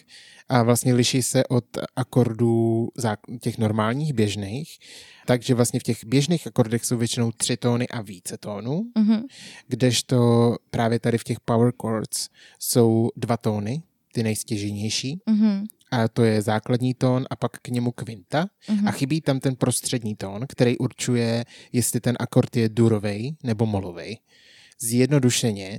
A 0.48 0.62
vlastně 0.62 0.94
liší 0.94 1.22
se 1.22 1.46
od 1.46 1.64
akordů 1.96 2.88
těch 3.40 3.58
normálních, 3.58 4.12
běžných, 4.12 4.78
takže 5.26 5.54
vlastně 5.54 5.80
v 5.80 5.82
těch 5.82 6.04
běžných 6.04 6.46
akordech 6.46 6.84
jsou 6.84 6.96
většinou 6.96 7.32
tři 7.32 7.56
tóny 7.56 7.88
a 7.88 8.02
více 8.02 8.38
tónů, 8.38 8.82
Mhm. 8.98 9.22
kdežto 9.68 10.16
právě 10.70 10.98
tady 11.00 11.18
v 11.18 11.24
těch 11.24 11.40
power 11.40 11.72
chords 11.82 12.28
jsou 12.58 13.10
dva 13.16 13.36
tóny, 13.36 13.82
ty 14.12 14.22
nejstěženější, 14.22 15.20
Mhm. 15.26 15.64
A 15.92 16.08
to 16.08 16.24
je 16.24 16.42
základní 16.42 16.94
tón 16.94 17.26
a 17.30 17.36
pak 17.36 17.52
k 17.62 17.68
němu 17.68 17.92
kvinta 17.92 18.46
Mhm. 18.68 18.88
a 18.88 18.90
chybí 18.90 19.20
tam 19.20 19.40
ten 19.40 19.56
prostřední 19.56 20.16
tón, 20.16 20.46
který 20.48 20.78
určuje, 20.78 21.44
jestli 21.72 22.00
ten 22.00 22.16
akord 22.20 22.56
je 22.56 22.68
durovej 22.68 23.36
nebo 23.44 23.66
molovej. 23.66 24.18
Zjednodušeně, 24.80 25.78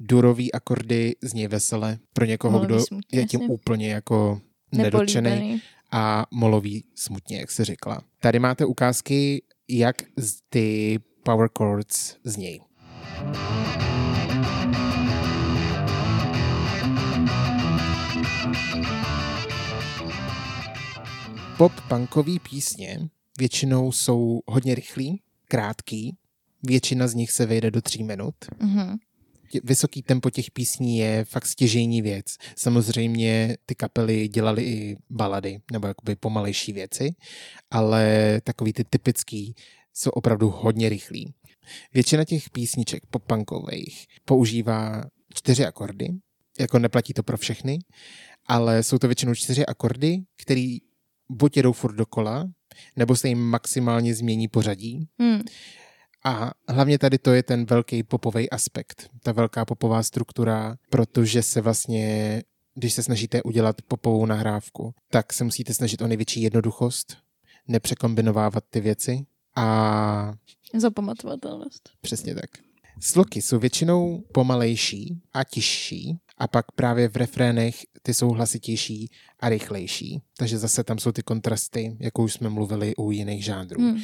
durový 0.00 0.52
akordy 0.52 1.16
zní 1.22 1.46
vesele 1.46 1.98
pro 2.12 2.24
někoho, 2.24 2.52
Molový 2.52 2.66
kdo 2.66 2.80
smutně, 2.80 3.18
je 3.20 3.26
tím 3.26 3.40
jasně. 3.40 3.54
úplně 3.54 3.88
jako 3.92 4.40
nedotčený 4.72 5.30
Nepolíbený. 5.30 5.62
a 5.92 6.26
molový 6.30 6.84
smutně, 6.94 7.38
jak 7.38 7.50
se 7.50 7.64
řekla. 7.64 8.02
Tady 8.20 8.38
máte 8.38 8.64
ukázky, 8.64 9.42
jak 9.68 9.96
ty 10.48 10.98
power 11.22 11.48
chords 11.58 12.16
znějí. 12.24 12.60
Pop-punkové 21.64 22.38
písně 22.50 23.08
většinou 23.38 23.92
jsou 23.92 24.40
hodně 24.46 24.74
rychlý, 24.74 25.22
krátký, 25.48 26.16
většina 26.62 27.08
z 27.08 27.14
nich 27.14 27.30
se 27.30 27.46
vejde 27.46 27.70
do 27.70 27.80
tří 27.82 28.02
minut. 28.02 28.34
Mhm. 28.58 28.96
Tě- 29.52 29.60
Vysoký 29.64 30.02
tempo 30.02 30.30
těch 30.30 30.50
písní 30.50 30.98
je 30.98 31.24
fakt 31.24 31.46
stěžejní 31.46 32.02
věc. 32.02 32.36
Samozřejmě 32.56 33.56
ty 33.66 33.74
kapely 33.74 34.28
dělaly 34.28 34.62
i 34.64 34.96
balady, 35.10 35.60
nebo 35.72 35.86
jakoby 35.86 36.16
pomalejší 36.16 36.72
věci, 36.72 37.14
ale 37.70 38.40
takový 38.44 38.72
ty 38.72 38.84
typický 38.84 39.54
jsou 39.94 40.10
opravdu 40.10 40.50
hodně 40.50 40.88
rychlí. 40.88 41.34
Většina 41.94 42.24
těch 42.24 42.50
písniček 42.50 43.02
pop-punkových 43.06 44.06
používá 44.24 45.02
čtyři 45.34 45.66
akordy, 45.66 46.08
jako 46.60 46.78
neplatí 46.78 47.12
to 47.12 47.22
pro 47.22 47.36
všechny, 47.36 47.78
ale 48.46 48.82
jsou 48.82 48.98
to 48.98 49.08
většinou 49.08 49.34
čtyři 49.34 49.66
akordy, 49.66 50.18
který 50.36 50.78
buď 51.30 51.56
jedou 51.56 51.72
furt 51.72 51.94
dokola, 51.94 52.48
nebo 52.96 53.16
se 53.16 53.28
jim 53.28 53.38
maximálně 53.38 54.14
změní 54.14 54.48
pořadí, 54.48 55.08
Hmm. 55.18 55.40
a 56.24 56.50
hlavně 56.68 56.98
tady 56.98 57.18
to 57.18 57.32
je 57.32 57.42
ten 57.42 57.64
velký 57.66 58.02
popový 58.02 58.50
aspekt, 58.50 59.08
ta 59.22 59.32
velká 59.32 59.64
popová 59.64 60.02
struktura, 60.02 60.76
protože 60.90 61.42
se 61.42 61.60
vlastně, 61.60 62.42
když 62.74 62.92
se 62.92 63.02
snažíte 63.02 63.42
udělat 63.42 63.82
popovou 63.82 64.26
nahrávku, 64.26 64.94
tak 65.10 65.32
se 65.32 65.44
musíte 65.44 65.74
snažit 65.74 66.02
o 66.02 66.06
největší 66.08 66.42
jednoduchost, 66.42 67.16
nepřekombinovávat 67.68 68.64
ty 68.70 68.80
věci 68.80 69.26
a 69.56 70.34
Zapamatovatelnost. 70.76 71.90
přesně 72.00 72.34
tak. 72.34 72.50
Sloky 73.00 73.42
jsou 73.42 73.58
většinou 73.58 74.24
pomalejší 74.32 75.20
a 75.32 75.44
tižší 75.44 76.18
a 76.38 76.48
pak 76.48 76.72
právě 76.72 77.08
v 77.08 77.16
refrénech 77.16 77.76
ty 78.02 78.14
jsou 78.14 78.28
hlasitější 78.28 79.10
a 79.40 79.48
rychlejší. 79.48 80.22
Takže 80.38 80.58
zase 80.58 80.84
tam 80.84 80.98
jsou 80.98 81.12
ty 81.12 81.22
kontrasty, 81.22 81.96
jako 82.00 82.22
už 82.22 82.32
jsme 82.32 82.50
mluvili 82.50 82.96
u 82.96 83.10
jiných 83.10 83.44
žánrů. 83.44 83.80
Hmm. 83.80 84.02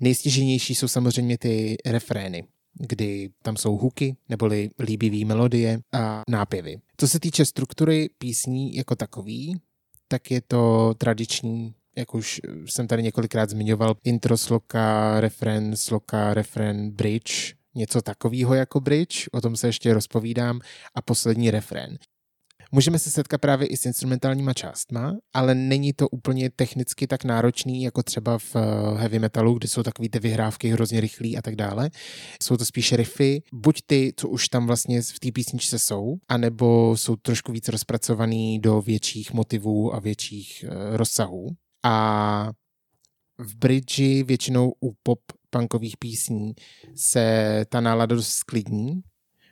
Nejstěženější 0.00 0.74
jsou 0.74 0.88
samozřejmě 0.88 1.38
ty 1.38 1.76
refrény, 1.86 2.44
kdy 2.74 3.30
tam 3.42 3.56
jsou 3.56 3.76
huky 3.76 4.16
neboli 4.28 4.70
líbivý 4.78 5.24
melodie 5.24 5.80
a 5.92 6.22
nápěvy. 6.28 6.76
Co 6.96 7.08
se 7.08 7.20
týče 7.20 7.44
struktury 7.44 8.08
písní 8.18 8.74
jako 8.76 8.96
takový, 8.96 9.60
tak 10.08 10.30
je 10.30 10.40
to 10.40 10.94
tradiční, 10.98 11.74
jak 11.96 12.14
už 12.14 12.40
jsem 12.66 12.86
tady 12.86 13.02
několikrát 13.02 13.50
zmiňoval, 13.50 13.94
intro 14.04 14.36
sloka, 14.36 15.20
refrén, 15.20 15.76
sloka, 15.76 16.34
refrén, 16.34 16.90
bridge, 16.90 17.54
něco 17.74 18.02
takového 18.02 18.54
jako 18.54 18.80
bridge, 18.80 19.28
o 19.32 19.40
tom 19.40 19.56
se 19.56 19.66
ještě 19.66 19.94
rozpovídám, 19.94 20.60
a 20.94 21.02
poslední 21.02 21.50
refrén. 21.50 21.98
Můžeme 22.74 22.98
se 22.98 23.10
setkat 23.10 23.40
právě 23.40 23.66
i 23.66 23.76
s 23.76 23.86
instrumentálníma 23.86 24.52
částma, 24.52 25.16
ale 25.34 25.54
není 25.54 25.92
to 25.92 26.08
úplně 26.08 26.50
technicky 26.50 27.06
tak 27.06 27.24
náročný, 27.24 27.82
jako 27.82 28.02
třeba 28.02 28.38
v 28.38 28.56
eh, 28.56 28.60
heavy 28.98 29.18
metalu, 29.18 29.54
kde 29.54 29.68
jsou 29.68 29.82
takové 29.82 30.08
ty 30.08 30.18
vyhrávky 30.18 30.68
hrozně 30.68 31.00
rychlý 31.00 31.38
a 31.38 31.42
tak 31.42 31.56
dále. 31.56 31.90
Jsou 32.42 32.56
to 32.56 32.64
spíše 32.64 32.96
riffy, 32.96 33.42
buď 33.52 33.82
ty, 33.86 34.12
co 34.16 34.28
už 34.28 34.48
tam 34.48 34.66
vlastně 34.66 35.02
v 35.02 35.20
té 35.20 35.32
písničce 35.32 35.78
jsou, 35.78 36.16
anebo 36.28 36.96
jsou 36.96 37.16
trošku 37.16 37.52
víc 37.52 37.68
rozpracovaný 37.68 38.58
do 38.58 38.80
větších 38.80 39.32
motivů 39.32 39.94
a 39.94 40.00
větších 40.00 40.64
eh, 40.68 40.96
rozsahů. 40.96 41.50
A 41.84 42.50
v 43.38 43.56
bridži 43.56 44.22
většinou 44.22 44.72
u 44.80 44.92
pop 45.02 45.20
punkových 45.52 45.96
písní 45.96 46.54
se 46.94 47.64
ta 47.68 47.80
nálada 47.80 48.16
dost 48.16 48.28
sklidní, 48.28 49.02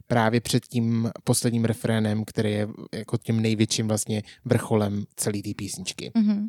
právě 0.07 0.41
před 0.41 0.67
tím 0.67 1.11
posledním 1.25 1.65
refrénem, 1.65 2.25
který 2.25 2.53
je 2.53 2.69
jako 2.95 3.17
tím 3.19 3.41
největším 3.41 3.89
vlastně 3.89 4.23
vrcholem 4.45 5.05
celé 5.17 5.43
té 5.43 5.51
písničky. 5.57 6.11
Mhm. 6.15 6.49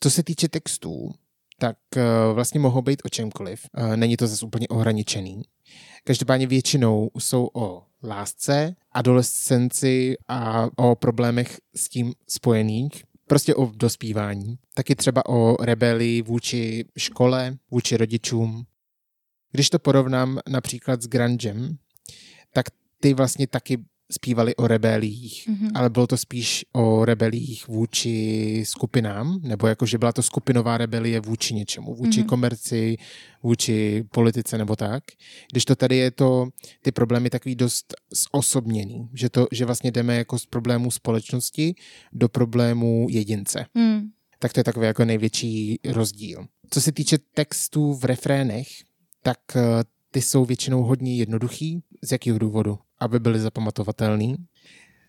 Co 0.00 0.10
se 0.10 0.22
týče 0.22 0.48
textů, 0.48 1.14
tak 1.58 1.76
eh, 1.96 2.02
vlastně 2.32 2.60
mohou 2.60 2.82
být 2.82 3.02
o 3.04 3.08
čemkoliv. 3.08 3.66
Eh, 3.74 3.96
Není 3.96 4.16
to 4.16 4.26
zase 4.26 4.46
úplně 4.46 4.68
ohraničený. 4.68 5.42
Každopádně 6.04 6.46
většinou 6.46 7.10
jsou 7.18 7.48
o 7.54 7.82
lásce, 8.02 8.76
adolescenci 8.92 10.14
a 10.28 10.68
o 10.76 10.94
problémech 10.94 11.60
s 11.76 11.88
tím 11.88 12.12
spojených. 12.28 13.04
Prostě 13.26 13.54
o 13.54 13.66
dospívání. 13.66 14.58
Taky 14.74 14.94
třeba 14.94 15.26
o 15.28 15.64
rebelii 15.64 16.22
vůči 16.22 16.84
škole, 16.98 17.56
vůči 17.70 17.96
rodičům. 17.96 18.66
Když 19.52 19.70
to 19.70 19.78
porovnám 19.78 20.38
například 20.48 21.02
s 21.02 21.06
grungem, 21.06 21.78
tak 22.52 22.66
ty 23.00 23.14
vlastně 23.14 23.46
taky 23.46 23.84
zpívali 24.12 24.56
o 24.56 24.66
rebelích, 24.66 25.48
Mhm. 25.48 25.68
ale 25.74 25.90
bylo 25.90 26.06
to 26.06 26.16
spíš 26.16 26.64
o 26.72 27.04
rebelích 27.04 27.68
vůči 27.68 28.62
skupinám, 28.66 29.40
nebo 29.42 29.66
jako, 29.66 29.86
že 29.86 29.98
byla 29.98 30.12
to 30.12 30.22
skupinová 30.22 30.78
rebelie 30.78 31.20
vůči 31.20 31.54
něčemu, 31.54 31.94
vůči 31.94 32.20
Mhm. 32.20 32.28
komerci, 32.28 32.96
vůči 33.42 34.04
politice 34.12 34.58
nebo 34.58 34.76
tak. 34.76 35.04
Když 35.52 35.64
to 35.64 35.76
tady 35.76 35.96
je 35.96 36.10
to, 36.10 36.48
ty 36.82 36.92
problémy 36.92 37.30
takový 37.30 37.54
dost 37.54 37.94
zosobněný, 38.34 39.08
že, 39.14 39.30
to, 39.30 39.46
že 39.52 39.64
vlastně 39.64 39.90
jdeme 39.92 40.16
jako 40.16 40.38
z 40.38 40.46
problémů 40.46 40.90
společnosti 40.90 41.74
do 42.12 42.28
problémů 42.28 43.06
jedince 43.10 43.66
Hmm. 43.74 44.02
tak 44.38 44.52
to 44.52 44.60
je 44.60 44.64
takový 44.64 44.86
jako 44.86 45.04
největší 45.04 45.78
rozdíl. 45.84 46.46
Co 46.70 46.80
se 46.80 46.92
týče 46.92 47.18
textů 47.34 47.94
v 47.94 48.04
refrénech, 48.04 48.66
tak 49.22 49.38
eh, 49.56 49.60
ty 50.10 50.22
jsou 50.22 50.44
většinou 50.44 50.82
hodně 50.82 51.16
jednoduchý. 51.16 51.80
Z 52.02 52.12
jakého 52.12 52.38
důvodu? 52.38 52.78
Aby 53.04 53.20
byly 53.20 53.40
zapamatovatelný. 53.40 54.36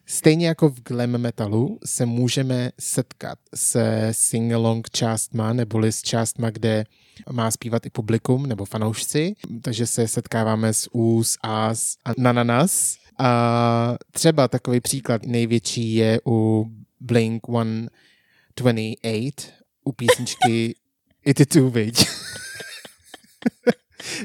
Stejně 0.06 0.48
jako 0.48 0.70
v 0.70 0.84
glam 0.84 1.18
metalu 1.18 1.80
se 1.86 2.06
můžeme 2.06 2.72
setkat 2.80 3.39
se 3.56 4.10
sing-along 4.12 4.82
částma, 4.91 5.54
neboli 5.54 5.91
s 5.91 6.02
částma, 6.02 6.50
kde 6.50 6.86
má 7.32 7.52
zpívat 7.52 7.86
i 7.86 7.89
publikum 7.89 8.46
nebo 8.46 8.66
fanoušci, 8.66 9.36
takže 9.62 9.88
se 9.88 10.08
setkáváme 10.08 10.74
s 10.74 10.89
ús, 10.91 11.38
as 11.41 11.96
a 12.06 12.12
nananas. 12.18 12.98
A 13.20 13.96
třeba 14.12 14.48
takový 14.48 14.82
příklad 14.82 15.26
největší 15.26 15.96
je 15.96 16.20
u 16.28 16.66
Blink 17.00 17.43
128 17.48 19.56
u 19.84 19.91
písničky 19.91 20.76
It 21.26 21.50
Too, 21.50 21.70
viď? 21.70 22.06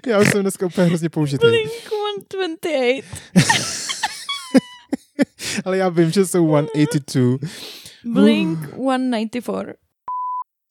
Já 0.07 0.21
už 0.21 0.31
jsem 0.31 0.43
dneska 0.43 0.67
úplně 0.67 0.87
hrozně 0.87 1.09
použitý. 1.09 1.47
Blink 2.11 2.27
128. 2.31 3.03
Ale 5.65 5.77
já 5.79 5.89
vím, 5.89 6.11
že 6.11 6.27
jsou 6.27 6.49
182. 6.49 7.39
Blink 8.05 8.59
194. 8.59 9.73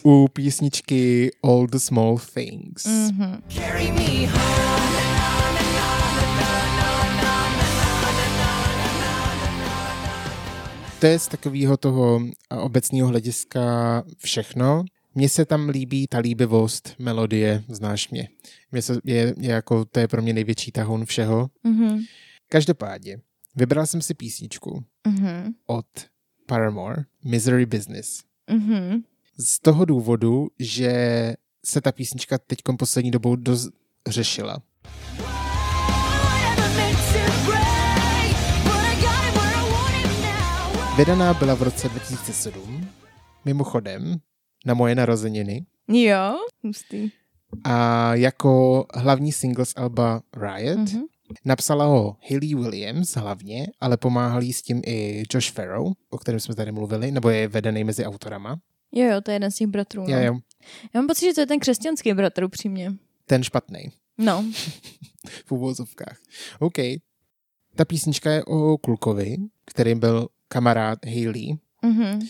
U 0.04 0.28
písničky 0.28 1.30
All 1.44 1.66
the 1.66 1.78
Small 1.78 2.18
Things. 2.34 2.86
Mhm. 2.86 3.42
Carry 3.48 3.92
me 3.92 4.26
home. 4.26 4.80
To 11.00 11.06
je 11.06 11.18
z 11.18 11.28
takového 11.28 11.76
toho 11.76 12.20
obecného 12.50 13.08
hlediska 13.08 13.60
všechno. 14.18 14.84
Mně 15.14 15.28
se 15.28 15.44
tam 15.44 15.68
líbí 15.68 16.06
ta 16.06 16.18
líbivost 16.18 16.94
melodie, 16.98 17.64
znáš 17.68 18.08
mě. 18.10 18.28
mě 18.72 18.82
se, 18.82 18.98
je, 19.04 19.34
je 19.38 19.50
jako, 19.52 19.84
to 19.84 20.00
je 20.00 20.08
pro 20.08 20.22
mě 20.22 20.32
největší 20.32 20.72
tahon 20.72 21.04
všeho. 21.04 21.50
Mhm. 21.64 22.00
Každopádně, 22.48 23.18
vybral 23.56 23.86
jsem 23.86 24.02
si 24.02 24.14
písničku 24.14 24.84
Mhm. 25.06 25.52
od 25.66 25.86
Paramore, 26.46 27.02
Misery 27.24 27.66
Business. 27.66 28.22
Mhm. 28.50 29.02
Z 29.38 29.58
toho 29.60 29.84
důvodu, 29.84 30.48
že 30.58 30.92
se 31.66 31.80
ta 31.80 31.92
písnička 31.92 32.38
teď 32.38 32.58
poslední 32.78 33.10
dobou 33.10 33.36
dost 33.36 33.68
řešila. 34.08 34.62
Vydaná 40.96 41.34
byla 41.34 41.54
v 41.54 41.62
roce 41.62 41.88
2007, 41.88 42.88
mimochodem, 43.44 44.16
na 44.66 44.74
moje 44.74 44.94
narozeniny. 44.94 45.66
Jo, 45.88 46.36
hustý. 46.64 47.10
A 47.64 48.14
jako 48.14 48.84
hlavní 48.94 49.32
single 49.32 49.64
z 49.66 49.72
Alba 49.76 50.22
Riot 50.36 50.78
Mhm. 50.78 51.02
napsala 51.44 51.84
ho 51.84 52.16
Hayley 52.30 52.54
Williams 52.54 53.14
hlavně, 53.16 53.66
ale 53.80 53.96
pomáhal 53.96 54.42
jí 54.42 54.52
s 54.52 54.62
tím 54.62 54.82
i 54.86 55.22
Josh 55.34 55.50
Farrow, 55.52 55.92
o 56.10 56.18
kterém 56.18 56.40
jsme 56.40 56.54
tady 56.54 56.72
mluvili, 56.72 57.10
nebo 57.10 57.30
je 57.30 57.48
vedený 57.48 57.84
mezi 57.84 58.04
autorama. 58.04 58.60
Jo, 58.92 59.06
jo, 59.10 59.20
to 59.20 59.30
je 59.30 59.34
jeden 59.34 59.50
z 59.50 59.54
těch 59.56 59.66
bratrů. 59.66 60.02
No. 60.02 60.08
Jo, 60.18 60.24
jo, 60.24 60.38
Já 60.94 61.00
mám 61.00 61.06
pocit, 61.06 61.24
že 61.26 61.34
to 61.34 61.40
je 61.40 61.46
ten 61.46 61.58
křesťanský 61.60 62.12
bratr, 62.12 62.44
upřímně. 62.44 62.92
ten 63.26 63.42
špatný. 63.42 63.80
No, 64.18 64.44
v 65.46 65.52
uvozovkách. 65.52 66.18
OK. 66.58 66.74
Ta 67.76 67.84
písnička 67.84 68.30
je 68.32 68.44
o 68.44 68.78
klukovi, 68.78 69.36
který 69.66 69.94
byl 69.94 70.28
kamarád 70.48 70.98
Hayley, 71.06 71.58
mhm. 71.82 72.20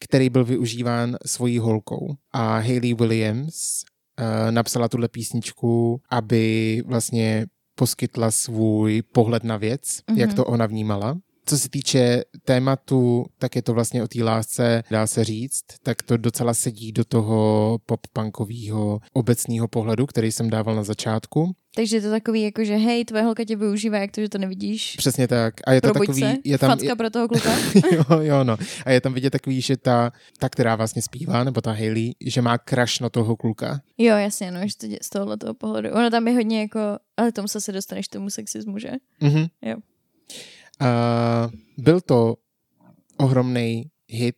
Který 0.00 0.30
byl 0.30 0.44
využíván 0.44 1.16
svojí 1.26 1.58
holkou. 1.58 2.14
A 2.32 2.58
Hayley 2.58 2.94
Williams 2.94 3.82
uh, 4.20 4.50
napsala 4.50 4.88
tuhle 4.88 5.08
písničku, 5.08 6.00
aby 6.10 6.82
vlastně 6.86 7.46
poskytla 7.74 8.30
svůj 8.30 9.02
pohled 9.02 9.44
na 9.44 9.56
věc, 9.56 9.82
mm-hmm. 9.82 10.18
jak 10.18 10.34
to 10.34 10.44
ona 10.44 10.66
vnímala. 10.66 11.18
Co 11.46 11.58
se 11.58 11.68
týče 11.68 12.24
tématu, 12.44 13.26
tak 13.38 13.56
je 13.56 13.62
to 13.62 13.74
vlastně 13.74 14.02
o 14.02 14.08
té 14.08 14.24
lásce, 14.24 14.82
dá 14.90 15.06
se 15.06 15.24
říct, 15.24 15.64
tak 15.82 16.02
to 16.02 16.16
docela 16.16 16.54
sedí 16.54 16.92
do 16.92 17.04
toho 17.04 17.78
pop-punkového 17.86 19.00
obecného 19.12 19.68
pohledu, 19.68 20.06
který 20.06 20.32
jsem 20.32 20.50
dával 20.50 20.74
na 20.74 20.84
začátku. 20.84 21.54
Takže 21.76 21.96
je 21.96 22.00
to 22.02 22.10
takový, 22.10 22.42
jako 22.42 22.64
že 22.64 22.76
hej, 22.76 23.04
tvoje 23.04 23.22
holka 23.22 23.44
tě 23.44 23.56
využívá, 23.56 23.98
jak 23.98 24.10
to, 24.10 24.20
že 24.20 24.28
to 24.28 24.38
nevidíš. 24.38 24.94
Přesně 24.96 25.28
tak. 25.28 25.54
A 25.66 25.72
je 25.72 25.80
to 25.80 25.86
Probuď 25.88 26.06
takový, 26.06 26.20
se, 26.22 26.36
je 26.44 26.58
tam, 26.58 26.70
facka 26.70 26.96
pro 26.96 27.10
toho 27.10 27.28
kluka. 27.28 27.50
jo, 27.92 28.04
jo, 28.20 28.44
no. 28.44 28.56
A 28.84 28.90
je 28.90 29.00
tam 29.00 29.14
vidět 29.14 29.30
takový, 29.30 29.60
že 29.60 29.76
ta, 29.76 30.12
ta, 30.38 30.48
která 30.48 30.76
vlastně 30.76 31.02
zpívá, 31.02 31.44
nebo 31.44 31.60
ta 31.60 31.72
Hailey, 31.72 32.14
že 32.26 32.42
má 32.42 32.58
crush 32.68 33.00
na 33.00 33.08
toho 33.08 33.36
kluka. 33.36 33.80
jo, 33.98 34.16
jasně, 34.16 34.50
no, 34.50 34.60
že 34.68 34.76
to 34.76 34.86
dě- 34.86 34.98
z 35.02 35.10
tohohle 35.10 35.36
toho 35.36 35.54
pohledu. 35.54 35.90
Ono 35.90 36.10
tam 36.10 36.28
je 36.28 36.34
hodně 36.34 36.60
jako, 36.60 36.80
ale 37.16 37.32
tomu 37.32 37.48
se 37.48 37.72
dostaneš 37.72 38.08
tomu 38.08 38.30
sexismu, 38.30 38.78
že? 38.78 38.90
Mhm. 39.20 39.46
Jo. 39.62 39.76
A 40.80 41.48
byl 41.78 42.00
to 42.00 42.36
ohromný 43.16 43.90
hit 44.08 44.36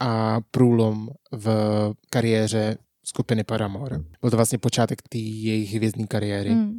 a 0.00 0.40
průlom 0.50 1.08
v 1.32 1.48
kariéře 2.10 2.76
skupiny 3.04 3.44
Paramore. 3.44 3.98
Byl 4.20 4.30
to 4.30 4.36
vlastně 4.36 4.58
počátek 4.58 5.02
té 5.08 5.18
jejich 5.18 5.72
hvězdní 5.74 6.06
kariéry. 6.06 6.50
Mm. 6.50 6.78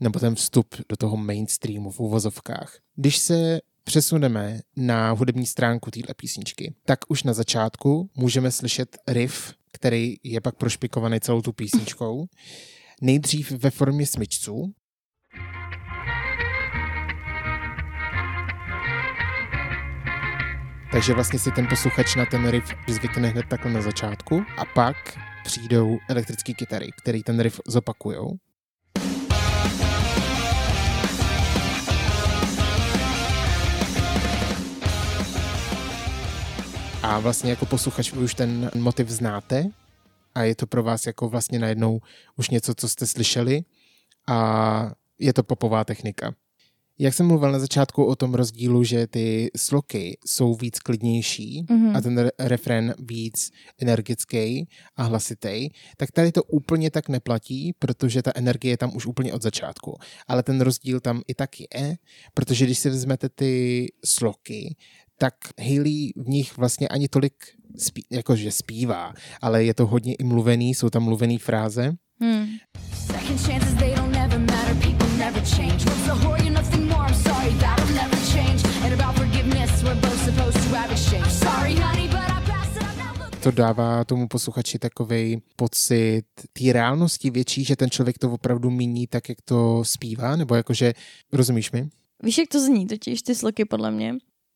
nebo 0.00 0.18
ten 0.20 0.34
vstup 0.34 0.74
do 0.88 0.96
toho 0.96 1.16
mainstreamu 1.16 1.90
v 1.90 2.00
uvozovkách. 2.00 2.78
Když 2.96 3.18
se 3.18 3.60
přesuneme 3.84 4.60
na 4.76 5.10
hudební 5.10 5.46
stránku 5.46 5.90
téhle 5.90 6.14
písničky, 6.14 6.74
tak 6.84 6.98
už 7.08 7.22
na 7.22 7.32
začátku 7.32 8.10
můžeme 8.14 8.50
slyšet 8.50 8.98
riff, 9.08 9.54
který 9.72 10.16
je 10.22 10.40
pak 10.40 10.56
prošpikovaný 10.56 11.20
celou 11.20 11.42
tu 11.42 11.52
písničkou. 11.52 12.26
Nejdřív 13.00 13.50
ve 13.50 13.70
formě 13.70 14.06
smyčců, 14.06 14.72
Takže 20.92 21.14
vlastně 21.14 21.38
si 21.38 21.52
ten 21.52 21.66
posluchač 21.66 22.16
na 22.16 22.26
ten 22.26 22.48
riff 22.48 22.74
zvykne 22.88 23.28
hned 23.28 23.46
takhle 23.48 23.72
na 23.72 23.82
začátku 23.82 24.44
a 24.56 24.64
pak 24.64 24.96
přijdou 25.44 25.98
elektrické 26.08 26.54
kytary, 26.54 26.88
který 27.02 27.22
ten 27.22 27.40
riff 27.40 27.60
zopakujou. 27.66 28.36
A 37.02 37.18
vlastně 37.18 37.50
jako 37.50 37.66
posluchač 37.66 38.12
už 38.12 38.34
ten 38.34 38.70
motiv 38.74 39.08
znáte 39.08 39.64
a 40.34 40.42
je 40.42 40.54
to 40.54 40.66
pro 40.66 40.82
vás 40.82 41.06
jako 41.06 41.28
vlastně 41.28 41.58
najednou 41.58 42.00
už 42.36 42.50
něco, 42.50 42.74
co 42.74 42.88
jste 42.88 43.06
slyšeli 43.06 43.62
a 44.28 44.90
je 45.18 45.32
to 45.32 45.42
popová 45.42 45.84
technika. 45.84 46.34
Jak 47.00 47.14
jsem 47.14 47.26
mluvil 47.26 47.52
na 47.52 47.58
začátku 47.58 48.04
o 48.04 48.16
tom 48.16 48.34
rozdílu, 48.34 48.84
že 48.84 49.06
ty 49.06 49.50
sloky 49.56 50.18
jsou 50.26 50.54
víc 50.54 50.78
klidnější 50.78 51.64
Mhm. 51.70 51.96
a 51.96 52.00
ten 52.00 52.18
re- 52.18 52.30
refrén 52.38 52.94
víc 52.98 53.50
energický 53.80 54.68
a 54.96 55.02
hlasitý, 55.02 55.68
tak 55.96 56.10
tady 56.12 56.32
to 56.32 56.42
úplně 56.42 56.90
tak 56.90 57.08
neplatí, 57.08 57.72
protože 57.78 58.22
ta 58.22 58.32
energie 58.34 58.72
je 58.72 58.76
tam 58.76 58.96
už 58.96 59.06
úplně 59.06 59.32
od 59.32 59.42
začátku. 59.42 59.98
Ale 60.28 60.42
ten 60.42 60.60
rozdíl 60.60 61.00
tam 61.00 61.22
i 61.28 61.34
tak 61.34 61.50
je, 61.60 61.96
protože 62.34 62.64
když 62.64 62.78
si 62.78 62.90
vezmete 62.90 63.28
ty 63.28 63.86
sloky, 64.04 64.76
tak 65.18 65.34
Hailey 65.58 66.12
v 66.16 66.28
nich 66.28 66.56
vlastně 66.56 66.88
ani 66.88 67.08
tolik 67.08 67.34
spí, 67.78 68.04
jakože 68.10 68.50
zpívá, 68.52 69.12
ale 69.42 69.64
je 69.64 69.74
to 69.74 69.86
hodně 69.86 70.14
i 70.14 70.24
mluvený, 70.24 70.74
jsou 70.74 70.90
tam 70.90 71.02
mluvený 71.02 71.38
fráze. 71.38 71.92
Hmm. 72.20 72.46
To 77.58 77.66
have 77.66 77.88
exchange. 80.92 81.30
Sorry, 81.30 81.74
honey, 81.74 82.08
but 82.08 82.20
I 82.20 82.40
passed 82.46 82.76
it. 82.76 82.82
I'm 82.82 82.98
not 82.98 83.18
looking. 83.18 83.42
To 83.42 83.50
dává 83.50 84.04
tomu 84.04 84.28
posluchači 84.28 84.78
takový 84.78 85.42
pocit 85.56 86.22
té 86.52 86.72
reálnosti 86.72 87.30
větší, 87.30 87.64
že 87.64 87.76
ten 87.76 87.90
člověk 87.90 88.18
to 88.18 88.32
opravdu 88.32 88.70
míní 88.70 89.06
tak, 89.06 89.28
jak 89.28 89.38
to 89.44 89.84
zpívá, 89.84 90.36
nebo 90.36 90.54
jakože, 90.54 90.92
rozumíš 91.32 91.72
mi? 91.72 91.88
Víš, 92.22 92.38
jak 92.38 92.48
to 92.48 92.60
zní 92.60 92.86
totiž, 92.86 93.22
ty 93.22 93.34
sloky, 93.34 93.64
podle 93.64 93.90
mě? 93.90 94.14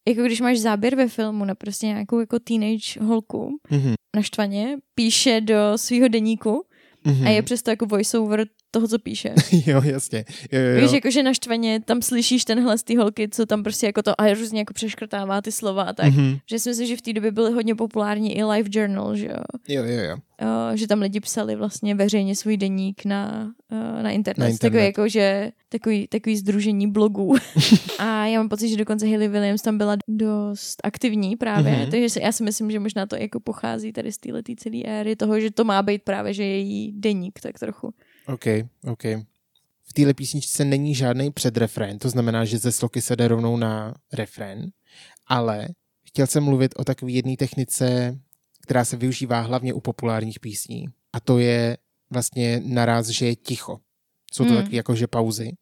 Jako 0.09 0.23
když 0.23 0.41
máš 0.41 0.59
záběr 0.59 0.97
ve 0.97 1.09
filmu 1.09 1.45
na 1.45 1.55
prostě 1.55 1.87
nějakou 1.87 2.21
jako 2.21 2.39
teenage 2.39 3.01
holku 3.01 3.59
Mhm. 3.71 3.95
naštvaně, 4.17 4.77
píše 4.95 5.41
do 5.41 5.57
svého 5.77 6.09
deníku 6.09 6.65
Mhm. 7.05 7.27
a 7.27 7.31
je 7.31 7.43
přesto 7.43 7.71
jako 7.71 7.87
voiceover 7.87 8.45
toho, 8.75 8.89
co 8.89 8.99
píše. 8.99 9.35
jo, 9.67 9.83
jasně. 9.85 10.25
Jo, 10.53 10.61
jo, 10.61 10.67
jo. 10.75 10.81
Víš, 10.83 10.93
jakože 10.93 11.23
naštvaně 11.23 11.81
tam 11.81 12.03
slyšíš 12.03 12.45
ten 12.45 12.63
hlas 12.63 12.83
té 12.83 12.99
holky, 12.99 13.29
co 13.29 13.47
tam 13.47 13.63
prostě 13.63 13.87
jako 13.87 14.03
to 14.03 14.21
a 14.21 14.35
různě 14.35 14.59
jako 14.59 14.75
přeškrtává 14.75 15.43
ty 15.43 15.53
slova 15.53 15.83
a 15.83 15.93
tak. 15.93 16.07
Mm-hmm. 16.07 16.21
Mhm. 16.29 16.39
Že 16.51 16.59
si 16.59 16.69
myslím, 16.69 16.87
že 16.87 16.97
v 16.97 17.03
té 17.03 17.13
době 17.13 17.33
byly 17.33 17.53
hodně 17.53 17.75
populární 17.75 18.37
i 18.39 18.45
live 18.45 18.69
journal, 18.73 19.17
že 19.17 19.27
jo. 19.27 19.37
jo, 19.69 19.85
jo, 19.85 20.03
jo. 20.03 20.17
Uh, 20.43 20.77
že 20.77 20.87
tam 20.87 21.01
lidi 21.01 21.21
psali 21.21 21.57
vlastně 21.57 21.95
veřejně 21.95 22.37
svůj 22.37 22.57
deník 22.57 23.05
na, 23.05 23.53
uh, 23.73 24.03
na 24.03 24.11
internet. 24.11 24.39
Na 24.45 24.49
internet. 24.49 24.59
Takový 24.73 24.85
jako, 24.85 25.09
že 25.09 25.51
takový, 25.69 26.09
takový 26.09 26.37
združení 26.37 26.91
blogů. 26.91 27.35
a 27.99 28.27
já 28.27 28.39
mám 28.39 28.49
pocit, 28.49 28.69
že 28.69 28.77
dokonce 28.77 29.07
Hayley 29.07 29.29
Williams 29.29 29.63
tam 29.63 29.79
byla 29.79 29.97
dost 30.09 30.81
aktivní 30.85 31.37
právě, 31.37 31.73
Mhm. 31.73 31.83
mm-hmm. 31.83 31.91
takže 31.91 32.21
já 32.23 32.33
si 32.33 32.43
myslím, 32.45 32.71
že 32.71 32.79
možná 32.81 33.07
to 33.07 33.17
jako 33.17 33.41
pochází 33.41 33.93
tady 33.93 34.13
z 34.13 34.19
této 34.19 34.39
celé 34.57 34.83
éry 34.85 35.17
toho, 35.17 35.41
že 35.41 35.51
to 35.51 35.65
má 35.65 35.83
být 35.83 36.03
právě, 36.03 36.35
že 36.35 36.43
její 36.45 36.93
deník 36.93 37.41
tak 37.41 37.59
trochu. 37.59 37.95
OK, 38.27 38.45
OK. 38.85 39.05
V 39.85 39.93
téhle 39.95 40.15
písničce 40.15 40.65
není 40.65 40.95
žádný 40.95 41.31
předrefrén, 41.31 41.99
to 41.99 42.11
znamená, 42.11 42.45
že 42.45 42.59
ze 42.59 42.73
sloky 42.73 43.01
se 43.01 43.17
jde 43.17 43.29
rovnou 43.29 43.57
na 43.57 43.95
refrén, 44.13 44.67
ale 45.27 45.69
chtěl 46.07 46.27
jsem 46.27 46.45
mluvit 46.45 46.75
o 46.77 46.85
takové 46.85 47.13
jedné 47.13 47.37
technice, 47.37 48.19
která 48.63 48.85
se 48.85 48.97
využívá 48.97 49.41
hlavně 49.41 49.75
u 49.75 49.81
populárních 49.81 50.41
písní. 50.41 50.87
A 51.13 51.21
to 51.21 51.39
je 51.39 51.77
vlastně 52.11 52.63
naraz, 52.65 53.09
že 53.09 53.27
je 53.27 53.37
ticho. 53.37 53.79
Jsou 54.33 54.45
to 54.45 54.49
Hmm. 54.49 54.57
mm. 54.57 54.63
takové 54.63 54.77
jakože 54.77 55.07
pauzy, 55.07 55.53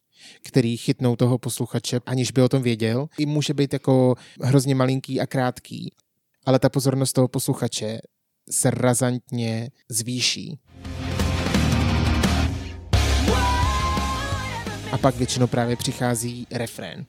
který 0.41 0.77
chytnou 0.77 1.15
toho 1.15 1.37
posluchače, 1.37 1.99
aniž 2.05 2.31
by 2.31 2.41
o 2.41 2.49
tom 2.49 2.61
věděl. 2.61 3.07
I 3.17 3.25
může 3.25 3.53
být 3.53 3.73
jako 3.73 4.15
hrozně 4.41 4.75
malinký 4.75 5.21
a 5.21 5.27
krátký, 5.27 5.93
ale 6.45 6.59
ta 6.59 6.69
pozornost 6.69 7.13
toho 7.13 7.27
posluchače 7.27 7.99
se 8.51 8.71
razantně 8.71 9.69
zvýší. 9.89 10.59
A 14.91 14.97
pak 14.97 15.15
většinou 15.15 15.47
právě 15.47 15.75
přichází 15.75 16.47
refrén, 16.51 17.05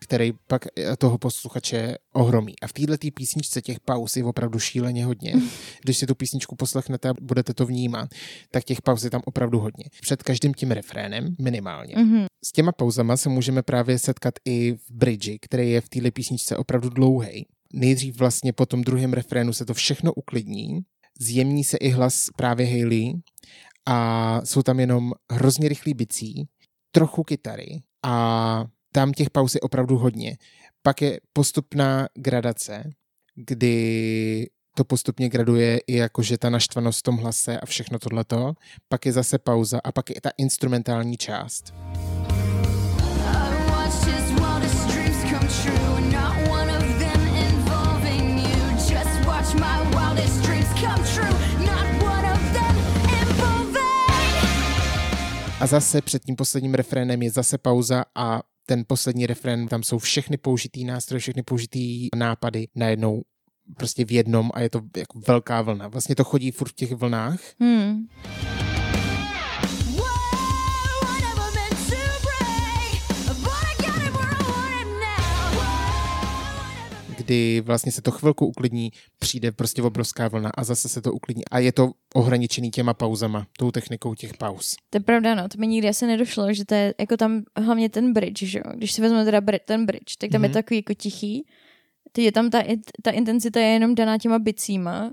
který 0.00 0.32
pak 0.46 0.66
eh, 0.78 0.96
toho 0.96 1.18
posluchače 1.18 1.96
ohromí. 2.12 2.54
A 2.62 2.66
v 2.66 2.72
této 2.72 2.96
písničce 3.14 3.62
těch 3.62 3.80
pauz 3.80 4.16
je 4.16 4.24
opravdu 4.24 4.58
šíleně 4.58 5.04
hodně. 5.04 5.34
Když 5.82 5.96
si 5.96 6.06
tu 6.06 6.14
písničku 6.14 6.56
poslechnete 6.56 7.08
a 7.08 7.14
budete 7.20 7.54
to 7.54 7.66
vnímat, 7.66 8.08
tak 8.50 8.64
těch 8.64 8.82
pauz 8.82 9.04
je 9.04 9.10
tam 9.10 9.20
opravdu 9.24 9.58
hodně. 9.58 9.84
Před 10.00 10.22
každým 10.22 10.54
tím 10.54 10.70
refrénem 10.70 11.34
minimálně. 11.40 11.94
Mm-hmm. 11.94 12.26
S 12.44 12.52
těma 12.52 12.72
pauzama 12.72 13.16
se 13.16 13.28
můžeme 13.28 13.62
právě 13.62 13.98
setkat 13.98 14.34
i 14.44 14.72
v 14.72 14.90
bridži, 14.90 15.38
který 15.42 15.70
je 15.70 15.80
v 15.80 15.88
této 15.88 16.10
písničce 16.10 16.56
opravdu 16.56 16.88
dlouhý. 16.88 17.46
Nejdřív 17.72 18.18
vlastně 18.18 18.52
po 18.52 18.66
tom 18.66 18.82
druhém 18.82 19.12
refrénu 19.12 19.52
se 19.52 19.64
to 19.64 19.74
všechno 19.74 20.12
uklidní, 20.12 20.80
zjemní 21.20 21.64
se 21.64 21.76
i 21.76 21.90
hlas 21.90 22.26
právě 22.36 22.66
Hailey 22.66 23.12
a 23.86 24.40
jsou 24.44 24.62
tam 24.62 24.80
jenom 24.80 25.12
hrozně 25.32 25.68
rychlý 25.68 25.94
bicí, 25.94 26.48
trochu 26.94 27.24
kytary 27.24 27.82
a 28.02 28.64
tam 28.92 29.12
těch 29.12 29.30
pauz 29.30 29.54
je 29.54 29.60
opravdu 29.60 29.98
hodně. 29.98 30.36
Pak 30.82 31.02
je 31.02 31.20
postupná 31.32 32.08
gradace, 32.14 32.90
kdy 33.34 34.46
to 34.76 34.84
postupně 34.84 35.28
graduje 35.28 35.78
i 35.86 35.96
jako, 35.96 36.22
že 36.22 36.38
ta 36.38 36.50
naštvanost 36.50 36.98
v 36.98 37.02
tom 37.02 37.16
hlase 37.16 37.60
a 37.60 37.66
všechno 37.66 37.98
tohleto. 37.98 38.54
Pak 38.88 39.06
je 39.06 39.12
zase 39.12 39.38
pauza 39.38 39.80
a 39.84 39.92
pak 39.92 40.10
je 40.10 40.20
ta 40.20 40.30
instrumentální 40.38 41.16
část. 41.16 41.74
I 44.18 44.23
A 55.60 55.66
zase 55.66 56.02
před 56.02 56.24
tím 56.24 56.36
posledním 56.36 56.74
refrénem 56.74 57.22
je 57.22 57.30
zase 57.30 57.58
pauza 57.58 58.04
a 58.14 58.42
ten 58.66 58.84
poslední 58.86 59.26
refrén, 59.26 59.68
tam 59.68 59.82
jsou 59.82 59.98
všechny 59.98 60.36
použitý 60.36 60.84
nástroje, 60.84 61.20
všechny 61.20 61.42
použitý 61.42 62.08
nápady 62.16 62.68
najednou 62.74 63.22
prostě 63.76 64.04
v 64.04 64.12
jednom 64.12 64.50
a 64.54 64.60
je 64.60 64.70
to 64.70 64.80
jako 64.96 65.20
velká 65.28 65.62
vlna. 65.62 65.88
Vlastně 65.88 66.14
to 66.14 66.24
chodí 66.24 66.50
furt 66.50 66.68
v 66.68 66.74
těch 66.74 66.92
vlnách. 66.92 67.40
Hmm. 67.60 68.06
Kdy 77.24 77.60
vlastně 77.60 77.92
se 77.92 78.02
to 78.02 78.10
chvilku 78.10 78.46
uklidní, 78.46 78.92
přijde 79.18 79.52
prostě 79.52 79.82
obrovská 79.82 80.28
vlna 80.28 80.50
a 80.54 80.64
zase 80.64 80.88
se 80.88 81.02
to 81.02 81.12
uklidní. 81.12 81.44
A 81.50 81.58
je 81.58 81.72
to 81.72 81.90
ohraničený 82.14 82.70
těma 82.70 82.94
pauzama, 82.94 83.46
tou 83.58 83.70
technikou 83.70 84.14
těch 84.14 84.34
pauz. 84.36 84.76
To 84.90 84.96
je 84.96 85.00
pravda, 85.02 85.34
no, 85.34 85.48
to 85.48 85.58
mi 85.58 85.66
nikdy 85.66 85.88
asi 85.88 86.06
nedošlo, 86.06 86.52
že 86.52 86.64
to 86.64 86.74
je 86.74 86.94
jako 87.00 87.16
tam 87.16 87.42
hlavně 87.56 87.88
ten 87.88 88.12
bridge, 88.12 88.42
že 88.42 88.58
jo. 88.58 88.64
Když 88.74 88.92
si 88.92 89.00
vezmeme 89.02 89.24
teda 89.24 89.40
ten 89.64 89.86
bridge, 89.86 90.16
tak 90.18 90.30
tam 90.30 90.40
mm-hmm. 90.40 90.44
je 90.44 90.48
Mhm. 90.48 90.54
takový 90.54 90.78
jako 90.78 90.94
tichý. 90.94 91.46
Teď 92.12 92.24
je 92.24 92.32
tam 92.32 92.50
ta, 92.50 92.62
ta 93.02 93.10
intenzita 93.10 93.60
je 93.60 93.66
jenom 93.66 93.94
daná 93.94 94.18
těma 94.18 94.38
bicíma. 94.38 95.10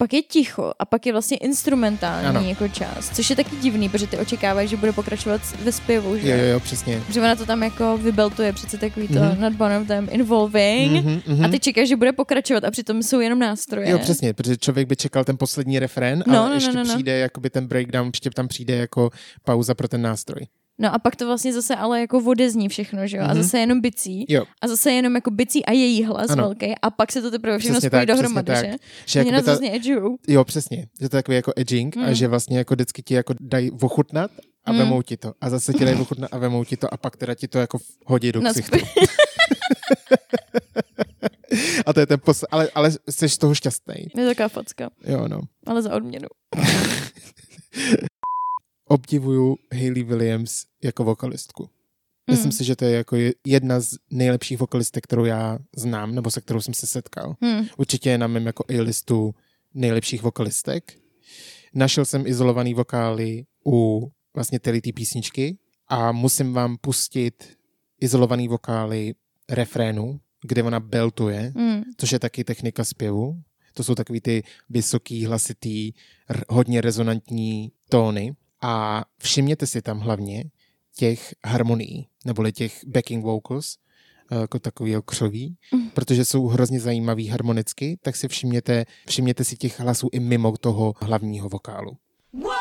Pak 0.00 0.12
je 0.12 0.22
ticho 0.22 0.72
a 0.78 0.84
pak 0.84 1.06
je 1.06 1.12
vlastně 1.12 1.36
instrumentální 1.36 2.26
Ano. 2.26 2.40
jako 2.48 2.68
část, 2.68 3.16
což 3.16 3.30
je 3.30 3.36
taky 3.36 3.56
divný, 3.56 3.88
protože 3.88 4.06
ty 4.06 4.18
očekávají, 4.18 4.68
že 4.68 4.76
bude 4.76 4.92
pokračovat 4.92 5.40
ve 5.64 5.72
zpěvu, 5.72 6.18
že 6.18 6.28
Jo, 6.30 6.36
jo, 6.36 6.44
jo, 6.44 6.60
přesně. 6.60 7.02
Že 7.10 7.20
ona 7.20 7.36
to 7.36 7.46
tam 7.46 7.62
jako 7.62 7.98
vybeltuje, 7.98 8.52
přece 8.52 8.78
takový 8.78 9.08
to 9.08 9.14
Mhm. 9.14 9.22
mm-hmm. 9.22 9.38
not 9.40 9.60
one 9.60 9.78
of 9.78 9.86
them 9.86 10.08
involving. 10.10 10.92
Mhm, 10.92 11.08
Mm-hmm. 11.16 11.22
mhm. 11.26 11.44
A 11.44 11.48
ty 11.48 11.60
čekáš, 11.60 11.88
že 11.88 11.96
bude 11.96 12.12
pokračovat 12.12 12.64
a 12.64 12.70
přitom 12.70 13.02
jsou 13.02 13.20
jenom 13.20 13.38
nástroje. 13.38 13.90
Jo, 13.90 13.98
přesně, 13.98 14.34
protože 14.34 14.56
člověk 14.56 14.88
by 14.88 14.96
čekal 14.96 15.24
ten 15.24 15.36
poslední 15.36 15.78
refrén, 15.78 16.22
No, 16.26 16.38
ale 16.40 16.48
no, 16.48 16.54
ještě 16.54 16.72
no, 16.72 16.74
no, 16.76 16.84
no. 16.84 16.94
přijde 16.94 17.18
jakoby 17.18 17.50
ten 17.50 17.66
breakdown, 17.66 18.06
ještě 18.06 18.30
tam 18.30 18.48
přijde 18.48 18.76
jako 18.76 19.10
pauza 19.44 19.74
pro 19.74 19.88
ten 19.88 20.02
nástroj. 20.02 20.46
No 20.80 20.94
a 20.94 20.98
pak 20.98 21.16
to 21.16 21.26
vlastně 21.26 21.52
zase 21.52 21.76
ale 21.76 22.00
jako 22.00 22.18
odezní 22.26 22.68
všechno, 22.68 23.06
že 23.06 23.16
jo? 23.16 23.22
Mhm. 23.22 23.30
A 23.30 23.34
zase 23.42 23.58
jenom 23.58 23.80
bicí. 23.80 24.24
Jo, 24.28 24.44
A 24.62 24.68
zase 24.68 24.92
jenom 24.92 25.14
jako 25.14 25.30
bicí 25.30 25.64
a 25.66 25.72
její 25.72 26.04
hlas 26.04 26.30
Ano. 26.30 26.42
velký 26.42 26.74
a 26.82 26.90
pak 26.90 27.12
se 27.12 27.22
to 27.22 27.30
teprve 27.30 27.58
všechno 27.58 27.74
Přesně 27.74 27.88
spojí 27.90 28.06
tak, 28.06 28.16
dohromady, 28.16 28.52
že? 28.56 28.76
že 29.06 29.24
nás 29.32 29.44
ta, 29.44 29.50
vlastně 29.50 29.74
edžujou. 29.74 30.18
jo, 30.28 30.44
přesně, 30.44 30.86
že 31.00 31.08
to 31.08 31.16
je 31.16 31.22
takový 31.22 31.36
jako 31.36 31.52
edging 31.56 31.96
a 31.96 32.00
Mm. 32.00 32.14
že 32.14 32.28
vlastně 32.28 32.58
jako 32.58 32.74
vždycky 32.74 33.02
ti 33.02 33.14
jako 33.14 33.34
dají 33.40 33.70
ochutnat 33.70 34.30
a 34.64 34.72
Mm. 34.72 34.78
vemou 34.78 35.02
ti 35.02 35.16
to. 35.16 35.32
A 35.40 35.50
zase 35.50 35.72
ti 35.72 35.84
dají 35.84 35.96
ochutnat 36.00 36.30
a 36.32 36.38
vemou 36.38 36.64
ti 36.64 36.76
to 36.76 36.94
a 36.94 36.96
pak 36.96 37.16
teda 37.16 37.34
ti 37.34 37.48
to 37.48 37.58
jako 37.58 37.78
hodí 38.06 38.32
do 38.32 38.40
Na 38.40 38.52
ksichtu. 38.52 38.78
A 41.86 41.92
to 41.92 42.00
je 42.00 42.06
ten 42.06 42.20
pos... 42.24 42.44
ale, 42.50 42.68
ale 42.74 42.90
jsi 43.10 43.28
z 43.28 43.38
toho 43.38 43.54
šťastný. 43.54 43.94
je 44.16 44.22
to 44.24 44.28
taková 44.28 44.48
facka, 44.48 44.90
Jo, 45.06 45.28
no. 45.28 45.40
ale 45.66 45.82
za 45.82 45.94
odměnu. 45.96 46.26
Obdivuju 48.88 49.56
Hayley 49.72 50.02
Williams 50.02 50.64
jako 50.84 51.04
vokalistku. 51.04 51.70
Myslím 52.30 52.42
Hmm. 52.44 52.52
si, 52.52 52.64
že 52.64 52.76
to 52.76 52.84
je 52.84 52.90
jako 52.90 53.16
je- 53.16 53.32
jedna 53.46 53.80
z 53.80 53.94
nejlepších 54.10 54.58
vokalistek, 54.58 55.04
kterou 55.04 55.24
já 55.24 55.58
znám, 55.76 56.14
nebo 56.14 56.30
se 56.30 56.40
kterou 56.40 56.60
jsem 56.60 56.74
se 56.74 56.86
setkal. 56.86 57.36
Hmm. 57.40 57.66
Určitě 57.76 58.10
je 58.10 58.18
na 58.18 58.26
mém 58.26 58.46
jako 58.46 58.64
A-listu 58.68 59.34
nejlepších 59.74 60.22
vokalistek. 60.22 60.98
Našel 61.74 62.04
jsem 62.04 62.26
izolovaný 62.26 62.74
vokály 62.74 63.44
u 63.66 64.08
vlastně 64.34 64.58
téhle 64.60 64.80
té 64.80 64.92
písničky 64.92 65.58
a 65.88 66.12
musím 66.12 66.52
vám 66.52 66.76
pustit 66.80 67.56
izolovaný 68.00 68.48
vokály 68.48 69.14
refrénu, 69.50 70.20
kde 70.48 70.62
ona 70.62 70.80
beltuje, 70.80 71.52
Hmm. 71.56 71.82
což 71.96 72.12
je 72.12 72.18
taky 72.18 72.44
technika 72.44 72.84
zpěvu. 72.84 73.42
To 73.74 73.84
jsou 73.84 73.94
takový 73.94 74.20
ty 74.20 74.42
vysoký, 74.70 75.24
hlasitý, 75.24 75.92
hodně 76.48 76.80
rezonantní 76.80 77.72
tóny. 77.88 78.34
A 78.62 79.04
všimněte 79.18 79.66
si 79.66 79.82
tam 79.82 80.00
hlavně 80.00 80.44
těch 80.96 81.34
harmonií, 81.44 82.08
neboli 82.24 82.52
těch 82.52 82.84
backing 82.86 83.24
vocals, 83.24 83.76
eh, 84.32 84.40
jako 84.40 84.58
takový 84.58 84.96
křoví, 85.04 85.56
Mm. 85.72 85.90
protože 85.90 86.24
jsou 86.24 86.46
hrozně 86.46 86.80
zajímavý 86.80 87.28
harmonicky, 87.28 87.98
tak 88.02 88.16
si 88.16 88.28
všimněte, 88.28 88.84
všimněte 89.06 89.44
si 89.44 89.56
těch 89.56 89.80
hlasů 89.80 90.08
i 90.12 90.20
mimo 90.20 90.56
toho 90.56 90.94
hlavního 91.00 91.48
vokálu. 91.48 91.96
Whoa, 92.32 92.52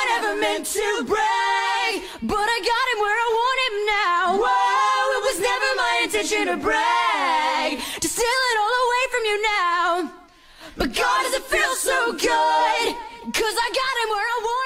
I 0.00 0.04
never 0.20 0.40
meant 0.40 0.66
to 0.72 1.04
break, 1.04 1.92
but 2.22 2.46
I 2.56 2.58
got 2.70 2.86
him 2.90 2.98
where 3.04 3.18
I 3.26 3.30
want 3.40 3.58
him 3.66 3.76
now. 3.98 4.24
Whoa, 4.44 5.04
it 5.18 5.22
was 5.28 5.38
never 5.50 5.70
my 5.84 5.92
intention 6.04 6.42
to 6.52 6.56
brag, 6.66 7.70
to 8.02 8.08
steal 8.08 8.42
it 8.52 8.56
all 8.62 8.74
away 8.86 9.04
from 9.12 9.22
you 9.30 9.36
now. 9.56 9.88
But 10.76 10.88
God, 11.02 11.18
does 11.24 11.34
it 11.40 11.46
feel 11.54 11.74
so 11.88 11.98
good? 12.12 12.94
Cause 13.40 13.56
I 13.66 13.68
got 13.82 13.94
him 14.02 14.08
where 14.14 14.28
I 14.36 14.38
want 14.48 14.57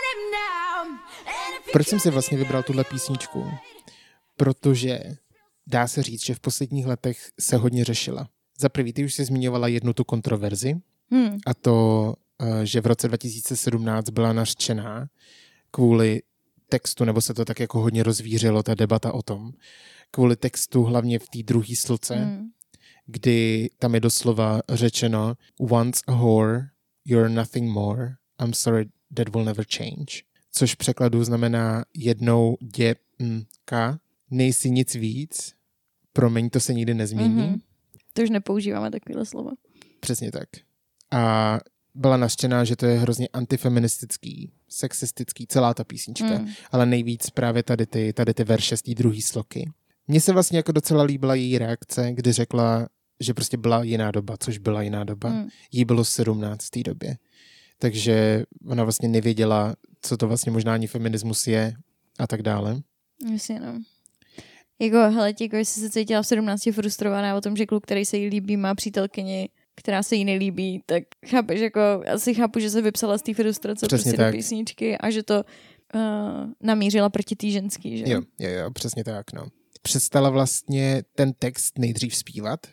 Proč 1.72 1.88
jsem 1.88 2.00
si 2.00 2.10
vlastně 2.10 2.38
vybral 2.38 2.62
tuhle 2.62 2.84
písničku? 2.84 3.44
Protože 4.36 5.00
dá 5.66 5.86
se 5.88 6.02
říct, 6.02 6.24
že 6.24 6.34
v 6.34 6.40
posledních 6.40 6.86
letech 6.86 7.30
se 7.40 7.56
hodně 7.56 7.84
řešila. 7.84 8.28
Za 8.60 8.68
prvý, 8.68 8.92
ty 8.92 9.04
už 9.04 9.14
si 9.14 9.24
zmiňovala 9.24 9.68
jednu 9.68 9.92
tu 9.92 10.04
kontroverzi, 10.04 10.74
Hmm. 11.10 11.38
a 11.46 11.54
to, 11.54 12.14
eh, 12.42 12.66
že 12.66 12.80
v 12.80 12.86
roce 12.86 13.08
2017 13.08 14.10
byla 14.10 14.32
nařčená 14.32 15.06
kvůli 15.70 16.22
textu, 16.68 17.04
nebo 17.04 17.20
se 17.20 17.34
to 17.34 17.44
tak 17.44 17.60
jako 17.60 17.80
hodně 17.80 18.02
rozvířilo, 18.02 18.62
ta 18.62 18.74
debata 18.74 19.12
o 19.12 19.22
tom, 19.22 19.52
kvůli 20.10 20.36
textu 20.36 20.82
hlavně 20.82 21.18
v 21.18 21.28
té 21.28 21.42
druhé 21.42 21.76
sloce, 21.76 22.14
Hmm. 22.14 22.48
kdy 23.06 23.70
tam 23.78 23.94
je 23.94 24.00
doslova 24.00 24.60
řečeno 24.68 25.34
once 25.70 26.02
a 26.06 26.12
whore, 26.12 26.60
you're 27.04 27.28
nothing 27.28 27.70
more, 27.72 28.14
I'm 28.42 28.54
sorry, 28.54 28.88
that 29.14 29.28
will 29.28 29.44
never 29.44 29.64
change. 29.76 30.22
Což 30.52 30.74
v 30.74 30.76
překladu 30.76 31.24
znamená 31.24 31.84
jednou 31.94 32.56
děmka, 32.60 33.98
nejsi 34.30 34.70
nic 34.70 34.94
víc, 34.94 35.54
promiň, 36.12 36.50
to 36.50 36.60
se 36.60 36.74
nikdy 36.74 36.94
nezmění. 36.94 37.34
Mhm. 37.34 37.60
To 38.12 38.22
už 38.22 38.30
nepoužíváme 38.30 38.90
takovéhle 38.90 39.26
slova. 39.26 39.50
Přesně 40.00 40.32
tak. 40.32 40.48
A 41.10 41.58
byla 41.94 42.16
nařčená, 42.16 42.64
že 42.64 42.76
to 42.76 42.86
je 42.86 42.98
hrozně 42.98 43.28
antifeministický, 43.28 44.52
sexistický, 44.68 45.46
celá 45.46 45.74
ta 45.74 45.84
písnička, 45.84 46.38
Mm. 46.38 46.48
ale 46.70 46.86
nejvíc 46.86 47.30
právě 47.30 47.62
tady 47.62 47.86
ty, 47.86 48.12
tady 48.12 48.34
ty 48.34 48.44
verše 48.44 48.76
z 48.76 48.82
té 48.82 48.94
druhé 48.94 49.22
sloky. 49.22 49.70
Mně 50.08 50.20
se 50.20 50.32
vlastně 50.32 50.58
jako 50.58 50.72
docela 50.72 51.02
líbila 51.02 51.34
její 51.34 51.58
reakce, 51.58 52.12
kdy 52.12 52.32
řekla, 52.32 52.88
že 53.20 53.34
prostě 53.34 53.56
byla 53.56 53.82
jiná 53.84 54.10
doba, 54.10 54.36
což 54.36 54.58
byla 54.58 54.82
jiná 54.82 55.04
doba. 55.04 55.28
Mm. 55.28 55.48
Jí 55.72 55.84
bylo 55.84 56.04
17 56.04 56.64
v 56.66 56.70
té 56.70 56.82
době. 56.82 57.16
Takže 57.78 58.44
ona 58.68 58.82
vlastně 58.84 59.08
nevěděla, 59.08 59.74
co 60.02 60.16
to 60.16 60.28
vlastně 60.28 60.52
možná 60.52 60.74
ani 60.74 60.86
feminismus 60.86 61.46
je 61.46 61.74
a 62.18 62.26
tak 62.26 62.42
dále. 62.42 62.82
Jasně, 63.32 63.60
no. 63.60 63.80
Jako, 64.78 64.96
hele, 64.96 65.32
jako 65.40 65.56
jestli 65.56 65.82
se 65.82 65.90
cítila 65.90 66.22
v 66.22 66.26
17 66.26 66.62
frustrovaná 66.72 67.36
o 67.36 67.40
tom, 67.40 67.56
že 67.56 67.66
kluk, 67.66 67.82
který 67.84 68.04
se 68.04 68.16
jí 68.16 68.26
líbí, 68.26 68.56
má 68.56 68.74
přítelkyni, 68.74 69.48
která 69.74 70.02
se 70.02 70.16
jí 70.16 70.24
nelíbí, 70.24 70.82
tak 70.86 71.02
chápeš, 71.26 71.60
jako, 71.60 71.80
asi 72.12 72.34
chápu, 72.34 72.58
že 72.58 72.70
se 72.70 72.82
vypsala 72.82 73.18
z 73.18 73.22
té 73.22 73.34
frustrace 73.34 73.86
Přesně 73.86 74.10
prostě 74.10 74.16
tak. 74.16 74.32
do 74.32 74.38
písničky 74.38 74.98
a 74.98 75.10
že 75.10 75.22
to 75.22 75.44
uh, 75.94 76.00
namířila 76.60 77.10
proti 77.10 77.36
té 77.36 77.50
ženský, 77.50 77.98
že? 77.98 78.04
Jo, 78.08 78.22
jo, 78.38 78.50
jo, 78.50 78.70
přesně 78.70 79.04
tak, 79.04 79.32
no. 79.32 79.46
Přestala 79.82 80.30
vlastně 80.30 81.02
ten 81.14 81.32
text 81.32 81.78
nejdřív 81.78 82.16
zpívat, 82.16 82.66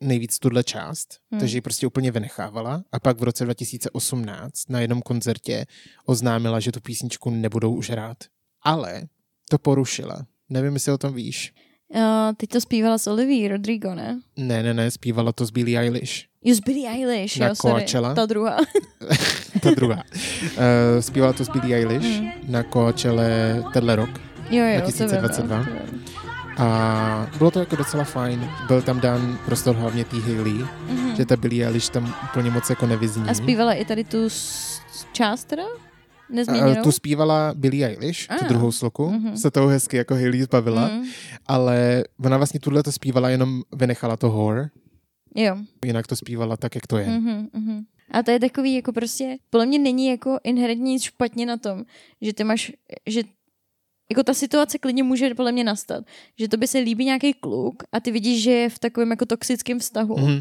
nejvíc 0.00 0.38
tuhle 0.38 0.64
část, 0.64 1.08
Hmm. 1.10 1.20
hmm. 1.30 1.40
takže 1.40 1.56
ji 1.56 1.60
prostě 1.60 1.86
úplně 1.86 2.10
vynechávala 2.10 2.82
a 2.92 3.00
pak 3.00 3.20
v 3.20 3.22
roce 3.22 3.44
2018 3.44 4.68
na 4.70 4.80
jednom 4.80 5.02
koncertě 5.02 5.66
oznámila, 6.06 6.60
že 6.60 6.72
tu 6.72 6.80
písničku 6.80 7.30
nebudou 7.30 7.74
už 7.74 7.90
hrát. 7.90 8.16
Ale 8.62 9.02
to 9.50 9.58
porušila. 9.58 10.26
Nevím, 10.48 10.74
jestli 10.74 10.92
o 10.92 10.98
tom 10.98 11.14
víš. 11.14 11.52
Uh, 11.94 12.00
teď 12.36 12.50
to 12.50 12.60
zpívala 12.60 12.98
s 12.98 13.06
Olivia 13.06 13.48
Rodrigo, 13.48 13.94
ne? 13.94 14.20
Ne, 14.36 14.62
ne, 14.62 14.74
ne, 14.74 14.90
zpívala 14.90 15.32
to 15.32 15.46
s 15.46 15.50
Billie 15.50 15.80
Eilish. 15.80 16.24
Jo, 16.44 16.54
z 16.54 16.60
Billie 16.60 16.90
Eilish, 16.90 17.36
Na 17.38 17.46
jo, 17.48 17.54
sorry. 17.54 17.80
Coachella? 17.82 18.14
Ta 18.14 18.26
druhá. 18.26 18.56
Ta 19.62 19.70
druhá. 19.70 20.02
Uh, 20.56 21.00
zpívala 21.00 21.32
to 21.32 21.44
s 21.44 21.48
Billie 21.48 21.76
Eilish 21.76 22.20
Mm. 22.20 22.30
na 22.52 22.62
Coachelle 22.62 23.62
tenhle 23.72 23.96
rok. 23.96 24.10
Jo, 24.50 24.64
jo, 24.64 24.80
2022. 24.80 25.64
To 25.64 25.70
vím, 25.70 25.76
to 25.80 25.92
vím. 25.92 26.02
A 26.56 27.30
bylo 27.38 27.50
to 27.50 27.60
jako 27.60 27.76
docela 27.76 28.04
fajn. 28.04 28.50
Byl 28.66 28.82
tam 28.82 29.00
dán 29.00 29.38
prostor 29.44 29.76
hlavně 29.76 30.04
tý 30.04 30.20
Hailey, 30.20 30.64
Mhm. 30.88 31.16
že 31.16 31.26
ta 31.26 31.36
Billie 31.36 31.66
Eilish 31.66 31.88
tam 31.88 32.14
úplně 32.24 32.50
moc 32.50 32.70
jako 32.70 32.86
nevyzní. 32.86 33.28
A 33.28 33.34
zpívala 33.34 33.72
i 33.72 33.84
tady 33.84 34.04
tu 34.04 34.24
s- 34.30 34.80
část 35.12 35.44
teda? 35.44 35.62
A 36.80 36.82
tu 36.82 36.92
zpívala 36.92 37.52
Billie 37.56 37.88
Eilish, 37.88 38.26
tu 38.26 38.44
A. 38.44 38.48
druhou 38.48 38.72
sloku, 38.72 39.10
Mhm. 39.10 39.36
se 39.36 39.50
toho 39.50 39.68
hezky 39.68 39.96
jako 39.96 40.14
Hailey 40.14 40.42
zbavila, 40.42 40.88
Mm. 40.88 41.02
ale 41.46 42.04
ona 42.24 42.36
vlastně 42.36 42.60
tuhle 42.60 42.82
to 42.82 42.92
zpívala, 42.92 43.28
jenom 43.30 43.62
vynechala 43.76 44.16
to 44.16 44.28
whore 44.28 44.68
Jo. 45.34 45.56
Jinak 45.84 46.06
to 46.06 46.16
zpívala 46.16 46.56
tak, 46.56 46.74
jak 46.74 46.86
to 46.86 46.98
je. 46.98 47.06
Mhm, 47.08 47.48
mhm. 47.52 47.80
A 48.10 48.22
to 48.22 48.30
je 48.30 48.40
takový, 48.40 48.74
jako 48.74 48.92
prostě, 48.92 49.36
podle 49.50 49.66
mě 49.66 49.78
není 49.78 50.06
jako 50.06 50.38
inherentně 50.44 50.84
nic 50.92 51.02
špatně 51.02 51.46
na 51.46 51.56
tom, 51.56 51.84
že 52.20 52.32
ty 52.34 52.44
máš, 52.44 52.72
že 53.06 53.22
jako 54.10 54.22
ta 54.22 54.34
situace 54.34 54.78
klidně 54.78 55.02
může 55.02 55.34
podle 55.34 55.52
mě 55.52 55.64
nastat, 55.64 56.04
že 56.40 56.48
to 56.48 56.56
by 56.56 56.66
se 56.66 56.78
líbí 56.78 57.04
nějaký 57.04 57.32
kluk 57.32 57.82
a 57.92 58.00
ty 58.00 58.10
vidíš, 58.10 58.42
že 58.42 58.50
je 58.52 58.68
v 58.68 58.78
takovém 58.78 59.10
jako 59.10 59.26
toxickém 59.26 59.78
vztahu 59.78 60.16
Mhm. 60.18 60.40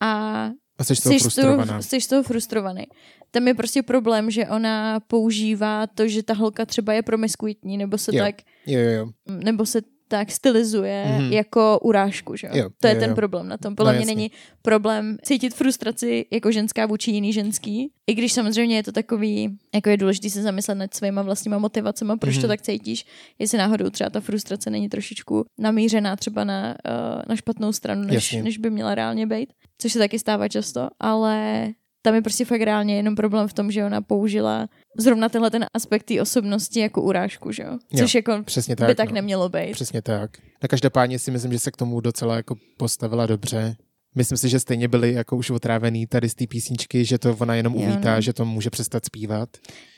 a 0.00 0.50
A 0.78 0.84
jsi 0.84 0.96
z 0.96 1.00
toho 1.00 1.14
jsi 1.14 1.40
toho, 1.40 1.82
jsi 1.82 2.00
z 2.00 2.06
toho 2.06 2.22
frustrovaný. 2.22 2.84
Tam 3.30 3.48
je 3.48 3.54
prostě 3.54 3.82
problém, 3.82 4.30
že 4.30 4.48
ona 4.48 5.00
používá 5.00 5.86
to, 5.86 6.08
že 6.08 6.22
ta 6.22 6.34
holka 6.34 6.66
třeba 6.66 6.92
je 6.92 7.02
promiskuitní, 7.02 7.76
nebo 7.78 7.98
se 7.98 8.16
Jo. 8.16 8.24
tak 8.24 8.34
Jo, 8.66 8.78
jo, 8.80 8.90
jo. 8.90 9.06
nebo 9.44 9.66
se 9.66 9.80
tak 10.12 10.30
stylizuje 10.30 11.04
Mhm. 11.08 11.18
mm-hmm. 11.18 11.32
jako 11.32 11.78
urážku, 11.82 12.36
že 12.36 12.46
jo? 12.46 12.52
Jo, 12.56 12.68
To 12.80 12.86
je 12.86 12.94
jo, 12.94 13.00
ten 13.00 13.10
jo. 13.10 13.16
problém 13.16 13.48
na 13.48 13.56
tom. 13.56 13.74
Podle 13.76 13.92
No, 13.92 13.96
mě 13.96 14.02
jasně. 14.02 14.14
není 14.14 14.30
problém 14.62 15.16
cítit 15.22 15.54
frustraci 15.54 16.26
jako 16.30 16.52
ženská 16.52 16.86
vůči 16.86 17.10
jiný 17.10 17.32
ženský, 17.32 17.90
i 18.06 18.14
když 18.14 18.32
samozřejmě 18.32 18.76
je 18.76 18.82
to 18.82 18.92
takový, 18.92 19.58
jako 19.74 19.90
je 19.90 19.96
důležité 19.96 20.30
se 20.30 20.42
zamyslet 20.42 20.74
nad 20.74 20.94
svýma 20.94 21.22
vlastníma 21.22 21.58
motivacemi, 21.58 22.12
proč 22.20 22.34
Mhm. 22.34 22.38
mm-hmm. 22.38 22.42
to 22.42 22.48
tak 22.48 22.62
cítíš, 22.62 23.06
jestli 23.38 23.58
náhodou 23.58 23.90
třeba 23.90 24.10
ta 24.10 24.20
frustrace 24.20 24.70
není 24.70 24.88
trošičku 24.88 25.44
namířená 25.58 26.16
třeba 26.16 26.44
na, 26.44 26.74
uh, 27.16 27.22
na 27.28 27.36
špatnou 27.36 27.72
stranu, 27.72 28.02
než, 28.02 28.32
než 28.32 28.58
by 28.58 28.70
měla 28.70 28.94
reálně 28.94 29.26
být, 29.26 29.52
což 29.78 29.92
se 29.92 29.98
taky 29.98 30.18
stává 30.18 30.48
často, 30.48 30.88
ale 31.00 31.68
tam 32.02 32.14
je 32.14 32.22
prostě 32.22 32.44
fakt 32.44 32.60
reálně 32.62 32.96
jenom 32.96 33.14
problém 33.14 33.48
v 33.48 33.52
tom, 33.52 33.70
že 33.70 33.84
ona 33.84 34.00
použila 34.00 34.68
zrovna 34.98 35.28
tenhle 35.28 35.50
ten 35.50 35.66
aspekt 35.74 36.02
té 36.02 36.22
osobnosti 36.22 36.80
jako 36.80 37.02
urážku, 37.02 37.52
že 37.52 37.62
jo? 37.62 37.78
Což 37.98 38.14
jako 38.14 38.42
Přesně 38.44 38.76
tak. 38.76 38.88
by 38.88 38.94
tak 38.94 39.08
no. 39.08 39.14
nemělo 39.14 39.48
být. 39.48 39.72
Přesně 39.72 40.02
tak. 40.02 40.30
Na 40.62 40.68
každopádně 40.68 41.18
si 41.18 41.30
myslím, 41.30 41.52
že 41.52 41.58
se 41.58 41.70
k 41.70 41.76
tomu 41.76 42.00
docela 42.00 42.36
jako 42.36 42.54
postavila 42.76 43.26
dobře. 43.26 43.76
Myslím 44.14 44.38
si, 44.38 44.48
že 44.48 44.60
stejně 44.60 44.88
byli 44.88 45.12
jako 45.12 45.36
už 45.36 45.50
otrávený 45.50 46.06
tady 46.06 46.28
z 46.28 46.34
té 46.34 46.46
písničky, 46.46 47.04
že 47.04 47.18
to 47.18 47.36
ona 47.40 47.54
jenom 47.54 47.74
Jo, 47.74 47.80
uvítá, 47.80 48.14
no. 48.14 48.20
že 48.20 48.32
to 48.32 48.44
může 48.44 48.70
přestat 48.70 49.04
zpívat. 49.04 49.48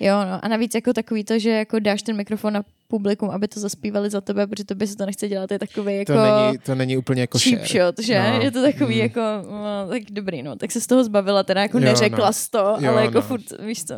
Jo, 0.01 0.15
no. 0.25 0.45
A 0.45 0.49
navíc 0.49 0.75
jako 0.75 0.93
takový 0.93 1.25
to, 1.25 1.39
že 1.39 1.51
jako 1.51 1.79
dáš 1.79 2.03
ten 2.03 2.17
mikrofon 2.17 2.53
na 2.53 2.63
publikum, 2.89 3.31
aby 3.31 3.49
to 3.49 3.61
zaspívali 3.61 4.11
za 4.11 4.21
tebe, 4.21 4.47
protože 4.47 4.65
to 4.65 4.75
by 4.75 4.87
se 4.87 4.97
to 4.97 5.07
nechce 5.07 5.29
dělat, 5.29 5.51
je 5.53 5.59
takový 5.59 5.97
jako 5.97 6.13
To, 6.13 6.23
není, 6.47 6.59
to 6.59 6.75
není 6.75 6.97
úplně 6.97 7.21
jako 7.21 7.39
cheap 7.39 7.67
share. 7.67 7.85
shot, 7.87 7.99
že? 7.99 8.19
No. 8.33 8.41
Je 8.43 8.51
to 8.51 8.63
takový 8.63 8.95
Mm. 8.95 9.01
jako, 9.01 9.21
no, 9.51 9.87
tak 9.89 10.03
dobrý, 10.11 10.43
no. 10.43 10.57
Tak 10.57 10.73
se 10.73 10.81
z 10.81 10.87
toho 10.87 11.05
zbavila, 11.05 11.43
teda 11.43 11.63
jako 11.63 11.79
Jo, 11.79 11.85
neřekla 11.85 12.27
no. 12.31 12.33
to, 12.51 12.77
Jo, 12.85 12.91
ale 12.93 13.03
jako 13.05 13.15
no. 13.15 13.23
furt, 13.23 13.45
víš 13.67 13.85
co. 13.85 13.95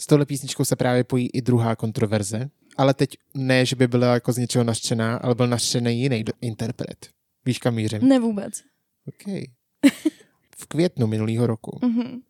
S 0.00 0.06
touhle 0.06 0.26
písničkou 0.26 0.64
se 0.64 0.76
právě 0.76 1.04
pojí 1.04 1.28
i 1.32 1.42
druhá 1.42 1.76
kontroverze, 1.76 2.50
ale 2.76 2.94
teď 2.94 3.10
ne, 3.34 3.66
že 3.66 3.76
by 3.76 3.88
byla 3.88 4.14
jako 4.14 4.32
z 4.32 4.36
něčeho 4.38 4.64
nařčená, 4.64 5.16
ale 5.16 5.34
byl 5.34 5.46
nařčený 5.46 6.00
jiný 6.02 6.24
interpret. 6.40 7.08
Víš, 7.46 7.58
kam 7.58 7.74
mířím? 7.74 8.08
Ne 8.08 8.20
vůbec. 8.20 8.52
Okay. 9.08 9.42
V 10.56 10.66
květnu 10.66 11.06
minulého 11.06 11.46
roku 11.46 11.78
Mhm. 11.82 12.20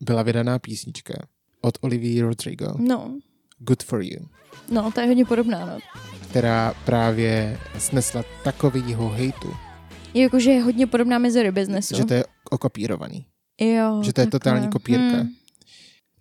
byla 0.00 0.22
vydaná 0.22 0.58
písnička 0.58 1.14
od 1.60 1.78
Olivia 1.80 2.26
Rodrigo, 2.26 2.74
No, 2.78 3.18
Good 3.58 3.82
For 3.82 4.02
You, 4.02 4.26
no, 4.70 4.90
to 4.92 5.00
je 5.00 5.06
hodně 5.06 5.24
podobná, 5.24 5.66
no. 5.66 5.78
která 6.30 6.74
právě 6.84 7.58
snesla 7.78 8.24
takovýho 8.44 9.08
hejtu, 9.08 9.54
Je 10.14 10.22
jako, 10.22 10.40
že 10.40 10.50
je 10.50 10.62
hodně 10.62 10.86
podobná 10.86 11.18
Misery 11.18 11.52
Businessu. 11.52 11.96
že 11.96 12.04
to 12.04 12.14
je 12.14 12.24
okopírovaný. 12.50 13.26
jo, 13.60 14.02
že 14.02 14.12
to 14.12 14.20
je 14.20 14.24
takhle. 14.26 14.30
totální 14.30 14.68
kopírka. 14.68 15.16
Hmm. 15.16 15.28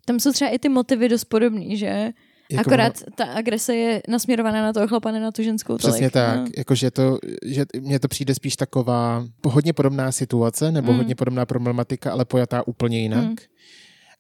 Tam 0.06 0.20
jsou 0.20 0.32
třeba 0.32 0.50
i 0.52 0.60
ty 0.60 0.70
motivy 0.70 1.10
dost 1.10 1.24
podobný, 1.26 1.78
že? 1.78 2.10
Jako 2.52 2.62
Akorát 2.70 2.94
ono- 3.08 3.16
ta 3.16 3.24
agrese 3.26 3.76
je 3.76 4.02
nasměrovaná 4.08 4.62
na 4.62 4.74
toho 4.74 4.88
chlapa, 4.88 5.12
ne 5.12 5.20
na 5.20 5.32
tu 5.32 5.44
ženskou 5.44 5.78
tolik. 5.78 5.94
Přesně 5.94 6.10
tak, 6.10 6.40
No. 6.40 6.46
jakože 6.58 6.92
to, 6.92 7.18
že 7.46 7.66
mně 7.80 8.00
to 8.00 8.08
přijde 8.08 8.36
spíš 8.36 8.56
taková 8.56 9.26
hodně 9.46 9.74
podobná 9.74 10.12
situace, 10.12 10.72
nebo 10.72 10.92
Mm. 10.92 10.98
hodně 10.98 11.16
podobná 11.16 11.46
problematika, 11.46 12.12
ale 12.12 12.26
pojatá 12.26 12.68
úplně 12.68 13.00
jinak. 13.02 13.24
Mm. 13.26 13.36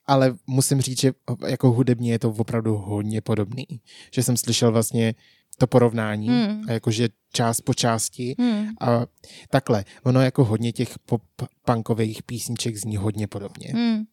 Ale 0.07 0.36
musím 0.48 0.82
říct, 0.82 0.99
že 0.99 1.12
jako 1.48 1.72
hudebně 1.72 2.12
je 2.12 2.20
to 2.20 2.30
opravdu 2.30 2.76
hodně 2.78 3.22
podobný. 3.22 3.66
Že 4.14 4.24
jsem 4.24 4.38
slyšel 4.38 4.72
vlastně 4.72 5.14
to 5.57 5.68
porovnání, 5.68 6.30
Mm. 6.30 6.62
a 6.68 6.72
jakože 6.72 7.10
část 7.34 7.62
po 7.62 7.74
části. 7.74 8.36
Hmm. 8.40 8.68
A 8.82 9.06
takhle, 9.49 9.86
ono 10.03 10.22
jako 10.22 10.44
hodně 10.44 10.72
těch 10.74 10.95
pop-punkových 11.06 12.24
písniček 12.24 12.78
zní 12.78 12.98
hodně 12.98 13.28
podobně. 13.28 13.68
Hmm. 13.74 14.03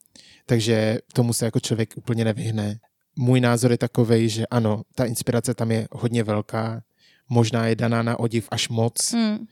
Takže 0.47 0.99
tomu 1.13 1.33
se 1.33 1.45
jako 1.45 1.61
člověk 1.61 1.95
úplně 1.97 2.25
nevyhne. 2.25 2.79
Můj 3.17 3.41
názor 3.41 3.71
je 3.71 3.79
takový, 3.79 4.29
že 4.29 4.47
ano, 4.47 4.83
ta 4.95 5.05
inspirace 5.05 5.55
tam 5.55 5.71
je 5.71 5.89
hodně 5.93 6.23
velká, 6.25 6.83
možná 7.29 7.67
je 7.67 7.77
daná 7.77 8.03
na 8.03 8.21
odiv 8.21 8.49
až 8.51 8.69
moc, 8.69 9.13
Hmm. 9.13 9.47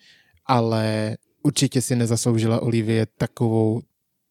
ale 0.47 1.17
určitě 1.43 1.83
si 1.83 1.97
nezasloužila 1.97 2.63
Olivie 2.63 3.07
takovou 3.07 3.83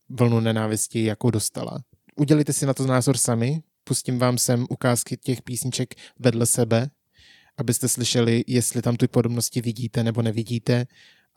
vlnu 0.09 0.39
nenávisti, 0.39 1.03
jakou 1.03 1.29
dostala. 1.29 1.79
Udělejte 2.15 2.53
si 2.53 2.65
na 2.65 2.73
to 2.73 2.87
názor 2.87 3.17
sami, 3.17 3.63
pustím 3.83 4.19
vám 4.19 4.37
sem 4.37 4.65
ukázky 4.69 5.17
těch 5.17 5.41
písniček 5.41 5.95
vedle 6.19 6.45
sebe, 6.45 6.89
abyste 7.57 7.87
slyšeli, 7.87 8.43
jestli 8.47 8.81
tam 8.81 8.95
ty 8.95 9.07
podobnosti 9.07 9.61
vidíte 9.61 10.03
nebo 10.03 10.21
nevidíte 10.21 10.85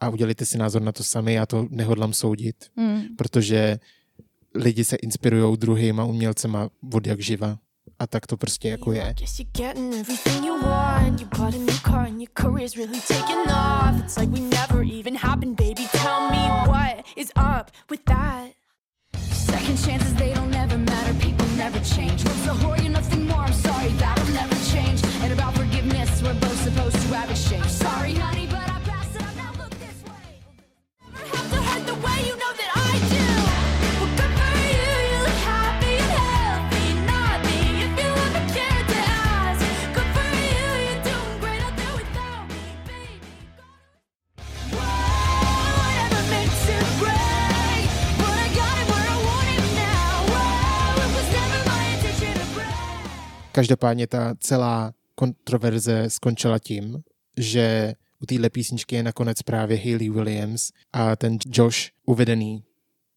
a 0.01 0.09
udělejte 0.09 0.45
si 0.45 0.59
názor 0.59 0.83
na 0.83 0.93
to 0.93 1.05
sami, 1.05 1.35
já 1.35 1.47
to 1.47 1.67
nehodlám 1.71 2.13
soudit, 2.13 2.57
Hmm. 2.77 3.03
protože 3.17 3.79
lidi 4.55 4.85
se 4.85 4.97
inspirují 4.97 5.57
druhýma 5.57 6.05
umělcema 6.05 6.69
od 6.95 7.07
jak 7.07 7.21
živa. 7.21 7.59
A 7.99 8.07
tak 8.07 8.27
to 8.27 8.37
prostě 8.37 8.69
jako 8.69 8.93
je. 8.93 9.01
Never. 9.01 9.15
Second 19.33 19.79
chances, 19.79 20.13
they 20.15 20.35
don't 20.35 20.55
ever 20.55 20.79
matter. 20.79 21.15
People 21.15 21.47
never 21.57 21.81
change. 21.81 22.25
Once 22.25 22.47
a 22.51 22.55
whore, 22.55 22.79
you're 22.83 22.93
nothing 22.93 23.27
more. 23.29 23.42
Každopádně 53.53 54.07
ta 54.07 54.35
celá 54.41 54.93
kontroverze 55.15 56.11
skončila 56.11 56.59
tím, 56.59 57.03
že 57.37 57.95
u 58.23 58.27
téhle 58.27 58.51
písničky 58.51 58.97
je 58.97 59.03
nakonec 59.03 59.43
právě 59.43 59.77
Hayley 59.77 60.11
Williams 60.11 60.71
a 60.93 61.17
ten 61.17 61.39
Josh 61.53 61.79
uvedený 62.07 62.63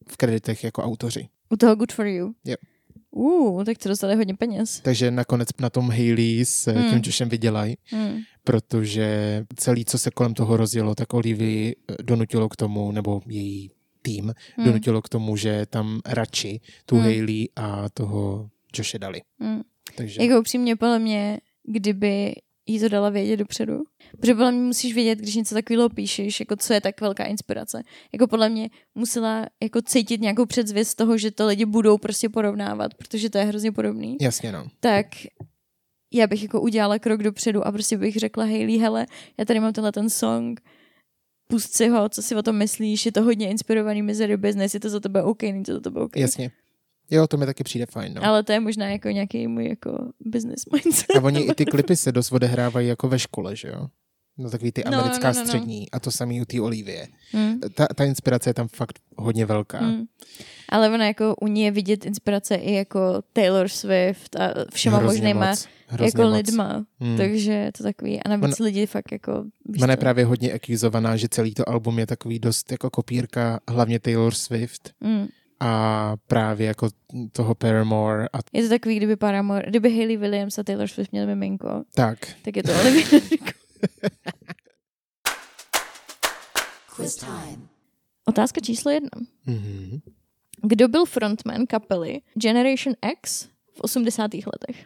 v 0.10 0.18
kreditech 0.18 0.64
jako 0.64 0.84
autoři. 0.84 1.28
U 1.50 1.56
toho 1.58 1.76
Good 1.76 1.92
for 1.94 2.06
You. 2.06 2.34
Jo. 2.46 2.56
Uh, 3.12 3.64
tak 3.64 3.78
to 3.78 3.90
dostali 3.90 4.16
hodně 4.16 4.36
peněz. 4.36 4.80
Takže 4.80 5.12
nakonec 5.12 5.48
na 5.60 5.70
tom 5.70 5.90
Hayley 5.90 6.46
s 6.46 6.66
Hmm. 6.72 6.90
tím 6.90 7.02
Joshem 7.06 7.30
vydělají, 7.30 7.78
Hmm. 7.86 8.18
protože 8.44 9.44
celý, 9.56 9.86
co 9.86 9.98
se 9.98 10.12
kolem 10.12 10.34
toho 10.34 10.58
rozjelo, 10.58 10.96
tak 10.96 11.14
Olivii 11.14 11.76
eh, 11.90 11.96
donutilo 12.04 12.50
k 12.50 12.56
tomu, 12.56 12.92
nebo 12.92 13.22
její 13.28 13.72
tým 14.02 14.34
Hmm. 14.58 14.66
donutilo 14.66 15.02
k 15.02 15.10
tomu, 15.10 15.38
že 15.38 15.66
tam 15.66 16.02
radši 16.06 16.60
tu 16.86 16.96
Hmm. 16.96 17.04
Hayley 17.06 17.48
a 17.56 17.90
toho 17.90 18.50
Joshe 18.78 19.00
dali. 19.00 19.22
Hmm. 19.40 19.62
Takže 19.96 20.24
Jako 20.24 20.40
upřímně, 20.40 20.76
podle 20.76 21.00
mě, 21.00 21.40
kdyby 21.64 22.36
jí 22.66 22.80
to 22.80 22.90
dala 22.90 23.10
vědět 23.10 23.38
dopředu. 23.38 23.84
Protože 24.20 24.34
podle 24.34 24.52
mě 24.52 24.62
musíš 24.62 24.94
vědět, 24.94 25.20
když 25.20 25.36
něco 25.36 25.56
takového 25.56 25.90
píšeš, 25.90 26.40
jako 26.40 26.56
co 26.56 26.74
je 26.74 26.82
tak 26.82 27.02
velká 27.02 27.24
inspirace. 27.24 27.84
Jako 28.14 28.28
podle 28.28 28.50
mě 28.50 28.70
musela 28.96 29.46
jako 29.64 29.82
cítit 29.82 30.22
nějakou 30.22 30.46
předzvěst 30.46 30.98
toho, 30.98 31.18
že 31.18 31.32
to 31.32 31.48
lidi 31.48 31.66
budou 31.66 31.98
prostě 31.98 32.30
porovnávat, 32.30 32.94
protože 32.94 33.30
to 33.30 33.38
je 33.38 33.44
hrozně 33.44 33.72
podobný. 33.72 34.18
jasně 34.22 34.52
no. 34.52 34.68
Tak 34.80 35.08
já 36.14 36.28
bych 36.28 36.44
jako 36.44 36.62
udělala 36.62 37.00
krok 37.00 37.24
dopředu 37.24 37.68
a 37.68 37.72
prostě 37.72 37.98
bych 37.98 38.16
řekla 38.16 38.44
Hayley, 38.44 38.78
hele, 38.78 39.06
já 39.38 39.46
tady 39.46 39.60
mám 39.60 39.74
tenhle 39.74 39.92
ten 39.92 40.10
song, 40.10 40.62
pust 41.48 41.76
si 41.76 41.88
ho, 41.88 42.10
co 42.10 42.22
si 42.22 42.36
o 42.36 42.44
tom 42.44 42.58
myslíš, 42.58 43.06
je 43.06 43.12
to 43.12 43.24
hodně 43.24 43.50
inspirovaný 43.50 44.02
Misery 44.02 44.38
Business, 44.38 44.74
je 44.74 44.80
to 44.80 44.90
za 44.90 45.00
tebe 45.00 45.24
OK, 45.24 45.44
není 45.44 45.64
to 45.64 45.74
za 45.74 45.80
tebe 45.80 46.02
OK. 46.02 46.16
Jasně. 46.18 46.52
Jo, 47.12 47.28
to 47.28 47.38
mi 47.38 47.46
taky 47.46 47.64
přijde 47.64 47.86
fajn. 47.86 48.14
No. 48.14 48.26
Ale 48.26 48.44
to 48.44 48.52
je 48.52 48.60
možná 48.60 48.90
jako 48.90 49.10
nějaký 49.10 49.48
můj 49.48 49.68
jako 49.70 50.10
business 50.26 50.64
mindset. 50.74 51.16
A 51.18 51.24
oni 51.24 51.40
i 51.40 51.54
ty 51.54 51.66
klipy 51.66 51.96
se 51.96 52.12
dost 52.12 52.32
odehrávají 52.32 52.88
jako 52.88 53.08
ve 53.08 53.20
škole, 53.20 53.56
že 53.56 53.68
jo? 53.68 53.88
No 54.38 54.50
takový 54.50 54.72
ty 54.72 54.84
No, 54.86 54.92
no, 54.92 54.98
americká 55.00 55.28
no, 55.28 55.34
no, 55.34 55.40
no. 55.40 55.46
střední 55.46 55.92
a 55.92 56.00
to 56.00 56.12
samý 56.12 56.42
u 56.42 56.46
té 56.46 56.62
Olivie. 56.62 57.08
Hmm. 57.32 57.60
Ta, 57.60 57.88
ta 57.96 58.04
inspirace 58.04 58.50
je 58.50 58.54
tam 58.54 58.68
fakt 58.68 59.00
hodně 59.18 59.46
velká. 59.46 59.80
Hmm. 59.80 60.04
Ale 60.70 60.90
ona 60.90 61.06
jako 61.06 61.36
u 61.42 61.48
ní 61.48 61.62
je 61.62 61.72
vidět 61.72 62.06
inspirace 62.06 62.56
i 62.56 62.74
jako 62.74 63.22
Taylor 63.34 63.68
Swift 63.68 64.36
a 64.36 64.54
všema 64.74 64.98
Hrozně 64.98 65.18
možnýma 65.20 65.50
moc, 65.50 65.68
jako 66.02 66.22
moc. 66.22 66.34
lidma. 66.34 66.86
Hmm. 67.00 67.18
Takže 67.18 67.52
je 67.52 67.72
to 67.72 67.84
takový. 67.84 68.24
A 68.24 68.30
navíc 68.30 68.60
On- 68.60 68.66
lidi 68.66 68.86
fakt 68.86 69.12
jako... 69.12 69.46
Ona 69.84 69.94
je 69.94 69.98
právě 69.98 70.26
hodně 70.26 70.52
akvizovaná, 70.54 71.16
že 71.18 71.30
celý 71.30 71.54
to 71.54 71.70
album 71.70 72.00
je 72.00 72.08
takový 72.08 72.40
dost 72.40 72.72
jako 72.72 72.90
kopírka, 72.90 73.60
hlavně 73.70 74.00
Taylor 74.00 74.34
Swift 74.34 74.94
Hmm. 75.02 75.28
A 75.60 76.14
právě 76.28 76.68
jako 76.68 76.90
toho 77.32 77.56
Paramore 77.56 78.28
a 78.34 78.38
Je 78.54 78.64
to 78.64 78.70
takový, 78.70 78.96
kdyby 78.96 79.16
Paramore, 79.16 79.66
kdyby 79.70 79.90
Hayley 79.90 80.18
Williams 80.18 80.60
a 80.60 80.64
Taylor 80.64 80.88
Swift 80.88 81.12
měli 81.12 81.28
miminko, 81.28 81.84
tak. 81.94 82.20
tak 82.42 82.56
je 82.56 82.64
to 82.64 82.72
Olivia 82.82 83.06
Rodrigo. 83.12 83.52
Otázka 88.26 88.62
číslo 88.62 88.92
jedna. 88.92 89.10
Mhm. 89.46 90.00
Kdo 90.64 90.88
byl 90.88 91.06
frontman 91.06 91.66
kapely 91.66 92.22
Generation 92.42 92.96
X 93.12 93.44
v 93.74 93.82
80. 93.82 94.32
letech? 94.34 94.86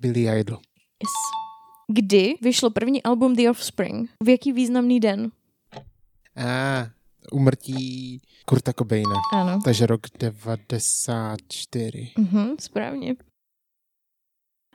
Billy 0.00 0.40
Idol. 0.40 0.58
Yes. 1.02 1.10
Kdy 1.92 2.34
vyšlo 2.42 2.70
první 2.70 3.02
album 3.02 3.36
The 3.36 3.50
Offspring? 3.50 4.10
V 4.24 4.28
jaký 4.28 4.52
významný 4.52 5.00
den? 5.00 5.30
A 6.36 6.88
umrtí 7.32 8.20
Kurta 8.46 8.72
Cobaina. 8.72 9.14
Ano. 9.32 9.60
Takže 9.64 9.86
rok 9.86 10.00
94. 10.18 12.12
Mhm, 12.18 12.56
správně. 12.60 13.14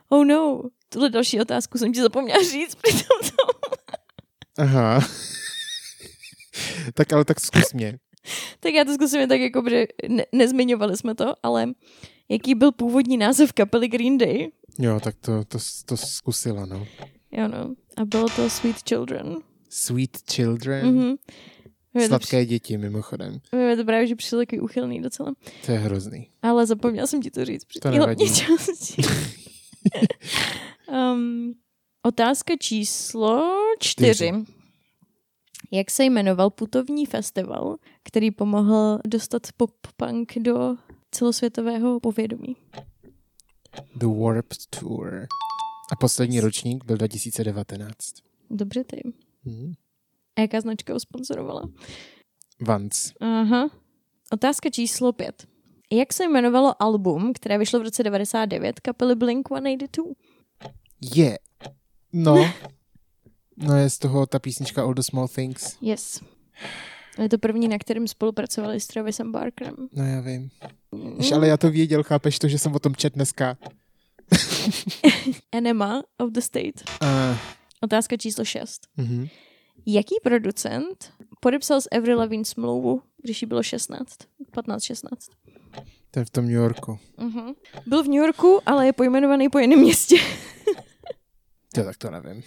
Oh 0.08 0.24
no, 0.24 0.62
tuhle 0.88 1.10
další 1.10 1.40
otázku 1.40 1.78
jsem 1.78 1.92
ti 1.92 2.00
zapomněla 2.02 2.42
říct 2.42 2.74
při 2.74 2.92
tomto. 2.92 3.36
Aha. 4.58 5.00
tak 6.94 7.12
ale 7.12 7.24
tak 7.24 7.40
zkus 7.40 7.72
mě. 7.72 7.98
tak 8.60 8.74
já 8.74 8.84
to 8.84 8.94
zkusím 8.94 9.28
tak 9.28 9.40
jako, 9.40 9.62
protože 9.62 9.86
ne- 10.08 10.26
nezmiňovali 10.32 10.96
jsme 10.96 11.14
to, 11.14 11.34
ale 11.42 11.66
jaký 12.28 12.54
byl 12.54 12.72
původní 12.72 13.16
název 13.16 13.52
kapely 13.52 13.88
Green 13.88 14.18
Day? 14.18 14.50
Jo, 14.78 15.00
tak 15.00 15.14
to, 15.20 15.44
to, 15.44 15.58
to 15.84 15.96
zkusila, 15.96 16.66
no. 16.66 16.86
Jo 17.32 17.48
no, 17.48 17.74
a 17.96 18.04
bylo 18.04 18.28
to 18.36 18.50
Sweet 18.50 18.76
Children. 18.88 19.36
Sweet 19.68 20.10
Children. 20.32 20.86
Mhm. 20.94 21.14
To, 21.92 22.00
Sladké 22.06 22.46
děti, 22.46 22.78
mimochodem. 22.78 23.40
při- 23.40 23.56
mě 23.56 23.76
to 23.76 23.84
právě, 23.84 24.06
že 24.06 24.16
přišlo 24.16 24.38
takový 24.38 24.60
uchylný 24.60 25.02
docela. 25.02 25.32
To 25.66 25.72
je 25.72 25.78
hrozný. 25.78 26.30
Ale 26.42 26.66
zapomněla 26.66 27.06
jsem 27.06 27.22
ti 27.22 27.30
to 27.30 27.44
říct 27.44 27.64
při 27.64 27.80
To 27.80 27.90
nevadí. 27.90 28.34
části. 28.34 29.02
um, 31.12 31.54
otázka 32.02 32.54
číslo 32.60 33.42
čtyři. 33.78 34.14
Čtyři. 34.14 34.32
Jak 35.70 35.90
se 35.90 36.04
jmenoval 36.04 36.50
putovní 36.50 37.06
festival, 37.06 37.76
který 38.02 38.30
pomohl 38.30 38.98
dostat 39.06 39.42
pop-punk 39.56 40.38
do 40.42 40.76
celosvětového 41.10 42.00
povědomí? 42.00 42.56
The 43.96 44.06
Warped 44.06 44.58
Tour. 44.80 45.26
A 45.92 45.96
poslední 46.00 46.40
ročník 46.40 46.84
byl 46.84 46.96
2019. 46.96 47.94
Dobře 48.50 48.84
ty. 48.84 49.02
Hmm. 49.44 49.72
A 50.36 50.40
jaká 50.40 50.60
značka 50.60 50.92
ho 50.92 51.00
sponzorovala? 51.00 51.62
Vance. 52.60 53.12
Aha. 53.20 53.70
Otázka 54.32 54.70
číslo 54.70 55.12
pět. 55.12 55.46
Jak 55.92 56.12
se 56.12 56.24
jmenovalo 56.24 56.82
album, 56.82 57.32
které 57.32 57.58
vyšlo 57.58 57.80
v 57.80 57.82
roce 57.82 58.02
99 58.02 58.80
kapely 58.80 59.14
Blink-182? 59.14 60.14
Je. 61.14 61.38
No. 62.12 62.52
No 63.56 63.76
je 63.76 63.90
z 63.90 63.98
toho 63.98 64.26
ta 64.26 64.38
písnička 64.38 64.82
All 64.82 64.94
the 64.94 65.02
Small 65.02 65.28
Things. 65.28 65.76
Yes. 65.80 66.20
Je 67.22 67.28
to 67.28 67.38
první, 67.38 67.68
na 67.68 67.78
kterém 67.78 68.08
spolupracovali 68.08 68.80
s 68.80 68.86
Travisem 68.86 69.32
Barkerem. 69.32 69.76
No 69.92 70.04
já 70.04 70.20
vím. 70.20 70.50
Jež, 71.18 71.32
ale 71.32 71.48
já 71.48 71.56
to 71.56 71.70
věděl, 71.70 72.02
chápeš 72.02 72.38
to, 72.38 72.48
že 72.48 72.58
jsem 72.58 72.74
o 72.74 72.78
tom 72.78 72.96
čet 72.96 73.14
dneska. 73.14 73.56
Enema 75.52 76.02
of 76.18 76.30
the 76.30 76.40
State. 76.40 76.90
Uh, 77.02 77.36
Otázka 77.80 78.16
číslo 78.16 78.44
6. 78.44 78.82
uh-huh. 78.98 79.30
Jaký 79.86 80.14
producent 80.22 81.12
podepsal 81.40 81.80
s 81.80 81.88
Avril 81.96 82.18
Lavigne 82.18 82.44
smlouvu, 82.44 83.02
když 83.22 83.42
jí 83.42 83.48
bylo 83.48 83.62
16? 83.62 84.18
15-16. 84.52 85.08
Ten 86.10 86.24
v 86.24 86.30
tom 86.30 86.44
New 86.44 86.54
Yorku. 86.54 86.98
Uh-huh. 87.18 87.54
Byl 87.86 88.02
v 88.02 88.06
New 88.06 88.16
Yorku, 88.16 88.60
ale 88.66 88.86
je 88.86 88.92
pojmenovaný 88.92 89.48
po 89.48 89.58
jiném 89.58 89.78
městě. 89.78 90.16
To 91.74 91.84
tak 91.84 91.96
to 91.96 92.10
nevím. 92.10 92.42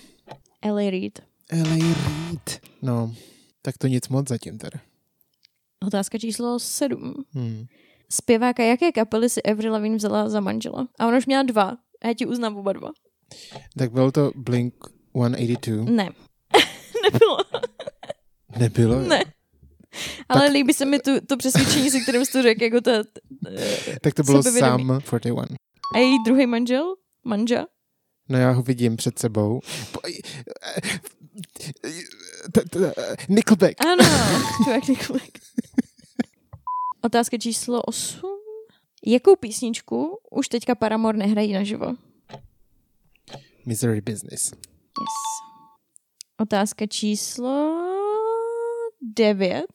L.A. 0.62 0.90
Reid. 0.90 1.20
L.A. 1.52 1.76
Reid. 1.76 2.62
No, 2.82 3.14
tak 3.62 3.78
to 3.78 3.88
nic 3.88 4.10
moc 4.10 4.30
zatím 4.30 4.58
teda. 4.58 4.80
Otázka 5.88 6.18
číslo 6.18 6.60
7. 6.60 7.14
Hmm. 7.34 7.66
Zpěváka 8.12 8.64
jaké 8.64 8.92
kapely 8.92 9.30
si 9.30 9.44
Avril 9.44 9.74
Lavigne 9.74 9.98
vzala 9.98 10.30
za 10.30 10.40
manžela? 10.40 10.88
A 11.00 11.08
ona 11.08 11.18
už 11.18 11.26
měla 11.26 11.44
dva. 11.44 11.78
A 12.02 12.08
já 12.08 12.14
ti 12.14 12.26
uznám 12.26 12.58
oba 12.58 12.74
dva. 12.74 12.90
Tak 13.78 13.92
byl 13.92 14.12
to 14.12 14.32
Blink 14.36 14.74
182. 15.10 15.86
Ne. 15.92 16.10
Nebylo. 17.04 17.38
Nebylo? 18.60 19.00
Ne. 19.00 19.24
Ale 20.30 20.48
líbí 20.50 20.74
se 20.74 20.86
mi 20.86 21.00
tu, 21.00 21.12
to 21.28 21.38
přesvědčení, 21.38 21.90
se 21.92 22.00
kterým 22.00 22.26
jsi 22.26 22.32
to 22.32 22.42
řekl, 22.42 22.64
jako 22.64 22.82
ta, 22.82 22.92
eh, 23.48 24.00
Tak 24.02 24.14
to 24.14 24.24
bylo. 24.24 24.44
Sam 24.44 25.02
41. 25.02 25.56
a 25.96 25.98
její 25.98 26.18
druhý 26.26 26.46
manžel? 26.48 26.96
Manža? 27.24 27.66
No 28.30 28.38
já 28.40 28.52
ho 28.52 28.62
vidím 28.64 28.96
před 28.96 29.20
sebou. 29.20 29.60
T- 32.52 32.94
Nickelback. 33.30 33.86
Ano, 33.86 34.04
jak 34.72 34.88
Nickelback. 34.88 35.38
Otázka 37.02 37.38
číslo 37.38 37.82
8. 37.82 38.22
Jakou 39.06 39.36
písničku 39.36 40.18
už 40.32 40.48
teďka 40.48 40.76
Paramore 40.76 41.18
nehrají 41.18 41.54
naživo? 41.54 41.96
Misery 43.66 44.02
Business. 44.02 44.52
Yes. 44.52 45.53
Otázka 46.44 46.86
číslo 46.88 47.82
9. 49.02 49.66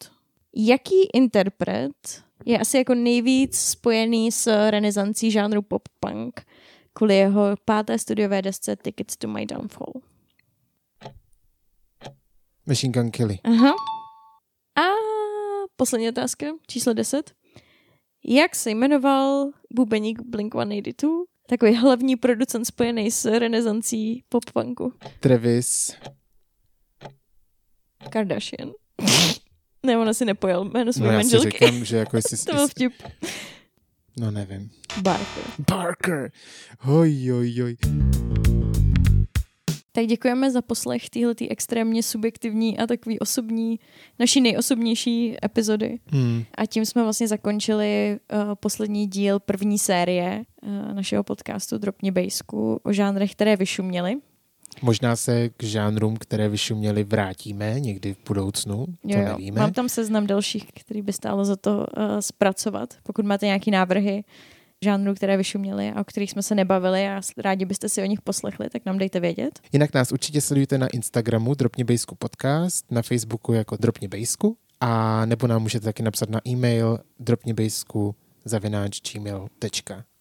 Jaký 0.57 1.07
interpret 1.15 2.23
je 2.45 2.59
asi 2.59 2.77
jako 2.77 2.95
nejvíc 2.95 3.59
spojený 3.59 4.33
s 4.33 4.71
renesancí 4.71 5.31
žánru 5.31 5.63
pop-punk 5.63 6.41
kvůli 6.93 7.17
jeho 7.17 7.55
páté 7.65 7.99
studiové 7.99 8.43
desce 8.43 8.77
Tickets 8.77 9.17
to 9.17 9.29
My 9.29 9.47
Downfall? 9.47 9.93
Machine 12.67 12.93
Gun 12.93 13.11
Kelly. 13.11 13.39
Aha. 13.45 13.73
A 14.77 14.83
poslední 15.77 16.09
otázka, 16.09 16.47
číslo 16.67 16.93
10. 16.93 17.33
Jak 18.25 18.55
se 18.55 18.71
jmenoval 18.71 19.51
bubeník 19.75 20.21
Blink-182? 20.21 21.25
Takový 21.47 21.75
hlavní 21.75 22.17
producent 22.17 22.67
spojený 22.67 23.11
s 23.11 23.39
renesancí 23.39 24.25
pop-punku. 24.29 24.93
Travis. 25.21 25.97
Kardashian. 28.11 28.71
ne, 29.87 29.99
ona 29.99 30.15
si 30.15 30.25
nepojel 30.25 30.65
jméno 30.65 30.93
své 30.93 31.07
No 31.07 31.13
já 31.13 31.19
si 31.21 31.25
manželky. 31.25 31.51
říkám, 31.51 31.85
že 31.85 31.97
jako 31.97 32.17
jestli... 32.17 32.39
to 32.47 32.55
byl 32.55 32.69
vtip. 32.69 32.93
No 34.21 34.31
nevím. 34.31 34.71
Barker. 35.03 35.45
Parker. 35.67 36.31
Hoj, 36.81 37.29
hoj, 37.29 37.61
hoj. 37.61 37.77
Tak 39.93 40.07
děkujeme 40.07 40.51
za 40.51 40.63
poslech 40.63 41.11
téhletý 41.11 41.51
extrémně 41.51 42.03
subjektivní 42.03 42.79
a 42.79 42.87
takový 42.87 43.19
osobní, 43.19 43.81
naší 44.19 44.41
nejosobnější 44.41 45.37
epizody. 45.45 45.99
Hmm. 46.07 46.45
A 46.55 46.67
tím 46.67 46.87
jsme 46.87 47.03
vlastně 47.03 47.29
zakončili 47.29 48.19
uh, 48.33 48.55
poslední 48.55 49.07
díl 49.07 49.41
první 49.41 49.79
série 49.79 50.43
uh, 50.63 50.95
našeho 50.95 51.25
podcastu 51.25 51.79
Dropni 51.79 52.11
Bejsku 52.11 52.81
o 52.83 52.93
žánrech, 52.93 53.33
které 53.33 53.57
vyšuměly. 53.57 54.17
Možná 54.83 55.17
se 55.17 55.49
k 55.49 55.63
žánrům, 55.63 56.17
které 56.17 56.49
vyšuměly, 56.49 57.05
vrátíme 57.05 57.81
někdy 57.81 58.15
v 58.15 58.19
budoucnu. 58.29 58.87
To 58.87 58.93
Jo, 59.05 59.19
jo. 59.21 59.25
nevíme. 59.25 59.61
Mám 59.61 59.73
tam 59.73 59.89
seznam 59.89 60.27
dalších, 60.27 60.67
který 60.81 61.03
by 61.03 61.13
stálo 61.13 61.45
za 61.45 61.57
to 61.57 61.77
uh, 61.77 61.85
zpracovat. 62.21 62.95
Pokud 63.03 63.25
máte 63.25 63.47
nějaké 63.47 63.71
návrhy 63.71 64.25
žánrů, 64.85 65.15
které 65.15 65.37
vyšuměly 65.37 65.91
a 65.91 66.01
o 66.01 66.05
kterých 66.05 66.31
jsme 66.31 66.43
se 66.43 66.55
nebavili 66.55 67.09
a 67.09 67.21
rádi 67.37 67.65
byste 67.65 67.89
si 67.89 68.03
o 68.03 68.07
nich 68.07 68.21
poslechli, 68.21 68.71
tak 68.71 68.83
nám 68.87 68.99
dejte 68.99 69.21
vědět. 69.21 69.61
Jinak 69.73 69.95
nás 69.95 70.13
určitě 70.13 70.41
sledujte 70.41 70.79
na 70.79 70.87
Instagramu 70.87 71.55
Dropně 71.55 71.85
Bejsku 71.85 72.15
podcast, 72.15 72.91
na 72.91 73.03
Facebooku 73.03 73.53
jako 73.53 73.77
Dropně 73.77 74.09
Bejsku 74.09 74.57
a 74.81 75.25
nebo 75.27 75.47
nám 75.47 75.63
můžete 75.63 75.85
taky 75.85 76.03
napsat 76.03 76.31
na 76.31 76.41
e-mail 76.49 76.99
zavináč 78.45 79.13
gmail.com. 79.13 80.18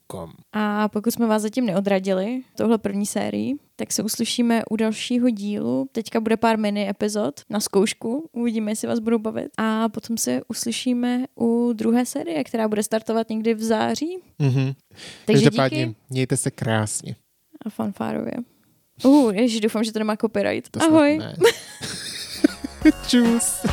A 0.54 0.88
pokud 0.90 1.12
jsme 1.14 1.28
vás 1.28 1.42
zatím 1.42 1.66
neodradili 1.66 2.42
tohle 2.58 2.78
první 2.78 3.06
sérii, 3.06 3.56
tak 3.76 3.92
se 3.92 4.04
uslyšíme 4.04 4.62
u 4.70 4.76
dalšího 4.76 5.30
dílu. 5.30 5.90
Teďka 5.92 6.20
bude 6.20 6.38
pár 6.38 6.58
mini 6.60 6.90
epizod 6.90 7.42
na 7.50 7.60
zkoušku, 7.60 8.30
uvidíme, 8.32 8.72
jestli 8.72 8.88
vás 8.88 9.00
budou 9.00 9.18
bavit. 9.20 9.48
A 9.58 9.90
potom 9.90 10.18
se 10.18 10.42
uslyšíme 10.48 11.26
u 11.40 11.74
druhé 11.74 12.06
série, 12.06 12.44
která 12.44 12.68
bude 12.68 12.84
startovat 12.84 13.30
někdy 13.30 13.54
v 13.54 13.64
září. 13.64 14.18
Mhm. 14.40 14.74
Takže 15.26 15.44
Každopádně 15.44 15.86
díky 15.86 15.96
mějte 16.10 16.38
se 16.38 16.52
krásně. 16.52 17.16
a 17.66 17.70
fanfárově. 17.70 18.34
Uh, 19.04 19.34
ježiš, 19.36 19.60
doufám, 19.62 19.84
že 19.84 19.92
to 19.92 20.00
nemá 20.00 20.16
copyright. 20.18 20.70
To 20.72 20.82
Ahoj. 20.84 21.20
Čus. 23.08 23.66